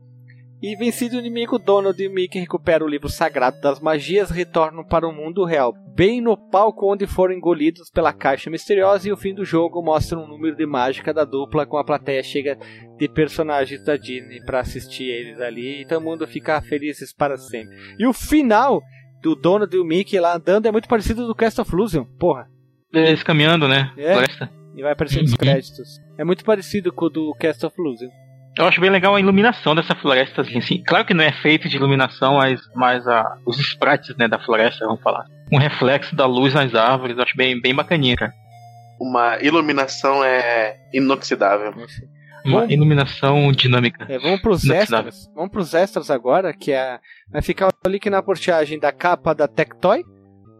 e 0.61 0.75
vencido 0.75 1.17
o 1.17 1.19
inimigo, 1.19 1.59
Donald 1.59 2.01
e 2.01 2.09
Mickey 2.09 2.39
recuperam 2.39 2.87
o 2.87 2.89
livro 2.89 3.07
sagrado 3.07 3.61
das 3.61 3.79
magias 3.79 4.31
e 4.31 4.33
retornam 4.33 4.83
para 4.83 5.07
o 5.07 5.11
mundo 5.11 5.45
real, 5.45 5.73
bem 5.93 6.19
no 6.19 6.35
palco 6.35 6.91
onde 6.91 7.05
foram 7.05 7.35
engolidos 7.35 7.91
pela 7.91 8.11
caixa 8.11 8.49
misteriosa 8.49 9.07
e 9.07 9.11
o 9.11 9.17
fim 9.17 9.35
do 9.35 9.45
jogo 9.45 9.83
mostra 9.83 10.17
um 10.17 10.27
número 10.27 10.55
de 10.55 10.65
mágica 10.65 11.13
da 11.13 11.23
dupla 11.23 11.67
com 11.67 11.77
a 11.77 11.83
plateia 11.83 12.23
chega 12.23 12.57
de 12.97 13.07
personagens 13.07 13.83
da 13.83 13.95
Disney 13.95 14.43
para 14.43 14.61
assistir 14.61 15.03
eles 15.03 15.39
ali 15.39 15.81
e 15.81 15.85
todo 15.85 16.01
mundo 16.01 16.25
fica 16.25 16.59
felizes 16.61 17.13
para 17.13 17.37
sempre. 17.37 17.77
E 17.99 18.07
o 18.07 18.13
final 18.13 18.81
do 19.25 19.35
Donald 19.35 19.75
e 19.75 19.79
o 19.79 19.83
Mickey 19.83 20.19
lá 20.19 20.35
andando 20.35 20.67
é 20.67 20.71
muito 20.71 20.87
parecido 20.87 21.25
do 21.25 21.33
Cast 21.33 21.59
of 21.59 21.73
Illusion, 21.73 22.03
porra. 22.19 22.47
Eles 22.93 23.23
caminhando, 23.23 23.67
né? 23.67 23.91
É. 23.97 24.11
Floresta. 24.13 24.49
E 24.75 24.81
vai 24.83 24.91
aparecer 24.91 25.21
nos 25.23 25.31
Uhum. 25.31 25.37
créditos. 25.37 25.99
É 26.17 26.23
muito 26.23 26.45
parecido 26.45 26.93
com 26.93 27.05
o 27.05 27.09
do 27.09 27.33
Cast 27.39 27.65
of 27.65 27.75
Illusion. 27.79 28.09
Eu 28.57 28.65
acho 28.67 28.79
bem 28.79 28.89
legal 28.91 29.15
a 29.15 29.19
iluminação 29.19 29.73
dessa 29.75 29.95
floresta, 29.95 30.41
assim, 30.41 30.59
assim. 30.59 30.83
Claro 30.85 31.05
que 31.05 31.13
não 31.13 31.23
é 31.23 31.31
feito 31.41 31.67
de 31.67 31.75
iluminação, 31.75 32.35
mas, 32.35 32.61
mas 32.75 33.05
a, 33.07 33.37
os 33.45 33.59
sprites, 33.59 34.15
né, 34.15 34.27
da 34.27 34.37
floresta, 34.39 34.85
vamos 34.85 35.01
falar. 35.01 35.25
Um 35.51 35.57
reflexo 35.57 36.15
da 36.15 36.25
luz 36.25 36.53
nas 36.53 36.73
árvores, 36.75 37.17
eu 37.17 37.23
acho 37.23 37.35
bem, 37.35 37.59
bem 37.59 37.73
bacaninha, 37.75 38.15
cara. 38.15 38.33
Uma 39.01 39.37
iluminação 39.41 40.23
é 40.23 40.77
inoxidável. 40.93 41.73
Uma 42.45 42.61
Bom. 42.61 42.69
iluminação 42.69 43.51
dinâmica. 43.51 44.05
É, 44.07 44.19
vamos 44.19 44.39
pros 44.39 44.63
Não 44.63 44.75
extras. 44.75 45.27
Vamos 45.33 45.51
pros 45.51 45.73
extras 45.73 46.11
agora, 46.11 46.53
que 46.53 46.71
é. 46.71 46.99
Vai 47.31 47.41
ficar 47.41 47.67
o 47.67 47.89
link 47.89 48.07
na 48.09 48.21
portagem 48.21 48.77
da 48.77 48.91
capa 48.91 49.33
da 49.33 49.47
Tectoy, 49.47 50.03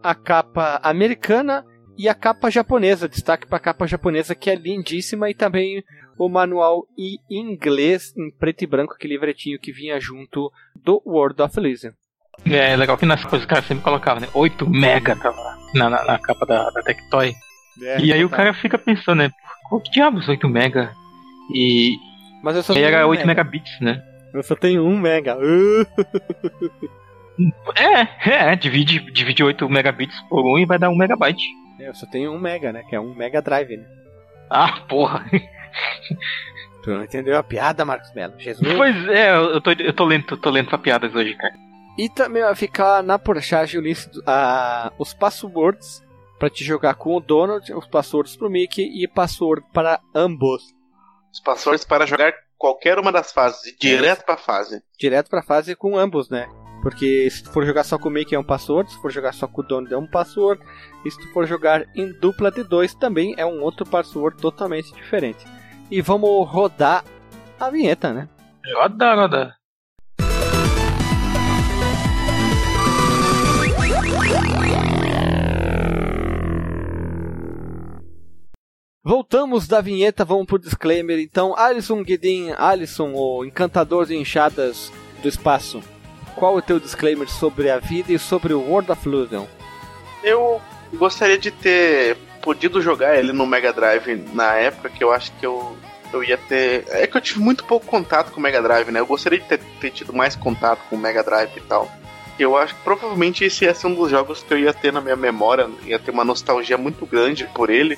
a 0.02 0.14
capa 0.14 0.80
americana 0.82 1.64
e 1.96 2.08
a 2.08 2.14
capa 2.14 2.50
japonesa. 2.50 3.08
Destaque 3.08 3.46
para 3.46 3.58
a 3.58 3.60
capa 3.60 3.86
japonesa, 3.86 4.34
que 4.34 4.50
é 4.50 4.56
lindíssima, 4.56 5.30
e 5.30 5.34
também 5.34 5.82
o 6.18 6.28
manual 6.28 6.86
em 6.98 7.18
inglês, 7.30 8.12
em 8.16 8.30
preto 8.30 8.62
e 8.62 8.66
branco, 8.66 8.94
aquele 8.94 9.14
livretinho 9.14 9.58
que 9.60 9.72
vinha 9.72 10.00
junto 10.00 10.50
do 10.74 11.00
World 11.06 11.40
of 11.42 11.58
Elysium. 11.58 11.92
É 12.44 12.76
legal 12.76 12.98
que 12.98 13.06
nas 13.06 13.22
coisas 13.22 13.40
os 13.40 13.46
caras 13.46 13.64
sempre 13.64 13.84
colocavam, 13.84 14.20
né? 14.20 14.28
8 14.34 14.68
mega 14.68 15.16
tava 15.16 15.56
na, 15.74 15.88
na, 15.88 16.04
na 16.04 16.18
capa 16.18 16.44
da, 16.44 16.68
da 16.70 16.82
Tectoy. 16.82 17.32
É, 17.80 18.00
e 18.00 18.12
aí 18.12 18.24
o 18.24 18.30
cara 18.30 18.52
fica 18.54 18.78
pensando, 18.78 19.18
né? 19.18 19.30
Qual 19.68 19.80
que 19.80 19.90
diabos 19.90 20.28
8 20.28 20.48
mega? 20.48 20.92
E, 21.54 21.96
Mas 22.42 22.56
eu 22.56 22.62
só 22.62 22.72
e 22.72 22.76
tenho 22.76 22.86
era 22.88 23.06
um 23.06 23.10
8 23.10 23.20
mega. 23.20 23.26
megabits, 23.44 23.80
né? 23.80 24.02
Eu 24.34 24.42
só 24.42 24.54
tenho 24.54 24.84
um 24.84 24.98
mega. 24.98 25.36
Uh. 25.36 25.86
É, 27.76 28.52
é, 28.52 28.56
divide, 28.56 28.98
divide 29.12 29.44
8 29.44 29.68
megabits 29.68 30.18
por 30.30 30.42
1 30.42 30.58
e 30.60 30.64
vai 30.64 30.78
dar 30.78 30.88
1 30.88 30.96
megabyte. 30.96 31.44
Eu 31.78 31.94
só 31.94 32.06
tenho 32.06 32.32
um 32.32 32.38
mega, 32.38 32.72
né? 32.72 32.82
Que 32.88 32.96
é 32.96 33.00
um 33.00 33.14
mega 33.14 33.42
drive, 33.42 33.76
né? 33.76 33.84
Ah, 34.48 34.80
porra. 34.88 35.22
Tu 36.82 36.90
não 36.90 37.02
entendeu 37.04 37.36
a 37.36 37.42
piada, 37.42 37.84
Marcos 37.84 38.14
Melo? 38.14 38.32
Jesus. 38.38 38.72
Pois 38.74 39.08
é, 39.08 39.36
eu 39.36 39.60
tô, 39.60 39.72
eu 39.72 39.92
tô 39.92 40.04
lento, 40.04 40.36
tô 40.36 40.48
lento 40.48 40.68
pra 40.68 40.78
piadas 40.78 41.14
hoje, 41.14 41.34
cara. 41.34 41.52
E 41.98 42.08
também 42.08 42.42
vai 42.42 42.54
ficar 42.54 43.02
na 43.02 43.18
porchagem 43.18 43.80
o 43.80 43.82
link 43.82 44.08
do- 44.08 44.22
a- 44.26 44.90
os 44.98 45.12
passwords 45.12 46.02
pra 46.38 46.48
te 46.48 46.62
jogar 46.64 46.94
com 46.94 47.16
o 47.16 47.20
Donald, 47.20 47.70
os 47.74 47.86
passwords 47.88 48.36
pro 48.36 48.48
Mickey 48.48 49.02
e 49.02 49.08
password 49.08 49.62
para 49.74 49.98
ambos. 50.14 50.74
Os 51.36 51.40
passwords 51.40 51.84
para 51.84 52.06
jogar 52.06 52.32
qualquer 52.56 52.98
uma 52.98 53.12
das 53.12 53.30
fases, 53.30 53.76
direto 53.78 54.24
pra 54.24 54.38
fase. 54.38 54.82
Direto 54.98 55.28
pra 55.28 55.42
fase 55.42 55.76
com 55.76 55.98
ambos, 55.98 56.30
né? 56.30 56.48
Porque 56.80 57.28
se 57.28 57.44
tu 57.44 57.52
for 57.52 57.66
jogar 57.66 57.84
só 57.84 57.98
com 57.98 58.08
o 58.08 58.10
Mickey 58.10 58.34
é 58.34 58.38
um 58.38 58.44
password, 58.44 58.90
se 58.90 58.98
for 59.02 59.10
jogar 59.12 59.34
só 59.34 59.46
com 59.46 59.60
o 59.60 59.64
Donald 59.64 59.92
é 59.92 59.98
um 59.98 60.06
password, 60.06 60.62
e 61.04 61.10
se 61.10 61.18
tu 61.18 61.30
for 61.34 61.46
jogar 61.46 61.84
em 61.94 62.10
dupla 62.20 62.50
de 62.50 62.64
dois 62.64 62.94
também 62.94 63.34
é 63.36 63.44
um 63.44 63.62
outro 63.62 63.84
password 63.84 64.40
totalmente 64.40 64.90
diferente. 64.94 65.44
E 65.90 66.00
vamos 66.00 66.48
rodar 66.48 67.04
a 67.60 67.68
vinheta, 67.68 68.14
né? 68.14 68.30
Roda, 68.74 69.14
roda. 69.14 69.56
Voltamos 79.06 79.68
da 79.68 79.80
vinheta, 79.80 80.24
vamos 80.24 80.46
pro 80.46 80.58
disclaimer. 80.58 81.20
Então, 81.20 81.56
Alisson 81.56 82.02
Guedin, 82.02 82.50
Alisson, 82.58 83.12
o 83.14 83.44
encantador 83.44 84.04
de 84.04 84.16
enxadas 84.16 84.92
do 85.22 85.28
espaço. 85.28 85.80
Qual 86.34 86.56
é 86.56 86.58
o 86.58 86.62
teu 86.62 86.80
disclaimer 86.80 87.28
sobre 87.28 87.70
a 87.70 87.78
vida 87.78 88.12
e 88.12 88.18
sobre 88.18 88.52
o 88.52 88.60
World 88.60 88.90
of 88.90 89.08
Illusion? 89.08 89.46
Eu 90.24 90.60
gostaria 90.94 91.38
de 91.38 91.52
ter 91.52 92.16
podido 92.42 92.82
jogar 92.82 93.16
ele 93.16 93.32
no 93.32 93.46
Mega 93.46 93.72
Drive 93.72 94.24
na 94.34 94.54
época 94.54 94.90
que 94.90 95.04
eu 95.04 95.12
acho 95.12 95.30
que 95.38 95.46
eu, 95.46 95.76
eu 96.12 96.24
ia 96.24 96.36
ter. 96.36 96.84
É 96.88 97.06
que 97.06 97.16
eu 97.16 97.20
tive 97.20 97.38
muito 97.38 97.64
pouco 97.64 97.86
contato 97.86 98.32
com 98.32 98.40
o 98.40 98.42
Mega 98.42 98.60
Drive, 98.60 98.90
né? 98.90 98.98
Eu 98.98 99.06
gostaria 99.06 99.38
de 99.38 99.46
ter, 99.46 99.60
ter 99.80 99.92
tido 99.92 100.12
mais 100.12 100.34
contato 100.34 100.80
com 100.90 100.96
o 100.96 100.98
Mega 100.98 101.22
Drive 101.22 101.56
e 101.56 101.60
tal. 101.60 101.88
Eu 102.40 102.56
acho 102.56 102.74
que 102.74 102.80
provavelmente 102.82 103.44
esse 103.44 103.66
ia 103.66 103.72
ser 103.72 103.86
um 103.86 103.94
dos 103.94 104.10
jogos 104.10 104.42
que 104.42 104.52
eu 104.52 104.58
ia 104.58 104.74
ter 104.74 104.92
na 104.92 105.00
minha 105.00 105.14
memória, 105.14 105.70
ia 105.84 105.96
ter 105.96 106.10
uma 106.10 106.24
nostalgia 106.24 106.76
muito 106.76 107.06
grande 107.06 107.48
por 107.54 107.70
ele, 107.70 107.96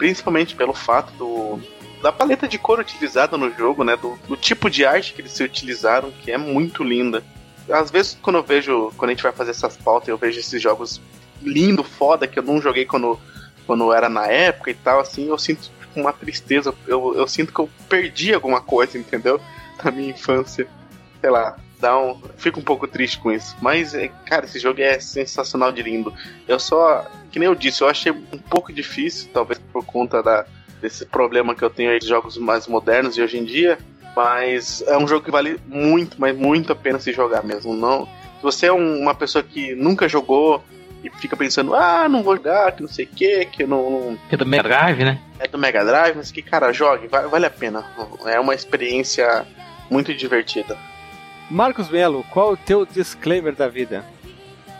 principalmente 0.00 0.56
pelo 0.56 0.72
fato 0.72 1.12
do, 1.12 1.60
da 2.00 2.10
paleta 2.10 2.48
de 2.48 2.56
cor 2.56 2.80
utilizada 2.80 3.36
no 3.36 3.52
jogo, 3.52 3.84
né? 3.84 3.98
Do, 3.98 4.18
do 4.26 4.34
tipo 4.34 4.70
de 4.70 4.82
arte 4.82 5.12
que 5.12 5.20
eles 5.20 5.32
se 5.32 5.44
utilizaram, 5.44 6.10
que 6.10 6.32
é 6.32 6.38
muito 6.38 6.82
linda. 6.82 7.22
Às 7.70 7.90
vezes, 7.90 8.16
quando 8.22 8.36
eu 8.36 8.42
vejo, 8.42 8.90
quando 8.96 9.10
a 9.10 9.12
gente 9.12 9.22
vai 9.22 9.30
fazer 9.30 9.50
essas 9.50 9.76
pautas, 9.76 10.08
eu 10.08 10.16
vejo 10.16 10.40
esses 10.40 10.60
jogos 10.60 11.02
lindo, 11.42 11.84
foda, 11.84 12.26
que 12.26 12.38
eu 12.38 12.42
não 12.42 12.62
joguei 12.62 12.86
quando, 12.86 13.20
quando 13.66 13.92
era 13.92 14.08
na 14.08 14.26
época 14.26 14.70
e 14.70 14.74
tal, 14.74 15.00
assim, 15.00 15.28
eu 15.28 15.36
sinto 15.36 15.64
tipo, 15.64 16.00
uma 16.00 16.14
tristeza. 16.14 16.74
Eu, 16.86 17.14
eu 17.14 17.28
sinto 17.28 17.52
que 17.52 17.60
eu 17.60 17.68
perdi 17.86 18.32
alguma 18.32 18.62
coisa, 18.62 18.96
entendeu? 18.96 19.38
Da 19.84 19.90
minha 19.90 20.10
infância. 20.10 20.66
Sei 21.20 21.30
lá, 21.30 21.56
um. 21.88 22.20
Fico 22.36 22.60
um 22.60 22.62
pouco 22.62 22.86
triste 22.86 23.18
com 23.18 23.32
isso. 23.32 23.56
Mas, 23.60 23.94
é, 23.94 24.08
cara, 24.26 24.44
esse 24.44 24.58
jogo 24.58 24.80
é 24.80 24.98
sensacional 25.00 25.72
de 25.72 25.82
lindo. 25.82 26.12
Eu 26.46 26.58
só. 26.58 27.06
Que 27.30 27.38
nem 27.38 27.46
eu 27.46 27.54
disse, 27.54 27.82
eu 27.82 27.88
achei 27.88 28.10
um 28.12 28.38
pouco 28.38 28.72
difícil, 28.72 29.30
talvez 29.32 29.58
por 29.72 29.84
conta 29.84 30.22
da, 30.22 30.44
desse 30.80 31.06
problema 31.06 31.54
que 31.54 31.62
eu 31.62 31.70
tenho 31.70 31.90
aí 31.90 31.98
de 31.98 32.08
jogos 32.08 32.36
mais 32.36 32.66
modernos 32.66 33.14
de 33.14 33.22
hoje 33.22 33.38
em 33.38 33.44
dia. 33.44 33.78
Mas 34.16 34.82
é 34.86 34.98
um 34.98 35.06
jogo 35.06 35.24
que 35.24 35.30
vale 35.30 35.60
muito, 35.66 36.20
mas 36.20 36.36
muito 36.36 36.72
a 36.72 36.76
pena 36.76 36.98
se 36.98 37.12
jogar 37.12 37.44
mesmo. 37.44 37.74
Não, 37.74 38.06
se 38.06 38.42
você 38.42 38.66
é 38.66 38.72
um, 38.72 39.00
uma 39.00 39.14
pessoa 39.14 39.44
que 39.44 39.74
nunca 39.74 40.08
jogou 40.08 40.64
e 41.04 41.10
fica 41.10 41.36
pensando, 41.36 41.74
ah, 41.74 42.08
não 42.08 42.22
vou 42.22 42.36
jogar, 42.36 42.72
que 42.72 42.82
não 42.82 42.88
sei 42.88 43.04
o 43.04 43.08
que, 43.08 43.44
que 43.46 43.66
não, 43.66 43.90
não. 43.90 44.18
É 44.30 44.36
do 44.36 44.46
Mega 44.46 44.62
Drive, 44.64 45.04
né? 45.04 45.20
É 45.38 45.46
do 45.46 45.58
Mega 45.58 45.84
Drive, 45.84 46.16
mas 46.16 46.30
que, 46.30 46.42
cara, 46.42 46.72
jogue, 46.72 47.06
vale 47.06 47.46
a 47.46 47.50
pena. 47.50 47.84
É 48.26 48.38
uma 48.38 48.54
experiência 48.54 49.46
muito 49.90 50.14
divertida. 50.14 50.76
Marcos 51.50 51.90
Melo, 51.90 52.24
qual 52.30 52.52
o 52.52 52.56
teu 52.56 52.86
disclaimer 52.86 53.54
da 53.54 53.68
vida? 53.68 54.04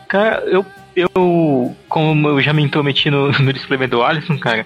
Cara, 0.09 0.43
eu, 0.47 0.65
eu 0.95 1.77
como 1.89 2.29
eu 2.29 2.41
já 2.41 2.53
me 2.53 2.63
intrometi 2.63 3.11
no, 3.11 3.33
no 3.43 3.53
disclaimer 3.53 3.89
do 3.89 4.03
Alisson, 4.03 4.39
cara, 4.39 4.65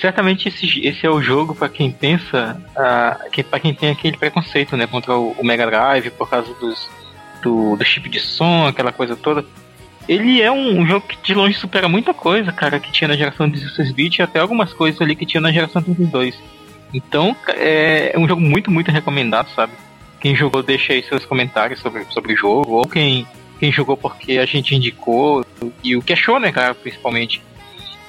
certamente 0.00 0.48
esse, 0.48 0.86
esse 0.86 1.06
é 1.06 1.10
o 1.10 1.20
jogo 1.20 1.54
para 1.54 1.68
quem 1.68 1.90
pensa, 1.90 2.60
uh, 2.70 3.30
que, 3.30 3.42
para 3.42 3.60
quem 3.60 3.74
tem 3.74 3.90
aquele 3.90 4.16
preconceito, 4.16 4.76
né, 4.76 4.86
contra 4.86 5.14
o, 5.14 5.32
o 5.32 5.44
Mega 5.44 5.66
Drive 5.66 6.10
por 6.10 6.28
causa 6.28 6.52
dos, 6.54 6.88
do, 7.42 7.76
do 7.76 7.84
chip 7.84 8.08
de 8.08 8.20
som, 8.20 8.66
aquela 8.66 8.92
coisa 8.92 9.14
toda. 9.14 9.44
Ele 10.08 10.40
é 10.40 10.50
um, 10.50 10.80
um, 10.80 10.86
jogo 10.86 11.06
que 11.06 11.18
de 11.22 11.34
longe 11.34 11.58
supera 11.58 11.86
muita 11.86 12.14
coisa, 12.14 12.50
cara, 12.50 12.80
que 12.80 12.90
tinha 12.90 13.08
na 13.08 13.16
geração 13.16 13.50
16-bit 13.50 14.18
e 14.18 14.22
até 14.22 14.40
algumas 14.40 14.72
coisas 14.72 15.00
ali 15.02 15.14
que 15.14 15.26
tinha 15.26 15.40
na 15.40 15.52
geração 15.52 15.82
32. 15.82 16.34
Então, 16.94 17.36
é, 17.48 18.12
é 18.14 18.18
um 18.18 18.26
jogo 18.26 18.40
muito, 18.40 18.70
muito 18.70 18.90
recomendado, 18.90 19.50
sabe? 19.54 19.72
Quem 20.20 20.34
jogou, 20.34 20.62
deixa 20.62 20.92
aí 20.92 21.02
seus 21.02 21.24
comentários 21.24 21.80
sobre, 21.80 22.04
sobre 22.10 22.32
o 22.32 22.36
jogo, 22.36 22.72
ou 22.72 22.88
quem, 22.88 23.26
quem 23.58 23.72
jogou 23.72 23.96
porque 23.96 24.38
a 24.38 24.46
gente 24.46 24.74
indicou, 24.74 25.44
e 25.82 25.96
o 25.96 26.02
que 26.02 26.12
achou, 26.12 26.40
né, 26.40 26.50
cara, 26.50 26.74
principalmente. 26.74 27.40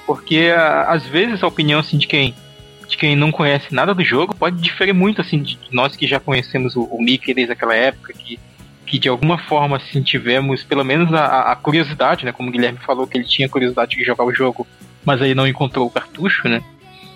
Porque 0.06 0.50
às 0.86 1.06
vezes 1.06 1.42
a 1.42 1.46
opinião 1.46 1.78
assim, 1.78 1.98
de 1.98 2.06
quem 2.06 2.34
de 2.90 2.96
quem 2.96 3.14
não 3.14 3.30
conhece 3.30 3.72
nada 3.72 3.94
do 3.94 4.02
jogo 4.02 4.34
pode 4.34 4.60
diferir 4.60 4.92
muito 4.92 5.20
assim 5.20 5.40
de 5.40 5.56
nós 5.70 5.94
que 5.94 6.08
já 6.08 6.18
conhecemos 6.18 6.74
o, 6.74 6.82
o 6.82 7.00
Mickey 7.00 7.32
desde 7.32 7.52
aquela 7.52 7.74
época, 7.74 8.12
que, 8.12 8.38
que 8.84 8.98
de 8.98 9.08
alguma 9.08 9.38
forma 9.38 9.76
assim, 9.76 10.02
tivemos 10.02 10.64
pelo 10.64 10.84
menos 10.84 11.14
a, 11.14 11.52
a 11.52 11.56
curiosidade, 11.56 12.24
né? 12.24 12.32
Como 12.32 12.48
o 12.48 12.52
Guilherme 12.52 12.78
falou 12.78 13.06
que 13.06 13.16
ele 13.16 13.24
tinha 13.24 13.48
curiosidade 13.48 13.96
de 13.96 14.02
jogar 14.02 14.24
o 14.24 14.34
jogo, 14.34 14.66
mas 15.04 15.22
aí 15.22 15.34
não 15.34 15.46
encontrou 15.46 15.86
o 15.86 15.90
cartucho, 15.90 16.48
né? 16.48 16.60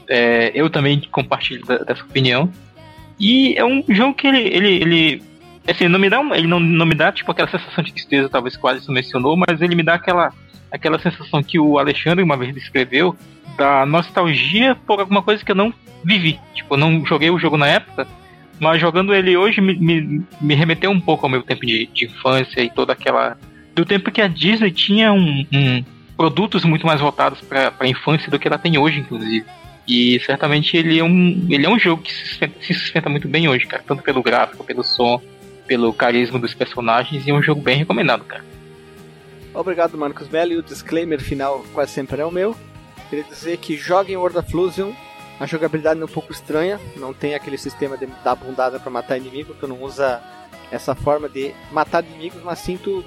É, 0.08 0.52
eu 0.54 0.70
também 0.70 1.00
compartilho 1.10 1.66
dessa 1.66 2.04
opinião. 2.04 2.50
E 3.18 3.54
é 3.56 3.64
um 3.64 3.84
jogo 3.88 4.14
que 4.14 4.26
ele, 4.26 4.40
ele, 4.40 4.68
ele 4.68 5.22
assim, 5.68 5.88
não 5.88 5.98
me 5.98 6.10
dá 6.10 6.20
ele 6.34 6.46
não, 6.46 6.58
não 6.60 6.86
me 6.86 6.94
dá 6.94 7.12
tipo 7.12 7.30
aquela 7.30 7.48
sensação 7.48 7.82
de 7.82 7.92
tristeza, 7.92 8.28
talvez 8.28 8.56
quase 8.56 8.80
isso 8.80 8.92
mencionou, 8.92 9.36
mas 9.36 9.60
ele 9.60 9.74
me 9.74 9.82
dá 9.82 9.94
aquela 9.94 10.32
aquela 10.70 10.98
sensação 10.98 11.42
que 11.42 11.58
o 11.58 11.78
Alexandre 11.78 12.24
uma 12.24 12.36
vez 12.36 12.52
descreveu 12.52 13.16
da 13.56 13.86
nostalgia 13.86 14.74
por 14.74 14.98
alguma 14.98 15.22
coisa 15.22 15.44
que 15.44 15.52
eu 15.52 15.56
não 15.56 15.72
vivi. 16.02 16.40
Tipo, 16.52 16.74
eu 16.74 16.78
não 16.78 17.06
joguei 17.06 17.30
o 17.30 17.38
jogo 17.38 17.56
na 17.56 17.68
época, 17.68 18.06
mas 18.58 18.80
jogando 18.80 19.14
ele 19.14 19.36
hoje 19.36 19.60
me, 19.60 19.74
me, 19.76 20.22
me 20.40 20.54
remeteu 20.54 20.90
um 20.90 21.00
pouco 21.00 21.26
ao 21.26 21.30
meu 21.30 21.42
tempo 21.42 21.64
de, 21.64 21.86
de, 21.86 22.06
infância 22.06 22.60
e 22.60 22.70
toda 22.70 22.92
aquela. 22.92 23.38
Do 23.74 23.84
tempo 23.84 24.10
que 24.10 24.20
a 24.20 24.28
Disney 24.28 24.70
tinha 24.70 25.12
um, 25.12 25.46
um 25.52 25.84
produtos 26.16 26.64
muito 26.64 26.86
mais 26.86 27.00
voltados 27.00 27.40
para 27.40 27.72
a 27.78 27.86
infância 27.86 28.30
do 28.30 28.38
que 28.38 28.46
ela 28.46 28.58
tem 28.58 28.78
hoje, 28.78 29.00
inclusive. 29.00 29.44
E 29.86 30.18
certamente 30.20 30.76
ele 30.76 30.98
é 30.98 31.04
um, 31.04 31.46
ele 31.50 31.66
é 31.66 31.68
um 31.68 31.78
jogo 31.78 32.02
que 32.02 32.12
se 32.12 32.26
sustenta, 32.26 32.54
se 32.60 32.74
sustenta 32.74 33.08
muito 33.08 33.28
bem 33.28 33.48
hoje, 33.48 33.66
cara. 33.66 33.82
Tanto 33.86 34.02
pelo 34.02 34.22
gráfico, 34.22 34.64
pelo 34.64 34.82
som, 34.82 35.20
pelo 35.66 35.92
carisma 35.92 36.38
dos 36.38 36.54
personagens, 36.54 37.26
e 37.26 37.30
é 37.30 37.34
um 37.34 37.42
jogo 37.42 37.60
bem 37.60 37.76
recomendado, 37.76 38.24
cara. 38.24 38.44
Obrigado, 39.52 39.96
Marcos 39.96 40.28
Mello. 40.28 40.52
E 40.52 40.56
o 40.56 40.62
disclaimer 40.62 41.20
final 41.20 41.64
quase 41.72 41.92
sempre 41.92 42.20
é 42.20 42.24
o 42.24 42.30
meu. 42.30 42.56
Queria 43.08 43.24
dizer 43.24 43.58
que 43.58 43.76
joguem 43.76 44.16
World 44.16 44.38
of 44.38 44.50
Illusion. 44.50 44.92
A 45.38 45.46
jogabilidade 45.46 46.00
é 46.00 46.04
um 46.04 46.08
pouco 46.08 46.32
estranha. 46.32 46.80
Não 46.96 47.12
tem 47.12 47.34
aquele 47.34 47.58
sistema 47.58 47.96
de 47.96 48.06
dar 48.24 48.34
bundada 48.34 48.80
para 48.80 48.90
matar 48.90 49.16
inimigo. 49.16 49.54
Tu 49.60 49.68
não 49.68 49.82
usa 49.82 50.22
essa 50.70 50.94
forma 50.94 51.28
de 51.28 51.52
matar 51.70 52.04
inimigos, 52.04 52.42
mas 52.42 52.58
sim 52.58 52.76
tu, 52.76 53.04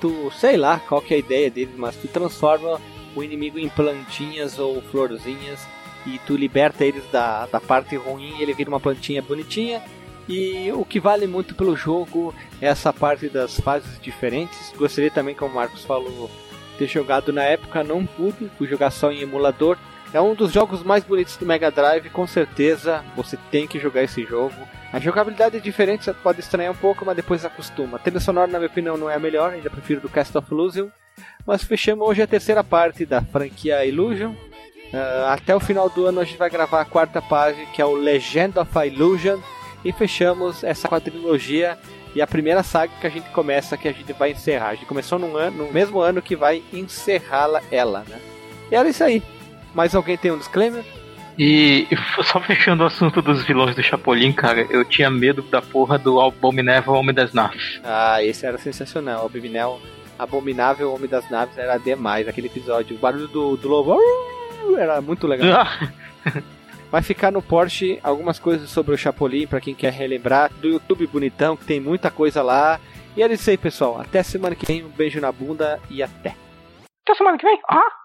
tu 0.00 0.30
sei 0.38 0.56
lá 0.56 0.78
qual 0.78 1.00
que 1.00 1.14
é 1.14 1.16
a 1.16 1.20
ideia 1.20 1.50
deles, 1.50 1.74
mas 1.76 1.96
tu 1.96 2.06
transforma 2.06 2.80
o 3.16 3.24
inimigo 3.24 3.58
em 3.58 3.68
plantinhas 3.68 4.58
ou 4.58 4.80
florzinhas 4.82 5.66
e 6.14 6.18
tu 6.26 6.36
liberta 6.36 6.84
eles 6.84 7.04
da, 7.10 7.46
da 7.46 7.60
parte 7.60 7.96
ruim 7.96 8.40
ele 8.40 8.54
vira 8.54 8.70
uma 8.70 8.80
plantinha 8.80 9.22
bonitinha. 9.22 9.82
E 10.28 10.70
o 10.72 10.84
que 10.84 11.00
vale 11.00 11.26
muito 11.26 11.54
pelo 11.54 11.74
jogo 11.74 12.34
é 12.60 12.66
essa 12.66 12.92
parte 12.92 13.28
das 13.28 13.58
fases 13.58 13.98
diferentes. 14.00 14.74
Gostaria 14.76 15.10
também, 15.10 15.34
como 15.34 15.52
o 15.52 15.54
Marcos 15.54 15.84
falou, 15.84 16.30
ter 16.78 16.86
jogado 16.86 17.32
na 17.32 17.42
época, 17.42 17.82
não 17.82 18.04
pude, 18.04 18.50
fui 18.58 18.68
jogar 18.68 18.90
só 18.90 19.10
em 19.10 19.22
emulador. 19.22 19.78
É 20.12 20.20
um 20.20 20.34
dos 20.34 20.52
jogos 20.52 20.82
mais 20.82 21.04
bonitos 21.04 21.36
do 21.36 21.46
Mega 21.46 21.70
Drive, 21.70 22.10
com 22.10 22.26
certeza 22.26 23.04
você 23.16 23.38
tem 23.50 23.66
que 23.66 23.78
jogar 23.78 24.02
esse 24.02 24.22
jogo. 24.24 24.54
A 24.92 24.98
jogabilidade 24.98 25.56
é 25.56 25.60
diferente, 25.60 26.04
você 26.04 26.14
pode 26.14 26.40
estranhar 26.40 26.72
um 26.72 26.76
pouco, 26.76 27.04
mas 27.04 27.16
depois 27.16 27.44
acostuma. 27.44 27.96
A 27.96 28.00
trilha 28.00 28.20
sonora, 28.20 28.50
na 28.50 28.58
minha 28.58 28.70
opinião, 28.70 28.96
não 28.96 29.10
é 29.10 29.14
a 29.14 29.18
melhor, 29.18 29.52
ainda 29.52 29.68
prefiro 29.68 30.00
do 30.00 30.08
Cast 30.08 30.36
of 30.36 30.50
Illusion. 30.50 30.88
Mas 31.46 31.62
fechamos 31.62 32.06
hoje 32.06 32.22
a 32.22 32.26
terceira 32.26 32.62
parte 32.62 33.04
da 33.04 33.20
franquia 33.20 33.84
Illusion. 33.84 34.34
Uh, 34.92 35.26
até 35.28 35.54
o 35.54 35.60
final 35.60 35.90
do 35.90 36.06
ano 36.06 36.20
a 36.20 36.24
gente 36.24 36.38
vai 36.38 36.48
gravar 36.48 36.80
a 36.80 36.84
quarta 36.84 37.20
página, 37.20 37.66
que 37.66 37.82
é 37.82 37.84
o 37.84 37.94
Legend 37.94 38.58
of 38.58 38.70
Illusion. 38.86 39.38
E 39.84 39.92
fechamos 39.92 40.64
essa 40.64 40.88
quadrilogia 40.88 41.78
e 42.14 42.20
a 42.20 42.26
primeira 42.26 42.62
saga 42.62 42.92
que 43.00 43.06
a 43.06 43.10
gente 43.10 43.28
começa, 43.30 43.76
que 43.76 43.86
a 43.86 43.92
gente 43.92 44.12
vai 44.12 44.32
encerrar. 44.32 44.70
A 44.70 44.74
gente 44.74 44.86
começou 44.86 45.18
num 45.18 45.36
ano, 45.36 45.66
no 45.66 45.72
mesmo 45.72 46.00
ano 46.00 46.20
que 46.20 46.34
vai 46.34 46.62
encerrá-la 46.72 47.62
ela, 47.70 48.04
né? 48.08 48.18
E 48.70 48.74
era 48.74 48.88
isso 48.88 49.04
aí. 49.04 49.22
Mais 49.74 49.94
alguém 49.94 50.16
tem 50.16 50.32
um 50.32 50.38
disclaimer? 50.38 50.84
E 51.38 51.86
só 52.24 52.40
fechando 52.40 52.82
o 52.82 52.86
assunto 52.86 53.22
dos 53.22 53.44
vilões 53.44 53.76
do 53.76 53.82
Chapolin, 53.82 54.32
cara, 54.32 54.66
eu 54.70 54.84
tinha 54.84 55.08
medo 55.08 55.42
da 55.42 55.62
porra 55.62 55.96
do 55.96 56.20
Abominável 56.20 56.94
Homem 56.94 57.14
das 57.14 57.32
Naves. 57.32 57.80
Ah, 57.84 58.22
esse 58.24 58.44
era 58.44 58.58
sensacional. 58.58 59.22
O 59.22 59.26
Abominável, 59.26 59.80
Abominável 60.18 60.92
Homem 60.92 61.08
das 61.08 61.30
Naves 61.30 61.56
era 61.56 61.78
demais. 61.78 62.26
Aquele 62.26 62.48
episódio, 62.48 62.96
o 62.96 62.98
barulho 62.98 63.28
do, 63.28 63.56
do 63.56 63.68
lobo 63.68 63.92
era 64.76 65.00
muito 65.00 65.26
legal. 65.26 65.66
Vai 66.90 67.02
ficar 67.02 67.30
no 67.30 67.42
Porsche 67.42 67.98
algumas 68.02 68.38
coisas 68.38 68.70
sobre 68.70 68.94
o 68.94 68.98
Chapolin 68.98 69.46
para 69.46 69.60
quem 69.60 69.74
quer 69.74 69.92
relembrar 69.92 70.50
do 70.54 70.68
YouTube 70.68 71.06
bonitão 71.06 71.56
que 71.56 71.64
tem 71.64 71.80
muita 71.80 72.10
coisa 72.10 72.42
lá. 72.42 72.80
E 73.16 73.22
é 73.22 73.32
isso 73.32 73.50
aí, 73.50 73.58
pessoal. 73.58 74.00
Até 74.00 74.22
semana 74.22 74.54
que 74.54 74.64
vem. 74.64 74.84
Um 74.84 74.88
beijo 74.88 75.20
na 75.20 75.30
bunda 75.30 75.78
e 75.90 76.02
até. 76.02 76.34
Até 77.04 77.14
semana 77.14 77.36
que 77.36 77.44
vem. 77.44 77.60
Ah! 77.68 77.97